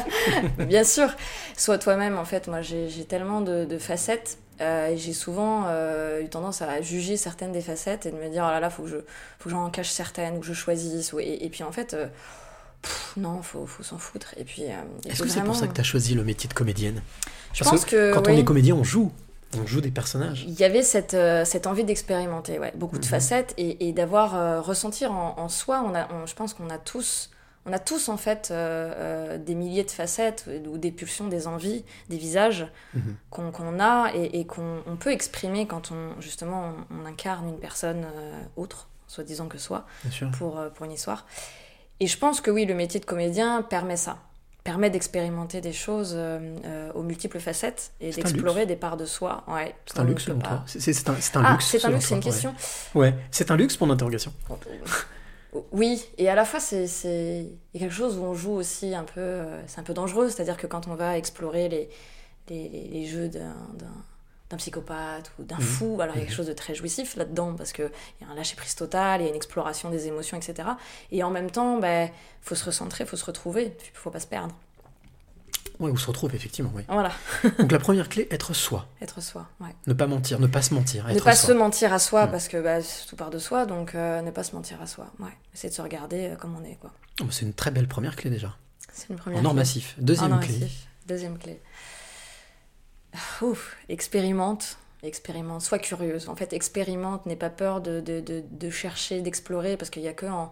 Bien 0.65 0.83
sûr. 0.83 1.07
Soit 1.55 1.77
toi-même, 1.77 2.17
en 2.17 2.25
fait, 2.25 2.47
moi 2.47 2.61
j'ai 2.61 3.05
tellement 3.07 3.41
de, 3.41 3.65
de 3.65 3.77
facettes 3.77 4.37
Euh, 4.61 4.89
et 4.89 4.97
j'ai 4.97 5.13
souvent 5.13 5.63
euh, 5.67 6.21
eu 6.21 6.29
tendance 6.29 6.61
à 6.61 6.79
juger 6.81 7.17
certaines 7.17 7.51
des 7.53 7.61
facettes 7.61 8.05
et 8.05 8.11
de 8.11 8.15
me 8.17 8.29
dire, 8.29 8.43
oh 8.47 8.51
là 8.51 8.59
là, 8.59 8.69
faut 8.69 8.83
que 8.83 8.89
je, 8.89 8.97
faut 9.39 9.45
que 9.45 9.49
j'en 9.49 9.67
cache 9.71 9.89
certaines 9.89 10.35
ou 10.37 10.39
que 10.41 10.45
je 10.45 10.53
choisisse. 10.53 11.11
Et, 11.19 11.43
et 11.45 11.49
puis 11.49 11.63
en 11.63 11.71
fait, 11.71 11.95
pff, 12.83 13.13
non, 13.17 13.41
faut, 13.41 13.65
faut 13.65 13.81
s'en 13.83 13.97
foutre. 13.97 14.35
Et 14.37 14.43
puis, 14.43 14.63
euh, 14.65 14.75
il 15.05 15.11
Est-ce 15.11 15.23
que 15.23 15.29
c'est 15.29 15.41
pour 15.41 15.55
ça 15.55 15.65
que 15.67 15.73
tu 15.73 15.81
as 15.81 15.83
choisi 15.85 16.13
le 16.13 16.23
métier 16.23 16.47
de 16.49 16.53
comédienne? 16.53 17.01
Je 17.53 17.63
Parce 17.63 17.71
pense 17.71 17.85
que, 17.85 18.13
quand 18.13 18.27
on 18.27 18.31
est 18.37 18.43
comédien, 18.43 18.75
on 18.75 18.83
joue. 18.83 19.11
On 19.61 19.65
joue 19.67 19.81
des 19.81 19.91
personnages. 19.91 20.43
Il 20.47 20.53
y 20.59 20.63
avait 20.63 20.83
cette, 20.83 21.13
euh, 21.13 21.45
cette 21.45 21.67
envie 21.67 21.83
d'expérimenter, 21.83 22.59
ouais, 22.59 22.71
beaucoup 22.75 22.97
de 22.97 23.05
Mhm. 23.05 23.09
facettes 23.09 23.53
et, 23.57 23.87
et 23.87 23.93
d'avoir 23.93 24.35
euh, 24.35 24.61
ressentir 24.61 25.11
en, 25.11 25.35
en 25.37 25.49
soi. 25.49 25.83
On 25.85 25.93
a, 25.95 26.07
on- 26.13 26.25
je 26.25 26.35
pense 26.35 26.53
qu'on 26.53 26.69
a 26.69 26.77
tous, 26.77 27.29
on 27.65 27.73
a 27.73 27.79
tous 27.79 28.09
en 28.09 28.17
fait 28.17 28.49
euh, 28.51 28.93
euh, 28.95 29.37
des 29.37 29.55
milliers 29.55 29.83
de 29.83 29.91
facettes 29.91 30.49
ou 30.67 30.77
des 30.77 30.91
pulsions, 30.91 31.27
des 31.27 31.47
envies, 31.47 31.85
des 32.09 32.17
visages 32.17 32.67
Mhm. 32.93 33.15
qu'on 33.29 33.79
a 33.79 34.11
et, 34.15 34.39
et 34.39 34.45
qu'on 34.45 34.81
on 34.85 34.95
peut 34.97 35.11
exprimer 35.11 35.65
quand 35.67 35.91
on 35.91 36.19
justement 36.21 36.73
on, 36.91 37.01
on 37.01 37.05
incarne 37.05 37.47
une 37.49 37.59
personne 37.59 38.05
autre, 38.57 38.87
soi-disant 39.07 39.47
que 39.47 39.57
soi, 39.57 39.85
pour, 40.37 40.59
pour 40.75 40.85
une 40.85 40.91
histoire. 40.91 41.25
Et 41.99 42.07
je 42.07 42.17
pense 42.17 42.41
que 42.41 42.51
oui, 42.51 42.65
le 42.65 42.73
métier 42.73 42.99
de 42.99 43.05
comédien 43.05 43.61
permet 43.61 43.95
ça 43.97 44.17
permet 44.63 44.89
d'expérimenter 44.89 45.59
des 45.59 45.73
choses 45.73 46.13
euh, 46.15 46.55
euh, 46.65 46.91
aux 46.93 47.03
multiples 47.03 47.39
facettes 47.39 47.91
et 47.99 48.11
d'explorer 48.11 48.65
des 48.65 48.75
parts 48.77 48.95
de 48.97 49.05
soi. 49.05 49.43
Ouais, 49.47 49.75
C'est 49.85 49.99
un 49.99 50.05
luxe 50.05 50.23
selon 50.23 50.39
toi 50.39 50.63
C'est- 50.67 51.09
un, 51.09 51.15
Ah, 51.43 51.51
luxe. 51.53 51.65
c'est 51.65 51.83
un 51.85 51.89
luxe, 51.89 52.05
c'est 52.05 52.15
une 52.15 52.21
question. 52.21 52.55
Ouais, 52.95 53.09
Ouais, 53.09 53.15
c'est 53.31 53.51
un 53.51 53.57
luxe 53.57 53.75
pour 53.75 53.87
l'interrogation. 53.87 54.31
Oui, 55.71 56.03
et 56.17 56.29
à 56.29 56.35
la 56.35 56.45
fois, 56.45 56.59
c'est 56.59 57.45
quelque 57.77 57.93
chose 57.93 58.17
où 58.17 58.23
on 58.23 58.33
joue 58.33 58.53
aussi 58.53 58.95
un 58.95 59.03
peu, 59.03 59.19
euh, 59.21 59.61
c'est 59.67 59.79
un 59.79 59.83
peu 59.83 59.93
dangereux, 59.93 60.29
c'est-à-dire 60.29 60.57
que 60.57 60.65
quand 60.65 60.87
on 60.87 60.95
va 60.95 61.17
explorer 61.17 61.69
les, 61.69 61.89
les, 62.49 62.69
les- 62.69 62.87
les 62.87 63.05
jeux 63.05 63.29
d'un 63.29 63.53
d'un- 64.53 64.57
psychopathe 64.57 65.31
ou 65.39 65.43
d'un 65.43 65.55
Mhm. 65.57 65.61
fou, 65.61 65.97
alors 66.01 66.15
il 66.15 66.19
y 66.19 66.21
a 66.21 66.25
quelque 66.25 66.35
chose 66.35 66.47
de 66.47 66.53
très 66.53 66.75
jouissif 66.75 67.15
là-dedans, 67.15 67.53
parce 67.55 67.73
qu'il 67.73 67.89
y 68.21 68.23
a 68.23 68.27
un 68.29 68.35
lâcher-prise 68.35 68.75
total, 68.75 69.21
il 69.21 69.23
y 69.23 69.27
a 69.27 69.29
une 69.29 69.35
exploration 69.35 69.89
des 69.89 70.07
émotions, 70.07 70.37
etc. 70.37 70.69
Et 71.11 71.23
en 71.23 71.29
même 71.31 71.49
temps, 71.51 71.75
il 71.77 71.81
ben, 71.81 72.09
faut 72.41 72.55
se 72.55 72.65
recentrer, 72.65 73.05
faut 73.05 73.17
se 73.17 73.25
retrouver, 73.25 73.75
il 73.93 73.97
faut 73.97 74.09
pas 74.11 74.19
se 74.19 74.27
perdre. 74.27 74.53
Ouais, 75.79 75.89
on 75.91 75.95
se 75.97 76.05
retrouve 76.07 76.33
effectivement, 76.35 76.71
oui. 76.75 76.83
Voilà, 76.87 77.11
Donc 77.59 77.71
la 77.71 77.79
première 77.79 78.07
clé, 78.07 78.27
être 78.29 78.53
soi. 78.53 78.85
être 79.01 79.21
soi, 79.21 79.47
ouais. 79.59 79.75
Ne 79.87 79.93
pas 79.93 80.05
mentir, 80.07 80.39
ne 80.39 80.45
pas 80.47 80.61
se 80.61 80.73
mentir. 80.73 81.07
Ne 81.07 81.19
pas 81.19 81.35
soi. 81.35 81.47
se 81.47 81.51
mentir 81.53 81.91
à 81.91 81.99
soi, 81.99 82.27
Mm. 82.27 82.31
parce 82.31 82.47
que 82.47 82.61
bah, 82.61 82.77
tout 83.09 83.15
part 83.15 83.31
de 83.31 83.39
soi, 83.39 83.65
donc 83.65 83.95
euh, 83.95 84.21
ne 84.21 84.29
pas 84.31 84.43
se 84.43 84.55
mentir 84.55 84.79
à 84.81 84.87
soi. 84.87 85.07
Ouais. 85.19 85.31
Essayer 85.53 85.69
de 85.69 85.73
se 85.75 85.81
regarder 85.81 86.27
euh, 86.29 86.35
comme 86.35 86.55
on 86.55 86.63
est, 86.63 86.75
quoi. 86.75 86.91
Oh, 87.21 87.25
C'est 87.31 87.45
une 87.45 87.53
très 87.53 87.71
belle 87.71 87.87
première 87.87 88.15
clé 88.15 88.29
déjà. 88.29 88.55
C'est 88.93 89.09
une 89.09 89.15
première 89.15 89.39
En 89.39 89.45
or 89.45 89.51
clé. 89.51 89.61
massif. 89.61 89.95
Deuxième 89.97 90.39
clé. 90.39 90.67
Deuxième 91.07 91.37
clé. 91.39 91.59
Ouf, 93.41 93.75
expérimente. 93.89 94.77
Expérimente, 95.03 95.61
sois 95.61 95.79
curieuse. 95.79 96.29
En 96.29 96.35
fait, 96.35 96.53
expérimente, 96.53 97.25
n'aie 97.25 97.35
pas 97.35 97.49
peur 97.49 97.81
de, 97.81 97.99
de, 97.99 98.21
de, 98.49 98.69
chercher, 98.69 99.21
d'explorer, 99.21 99.75
parce 99.75 99.89
qu'il 99.89 100.01
n'y 100.01 100.07
a 100.07 100.13
que 100.13 100.25
en. 100.25 100.51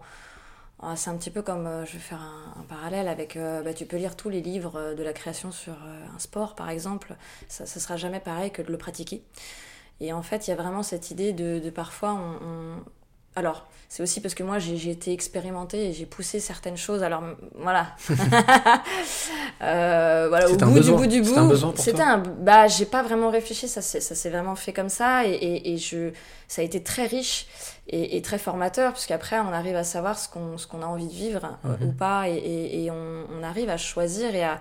C'est 0.96 1.10
un 1.10 1.16
petit 1.16 1.30
peu 1.30 1.42
comme, 1.42 1.66
euh, 1.68 1.86
je 1.86 1.92
vais 1.92 1.98
faire 2.00 2.20
un, 2.20 2.62
parallèle 2.68 3.06
avec, 3.06 3.36
euh, 3.36 3.62
bah, 3.62 3.72
tu 3.72 3.86
peux 3.86 3.96
lire 3.96 4.16
tous 4.16 4.28
les 4.30 4.40
livres 4.40 4.76
euh, 4.76 4.94
de 4.96 5.02
la 5.04 5.12
création 5.12 5.52
sur 5.52 5.74
un 5.74 6.18
sport, 6.18 6.56
par 6.56 6.70
exemple, 6.70 7.14
ça 7.48 7.62
ne 7.64 7.68
sera 7.68 7.96
jamais 7.96 8.18
pareil 8.18 8.50
que 8.50 8.62
de 8.62 8.72
le 8.72 8.78
pratiquer. 8.78 9.22
Et 10.00 10.12
en 10.12 10.22
fait, 10.22 10.48
il 10.48 10.50
y 10.50 10.52
a 10.52 10.56
vraiment 10.56 10.82
cette 10.82 11.10
idée 11.12 11.32
de, 11.32 11.60
de 11.60 11.70
parfois, 11.70 12.14
on- 12.14 12.82
Alors, 13.34 13.66
c'est 13.88 14.02
aussi 14.02 14.20
parce 14.20 14.34
que 14.34 14.42
moi, 14.42 14.58
j'ai 14.58 14.90
été 14.90 15.12
expérimentée 15.12 15.88
et 15.88 15.92
j'ai 15.92 16.06
poussé 16.06 16.40
certaines 16.40 16.76
choses. 16.76 17.02
Alors, 17.02 17.22
voilà. 17.54 17.88
Euh, 19.62 20.26
voilà, 20.28 20.48
au 20.50 20.56
bout 20.72 20.80
du 20.80 20.90
bout 20.96 21.06
du 21.06 21.22
bout. 21.22 21.34
C'était 21.76 22.02
un. 22.02 22.18
Bah, 22.18 22.66
j'ai 22.66 22.84
pas 22.84 23.02
vraiment 23.04 23.30
réfléchi, 23.30 23.68
ça 23.68 23.80
s'est 23.80 24.30
vraiment 24.30 24.56
fait 24.56 24.72
comme 24.72 24.88
ça. 24.88 25.24
Et, 25.24 25.30
et, 25.30 25.72
et 25.72 25.78
je, 25.78 26.10
ça 26.48 26.62
a 26.62 26.64
été 26.64 26.82
très 26.82 27.06
riche 27.06 27.46
et, 27.86 28.16
et 28.16 28.22
très 28.22 28.38
formateur, 28.38 28.92
puisqu'après, 28.92 29.38
on 29.38 29.52
arrive 29.52 29.76
à 29.76 29.84
savoir 29.84 30.18
ce 30.18 30.28
qu'on 30.28 30.82
a 30.82 30.86
envie 30.86 31.06
de 31.06 31.12
vivre 31.12 31.58
ou 31.80 31.92
pas. 31.92 32.28
Et 32.28 32.88
on, 32.90 33.24
on 33.38 33.44
arrive 33.44 33.68
à 33.70 33.76
choisir 33.76 34.34
et 34.34 34.42
à, 34.42 34.60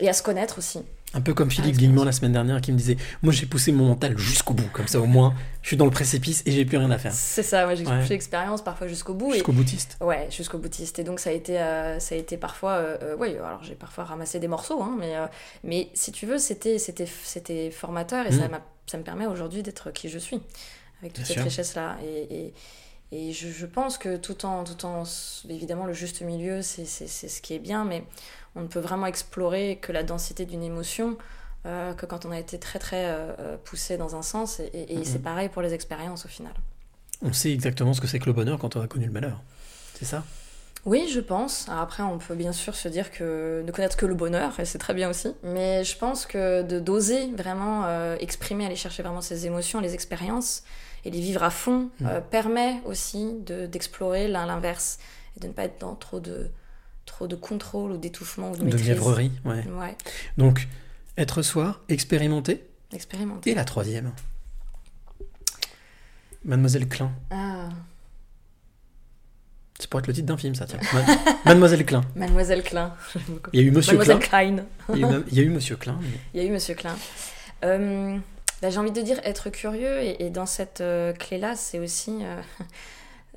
et 0.00 0.08
à 0.08 0.12
se 0.12 0.22
connaître 0.22 0.58
aussi. 0.58 0.80
Un 1.14 1.20
peu 1.20 1.32
comme 1.32 1.50
Philippe 1.50 1.76
Guillemont 1.76 2.04
la 2.04 2.12
semaine 2.12 2.32
dernière 2.32 2.60
qui 2.60 2.72
me 2.72 2.76
disait 2.76 2.96
Moi 3.22 3.32
j'ai 3.32 3.46
poussé 3.46 3.70
mon 3.72 3.86
mental 3.86 4.18
jusqu'au 4.18 4.52
bout, 4.52 4.68
comme 4.72 4.88
ça 4.88 5.00
au 5.00 5.06
moins 5.06 5.34
je 5.62 5.68
suis 5.68 5.76
dans 5.76 5.84
le 5.84 5.90
précipice 5.90 6.42
et 6.44 6.50
j'ai 6.52 6.64
plus 6.64 6.76
rien 6.76 6.90
à 6.90 6.98
faire. 6.98 7.12
C'est 7.14 7.42
ça, 7.42 7.64
moi 7.64 7.74
j'ai 7.74 7.86
Ouais. 7.86 8.00
poussé 8.00 8.10
l'expérience 8.14 8.62
parfois 8.62 8.86
jusqu'au 8.88 9.14
bout. 9.14 9.32
Jusqu'au 9.32 9.52
boutiste. 9.52 9.96
Ouais, 10.00 10.28
jusqu'au 10.30 10.58
boutiste. 10.58 10.98
Et 10.98 11.04
donc 11.04 11.20
ça 11.20 11.30
a 11.30 11.32
été, 11.32 11.58
euh, 11.60 11.98
ça 12.00 12.14
a 12.14 12.18
été 12.18 12.36
parfois, 12.36 12.72
euh, 12.72 12.96
euh, 13.02 13.16
oui, 13.18 13.30
alors 13.36 13.62
j'ai 13.62 13.74
parfois 13.74 14.04
ramassé 14.04 14.38
des 14.40 14.48
morceaux, 14.48 14.82
hein, 14.82 14.94
mais, 14.98 15.16
euh, 15.16 15.26
mais 15.62 15.88
si 15.94 16.12
tu 16.12 16.26
veux, 16.26 16.38
c'était, 16.38 16.78
formateur 17.70 18.26
et 18.26 18.30
Mm. 18.30 18.38
ça, 18.40 18.48
m'a, 18.48 18.60
ça 18.86 18.98
me 18.98 19.02
permet 19.04 19.26
aujourd'hui 19.26 19.62
d'être 19.62 19.90
qui 19.92 20.08
je 20.08 20.18
suis, 20.18 20.40
avec 21.00 21.12
toute 21.14 21.24
Bien 21.24 21.34
cette 21.34 21.44
richesse-là. 21.44 21.96
Et, 22.04 22.34
et, 23.12 23.28
et 23.28 23.32
je, 23.32 23.48
je 23.48 23.66
pense 23.66 23.96
que 23.98 24.16
tout 24.16 24.44
en, 24.44 24.64
tout 24.64 24.84
en, 24.84 25.04
évidemment, 25.48 25.86
le 25.86 25.92
juste 25.92 26.20
milieu, 26.22 26.60
c'est 26.62 26.84
ce 26.86 27.40
qui 27.40 27.54
est 27.54 27.58
bien, 27.60 27.84
mais 27.84 28.02
on 28.56 28.62
ne 28.62 28.66
peut 28.68 28.80
vraiment 28.80 29.06
explorer 29.06 29.78
que 29.80 29.92
la 29.92 30.02
densité 30.02 30.44
d'une 30.46 30.62
émotion. 30.62 31.16
euh, 31.66 31.94
que 31.94 32.04
quand 32.04 32.26
on 32.26 32.30
a 32.30 32.38
été 32.38 32.58
très 32.58 32.78
très 32.78 33.06
euh, 33.06 33.32
euh, 33.40 33.56
poussé 33.64 33.96
dans 33.96 34.14
un 34.16 34.20
sens 34.20 34.60
et, 34.60 34.64
et- 34.74 34.92
et 34.92 34.98
Mhm. 34.98 35.04
c'est 35.06 35.22
pareil 35.22 35.48
pour 35.48 35.62
les 35.62 35.72
expériences 35.72 36.26
au 36.26 36.28
final. 36.28 36.52
On 37.22 37.32
sait 37.32 37.52
exactement 37.52 37.94
ce 37.94 38.02
que 38.02 38.06
c'est 38.06 38.18
que 38.18 38.26
le 38.26 38.34
bonheur 38.34 38.58
quand 38.58 38.76
on 38.76 38.82
a 38.82 38.86
connu 38.86 39.06
le 39.06 39.12
malheur. 39.12 39.40
C'est 39.94 40.04
ça? 40.04 40.24
Oui, 40.84 41.08
je 41.10 41.20
pense. 41.20 41.66
Alors 41.70 41.80
après, 41.80 42.02
on 42.02 42.18
peut 42.18 42.34
bien 42.34 42.52
sûr 42.52 42.74
se 42.74 42.86
dire 42.88 43.10
que 43.10 43.62
ne 43.66 43.72
connaître 43.72 43.96
que 43.96 44.04
le 44.04 44.12
bonheur, 44.14 44.60
et 44.60 44.66
c'est 44.66 44.76
très 44.76 44.92
bien 44.92 45.08
aussi. 45.08 45.34
Mais 45.42 45.82
je 45.84 45.96
pense 45.96 46.26
que 46.26 46.60
de 46.60 46.78
d'oser 46.78 47.30
vraiment 47.32 47.86
euh, 47.86 48.16
exprimer, 48.20 48.66
aller 48.66 48.76
chercher 48.76 49.02
vraiment 49.02 49.22
ses 49.22 49.46
émotions, 49.46 49.80
les 49.80 49.94
expériences, 49.94 50.64
et 51.06 51.10
les 51.10 51.20
vivre 51.20 51.42
à 51.42 51.48
fond, 51.50 51.88
euh, 52.02 52.20
permet 52.20 52.82
aussi 52.84 53.32
de- 53.46 53.64
d'explorer 53.64 54.28
l'inverse 54.28 54.98
et 55.38 55.40
de 55.40 55.46
ne 55.48 55.52
pas 55.54 55.64
être 55.64 55.80
dans 55.80 55.94
trop 55.94 56.20
de 56.20 56.50
trop 57.14 57.28
de 57.28 57.36
contrôle 57.36 57.92
ou 57.92 57.96
d'étouffement 57.96 58.50
ou 58.50 58.56
de 58.56 58.64
De 58.68 58.76
ouais. 59.00 59.30
Ouais. 59.68 59.96
Donc, 60.36 60.66
être 61.16 61.42
soi, 61.42 61.80
expérimenter. 61.88 62.64
Expérimenter. 62.92 63.50
Et 63.50 63.54
la 63.54 63.64
troisième 63.64 64.10
Mademoiselle 66.44 66.88
Klein. 66.88 67.12
Ah. 67.30 67.68
C'est 69.78 69.88
pour 69.88 70.00
être 70.00 70.08
le 70.08 70.12
titre 70.12 70.26
d'un 70.26 70.36
film, 70.36 70.54
ça, 70.56 70.66
tiens. 70.66 70.80
Ma- 70.92 71.04
Mademoiselle 71.44 71.86
Klein. 71.86 72.02
Mademoiselle 72.16 72.62
Klein. 72.64 72.94
Il 73.52 73.60
y 73.60 73.62
a 73.62 73.66
eu 73.66 73.70
Monsieur 73.70 73.96
Mademoiselle 73.96 74.18
Klein. 74.18 74.56
Klein. 74.56 74.64
Il 74.94 75.00
y 75.00 75.04
a 75.04 75.10
eu, 75.18 75.24
il 75.30 75.38
y 75.38 75.40
a 75.40 75.42
eu 75.44 75.50
Monsieur 75.50 75.76
Klein. 75.76 75.98
mais- 76.02 76.08
Il 76.34 76.42
y 76.42 76.44
a 76.44 76.48
eu 76.48 76.52
Monsieur 76.52 76.74
Klein. 76.74 76.96
Euh, 77.64 78.18
bah, 78.60 78.70
J'ai 78.70 78.78
envie 78.78 78.90
de 78.92 79.02
dire 79.02 79.20
être 79.24 79.50
curieux, 79.50 80.00
et, 80.02 80.26
et 80.26 80.30
dans 80.30 80.46
cette 80.46 80.80
euh, 80.80 81.12
clé-là, 81.12 81.54
c'est 81.54 81.78
aussi. 81.78 82.18
euh, 82.22 82.40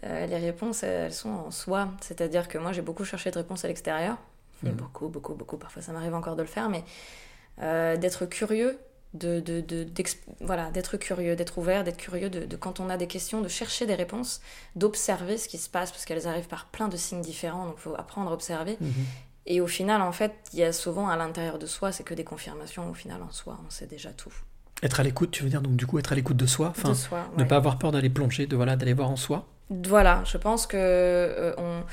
euh, 0.03 0.25
les 0.25 0.37
réponses, 0.37 0.83
elles 0.83 1.13
sont 1.13 1.29
en 1.29 1.51
soi. 1.51 1.89
C'est-à-dire 2.01 2.47
que 2.47 2.57
moi, 2.57 2.71
j'ai 2.71 2.81
beaucoup 2.81 3.03
cherché 3.05 3.31
de 3.31 3.37
réponses 3.37 3.65
à 3.65 3.67
l'extérieur. 3.67 4.17
Mhm. 4.63 4.71
Beaucoup, 4.73 5.07
beaucoup, 5.07 5.33
beaucoup. 5.35 5.57
Parfois, 5.57 5.81
ça 5.81 5.91
m'arrive 5.91 6.13
encore 6.15 6.35
de 6.35 6.41
le 6.41 6.47
faire, 6.47 6.69
mais 6.69 6.83
euh, 7.61 7.97
d'être 7.97 8.25
curieux. 8.25 8.77
De, 9.13 9.39
de, 9.39 9.61
de- 9.61 9.85
d'ex- 9.85 10.17
voilà, 10.41 10.69
d'être 10.69 10.97
curieux, 10.97 11.35
d'être 11.37 11.57
ouvert, 11.57 11.85
d'être 11.85 11.97
curieux 11.97 12.29
de, 12.29 12.45
de 12.45 12.55
quand 12.57 12.81
on 12.81 12.89
a 12.89 12.97
des 12.97 13.07
questions, 13.07 13.41
de 13.41 13.47
chercher 13.47 13.85
des 13.85 13.95
réponses, 13.95 14.41
d'observer 14.75 15.37
ce 15.37 15.47
qui 15.47 15.57
se 15.57 15.69
passe, 15.69 15.91
parce 15.91 16.03
qu'elles 16.03 16.27
arrivent 16.27 16.49
par 16.49 16.65
plein 16.65 16.89
de 16.89 16.97
signes 16.97 17.21
différents, 17.21 17.65
donc 17.67 17.75
il 17.77 17.81
faut 17.81 17.95
apprendre 17.95 18.29
à 18.31 18.33
observer. 18.33 18.77
Mhm. 18.81 18.91
Et 19.45 19.61
au 19.61 19.65
final, 19.65 20.01
en 20.01 20.11
fait, 20.11 20.33
il 20.53 20.59
y 20.59 20.63
a 20.63 20.73
souvent 20.73 21.07
à 21.07 21.15
l'intérieur 21.15 21.57
de 21.57 21.65
soi, 21.65 21.93
c'est 21.93 22.03
que 22.03 22.13
des 22.13 22.25
confirmations. 22.25 22.89
Au 22.89 22.93
final, 22.93 23.23
en 23.23 23.31
soi, 23.31 23.57
on 23.65 23.69
sait 23.69 23.87
déjà 23.87 24.11
tout. 24.11 24.33
Être 24.83 24.99
à 24.99 25.03
l'écoute, 25.03 25.31
tu 25.31 25.41
veux 25.41 25.49
dire, 25.49 25.61
donc 25.61 25.77
du 25.77 25.87
coup, 25.87 25.97
être 25.99 26.11
à 26.11 26.15
l'écoute 26.15 26.37
de 26.37 26.45
soi. 26.45 26.67
Enfin, 26.77 26.89
De 26.89 26.93
soi, 26.93 27.29
ne 27.37 27.43
ouais. 27.43 27.47
pas 27.47 27.55
avoir 27.55 27.79
peur 27.79 27.93
d'aller 27.93 28.09
plonger, 28.09 28.45
de 28.45 28.57
voilà, 28.57 28.75
d'aller 28.75 28.93
voir 28.93 29.09
en 29.09 29.15
soi. 29.15 29.47
Voilà, 29.69 30.23
je 30.25 30.37
pense 30.37 30.65
que 30.67 30.77
euh, 30.77 31.53
on, 31.57 31.83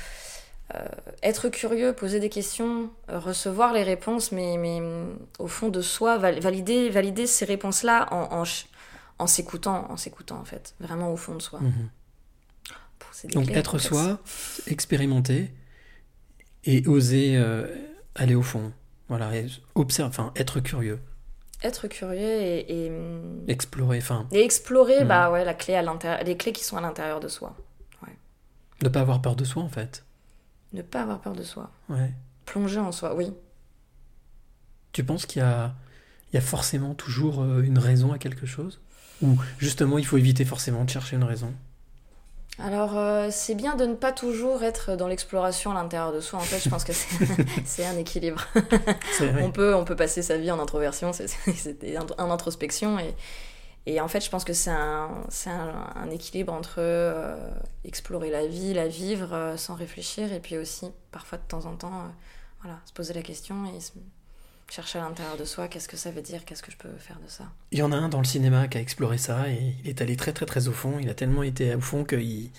euh, 0.75 0.85
être 1.23 1.49
curieux, 1.49 1.93
poser 1.93 2.19
des 2.19 2.29
questions, 2.29 2.89
euh, 3.09 3.19
recevoir 3.19 3.73
les 3.73 3.83
réponses, 3.83 4.31
mais, 4.31 4.57
mais 4.57 4.79
mm, 4.79 5.17
au 5.39 5.47
fond 5.47 5.69
de 5.69 5.81
soi, 5.81 6.17
val- 6.17 6.39
valider, 6.39 6.89
valider 6.89 7.27
ces 7.27 7.45
réponses-là 7.45 8.07
en, 8.11 8.41
en, 8.41 8.43
en 9.19 9.27
s'écoutant, 9.27 9.89
en 9.91 9.97
s'écoutant 9.97 10.37
en 10.39 10.45
fait, 10.45 10.73
vraiment 10.79 11.11
au 11.11 11.17
fond 11.17 11.35
de 11.35 11.41
soi. 11.41 11.59
Mhm. 11.59 11.89
Bon, 12.99 13.29
Donc 13.33 13.51
être 13.51 13.77
soi, 13.77 14.19
expérimenter 14.67 15.51
et 16.63 16.87
oser 16.87 17.35
euh, 17.37 17.67
aller 18.15 18.35
au 18.35 18.41
fond. 18.41 18.71
Voilà, 19.07 19.35
et 19.35 19.45
observe, 19.75 20.09
enfin, 20.09 20.31
être 20.35 20.59
curieux, 20.61 20.99
Être 21.63 21.87
curieux 21.87 22.19
et, 22.41 22.85
et, 22.85 22.89
mm, 22.89 23.45
explorer, 23.47 23.97
enfin, 23.99 24.27
et 24.31 24.43
explorer, 24.43 25.01
Mhm. 25.01 25.07
bah 25.07 25.29
ouais, 25.31 25.45
la 25.45 25.53
clé 25.53 25.75
à 25.75 25.81
l'intérieur, 25.83 26.23
les 26.23 26.35
clés 26.37 26.51
qui 26.53 26.63
sont 26.63 26.77
à 26.77 26.81
l'intérieur 26.81 27.19
de 27.19 27.27
soi. 27.27 27.55
Ne 28.81 28.89
pas 28.89 29.01
avoir 29.01 29.21
peur 29.21 29.35
de 29.35 29.43
soi 29.43 29.63
en 29.63 29.69
fait. 29.69 30.03
Ne 30.73 30.81
pas 30.81 31.01
avoir 31.01 31.19
peur 31.19 31.33
de 31.33 31.43
soi. 31.43 31.71
Ouais. 31.89 32.11
Plonger 32.45 32.79
en 32.79 32.91
soi, 32.91 33.15
oui. 33.15 33.33
Tu 34.91 35.03
penses 35.03 35.25
qu'il 35.25 35.41
y 35.41 35.45
a, 35.45 35.73
il 36.31 36.35
y 36.35 36.37
a 36.37 36.41
forcément 36.41 36.93
toujours 36.93 37.41
euh, 37.41 37.61
une 37.61 37.79
raison 37.79 38.11
à 38.11 38.17
quelque 38.17 38.45
chose? 38.45 38.79
Ou 39.21 39.37
justement, 39.57 39.97
il 39.97 40.05
faut 40.05 40.17
éviter 40.17 40.45
forcément 40.45 40.83
de 40.83 40.89
chercher 40.89 41.15
une 41.15 41.23
raison? 41.23 41.53
Alors, 42.57 42.97
euh, 42.97 43.29
c'est 43.31 43.55
bien 43.55 43.75
de 43.75 43.85
ne 43.85 43.95
pas 43.95 44.13
toujours 44.13 44.63
être 44.63 44.95
dans 44.95 45.07
l'exploration 45.07 45.71
à 45.71 45.73
l'intérieur 45.73 46.13
de 46.13 46.21
soi. 46.21 46.39
En 46.39 46.43
fait, 46.43 46.63
je 46.63 46.69
pense 46.69 46.85
que 46.85 46.93
c'est 47.65 47.85
un 47.85 47.97
équilibre. 47.97 48.45
On, 49.41 49.51
peut, 49.51 49.75
on 49.75 49.83
peut 49.83 49.95
passer 49.95 50.21
sa 50.21 50.37
vie 50.37 50.51
en 50.51 50.59
introversion, 50.59 51.11
c'est 51.11 51.29
en 52.17 52.31
introspection. 52.31 52.97
Et, 52.99 53.13
et 53.85 54.01
en 54.01 54.07
fait, 54.07 54.21
je 54.23 54.29
pense 54.29 54.43
que 54.43 54.53
c'est 54.53 54.71
un, 54.71 55.09
c'est 55.29 55.49
un, 55.49 55.87
un 55.95 56.09
équilibre 56.09 56.51
entre 56.53 56.75
euh, 56.79 57.35
explorer 57.83 58.29
la 58.31 58.47
vie, 58.47 58.73
la 58.73 58.87
vivre 58.87 59.33
euh, 59.33 59.57
sans 59.57 59.75
réfléchir, 59.75 60.31
et 60.33 60.39
puis 60.39 60.57
aussi, 60.57 60.87
parfois, 61.11 61.37
de 61.37 61.43
temps 61.47 61.65
en 61.65 61.75
temps, 61.75 61.93
euh, 61.93 62.07
voilà, 62.61 62.79
se 62.85 62.93
poser 62.93 63.13
la 63.13 63.21
question 63.21 63.55
et 63.75 63.79
se- 63.79 63.91
chercher 64.71 64.97
à 64.97 65.03
l'intérieur 65.03 65.37
de 65.37 65.45
soi 65.45 65.67
qu'est-ce 65.67 65.87
que 65.87 65.97
ça 65.97 66.09
veut 66.09 66.23
dire, 66.23 66.43
qu'est-ce 66.45 66.63
que 66.63 66.71
je 66.71 66.77
peux 66.77 66.89
faire 66.97 67.19
de 67.23 67.29
ça. 67.29 67.43
Il 67.71 67.77
y 67.77 67.83
en 67.83 67.91
a 67.91 67.95
un 67.95 68.09
dans 68.09 68.17
le 68.17 68.25
cinéma 68.25 68.67
qui 68.67 68.79
a 68.79 68.81
exploré 68.81 69.19
ça 69.19 69.47
et 69.49 69.75
il 69.83 69.87
est 69.89 70.01
allé 70.01 70.15
très 70.17 70.33
très 70.33 70.47
très 70.47 70.67
au 70.67 70.71
fond. 70.71 70.97
Il 70.99 71.07
a 71.09 71.13
tellement 71.13 71.43
été 71.43 71.75
au 71.75 71.81
fond 71.81 72.03
qu'il 72.03 72.49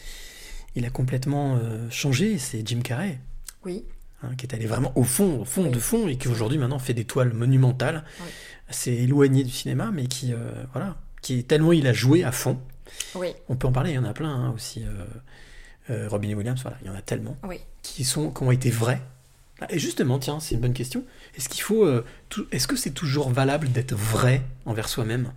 il 0.77 0.85
a 0.85 0.91
complètement 0.91 1.59
changé. 1.91 2.39
C'est 2.39 2.65
Jim 2.67 2.81
Carrey. 2.85 3.19
Oui. 3.65 3.85
hein, 4.23 4.37
qui 4.37 4.47
est 4.47 4.55
allé 4.55 4.67
vraiment 4.67 4.93
au 4.97 5.03
fond, 5.03 5.41
au 5.41 5.45
fond 5.45 5.69
de 5.69 5.79
fond, 5.81 6.07
et 6.07 6.17
qui 6.17 6.29
aujourd'hui 6.29 6.59
maintenant 6.59 6.79
fait 6.79 6.95
des 6.95 7.05
toiles 7.05 7.33
monumentales, 7.33 8.05
assez 8.69 8.93
éloigné 8.93 9.43
du 9.43 9.51
cinéma, 9.51 9.91
mais 9.93 10.07
qui, 10.07 10.33
voilà, 10.73 10.97
qui 11.27 11.43
tellement 11.45 11.73
il 11.73 11.87
a 11.89 11.93
joué 11.93 12.23
à 12.23 12.31
fond. 12.31 12.57
Oui. 13.17 13.35
On 13.49 13.57
peut 13.57 13.67
en 13.67 13.73
parler, 13.73 13.91
il 13.91 13.95
y 13.95 13.99
en 13.99 14.05
a 14.05 14.13
plein 14.13 14.31
hein, 14.33 14.53
aussi. 14.55 14.85
euh, 14.85 15.05
euh, 15.91 16.09
Robin 16.09 16.33
Williams, 16.35 16.61
voilà, 16.63 16.77
il 16.83 16.87
y 16.87 16.91
en 16.91 16.95
a 16.95 17.03
tellement 17.03 17.37
Oui. 17.43 17.61
qui 17.83 18.05
sont, 18.05 18.31
qui 18.31 18.43
ont 18.45 18.53
été 18.53 18.71
vrais. 18.71 19.01
Ah, 19.61 19.67
Et 19.71 19.79
justement, 19.81 20.19
tiens, 20.21 20.39
c'est 20.39 20.55
une 20.55 20.61
bonne 20.61 20.73
question. 20.73 21.03
Est-ce 21.37 21.49
qu'il 21.49 21.63
faut, 21.63 21.85
euh, 21.85 22.05
est-ce 22.53 22.69
que 22.69 22.77
c'est 22.77 22.91
toujours 22.93 23.31
valable 23.31 23.73
d'être 23.73 23.95
vrai 23.95 24.43
envers 24.67 24.89
soi-même, 24.89 25.33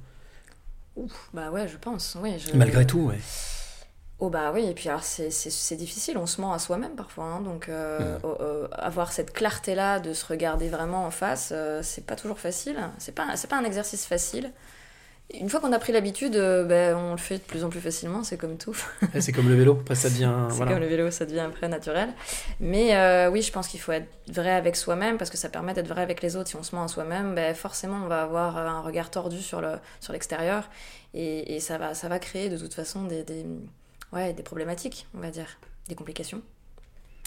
Ouf, 0.95 1.29
bah 1.33 1.49
ouais, 1.49 1.67
je 1.67 1.77
pense. 1.77 2.17
Oui, 2.21 2.37
je- 2.37 2.55
malgré 2.55 2.85
tout, 2.85 2.99
ouais. 2.99 3.19
Oh 4.19 4.29
bah 4.29 4.51
oui, 4.53 4.65
et 4.65 4.73
puis 4.73 4.89
alors 4.89 5.03
c'est, 5.03 5.75
difficile, 5.77 6.17
on 6.17 6.25
se 6.27 6.41
ment 6.41 6.51
à 6.53 6.59
soi-même 6.59 6.91
parfois, 6.95 7.23
hein, 7.25 7.41
donc 7.41 7.69
euh, 7.69 8.19
euh, 8.25 8.67
avoir 8.73 9.11
cette 9.13 9.31
clarté-là 9.31 9.99
de 10.01 10.13
se 10.13 10.25
regarder 10.25 10.67
vraiment 10.67 11.05
en 11.05 11.11
face, 11.11 11.49
euh, 11.53 11.81
c'est 11.83 12.05
pas 12.05 12.17
toujours 12.17 12.37
facile, 12.37 12.77
c'est 12.97 13.15
pas, 13.15 13.37
c'est 13.37 13.47
pas 13.49 13.57
un 13.57 13.63
exercice 13.63 14.05
facile. 14.05 14.51
Une 15.39 15.47
fois 15.47 15.59
qu'on 15.59 15.71
a 15.73 15.77
pris 15.79 15.91
l'habitude, 15.93 16.35
euh, 16.35 16.63
ben, 16.65 16.95
on 16.95 17.11
le 17.11 17.17
fait 17.17 17.37
de 17.37 17.43
plus 17.43 17.63
en 17.63 17.69
plus 17.69 17.79
facilement, 17.81 18.23
c'est 18.23 18.37
comme 18.37 18.57
tout. 18.57 18.75
Ouais, 19.13 19.21
c'est 19.21 19.31
comme 19.31 19.47
le 19.47 19.53
vélo, 19.55 19.77
après 19.81 19.93
ça 19.93 20.09
devient, 20.09 20.33
c'est 20.49 20.55
voilà. 20.55 20.71
comme 20.71 20.81
le 20.81 20.87
vélo, 20.87 21.11
ça 21.11 21.25
devient 21.27 21.41
après 21.41 21.67
naturel. 21.67 22.09
Mais 22.59 22.95
euh, 22.95 23.29
oui, 23.29 23.43
je 23.43 23.51
pense 23.51 23.67
qu'il 23.67 23.79
faut 23.79 23.91
être 23.91 24.07
vrai 24.27 24.49
avec 24.51 24.75
soi-même 24.75 25.17
parce 25.19 25.29
que 25.29 25.37
ça 25.37 25.49
permet 25.49 25.75
d'être 25.75 25.87
vrai 25.87 26.01
avec 26.01 26.23
les 26.23 26.35
autres. 26.35 26.49
Si 26.49 26.55
on 26.55 26.63
se 26.63 26.75
ment 26.75 26.83
à 26.83 26.87
soi-même, 26.87 27.35
ben, 27.35 27.53
forcément 27.53 27.97
on 28.03 28.07
va 28.07 28.23
avoir 28.23 28.57
euh, 28.57 28.65
un 28.67 28.81
regard 28.81 29.11
tordu 29.11 29.39
sur, 29.39 29.61
le, 29.61 29.73
sur 29.99 30.13
l'extérieur 30.13 30.67
et, 31.13 31.55
et 31.55 31.59
ça, 31.59 31.77
va, 31.77 31.93
ça 31.93 32.07
va 32.09 32.17
créer 32.17 32.49
de 32.49 32.57
toute 32.57 32.73
façon 32.73 33.03
des, 33.03 33.23
des, 33.23 33.45
ouais, 34.11 34.33
des 34.33 34.41
problématiques, 34.43 35.05
on 35.15 35.19
va 35.19 35.29
dire, 35.29 35.59
des 35.87 35.93
complications. 35.95 36.41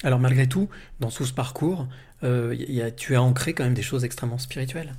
Alors 0.03 0.19
malgré 0.19 0.49
tout, 0.49 0.69
dans 0.99 1.11
tout 1.11 1.25
ce 1.25 1.33
parcours, 1.33 1.87
euh, 2.25 2.53
y 2.59 2.83
a- 2.83 2.91
tu 2.91 3.15
as 3.15 3.23
ancré 3.23 3.53
quand 3.55 3.63
même 3.63 3.75
des 3.75 3.83
choses 3.83 4.05
extrêmement 4.05 4.39
spirituelles 4.39 4.93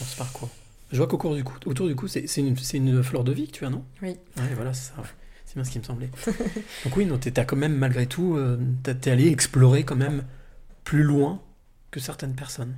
dans 0.00 0.06
ce 0.06 0.16
parcours. 0.16 0.48
Je 0.92 0.96
vois 0.98 1.06
qu'au 1.06 1.18
cours 1.18 1.34
du 1.34 1.42
coup, 1.44 1.54
autour 1.66 1.88
du 1.88 1.96
coup, 1.96 2.06
c'est 2.08 2.24
une, 2.36 3.02
fleur 3.02 3.24
de 3.24 3.32
vie 3.32 3.46
que 3.48 3.52
tu 3.52 3.64
as, 3.64 3.70
non? 3.70 3.84
Oui. 4.02 4.16
Ouais, 4.36 4.54
voilà, 4.54 4.72
c'est 4.72 4.92
ça. 4.94 5.00
ouais. 5.00 5.08
C'est 5.44 5.54
bien 5.54 5.64
ce 5.64 5.70
qui 5.70 5.78
me 5.78 5.84
semblait. 5.84 6.10
Donc 6.84 6.96
oui, 6.96 7.06
non, 7.06 7.18
t'as 7.18 7.44
quand 7.44 7.56
même 7.56 7.74
malgré 7.76 8.06
tout, 8.06 8.36
euh, 8.36 8.58
t'es 8.82 9.10
allé 9.10 9.28
explorer 9.28 9.84
quand 9.84 9.96
même 9.96 10.24
plus 10.84 11.02
loin 11.02 11.40
que 11.90 12.00
certaines 12.00 12.34
personnes. 12.34 12.74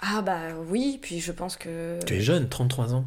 Ah 0.00 0.20
bah 0.22 0.40
oui, 0.68 0.98
puis 1.00 1.20
je 1.20 1.32
pense 1.32 1.56
que... 1.56 1.98
Tu 2.04 2.14
es 2.14 2.20
jeune, 2.20 2.48
33 2.48 2.94
ans. 2.94 3.06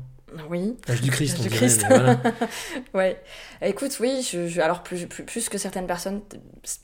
Oui. 0.49 0.75
L'âge 0.87 1.01
du 1.01 1.09
Christ, 1.11 1.37
on 1.39 1.43
du 1.43 1.49
dirait, 1.49 1.67
Christ. 1.67 1.85
mais 1.89 1.95
voilà. 1.97 2.21
ouais. 2.93 3.21
Écoute, 3.61 3.97
oui, 3.99 4.27
je, 4.29 4.47
je- 4.47 4.61
alors 4.61 4.83
plus, 4.83 5.07
plus, 5.07 5.23
plus 5.23 5.49
que 5.49 5.57
certaines 5.57 5.87
personnes, 5.87 6.21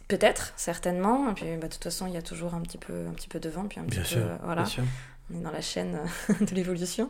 peut-être, 0.07 0.53
certainement. 0.57 1.29
Et 1.29 1.33
puis, 1.33 1.45
bah, 1.61 1.67
de 1.67 1.73
toute 1.73 1.83
façon, 1.83 2.07
il 2.07 2.13
y 2.13 2.17
a 2.17 2.21
toujours 2.21 2.55
un 2.55 2.61
petit 2.61 2.77
peu, 2.77 2.93
un 3.07 3.13
petit 3.13 3.27
peu 3.27 3.39
de 3.39 3.49
vent, 3.49 3.65
puis 3.65 3.79
un 3.79 3.83
Bien 3.83 4.01
petit 4.01 4.09
sûr, 4.13 4.21
peu, 4.21 4.29
euh, 4.29 4.35
voilà. 4.43 4.63
bien 4.63 4.69
sûr. 4.71 4.83
On 5.31 5.37
est 5.37 5.41
dans 5.41 5.51
la 5.51 5.61
chaîne 5.61 5.99
de 6.29 6.55
l'évolution. 6.55 7.09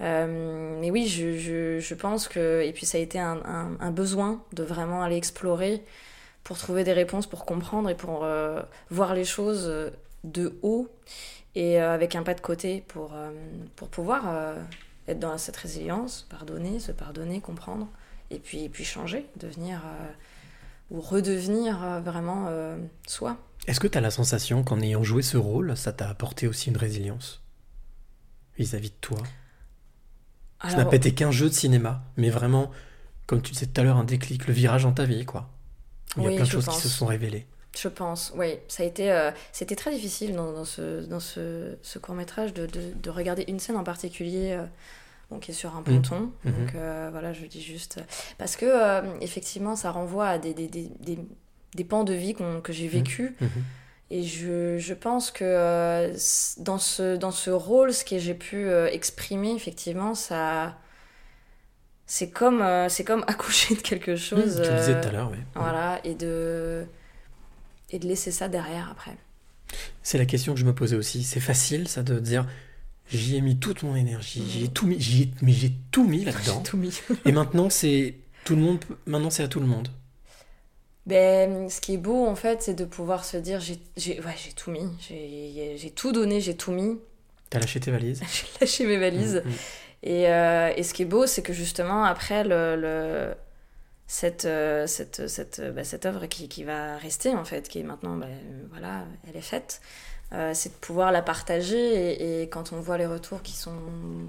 Euh, 0.00 0.78
mais 0.80 0.90
oui, 0.90 1.06
je, 1.08 1.94
pense 1.94 2.28
que, 2.28 2.62
et 2.62 2.72
puis 2.72 2.86
ça 2.86 2.98
a 2.98 3.00
été 3.00 3.18
un, 3.18 3.90
besoin 3.90 4.42
de 4.52 4.62
vraiment 4.62 5.02
aller 5.02 5.16
explorer 5.16 5.84
pour 6.42 6.56
trouver 6.56 6.84
des 6.84 6.94
réponses, 6.94 7.26
pour 7.26 7.44
comprendre 7.44 7.90
et 7.90 7.94
pour 7.94 8.24
euh, 8.24 8.62
voir 8.90 9.14
les 9.14 9.24
choses 9.24 9.66
euh, 9.66 9.90
de 10.24 10.58
haut 10.62 10.88
et 11.54 11.80
euh, 11.80 11.94
avec 11.94 12.14
un 12.14 12.22
pas 12.22 12.34
de 12.34 12.40
côté 12.40 12.84
pour, 12.88 13.12
euh, 13.14 13.30
pour 13.76 13.88
pouvoir 13.88 14.24
euh, 14.28 14.54
être 15.08 15.18
dans 15.18 15.36
cette 15.38 15.56
résilience, 15.56 16.26
pardonner, 16.30 16.78
se 16.78 16.92
pardonner, 16.92 17.40
comprendre 17.40 17.88
et 18.30 18.38
puis, 18.38 18.64
et 18.64 18.68
puis 18.68 18.84
changer, 18.84 19.26
devenir 19.36 19.82
euh, 19.84 20.10
ou 20.90 21.00
redevenir 21.00 21.82
euh, 21.82 22.00
vraiment 22.00 22.46
euh, 22.48 22.76
soi. 23.06 23.36
Est-ce 23.66 23.80
que 23.80 23.88
tu 23.88 23.98
as 23.98 24.00
la 24.00 24.10
sensation 24.10 24.62
qu'en 24.62 24.80
ayant 24.80 25.02
joué 25.02 25.22
ce 25.22 25.36
rôle, 25.36 25.76
ça 25.76 25.92
t'a 25.92 26.08
apporté 26.08 26.46
aussi 26.46 26.70
une 26.70 26.76
résilience? 26.76 27.42
Vis-à-vis 28.58 28.90
de 28.90 28.94
toi 29.00 29.18
Ça 30.68 30.76
n'a 30.76 30.84
pas 30.84 30.96
été 30.96 31.12
qu'un 31.14 31.30
jeu 31.30 31.48
de 31.48 31.54
cinéma, 31.54 32.02
mais 32.16 32.30
vraiment, 32.30 32.70
comme 33.26 33.42
tu 33.42 33.52
disais 33.52 33.66
tout 33.66 33.80
à 33.80 33.84
l'heure, 33.84 33.96
un 33.96 34.04
déclic, 34.04 34.46
le 34.46 34.52
virage 34.52 34.82
dans 34.82 34.92
ta 34.92 35.04
vie, 35.04 35.24
quoi. 35.24 35.48
Il 36.16 36.24
y 36.24 36.26
a 36.26 36.30
plein 36.30 36.44
de 36.44 36.48
choses 36.50 36.64
pense. 36.64 36.76
qui 36.76 36.82
se 36.82 36.88
sont 36.88 37.06
révélées. 37.06 37.46
Je 37.78 37.86
pense, 37.88 38.32
oui. 38.36 38.56
Ça 38.66 38.82
a 38.82 38.86
été, 38.86 39.12
euh, 39.12 39.30
c'était 39.52 39.76
très 39.76 39.92
difficile 39.94 40.34
dans, 40.34 40.52
dans 40.52 40.64
ce, 40.64 41.04
dans 41.06 41.20
ce, 41.20 41.76
ce 41.82 41.98
court 42.00 42.16
métrage 42.16 42.52
de, 42.52 42.66
de, 42.66 42.80
de 43.00 43.10
regarder 43.10 43.44
une 43.46 43.60
scène 43.60 43.76
en 43.76 43.84
particulier, 43.84 44.52
euh, 44.52 44.66
bon, 45.30 45.38
qui 45.38 45.52
est 45.52 45.54
sur 45.54 45.76
un 45.76 45.82
ponton. 45.82 46.32
Mhm. 46.44 46.52
Donc 46.52 46.74
euh, 46.74 47.08
voilà, 47.12 47.32
je 47.32 47.46
dis 47.46 47.62
juste 47.62 48.00
parce 48.38 48.56
que 48.56 49.22
effectivement, 49.22 49.76
ça 49.76 49.92
renvoie 49.92 50.26
à 50.26 50.38
des, 50.38 50.52
des, 50.52 50.66
des, 50.66 50.90
des, 50.98 51.18
des 51.76 51.84
pans 51.84 52.02
de 52.02 52.12
vie 52.12 52.34
que 52.64 52.72
j'ai 52.72 52.88
vécu. 52.88 53.36
Mhm. 53.40 53.48
Et 54.12 54.24
je, 54.24 54.76
je 54.78 54.94
pense 54.94 55.30
que 55.30 55.44
euh, 55.44 56.12
dans, 56.58 56.78
ce, 56.78 57.16
dans 57.16 57.30
ce 57.30 57.50
rôle, 57.50 57.92
ce 57.94 58.04
que 58.04 58.18
j'ai 58.18 58.34
pu 58.34 58.56
euh, 58.56 58.88
exprimer, 58.90 59.52
effectivement, 59.54 60.14
ça. 60.14 60.76
C'est 62.06 62.30
comme, 62.30 62.60
euh, 62.60 62.88
c'est 62.88 63.04
comme 63.04 63.22
accoucher 63.28 63.76
de 63.76 63.80
quelque 63.80 64.16
chose. 64.16 64.60
tu 64.62 64.68
le 64.70 64.76
disais 64.78 65.00
tout 65.00 65.08
à 65.08 65.12
l'heure, 65.12 65.30
oui. 65.30 65.38
Voilà, 65.54 66.00
et 66.04 66.14
de, 66.14 66.84
et 67.90 68.00
de 68.00 68.06
laisser 68.08 68.32
ça 68.32 68.48
derrière 68.48 68.88
après. 68.90 69.16
C'est 70.02 70.18
la 70.18 70.26
question 70.26 70.54
que 70.54 70.60
je 70.60 70.64
me 70.66 70.74
posais 70.74 70.96
aussi. 70.96 71.22
C'est 71.22 71.38
facile, 71.38 71.86
ça, 71.86 72.02
de 72.02 72.18
dire 72.18 72.46
j'y 73.12 73.36
ai 73.36 73.40
mis 73.40 73.58
toute 73.58 73.84
mon 73.84 73.94
énergie, 73.94 74.42
j'y 74.48 74.64
ai 74.64 74.68
tout 74.68 74.86
mis, 74.88 74.96
ai- 74.96 75.30
mais 75.42 75.52
j'ai 75.52 75.72
tout 75.92 76.04
mis 76.04 76.24
là-dedans. 76.24 76.62
tout 76.62 76.76
mis. 76.76 77.00
Et 77.26 77.30
maintenant, 77.32 77.70
c'est 77.70 78.16
tout 78.44 78.56
le 78.56 78.62
monde. 78.62 78.80
Maintenant, 79.06 79.30
c'est 79.30 79.44
à 79.44 79.48
tout 79.48 79.60
le 79.60 79.66
monde. 79.66 79.88
Ben, 81.10 81.68
ce 81.68 81.80
qui 81.80 81.94
est 81.94 81.98
beau, 81.98 82.26
en 82.26 82.36
fait, 82.36 82.62
c'est 82.62 82.74
de 82.74 82.84
pouvoir 82.84 83.24
se 83.24 83.36
dire 83.36 83.60
j'ai 83.60 84.20
ouais, 84.20 84.34
tout 84.56 84.70
mis, 84.70 84.88
j'ai 85.00 85.90
tout 85.94 86.12
donné, 86.12 86.40
j'ai 86.40 86.56
tout 86.56 86.72
mis. 86.72 86.98
T'as 87.50 87.58
lâché 87.58 87.80
tes 87.80 87.90
valises. 87.90 88.22
j'ai 88.32 88.46
lâché 88.60 88.86
mes 88.86 88.96
valises. 88.96 89.42
Mhm. 89.44 89.52
Et, 90.04 90.28
euh, 90.30 90.72
et 90.76 90.82
ce 90.82 90.94
qui 90.94 91.02
est 91.02 91.06
beau, 91.06 91.26
c'est 91.26 91.42
que 91.42 91.52
justement, 91.52 92.04
après, 92.04 92.44
le, 92.44 92.76
le- 92.76 93.34
cette, 94.06 94.44
euh, 94.44 94.86
cette, 94.86 95.28
cette, 95.28 95.60
bah, 95.74 95.84
cette 95.84 96.06
œuvre 96.06 96.26
qui, 96.26 96.48
qui 96.48 96.64
va 96.64 96.96
rester, 96.96 97.30
en 97.30 97.44
fait, 97.44 97.68
qui 97.68 97.80
est 97.80 97.82
maintenant, 97.82 98.16
ben, 98.16 98.28
voilà, 98.70 99.04
elle 99.28 99.36
est 99.36 99.40
faite, 99.42 99.80
euh, 100.32 100.52
c'est 100.54 100.68
de 100.70 100.74
pouvoir 100.80 101.10
la 101.12 101.22
partager. 101.22 101.76
Et, 102.12 102.42
et 102.42 102.48
quand 102.48 102.72
on 102.72 102.80
voit 102.80 102.98
les 102.98 103.06
retours 103.06 103.42
qui 103.42 103.52
sont 103.52 103.74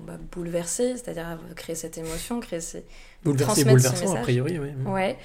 bah, 0.07 0.17
bouleversés, 0.31 0.97
c'est-à-dire 0.97 1.37
créer 1.55 1.75
cette 1.75 1.97
émotion, 1.97 2.39
créer 2.39 2.59
ces. 2.61 2.83
Bouleversé, 3.23 3.63
transmettre 3.63 3.97
ce 3.97 4.17
a 4.17 4.21
priori, 4.21 4.57
oui. 4.59 4.69
Ouais. 4.85 5.17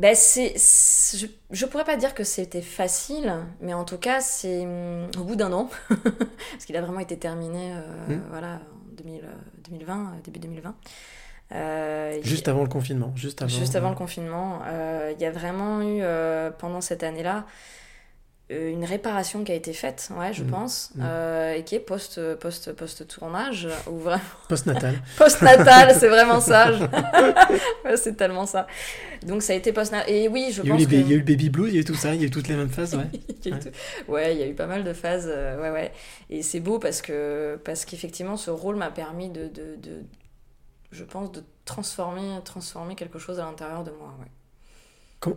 Ben 0.00 0.14
c'est, 0.14 0.54
je, 0.56 1.26
je 1.50 1.66
pourrais 1.66 1.84
pas 1.84 1.96
dire 1.96 2.14
que 2.14 2.24
c'était 2.24 2.62
facile, 2.62 3.34
mais 3.60 3.74
en 3.74 3.84
tout 3.84 3.98
cas, 3.98 4.20
c'est 4.22 4.66
au 5.18 5.24
bout 5.24 5.36
d'un 5.36 5.52
an, 5.52 5.68
parce 5.88 6.64
qu'il 6.66 6.76
a 6.76 6.80
vraiment 6.80 7.00
été 7.00 7.18
terminé 7.18 7.74
euh, 7.74 8.14
Mm. 8.16 8.22
voilà, 8.30 8.54
en 8.54 8.94
2000, 8.96 9.20
euh, 9.24 9.28
2020, 9.68 9.94
euh, 9.94 10.04
début 10.24 10.38
2020. 10.40 10.74
Euh, 11.52 12.18
Juste 12.22 12.48
avant 12.48 12.62
le 12.62 12.68
confinement. 12.68 13.12
Juste 13.14 13.42
avant, 13.42 13.50
Juste 13.50 13.76
avant 13.76 13.90
le 13.90 13.96
confinement, 13.96 14.60
euh, 14.66 15.12
il 15.14 15.20
y 15.20 15.26
a 15.26 15.30
vraiment 15.30 15.82
eu, 15.82 15.98
euh, 16.00 16.50
pendant 16.50 16.80
cette 16.80 17.02
année-là, 17.02 17.38
euh, 17.38 17.42
une 18.50 18.84
réparation 18.84 19.44
qui 19.44 19.52
a 19.52 19.54
été 19.54 19.72
faite, 19.72 20.10
ouais, 20.18 20.32
je 20.32 20.42
Mm. 20.42 20.46
pense, 20.50 20.90
Mm. 20.96 21.00
euh, 21.04 21.54
et 21.54 21.62
qui 21.64 21.76
est 21.76 21.80
post, 21.80 22.20
post, 22.36 22.72
post-tournage, 22.72 23.68
ou 23.90 23.96
vraiment... 23.98 24.22
Postnatal. 24.48 24.94
Postnatal, 25.16 25.94
c'est 25.94 26.08
vraiment 26.08 26.40
ça. 26.40 26.72
je- 26.72 27.96
c'est 27.96 28.16
tellement 28.16 28.46
ça. 28.46 28.66
Donc 29.24 29.42
ça 29.42 29.52
a 29.52 29.56
été 29.56 29.72
postnatal. 29.72 30.10
Et 30.12 30.28
oui, 30.28 30.48
je 30.52 30.62
pense 30.62 30.84
que... 30.86 30.92
il 30.94 31.08
y 31.08 31.12
a 31.12 31.14
eu 31.16 31.18
le 31.18 31.24
baby 31.24 31.50
blues, 31.50 31.68
il 31.68 31.74
y 31.74 31.78
a 31.78 31.80
eu 31.82 31.84
tout 31.84 31.94
ça, 31.94 32.14
il 32.14 32.20
y 32.20 32.24
a 32.24 32.26
eu 32.26 32.30
toutes 32.30 32.48
les 32.48 32.56
mêmes 32.56 32.70
phases, 32.70 32.94
ouais. 32.96 33.06
Il 33.44 33.52
Ouais. 33.54 33.58
tout- 33.60 34.10
Ouais, 34.12 34.34
il 34.34 34.40
y 34.40 34.42
a 34.42 34.46
eu 34.46 34.54
pas 34.54 34.66
mal 34.66 34.82
de 34.84 34.92
phases, 34.92 35.28
euh, 35.30 35.60
ouais, 35.60 35.70
ouais. 35.70 35.92
Et 36.30 36.42
c'est 36.42 36.60
beau 36.60 36.78
parce 36.78 37.02
que 37.02 37.58
parce 37.64 37.84
qu'effectivement, 37.84 38.36
ce 38.36 38.50
rôle 38.50 38.76
m'a 38.76 38.90
permis 38.90 39.28
de, 39.28 39.42
de, 39.44 39.76
de- 39.76 40.02
je 40.90 41.04
pense, 41.04 41.30
de 41.32 41.42
transformer, 41.64 42.40
transformer 42.44 42.94
quelque 42.96 43.18
chose 43.20 43.38
à 43.38 43.44
l'intérieur 43.44 43.84
de 43.84 43.90
moi. 43.92 44.12
Ouais. 44.18 44.26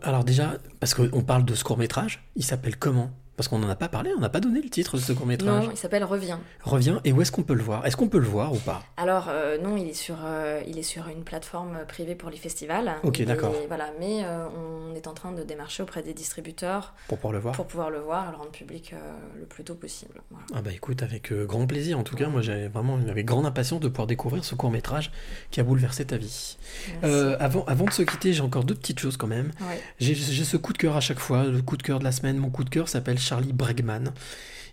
Alors 0.02 0.24
déjà, 0.24 0.58
parce 0.80 0.94
qu'on 0.94 1.24
parle 1.24 1.46
de 1.46 1.56
ce 1.56 1.64
court 1.64 1.78
métrage, 1.78 2.24
il 2.36 2.44
s'appelle 2.44 2.78
comment? 2.78 3.12
Parce 3.36 3.48
qu'on 3.48 3.58
n'en 3.58 3.70
a 3.70 3.76
pas 3.76 3.90
parlé, 3.90 4.12
on 4.16 4.20
n'a 4.20 4.30
pas 4.30 4.40
donné 4.40 4.62
le 4.62 4.70
titre 4.70 4.96
de 4.96 5.02
ce 5.02 5.12
court-métrage. 5.12 5.66
Non, 5.66 5.72
il 5.72 5.78
s'appelle 5.78 6.04
Reviens. 6.04 6.40
Reviens, 6.62 7.02
et 7.04 7.12
où 7.12 7.22
est-ce 7.22 7.32
qu'on 7.32 7.42
peut 7.42 7.56
le 7.56 7.64
voir? 7.64 7.84
Est-ce 7.86 7.98
qu'on 7.98 8.08
peut 8.08 8.20
le 8.20 8.28
voir 8.28 8.54
ou 8.54 8.58
pas? 8.58 8.84
Alors 8.96 9.26
euh, 9.30 9.58
non, 9.58 9.76
il 9.76 9.88
est 9.88 9.96
sur 9.96 10.18
euh, 10.24 10.62
il 10.68 10.78
est 10.78 10.84
sur 10.84 11.08
une 11.08 11.24
plateforme 11.24 11.80
privée 11.88 12.14
pour 12.14 12.30
les 12.30 12.38
festivals. 12.38 12.94
Ok, 13.02 13.24
d'accord. 13.24 13.56
Voilà, 13.68 13.90
mais 14.00 14.24
euh, 14.24 14.46
on 14.56 14.94
est 14.96 15.08
en 15.08 15.14
train 15.14 15.32
de 15.32 15.42
démarcher 15.42 15.82
auprès 15.82 16.04
des 16.04 16.14
distributeurs 16.14 16.94
Pour 17.08 17.18
pouvoir 17.18 17.34
le 17.34 17.40
voir 17.40 17.56
pour 17.56 17.66
pouvoir 17.66 17.90
le 17.90 18.00
voir 18.00 18.28
et 18.28 18.32
le 18.32 18.38
rendre 18.38 18.52
public 18.52 18.94
le 19.40 19.46
plus 19.46 19.64
tôt 19.64 19.76
possible. 19.76 20.22
Voilà. 20.30 20.46
Ah 20.54 20.62
bah 20.62 20.72
écoute, 20.72 21.02
avec 21.02 21.34
grand 21.34 21.66
plaisir. 21.66 21.98
En 21.98 22.04
tout 22.04 22.16
cas, 22.16 22.28
moi 22.28 22.42
j'avais 22.42 22.68
vraiment 22.68 22.98
avec 22.98 23.26
grande 23.26 23.48
impatience 23.48 23.80
de 23.80 23.88
pouvoir 23.88 24.08
découvrir 24.08 24.46
ce 24.46 24.54
court 24.54 24.70
métrage 24.70 25.12
qui 25.50 25.60
a 25.60 25.64
bouleversé 25.64 26.06
ta 26.06 26.18
vie. 26.18 26.58
Avant, 27.02 27.66
avant 27.66 27.86
de 27.86 27.92
se 27.92 28.04
quitter, 28.04 28.34
j'ai 28.34 28.42
encore 28.42 28.64
deux 28.64 28.76
petites 28.76 29.00
choses 29.00 29.18
quand 29.18 29.28
même. 29.28 29.52
Ouais. 29.62 29.82
J'ai 30.00 30.14
ce 30.16 30.58
coup 30.58 30.74
de 30.74 30.78
cœur 30.78 30.96
à 30.96 31.02
chaque 31.02 31.20
fois, 31.20 31.46
le 31.46 31.62
coup 31.64 31.78
de 31.78 31.84
cœur 31.84 31.98
de 31.98 32.04
la 32.04 32.12
semaine. 32.12 32.38
Mon 32.38 32.52
coup 32.52 32.64
de 32.64 32.70
cœur 32.70 32.88
s'appelle 32.88 33.18
Charlie 33.24 33.54
Bregman. 33.54 34.14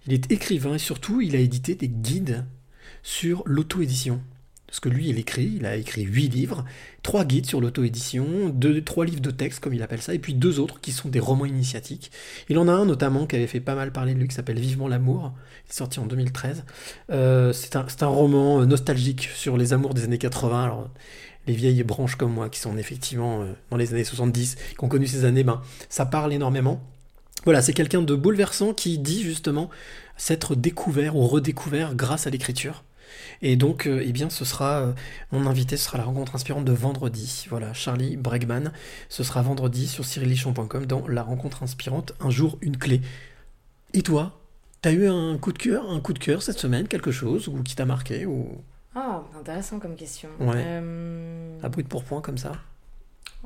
Il 0.06 0.12
est 0.12 0.30
écrivain 0.32 0.74
et 0.74 0.78
surtout 0.78 1.20
il 1.20 1.36
a 1.36 1.38
édité 1.38 1.74
des 1.74 1.88
guides 1.88 2.44
sur 3.02 3.42
l'auto-édition. 3.46 4.20
Parce 4.66 4.78
que 4.78 4.88
lui, 4.88 5.08
il 5.08 5.18
écrit, 5.18 5.54
il 5.56 5.66
a 5.66 5.74
écrit 5.74 6.02
huit 6.02 6.28
livres, 6.28 6.64
trois 7.02 7.24
guides 7.24 7.46
sur 7.46 7.60
l'auto-édition, 7.60 8.50
deux, 8.50 8.84
trois 8.84 9.04
livres 9.04 9.20
de 9.20 9.32
texte, 9.32 9.58
comme 9.58 9.74
il 9.74 9.82
appelle 9.82 10.00
ça, 10.00 10.14
et 10.14 10.20
puis 10.20 10.32
deux 10.32 10.60
autres 10.60 10.80
qui 10.80 10.92
sont 10.92 11.08
des 11.08 11.18
romans 11.18 11.44
initiatiques. 11.44 12.12
Il 12.48 12.56
en 12.56 12.68
a 12.68 12.72
un 12.72 12.84
notamment 12.84 13.26
qui 13.26 13.34
avait 13.34 13.48
fait 13.48 13.58
pas 13.58 13.74
mal 13.74 13.90
parler 13.90 14.14
de 14.14 14.20
lui, 14.20 14.28
qui 14.28 14.34
s'appelle 14.34 14.60
Vivement 14.60 14.86
l'amour, 14.86 15.32
il 15.66 15.70
est 15.70 15.74
sorti 15.74 15.98
en 15.98 16.06
2013. 16.06 16.62
Euh, 17.10 17.52
c'est 17.52 17.74
un, 17.74 17.84
un 18.00 18.06
roman 18.06 18.60
euh, 18.60 18.66
nostalgique 18.66 19.28
sur 19.34 19.56
les 19.56 19.72
amours 19.72 19.92
des 19.92 20.04
années 20.04 20.18
80. 20.18 20.62
Alors, 20.62 20.88
les 21.48 21.54
vieilles 21.54 21.82
branches 21.82 22.14
comme 22.14 22.32
moi, 22.32 22.48
qui 22.48 22.60
sont 22.60 22.76
effectivement 22.76 23.42
euh, 23.42 23.52
dans 23.70 23.76
les 23.76 23.92
années 23.92 24.04
70, 24.04 24.54
qui 24.54 24.84
ont 24.84 24.88
connu 24.88 25.08
ces 25.08 25.24
années, 25.24 25.42
ben, 25.42 25.62
ça 25.88 26.06
parle 26.06 26.32
énormément. 26.32 26.80
Voilà, 27.44 27.62
c'est 27.62 27.72
quelqu'un 27.72 28.02
de 28.02 28.14
bouleversant 28.14 28.74
qui 28.74 28.98
dit 28.98 29.22
justement 29.22 29.70
s'être 30.16 30.54
découvert 30.54 31.16
ou 31.16 31.26
redécouvert 31.26 31.94
grâce 31.94 32.26
à 32.26 32.30
l'écriture. 32.30 32.84
Et 33.42 33.56
donc, 33.56 33.86
euh, 33.86 34.02
eh 34.04 34.12
bien, 34.12 34.30
ce 34.30 34.44
sera 34.44 34.80
euh, 34.82 34.92
mon 35.32 35.46
invité, 35.46 35.76
ce 35.76 35.84
sera 35.86 35.98
la 35.98 36.04
rencontre 36.04 36.34
inspirante 36.34 36.64
de 36.64 36.72
vendredi. 36.72 37.46
Voilà, 37.48 37.72
Charlie 37.72 38.16
Bregman, 38.16 38.72
ce 39.08 39.24
sera 39.24 39.42
vendredi 39.42 39.88
sur 39.88 40.04
cyrillichon.com 40.04 40.86
dans 40.86 41.08
la 41.08 41.22
rencontre 41.22 41.62
inspirante, 41.62 42.12
un 42.20 42.30
jour 42.30 42.58
une 42.60 42.76
clé. 42.76 43.00
Et 43.94 44.02
toi, 44.02 44.38
t'as 44.82 44.92
eu 44.92 45.08
un 45.08 45.38
coup 45.38 45.52
de 45.52 45.58
cœur, 45.58 45.90
un 45.90 46.00
coup 46.00 46.12
de 46.12 46.18
cœur 46.20 46.42
cette 46.42 46.58
semaine, 46.58 46.86
quelque 46.86 47.10
chose 47.10 47.48
ou 47.48 47.62
qui 47.62 47.74
t'a 47.74 47.86
marqué 47.86 48.26
ou? 48.26 48.48
Ah, 48.94 49.22
intéressant 49.38 49.78
comme 49.80 49.96
question. 49.96 50.28
Ouais. 50.38 50.52
Euh, 50.56 51.58
à 51.62 51.68
brut 51.68 51.88
pour 51.88 52.04
point 52.04 52.20
comme 52.20 52.38
ça, 52.38 52.52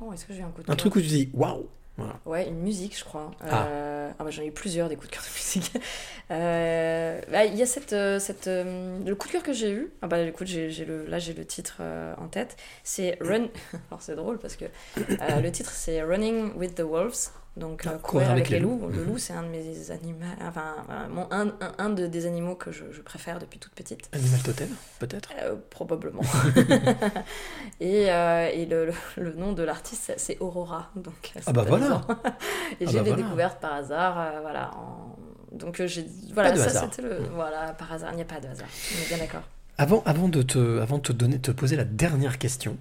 Oh, 0.01 0.13
est-ce 0.13 0.25
que 0.27 0.35
j'ai 0.35 0.43
un 0.43 0.49
coup 0.49 0.59
de 0.61 0.65
un 0.65 0.75
cœur? 0.75 0.77
truc 0.77 0.97
où 0.97 1.01
tu 1.01 1.07
dis 1.07 1.31
waouh. 1.33 1.67
Voilà. 1.97 2.19
Ouais, 2.25 2.49
une 2.49 2.59
musique, 2.61 2.99
je 2.99 3.05
crois. 3.05 3.31
Ah. 3.41 3.67
Euh, 3.67 4.11
ah 4.19 4.25
bah, 4.25 4.31
j'en 4.31 4.43
ai 4.43 4.47
eu 4.47 4.53
plusieurs 4.53 4.89
des 4.89 4.97
coups 4.97 5.09
de 5.11 5.15
cœur 5.15 5.23
de 5.23 5.35
musique. 5.35 5.73
Euh, 6.31 7.21
bah, 7.31 7.45
Il 7.45 7.55
y 7.55 7.61
a 7.61 7.67
cette, 7.67 7.93
euh, 7.93 8.19
cette, 8.19 8.47
euh, 8.47 8.99
le 9.05 9.15
coup 9.15 9.29
de 9.29 9.33
cœur 9.33 9.43
que 9.43 9.53
j'ai 9.53 9.71
eu. 9.71 9.93
Ah 10.01 10.07
bah 10.07 10.19
écoute, 10.23 10.47
j'ai, 10.47 10.71
j'ai 10.71 10.87
le, 10.87 11.05
là 11.05 11.19
j'ai 11.19 11.35
le 11.35 11.45
titre 11.45 11.77
euh, 11.81 12.15
en 12.17 12.29
tête. 12.29 12.57
C'est 12.83 13.19
Run. 13.21 13.49
Alors 13.91 14.01
c'est 14.01 14.17
drôle 14.17 14.39
parce 14.39 14.57
que 14.57 14.65
euh, 14.99 15.41
le 15.43 15.53
titre 15.53 15.71
c'est 15.73 16.03
Running 16.03 16.55
with 16.55 16.77
the 16.77 16.81
Wolves. 16.81 17.31
Donc 17.57 17.87
euh, 17.87 17.97
courir 17.99 18.31
avec, 18.33 18.49
les 18.49 18.59
loups. 18.59 18.89
Le 18.91 18.99
Mhm. 19.03 19.07
loup, 19.07 19.19
c'est 19.19 19.33
un 19.33 19.45
de 19.45 19.49
mes 19.49 19.91
animaux. 19.93 20.19
Enfin, 20.43 20.75
euh, 20.91 21.09
mon, 21.09 21.29
un, 21.31 21.49
un, 21.61 21.73
un 21.79 21.91
de, 21.91 22.09
des 22.09 22.27
animaux 22.27 22.57
que 22.57 22.73
je, 22.73 22.85
je 22.91 23.01
préfère 23.01 23.39
depuis 23.39 23.61
toute 23.61 23.73
petite. 23.75 24.09
Animal 24.13 24.41
totem, 24.43 24.69
peut-être? 24.99 25.31
Euh, 25.41 25.55
probablement. 25.71 26.23
et 27.81 28.11
euh, 28.11 28.49
et 28.53 28.67
le, 28.67 28.87
le, 28.87 28.93
le 29.19 29.33
nom 29.35 29.53
de 29.53 29.63
l'artiste, 29.63 30.13
c'est- 30.17 30.37
Aurora. 30.41 30.91
Donc, 30.97 31.33
Ah 31.47 31.53
bah 31.53 31.63
voilà. 31.67 31.87
amusant. 31.87 32.03
Et 32.81 32.87
Ah 32.87 32.91
j'ai 32.91 32.99
bah 32.99 33.03
voilà. 33.05 33.17
découverte 33.17 33.61
par 33.61 33.75
hasard. 33.75 34.41
voilà. 34.43 34.71
en- 34.75 35.17
Donc 35.53 35.81
j'ai 35.87 36.07
voilà, 36.33 36.57
ça 36.57 36.69
c'était 36.71 37.03
le 37.03 37.19
voilà 37.35 37.73
par 37.75 37.93
hasard. 37.93 38.11
Il 38.13 38.17
n'y 38.17 38.23
a 38.23 38.27
pas 38.27 38.41
de 38.41 38.49
hasard. 38.49 38.67
On 38.99 39.03
est 39.05 39.09
bien 39.09 39.19
d'accord. 39.19 39.43
Avant, 39.79 40.03
avant 40.07 40.29
de 40.29 40.43
te, 40.43 40.81
avant 40.81 40.99
de 40.99 41.03
te 41.03 41.13
donner, 41.13 41.39
te 41.41 41.51
poser 41.51 41.77
la 41.77 41.85
dernière 41.85 42.39
question, 42.39 42.77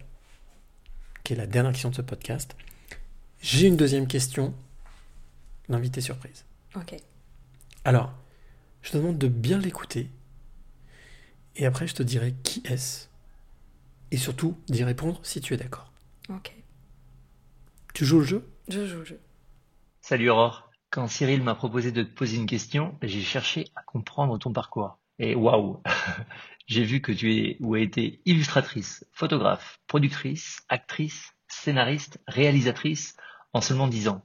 qui 1.23 1.33
est 1.33 1.35
la 1.35 1.45
dernière 1.47 1.71
question 1.73 1.89
de 1.89 1.95
ce 1.95 2.01
podcast, 2.01 2.55
j'ai 3.41 3.67
une 3.67 3.77
deuxième 3.77 4.07
question. 4.07 4.53
L'invité 5.69 6.01
surprise. 6.01 6.45
Ok. 6.75 6.95
Alors, 7.85 8.13
je 8.81 8.91
te 8.91 8.97
demande 8.97 9.17
de 9.17 9.27
bien 9.27 9.57
l'écouter. 9.57 10.09
Et 11.55 11.65
après, 11.65 11.87
je 11.87 11.95
te 11.95 12.03
dirai 12.03 12.33
qui 12.43 12.61
est-ce. 12.65 13.07
Et 14.11 14.17
surtout, 14.17 14.57
d'y 14.67 14.83
répondre 14.83 15.19
si 15.23 15.41
tu 15.41 15.53
es 15.53 15.57
d'accord. 15.57 15.91
Ok. 16.29 16.53
Tu 17.93 18.05
joues 18.05 18.19
au 18.19 18.23
jeu? 18.23 18.47
Je 18.67 18.85
joue, 18.85 19.05
je. 19.05 19.15
Salut 20.01 20.29
Aurore. 20.29 20.69
Quand 20.89 21.07
Cyril 21.07 21.41
m'a 21.41 21.55
proposé 21.55 21.91
de 21.91 22.03
te 22.03 22.13
poser 22.13 22.37
une 22.37 22.45
question, 22.45 22.95
j'ai 23.01 23.21
cherché 23.21 23.65
à 23.75 23.81
comprendre 23.83 24.37
ton 24.37 24.53
parcours. 24.53 24.99
Et 25.17 25.33
waouh 25.33 25.81
J'ai 26.67 26.83
vu 26.83 27.01
que 27.01 27.11
tu 27.11 27.33
es 27.35 27.57
ou 27.59 27.75
as 27.75 27.79
été 27.79 28.21
illustratrice, 28.25 29.05
photographe, 29.11 29.79
productrice, 29.87 30.61
actrice, 30.69 31.33
scénariste, 31.47 32.19
réalisatrice 32.27 33.15
en 33.53 33.61
seulement 33.61 33.87
10 33.87 34.07
ans. 34.07 34.23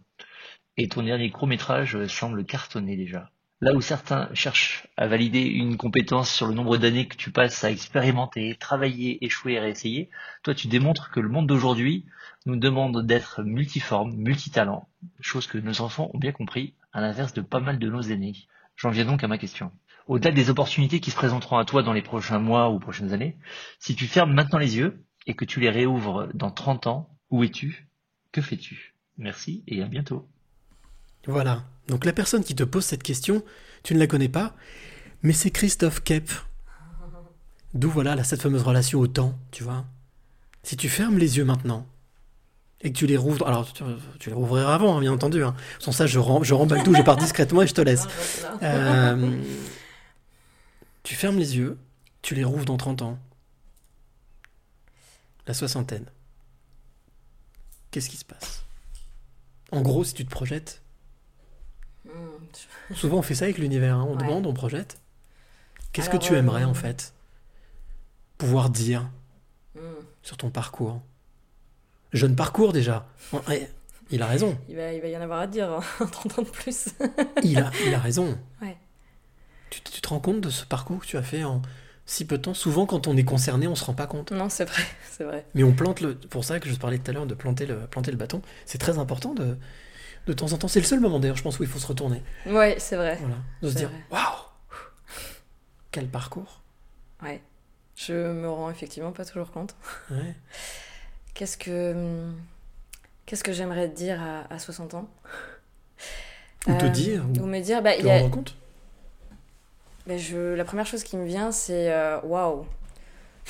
Et 0.80 0.86
ton 0.86 1.02
dernier 1.02 1.32
court-métrage 1.32 2.06
semble 2.06 2.44
cartonner 2.44 2.96
déjà. 2.96 3.32
Là 3.60 3.74
où 3.74 3.80
certains 3.80 4.32
cherchent 4.32 4.86
à 4.96 5.08
valider 5.08 5.42
une 5.42 5.76
compétence 5.76 6.32
sur 6.32 6.46
le 6.46 6.54
nombre 6.54 6.76
d'années 6.76 7.08
que 7.08 7.16
tu 7.16 7.32
passes 7.32 7.64
à 7.64 7.72
expérimenter, 7.72 8.54
travailler, 8.54 9.24
échouer 9.24 9.54
et 9.54 9.58
réessayer, 9.58 10.08
toi 10.44 10.54
tu 10.54 10.68
démontres 10.68 11.10
que 11.10 11.18
le 11.18 11.28
monde 11.28 11.48
d'aujourd'hui 11.48 12.06
nous 12.46 12.54
demande 12.54 13.04
d'être 13.04 13.42
multiforme, 13.42 14.14
multitalent, 14.14 14.88
chose 15.20 15.48
que 15.48 15.58
nos 15.58 15.80
enfants 15.80 16.12
ont 16.14 16.18
bien 16.18 16.30
compris, 16.30 16.74
à 16.92 17.00
l'inverse 17.00 17.32
de 17.32 17.40
pas 17.40 17.58
mal 17.58 17.80
de 17.80 17.90
nos 17.90 18.02
aînés. 18.02 18.36
J'en 18.76 18.90
viens 18.90 19.04
donc 19.04 19.24
à 19.24 19.28
ma 19.28 19.36
question. 19.36 19.72
Au-delà 20.06 20.30
des 20.30 20.48
opportunités 20.48 21.00
qui 21.00 21.10
se 21.10 21.16
présenteront 21.16 21.58
à 21.58 21.64
toi 21.64 21.82
dans 21.82 21.92
les 21.92 22.02
prochains 22.02 22.38
mois 22.38 22.70
ou 22.70 22.78
prochaines 22.78 23.12
années, 23.12 23.36
si 23.80 23.96
tu 23.96 24.06
fermes 24.06 24.32
maintenant 24.32 24.60
les 24.60 24.76
yeux 24.76 25.04
et 25.26 25.34
que 25.34 25.44
tu 25.44 25.58
les 25.58 25.70
réouvres 25.70 26.28
dans 26.34 26.52
30 26.52 26.86
ans, 26.86 27.10
où 27.30 27.42
es-tu? 27.42 27.88
Que 28.30 28.40
fais-tu? 28.40 28.94
Merci 29.16 29.64
et 29.66 29.82
à 29.82 29.86
bientôt. 29.88 30.28
Voilà. 31.26 31.64
Donc 31.88 32.04
la 32.04 32.12
personne 32.12 32.44
qui 32.44 32.54
te 32.54 32.62
pose 32.64 32.84
cette 32.84 33.02
question, 33.02 33.42
tu 33.82 33.94
ne 33.94 33.98
la 33.98 34.06
connais 34.06 34.28
pas, 34.28 34.54
mais 35.22 35.32
c'est 35.32 35.50
Christophe 35.50 36.02
Kep. 36.02 36.30
D'où 37.74 37.90
voilà 37.90 38.14
là, 38.14 38.24
cette 38.24 38.40
fameuse 38.42 38.62
relation 38.62 38.98
au 39.00 39.06
temps, 39.06 39.38
tu 39.50 39.62
vois. 39.62 39.84
Si 40.62 40.76
tu 40.76 40.88
fermes 40.88 41.18
les 41.18 41.36
yeux 41.36 41.44
maintenant 41.44 41.86
et 42.80 42.92
que 42.92 42.98
tu 42.98 43.06
les 43.06 43.16
rouvres, 43.16 43.46
alors 43.46 43.70
tu, 43.72 43.82
tu 44.18 44.28
les 44.30 44.34
rouvriras 44.34 44.74
avant, 44.74 44.96
hein, 44.96 45.00
bien 45.00 45.12
entendu. 45.12 45.42
Hein. 45.42 45.54
Sans 45.78 45.92
ça, 45.92 46.06
je, 46.06 46.18
rem- 46.18 46.44
je 46.44 46.54
remballe 46.54 46.82
tout, 46.82 46.94
je 46.94 47.02
pars 47.02 47.16
discrètement 47.16 47.62
et 47.62 47.66
je 47.66 47.74
te 47.74 47.80
laisse. 47.80 48.06
Euh, 48.62 49.42
tu 51.02 51.14
fermes 51.14 51.38
les 51.38 51.56
yeux, 51.56 51.78
tu 52.22 52.34
les 52.34 52.44
rouvres 52.44 52.64
dans 52.64 52.76
30 52.76 53.02
ans. 53.02 53.18
La 55.46 55.54
soixantaine. 55.54 56.06
Qu'est-ce 57.90 58.08
qui 58.10 58.16
se 58.18 58.24
passe? 58.24 58.64
En 59.72 59.80
gros, 59.82 60.04
si 60.04 60.14
tu 60.14 60.24
te 60.24 60.30
projettes, 60.30 60.82
Hmm, 62.08 62.94
Souvent 62.94 63.18
on 63.18 63.22
fait 63.22 63.34
ça 63.34 63.44
avec 63.44 63.58
l'univers, 63.58 63.96
hein. 63.96 64.06
on 64.08 64.16
Ouais. 64.16 64.22
demande, 64.26 64.46
on 64.46 64.54
projette. 64.54 64.98
Qu'est-ce 65.92 66.10
que 66.10 66.16
tu 66.16 66.34
aimerais 66.34 66.62
euh, 66.62 66.66
en 66.68 66.74
fait? 66.74 67.12
Pouvoir 68.38 68.70
dire 68.70 69.08
Hmm. 69.74 69.80
sur 70.22 70.36
ton 70.36 70.50
parcours 70.50 71.00
Jeune 72.12 72.34
parcours 72.34 72.72
déjà. 72.72 73.06
Il 74.10 74.22
a 74.22 74.26
raison. 74.26 74.56
Il 74.68 74.76
va, 74.76 74.92
il 74.94 75.00
va 75.02 75.08
y 75.08 75.16
en 75.16 75.20
avoir 75.20 75.40
à 75.40 75.46
dire 75.46 75.70
hein, 75.70 75.80
en 76.00 76.06
30 76.06 76.38
ans 76.38 76.42
de 76.42 76.48
plus. 76.48 76.88
Il 77.42 77.58
a, 77.58 77.70
il 77.86 77.94
a 77.94 77.98
raison. 77.98 78.38
Ouais. 78.62 78.76
Tu, 79.70 79.82
tu 79.82 80.00
te 80.00 80.08
rends 80.08 80.18
compte 80.20 80.40
de 80.40 80.48
ce 80.48 80.64
parcours 80.64 81.00
que 81.00 81.06
tu 81.06 81.18
as 81.18 81.22
fait 81.22 81.44
en 81.44 81.60
si 82.06 82.24
peu 82.24 82.38
de 82.38 82.42
temps? 82.42 82.54
Souvent 82.54 82.86
quand 82.86 83.06
on 83.06 83.16
est 83.18 83.24
concerné, 83.24 83.68
on 83.68 83.74
se 83.74 83.84
rend 83.84 83.92
pas 83.92 84.06
compte. 84.06 84.32
Non, 84.32 84.48
c'est 84.48 84.64
vrai, 84.64 84.82
c'est 85.10 85.24
vrai. 85.24 85.44
Mais 85.54 85.62
on 85.62 85.72
plante 85.74 86.00
le. 86.00 86.14
Pour 86.16 86.42
ça 86.44 86.58
que 86.58 86.68
je 86.70 86.74
te 86.74 86.80
parlais 86.80 86.98
tout 86.98 87.10
à 87.10 87.12
l'heure 87.14 87.26
de 87.26 87.34
planter 87.34 87.66
le, 87.66 87.76
planter 87.86 88.10
le 88.10 88.16
bâton. 88.16 88.40
C'est 88.64 88.78
très 88.78 88.96
important 88.98 89.34
de, 89.34 89.58
de 90.28 90.32
temps 90.34 90.52
en 90.52 90.58
temps. 90.58 90.68
C'est 90.68 90.80
le 90.80 90.86
seul 90.86 91.00
moment 91.00 91.18
d'ailleurs, 91.18 91.36
je 91.36 91.42
pense, 91.42 91.58
où 91.58 91.62
il 91.62 91.68
faut 91.68 91.78
se 91.78 91.86
retourner. 91.86 92.22
Ouais, 92.46 92.76
c'est 92.78 92.96
vrai. 92.96 93.16
Voilà. 93.20 93.36
De 93.62 93.68
se 93.70 93.74
dire 93.74 93.90
waouh 94.10 94.20
Quel 95.90 96.06
parcours 96.08 96.60
Ouais. 97.22 97.40
Je 97.96 98.12
me 98.32 98.48
rends 98.48 98.70
effectivement 98.70 99.10
pas 99.12 99.24
toujours 99.24 99.50
compte. 99.50 99.74
Ouais. 100.10 100.34
Qu'est-ce 101.34 101.56
que 101.58 101.92
hum, 101.92 102.36
qu'est-ce 103.26 103.42
que 103.44 103.52
j'aimerais 103.52 103.88
te 103.88 103.96
dire 103.96 104.20
à, 104.22 104.52
à 104.52 104.58
60 104.58 104.94
ans? 104.94 105.08
Ou 106.66 106.74
te 106.76 106.84
Euh, 106.84 106.88
dire, 106.88 107.24
ou 107.36 107.42
ou 107.42 107.46
me 107.46 107.60
dire 107.60 107.82
bah 107.82 107.96
te 107.96 108.02
y 108.04 108.10
a- 108.10 108.18
rendre 108.18 108.30
compte? 108.30 108.54
Ben, 110.06 110.18
je, 110.18 110.54
la 110.54 110.64
première 110.64 110.86
chose 110.86 111.04
qui 111.04 111.16
me 111.16 111.26
vient, 111.26 111.52
c'est 111.52 111.92
euh, 111.92 112.20
waouh! 112.22 112.66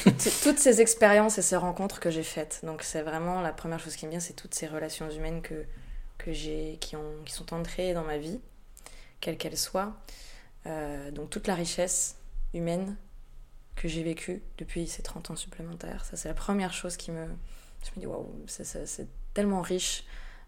Toutes- 0.02 0.40
Toutes 0.42 0.58
ces 0.58 0.80
expériences 0.80 1.38
et 1.38 1.42
ces 1.42 1.56
rencontres 1.56 2.00
que 2.00 2.10
j'ai 2.10 2.22
faites. 2.22 2.60
Donc, 2.64 2.82
c'est 2.82 3.02
vraiment 3.02 3.40
la 3.40 3.52
première 3.52 3.78
chose 3.80 3.96
qui 3.96 4.06
me 4.06 4.10
vient, 4.12 4.20
c'est 4.20 4.32
toutes 4.34 4.54
ces 4.54 4.66
relations 4.66 5.08
humaines 5.10 5.40
que, 5.42 5.64
que 6.18 6.32
j'ai, 6.32 6.76
qui, 6.80 6.96
qui 7.24 7.32
sont 7.32 7.54
entrées 7.54 7.94
dans 7.94 8.04
ma 8.04 8.18
vie, 8.18 8.40
quelles 9.20 9.38
qu'elles 9.38 9.56
soient. 9.56 9.96
Euh, 10.66 11.10
donc, 11.10 11.30
toute 11.30 11.46
la 11.46 11.54
richesse 11.54 12.16
humaine 12.52 12.96
que 13.76 13.88
j'ai 13.88 14.02
vécue 14.02 14.42
depuis 14.58 14.86
ces 14.86 15.02
30 15.02 15.30
ans 15.30 15.36
supplémentaires. 15.36 16.04
Ça, 16.04 16.16
c'est 16.16 16.28
la 16.28 16.34
première 16.34 16.72
chose 16.72 16.96
qui 16.96 17.10
me. 17.12 17.26
Je 17.84 17.90
me 17.96 18.00
dis 18.00 18.06
waouh, 18.06 18.28
c'est 18.46 19.08
tellement 19.34 19.62
riche. 19.62 20.04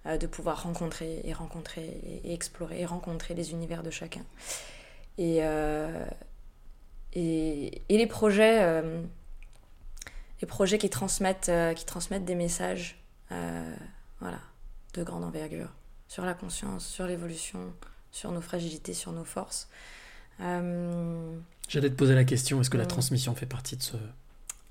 euh, 0.06 0.16
de 0.16 0.26
pouvoir 0.26 0.62
rencontrer 0.62 1.20
et 1.24 1.34
rencontrer 1.34 2.00
et 2.24 2.32
explorer 2.32 2.80
et 2.80 2.86
rencontrer 2.86 3.34
les 3.34 3.52
univers 3.52 3.82
de 3.82 3.90
chacun. 3.90 4.24
Et, 5.18 5.40
euh, 5.42 6.06
et, 7.12 7.82
et, 7.88 7.98
les 7.98 8.06
projets, 8.06 8.82
les 10.40 10.46
projets 10.46 10.78
qui 10.78 10.88
transmettent, 10.88 11.52
qui 11.76 11.84
transmettent 11.84 12.24
des 12.24 12.34
messages, 12.34 12.98
voilà, 13.28 14.40
de 14.94 15.02
grande 15.02 15.24
envergure 15.24 15.72
sur 16.08 16.24
la 16.24 16.34
conscience, 16.34 16.86
sur 16.86 17.06
l'évolution, 17.06 17.72
sur 18.10 18.32
nos 18.32 18.40
fragilités, 18.40 18.94
sur 18.94 19.12
nos 19.12 19.24
forces. 19.24 19.68
J'allais 20.38 21.90
te 21.90 21.94
poser 21.94 22.14
la 22.14 22.24
question, 22.24 22.60
est-ce 22.60 22.70
que 22.70 22.78
la 22.78 22.86
transmission 22.86 23.34
fait 23.34 23.46
partie 23.46 23.76
de 23.76 23.82
ce... 23.82 23.96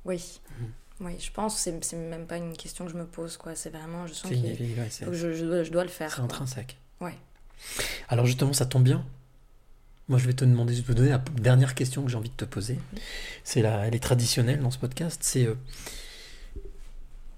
Oui. 0.05 0.41
Mhm. 0.59 0.67
Oui, 1.01 1.15
je 1.17 1.31
pense 1.31 1.55
que 1.55 1.71
c'est 1.81 1.95
même 1.95 2.27
pas 2.27 2.35
une 2.37 2.57
question 2.57 2.85
que 2.85 2.91
je 2.91 2.97
me 2.97 3.05
pose, 3.05 3.37
quoi. 3.37 3.55
C'est 3.55 3.69
vraiment, 3.69 4.05
je 4.05 4.13
sens 4.13 4.29
que 4.29 4.35
je, 4.35 5.33
je, 5.33 5.45
dois, 5.45 5.63
je, 5.63 5.71
dois, 5.71 5.83
le 5.83 5.89
faire. 5.89 6.13
C'est 6.13 6.21
intrinsèque. 6.21 6.77
Ouais. 6.99 7.17
Alors 8.09 8.25
justement, 8.25 8.51
ça 8.51 8.65
tombe 8.65 8.83
bien. 8.83 9.05
Moi, 10.09 10.19
je 10.19 10.25
vais 10.25 10.33
te 10.33 10.43
demander, 10.43 10.73
je 10.73 10.81
vais 10.81 10.93
te 10.93 10.97
donner 10.97 11.11
la 11.11 11.19
dernière 11.19 11.75
question 11.75 12.03
que 12.03 12.09
j'ai 12.09 12.17
envie 12.17 12.29
de 12.29 12.35
te 12.35 12.45
poser. 12.45 12.79
C'est 13.43 13.61
la, 13.61 13.87
elle 13.87 13.95
est 13.95 14.03
traditionnelle 14.03 14.59
dans 14.59 14.71
ce 14.71 14.79
podcast. 14.79 15.21
C'est 15.23 15.45
euh, 15.45 15.55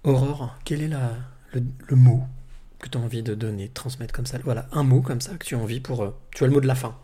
Aurore. 0.03 0.58
Quel 0.64 0.82
est 0.82 0.88
la, 0.88 1.12
le, 1.53 1.95
mot 1.95 2.24
que 2.82 2.90
tu 2.90 2.98
as 2.98 3.02
envie 3.02 3.24
de 3.24 3.36
donner, 3.36 3.68
de 3.68 3.74
transmettre 3.74 4.14
comme 4.14 4.26
ça 4.26 4.38
Voilà, 4.44 4.68
un 4.72 4.84
mot 4.84 5.02
comme 5.02 5.22
ça 5.22 5.36
que 5.36 5.45
tu 5.45 5.56
as 5.56 5.60
envie 5.60 5.80
pour. 5.80 6.03
Euh, 6.03 6.16
tu 6.32 6.44
as 6.44 6.48
le 6.48 6.53
mot 6.53 6.62
de 6.62 6.68
la 6.68 6.76
fin. 6.76 6.98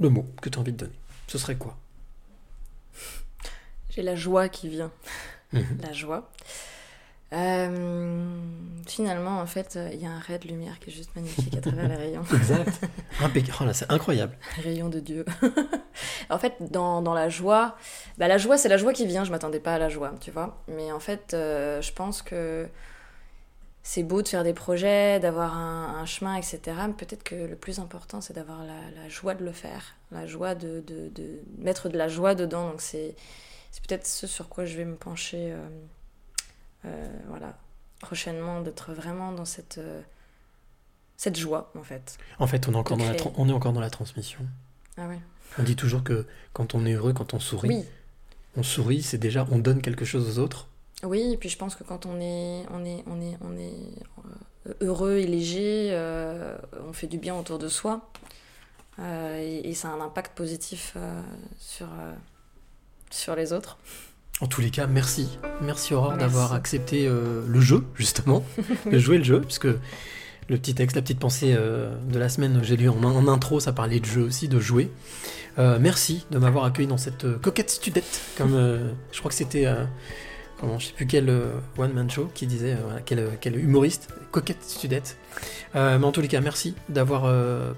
Le 0.00 0.08
mot 0.08 0.26
que 0.42 0.48
tu 0.48 0.58
as 0.58 0.60
envie 0.60 0.72
de 0.72 0.78
donner. 0.78 0.98
Ce 1.28 1.38
serait 1.38 1.56
quoi? 1.56 1.76
J'ai 3.90 4.02
la 4.02 4.16
joie 4.16 4.48
qui 4.48 4.68
vient. 4.68 4.90
Mhm. 5.52 5.78
la 5.82 5.92
joie. 5.92 6.30
Euh, 7.32 8.26
finalement, 8.86 9.40
en 9.40 9.46
fait, 9.46 9.78
il 9.92 10.00
y 10.00 10.06
a 10.06 10.10
un 10.10 10.20
ray 10.20 10.38
de 10.38 10.46
lumière 10.46 10.78
qui 10.78 10.90
est 10.90 10.92
juste 10.92 11.14
magnifique 11.16 11.56
à 11.56 11.60
travers 11.60 11.88
les 11.88 11.96
rayons. 11.96 12.22
Exact. 12.34 12.80
Oh 13.22 13.26
c'est 13.72 13.90
incroyable. 13.90 14.36
Rayon 14.62 14.88
de 14.88 15.00
Dieu. 15.00 15.24
en 16.30 16.38
fait, 16.38 16.54
dans, 16.60 17.02
dans 17.02 17.14
la 17.14 17.28
joie, 17.28 17.76
bah, 18.18 18.28
la 18.28 18.38
joie, 18.38 18.56
c'est 18.56 18.68
la 18.68 18.76
joie 18.76 18.92
qui 18.92 19.06
vient. 19.06 19.24
Je 19.24 19.30
m'attendais 19.30 19.60
pas 19.60 19.74
à 19.74 19.78
la 19.78 19.88
joie, 19.88 20.12
tu 20.20 20.30
vois. 20.30 20.62
Mais 20.68 20.92
en 20.92 21.00
fait, 21.00 21.34
euh, 21.34 21.80
je 21.82 21.92
pense 21.92 22.22
que 22.22 22.68
c'est 23.86 24.02
beau 24.02 24.22
de 24.22 24.28
faire 24.28 24.44
des 24.44 24.54
projets, 24.54 25.20
d'avoir 25.20 25.56
un, 25.56 26.06
chemin, 26.06 26.36
etc. 26.36 26.60
Mais 26.88 26.94
peut-être 26.94 27.22
que 27.22 27.34
le 27.34 27.54
plus 27.54 27.78
important, 27.78 28.22
c'est 28.22 28.32
d'avoir 28.32 28.64
la, 28.64 28.90
la, 28.96 29.08
joie 29.10 29.34
de 29.34 29.44
le 29.44 29.52
faire, 29.52 29.94
la 30.10 30.26
joie 30.26 30.54
de, 30.54 30.82
de, 30.86 31.10
de 31.10 31.40
mettre 31.58 31.90
de 31.90 31.98
la 31.98 32.08
joie 32.08 32.34
dedans. 32.34 32.70
Donc 32.70 32.80
c'est 32.80 33.14
peut-être 33.86 34.06
ce 34.06 34.26
sur 34.26 34.48
quoi 34.48 34.64
je 34.64 34.76
vais 34.78 34.86
me 34.86 34.96
pencher 34.96 35.52
euh, 35.52 35.68
euh, 36.86 37.06
voilà, 37.28 37.58
prochainement, 38.00 38.62
d'être 38.62 38.94
vraiment 38.94 39.32
dans 39.32 39.44
cette, 39.44 39.76
euh, 39.76 40.00
cette 41.18 41.38
joie, 41.38 41.70
en 41.78 41.82
fait. 41.82 42.16
En 42.38 42.46
fait, 42.46 42.66
on 42.68 42.72
est, 42.72 42.76
encore 42.76 42.96
dans 42.96 43.04
la 43.04 43.16
on 43.36 43.48
est 43.50 43.52
encore 43.52 43.74
dans 43.74 43.80
la 43.80 43.90
transmission. 43.90 44.40
Ah 44.96 45.08
ouais. 45.08 45.20
On 45.58 45.62
dit 45.62 45.76
toujours 45.76 46.02
que 46.02 46.26
quand 46.54 46.74
on 46.74 46.86
est 46.86 46.94
heureux, 46.94 47.12
quand 47.12 47.34
on 47.34 47.38
sourit, 47.38 47.84
on 48.56 48.62
sourit, 48.62 49.02
c'est 49.02 49.18
déjà, 49.18 49.46
on 49.50 49.58
donne 49.58 49.82
quelque 49.82 50.06
chose 50.06 50.38
aux 50.38 50.42
autres. 50.42 50.68
Oui, 51.04 51.32
et 51.32 51.36
puis 51.36 51.48
je 51.48 51.58
pense 51.58 51.74
que 51.74 51.84
quand 51.84 52.06
on 52.06 52.20
est, 52.20 52.64
on 52.70 52.84
est, 52.84 53.04
on 53.06 53.20
est, 53.20 53.36
on 53.40 53.56
est 53.58 54.80
heureux 54.80 55.18
et 55.18 55.26
léger, 55.26 55.96
on 56.88 56.92
fait 56.92 57.06
du 57.06 57.18
bien 57.18 57.38
autour 57.38 57.58
de 57.58 57.68
soi. 57.68 58.10
et, 59.00 59.68
et, 59.68 59.74
ça 59.74 59.88
a 59.88 59.92
un 59.92 60.00
impact 60.00 60.36
positif 60.36 60.96
sur 61.58 61.88
sur 63.14 63.36
les 63.36 63.52
autres. 63.52 63.78
En 64.40 64.46
tous 64.46 64.60
les 64.60 64.70
cas, 64.70 64.86
merci. 64.86 65.38
Merci 65.62 65.94
Aurore 65.94 66.16
d'avoir 66.16 66.52
accepté 66.52 67.06
euh, 67.06 67.42
le 67.46 67.60
jeu, 67.60 67.84
justement, 67.94 68.44
de 68.90 68.98
jouer 68.98 69.18
le 69.18 69.24
jeu, 69.24 69.40
puisque 69.40 69.66
le 69.66 70.58
petit 70.58 70.74
texte, 70.74 70.96
la 70.96 71.02
petite 71.02 71.20
pensée 71.20 71.54
euh, 71.56 71.94
de 72.10 72.18
la 72.18 72.28
semaine 72.28 72.58
que 72.58 72.66
j'ai 72.66 72.76
lu 72.76 72.88
en, 72.88 73.28
intro, 73.28 73.60
ça 73.60 73.72
parlait 73.72 74.00
de 74.00 74.04
jeu 74.04 74.22
aussi, 74.22 74.48
de 74.48 74.58
jouer. 74.58 74.90
Euh, 75.58 75.78
merci 75.80 76.26
de 76.32 76.38
m'avoir 76.38 76.64
accueilli 76.64 76.88
dans 76.88 76.98
cette 76.98 77.40
coquette 77.40 77.70
studette, 77.70 78.20
comme 78.36 78.54
je 79.12 79.18
crois 79.20 79.30
que 79.30 79.36
c'était, 79.36 79.66
comment, 80.64 80.78
je 80.78 80.86
sais 80.86 80.92
plus 80.92 81.06
quel 81.06 81.30
one-man 81.76 82.10
show 82.10 82.30
qui 82.34 82.46
disait, 82.46 82.76
quel, 83.04 83.28
quel, 83.40 83.58
humoriste, 83.58 84.08
coquette 84.30 84.62
studette. 84.62 85.16
mais 85.74 86.04
en 86.04 86.12
tous 86.12 86.20
les 86.20 86.28
cas, 86.28 86.40
merci 86.40 86.74
d'avoir 86.88 87.32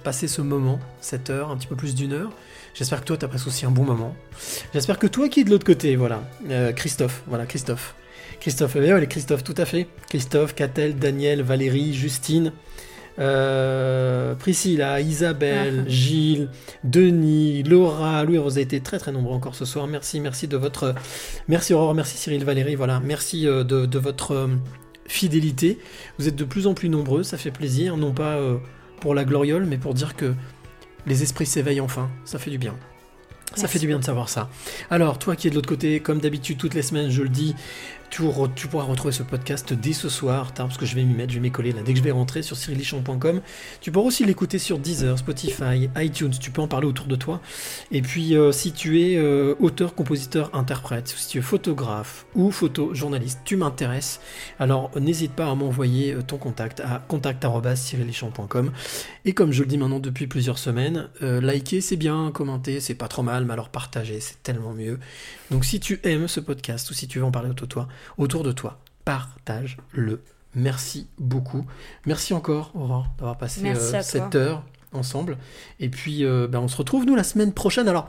passé 0.04 0.28
ce 0.28 0.42
moment, 0.42 0.78
cette 1.00 1.30
heure, 1.30 1.50
un 1.50 1.56
petit 1.56 1.66
peu 1.66 1.76
plus 1.76 1.94
d'une 1.94 2.12
heure. 2.12 2.30
J'espère 2.76 3.00
que 3.00 3.06
toi, 3.06 3.16
t'as 3.16 3.28
passé 3.28 3.48
aussi 3.48 3.64
un 3.64 3.70
bon 3.70 3.84
moment. 3.84 4.14
J'espère 4.74 4.98
que 4.98 5.06
toi 5.06 5.30
qui 5.30 5.40
es 5.40 5.44
de 5.44 5.50
l'autre 5.50 5.64
côté, 5.64 5.96
voilà. 5.96 6.22
Euh, 6.50 6.72
Christophe, 6.72 7.22
voilà, 7.26 7.46
Christophe. 7.46 7.94
Christophe, 8.38 8.76
eh 8.76 8.92
oui, 8.92 9.08
Christophe, 9.08 9.42
tout 9.42 9.54
à 9.56 9.64
fait. 9.64 9.86
Christophe, 10.10 10.54
Catel, 10.54 10.96
Daniel, 10.96 11.40
Valérie, 11.40 11.94
Justine, 11.94 12.52
euh, 13.18 14.34
Priscilla, 14.34 15.00
Isabelle, 15.00 15.84
ah. 15.86 15.88
Gilles, 15.88 16.48
Denis, 16.84 17.62
Laura, 17.62 18.24
Louis, 18.24 18.38
vous 18.38 18.52
avez 18.52 18.62
été 18.62 18.80
très 18.80 18.98
très 18.98 19.12
nombreux 19.12 19.34
encore 19.34 19.54
ce 19.54 19.64
soir. 19.64 19.86
Merci, 19.86 20.20
merci 20.20 20.48
de 20.48 20.56
votre. 20.56 20.94
Merci 21.48 21.74
Aurore, 21.74 21.94
merci 21.94 22.16
Cyril, 22.16 22.44
Valérie, 22.44 22.74
voilà. 22.74 23.00
Merci 23.00 23.46
euh, 23.46 23.64
de, 23.64 23.98
votre 23.98 24.48
fidélité. 25.06 25.78
Vous 26.18 26.28
êtes 26.28 26.36
de 26.36 26.44
plus 26.44 26.66
en 26.66 26.74
plus 26.74 26.88
nombreux, 26.88 27.22
ça 27.22 27.38
fait 27.38 27.50
plaisir, 27.50 27.96
non 27.96 28.12
pas 28.12 28.38
pour 29.00 29.14
la 29.14 29.24
gloriole, 29.24 29.64
mais 29.64 29.78
pour 29.78 29.94
dire 29.94 30.16
que 30.16 30.34
les 31.06 31.22
esprits 31.22 31.46
s'éveillent 31.46 31.80
enfin, 31.80 32.10
ça 32.24 32.38
fait 32.38 32.50
du 32.50 32.58
bien. 32.58 32.74
Ça 33.54 33.68
fait 33.68 33.78
du 33.78 33.86
bien 33.86 33.98
de 33.98 34.04
savoir 34.04 34.28
ça. 34.28 34.50
Alors, 34.90 35.18
toi 35.18 35.34
qui 35.34 35.46
es 35.46 35.50
de 35.50 35.54
l'autre 35.54 35.68
côté, 35.68 36.00
comme 36.00 36.18
d'habitude, 36.18 36.58
toutes 36.58 36.74
les 36.74 36.82
semaines, 36.82 37.10
je 37.10 37.22
le 37.22 37.28
dis, 37.28 37.54
tu, 38.10 38.22
pourras 38.22 38.84
retrouver 38.84 39.12
ce 39.12 39.22
podcast 39.22 39.72
dès 39.72 39.92
ce 39.92 40.08
soir, 40.08 40.52
parce 40.52 40.76
que 40.78 40.86
je 40.86 40.94
vais 40.94 41.02
m'y 41.02 41.14
mettre, 41.14 41.32
je 41.32 41.38
vais 41.38 41.42
m'y 41.42 41.50
coller 41.50 41.72
là. 41.72 41.82
Dès 41.82 41.92
que 41.92 41.98
je 41.98 42.04
vais 42.04 42.10
rentrer 42.10 42.42
sur 42.42 42.56
cyrilichamp.com, 42.56 43.40
tu 43.80 43.92
pourras 43.92 44.06
aussi 44.06 44.24
l'écouter 44.24 44.58
sur 44.58 44.78
Deezer, 44.78 45.18
Spotify, 45.18 45.88
iTunes, 45.96 46.32
tu 46.38 46.50
peux 46.50 46.62
en 46.62 46.68
parler 46.68 46.86
autour 46.86 47.06
de 47.06 47.16
toi. 47.16 47.40
Et 47.90 48.02
puis, 48.02 48.36
euh, 48.36 48.52
si 48.52 48.72
tu 48.72 49.02
es 49.02 49.16
euh, 49.16 49.54
auteur, 49.60 49.94
compositeur, 49.94 50.54
interprète, 50.54 51.08
si 51.08 51.28
tu 51.28 51.38
es 51.38 51.42
photographe 51.42 52.26
ou 52.34 52.50
photojournaliste, 52.50 53.40
tu 53.44 53.56
m'intéresses, 53.56 54.20
alors 54.58 54.90
n'hésite 54.98 55.32
pas 55.32 55.50
à 55.50 55.54
m'envoyer 55.54 56.14
euh, 56.14 56.22
ton 56.22 56.38
contact 56.38 56.80
à 56.80 57.02
contact.cyrilichamp.com. 57.06 58.72
Et 59.24 59.32
comme 59.32 59.52
je 59.52 59.62
le 59.62 59.68
dis 59.68 59.78
maintenant 59.78 60.00
depuis 60.00 60.26
plusieurs 60.26 60.58
semaines, 60.58 61.08
liker 61.20 61.80
c'est 61.80 61.96
bien, 61.96 62.30
commenter 62.32 62.80
c'est 62.80 62.94
pas 62.94 63.08
trop 63.08 63.22
mal, 63.22 63.44
mais 63.44 63.52
alors 63.52 63.68
partager 63.68 64.20
c'est 64.20 64.42
tellement 64.42 64.72
mieux. 64.72 64.98
Donc 65.50 65.64
si 65.64 65.80
tu 65.80 66.00
aimes 66.04 66.28
ce 66.28 66.40
podcast 66.40 66.90
ou 66.90 66.94
si 66.94 67.08
tu 67.08 67.18
veux 67.18 67.24
en 67.24 67.30
parler 67.30 67.50
autour 67.50 67.66
de 67.66 67.72
toi, 67.72 67.88
autour 68.18 68.42
de 68.42 68.52
toi. 68.52 68.80
Partage-le. 69.04 70.22
Merci 70.56 71.06
beaucoup. 71.18 71.66
Merci 72.06 72.32
encore, 72.32 72.72
Aurore, 72.74 73.08
d'avoir 73.18 73.36
passé 73.36 73.62
euh, 73.64 74.02
cette 74.02 74.34
heure 74.34 74.64
ensemble. 74.92 75.36
Et 75.80 75.90
puis, 75.90 76.24
euh, 76.24 76.48
ben, 76.48 76.60
on 76.60 76.68
se 76.68 76.76
retrouve, 76.76 77.04
nous, 77.04 77.14
la 77.14 77.24
semaine 77.24 77.52
prochaine. 77.52 77.88
Alors, 77.88 78.08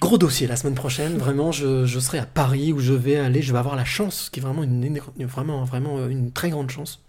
gros 0.00 0.16
dossier 0.16 0.46
la 0.46 0.56
semaine 0.56 0.74
prochaine. 0.74 1.18
Vraiment, 1.18 1.52
je, 1.52 1.86
serai 2.00 2.18
à 2.18 2.26
Paris 2.26 2.72
où 2.72 2.80
je 2.80 2.94
vais 2.94 3.16
aller. 3.16 3.42
Je 3.42 3.52
vais 3.52 3.58
avoir 3.58 3.76
la 3.76 3.84
chance, 3.84 4.30
qui 4.30 4.40
est 4.40 4.42
vraiment 4.42 4.62
une, 4.62 5.00
vraiment, 5.20 5.64
vraiment 5.64 5.98
euh, 5.98 6.08
une 6.08 6.32
très 6.32 6.48
grande 6.48 6.70
chance, 6.70 7.02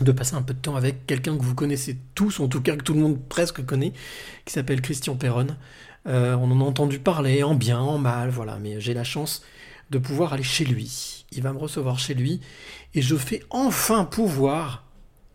de 0.00 0.10
passer 0.10 0.34
un 0.34 0.42
peu 0.42 0.54
de 0.54 0.58
temps 0.58 0.74
avec 0.74 1.06
quelqu'un 1.06 1.36
que 1.36 1.42
vous 1.42 1.54
connaissez 1.54 1.96
tous, 2.16 2.40
en 2.40 2.48
tout 2.48 2.60
cas 2.60 2.76
que 2.76 2.82
tout 2.82 2.94
le 2.94 3.00
monde 3.00 3.20
presque 3.28 3.64
connaît, 3.64 3.92
qui 4.44 4.52
s'appelle 4.52 4.80
Christian 4.80 5.14
Perron. 5.14 5.46
Euh, 6.06 6.34
on 6.34 6.50
en 6.50 6.60
a 6.60 6.64
entendu 6.64 6.98
parler 6.98 7.42
en 7.42 7.54
bien, 7.54 7.80
en 7.80 7.98
mal, 7.98 8.30
voilà, 8.30 8.58
mais 8.58 8.80
j'ai 8.80 8.94
la 8.94 9.04
chance 9.04 9.42
de 9.90 9.98
pouvoir 9.98 10.32
aller 10.32 10.42
chez 10.42 10.64
lui. 10.64 11.24
Il 11.32 11.42
va 11.42 11.52
me 11.52 11.58
recevoir 11.58 11.98
chez 11.98 12.14
lui 12.14 12.40
et 12.94 13.02
je 13.02 13.16
fais 13.16 13.42
enfin 13.50 14.04
pouvoir, 14.04 14.84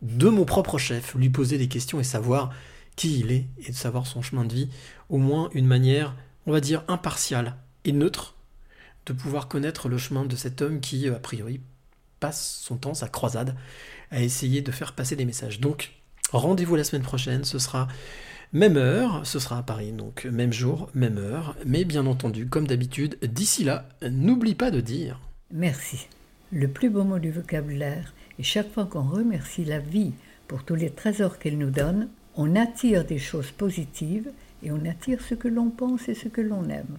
de 0.02 0.30
mon 0.30 0.46
propre 0.46 0.78
chef, 0.78 1.16
lui 1.16 1.30
poser 1.30 1.58
des 1.58 1.68
questions 1.68 2.00
et 2.00 2.04
savoir 2.04 2.52
qui 2.96 3.20
il 3.20 3.32
est 3.32 3.48
et 3.66 3.72
de 3.72 3.76
savoir 3.76 4.08
son 4.08 4.22
chemin 4.22 4.46
de 4.46 4.54
vie, 4.54 4.70
au 5.10 5.18
moins 5.18 5.50
une 5.54 5.66
manière, 5.68 6.16
on 6.46 6.52
va 6.52 6.60
dire, 6.60 6.84
impartiale 6.88 7.56
et 7.86 7.92
neutre, 7.92 8.36
de 9.06 9.14
pouvoir 9.14 9.48
connaître 9.48 9.88
le 9.88 9.98
chemin 9.98 10.26
de 10.26 10.36
cet 10.36 10.62
homme 10.62 10.82
qui, 10.82 11.08
a 11.08 11.14
priori, 11.14 11.62
passe 12.20 12.60
son 12.64 12.78
temps, 12.78 12.94
sa 12.94 13.08
croisade, 13.08 13.56
à 14.12 14.22
essayer 14.22 14.62
de 14.62 14.72
faire 14.72 14.94
passer 14.94 15.16
des 15.16 15.26
messages. 15.26 15.60
Donc, 15.60 15.94
rendez-vous 16.32 16.76
la 16.76 16.84
semaine 16.84 17.04
prochaine, 17.04 17.44
ce 17.44 17.60
sera 17.60 17.88
même 18.54 18.78
heure, 18.78 19.26
ce 19.26 19.40
sera 19.40 19.60
à 19.60 19.64
Paris, 19.64 19.92
donc 19.92 20.26
même 20.26 20.54
jour, 20.54 20.90
même 20.94 21.18
heure, 21.18 21.56
mais 21.66 21.84
bien 21.84 22.06
entendu, 22.06 22.48
comme 22.48 22.68
d'habitude, 22.68 23.18
d'ici 23.22 23.64
là, 23.64 23.90
n'oublie 24.10 24.56
pas 24.56 24.72
de 24.72 24.82
dire 24.82 25.20
Merci. 25.54 26.08
Le 26.52 26.68
plus 26.68 26.90
beau 26.90 27.04
mot 27.04 27.20
du 27.20 27.32
vocabulaire, 27.32 28.14
et 28.40 28.44
chaque 28.44 28.72
fois 28.72 28.86
qu'on 28.86 29.04
remercie 29.04 29.66
la 29.66 29.80
vie 29.80 30.14
pour 30.48 30.64
tous 30.64 30.76
les 30.76 30.90
trésors 30.90 31.40
qu'elle 31.40 31.58
nous 31.58 31.72
donne, 31.72 32.08
on 32.36 32.56
attire 32.56 33.04
des 33.04 33.20
choses 33.20 33.52
positives 33.52 34.32
et 34.64 34.72
on 34.72 34.86
attire 34.86 35.22
ce 35.22 35.36
que 35.36 35.48
l'on 35.48 35.70
pense 35.70 36.08
et 36.08 36.14
ce 36.14 36.30
que 36.30 36.42
l'on 36.42 36.70
aime. 36.70 36.98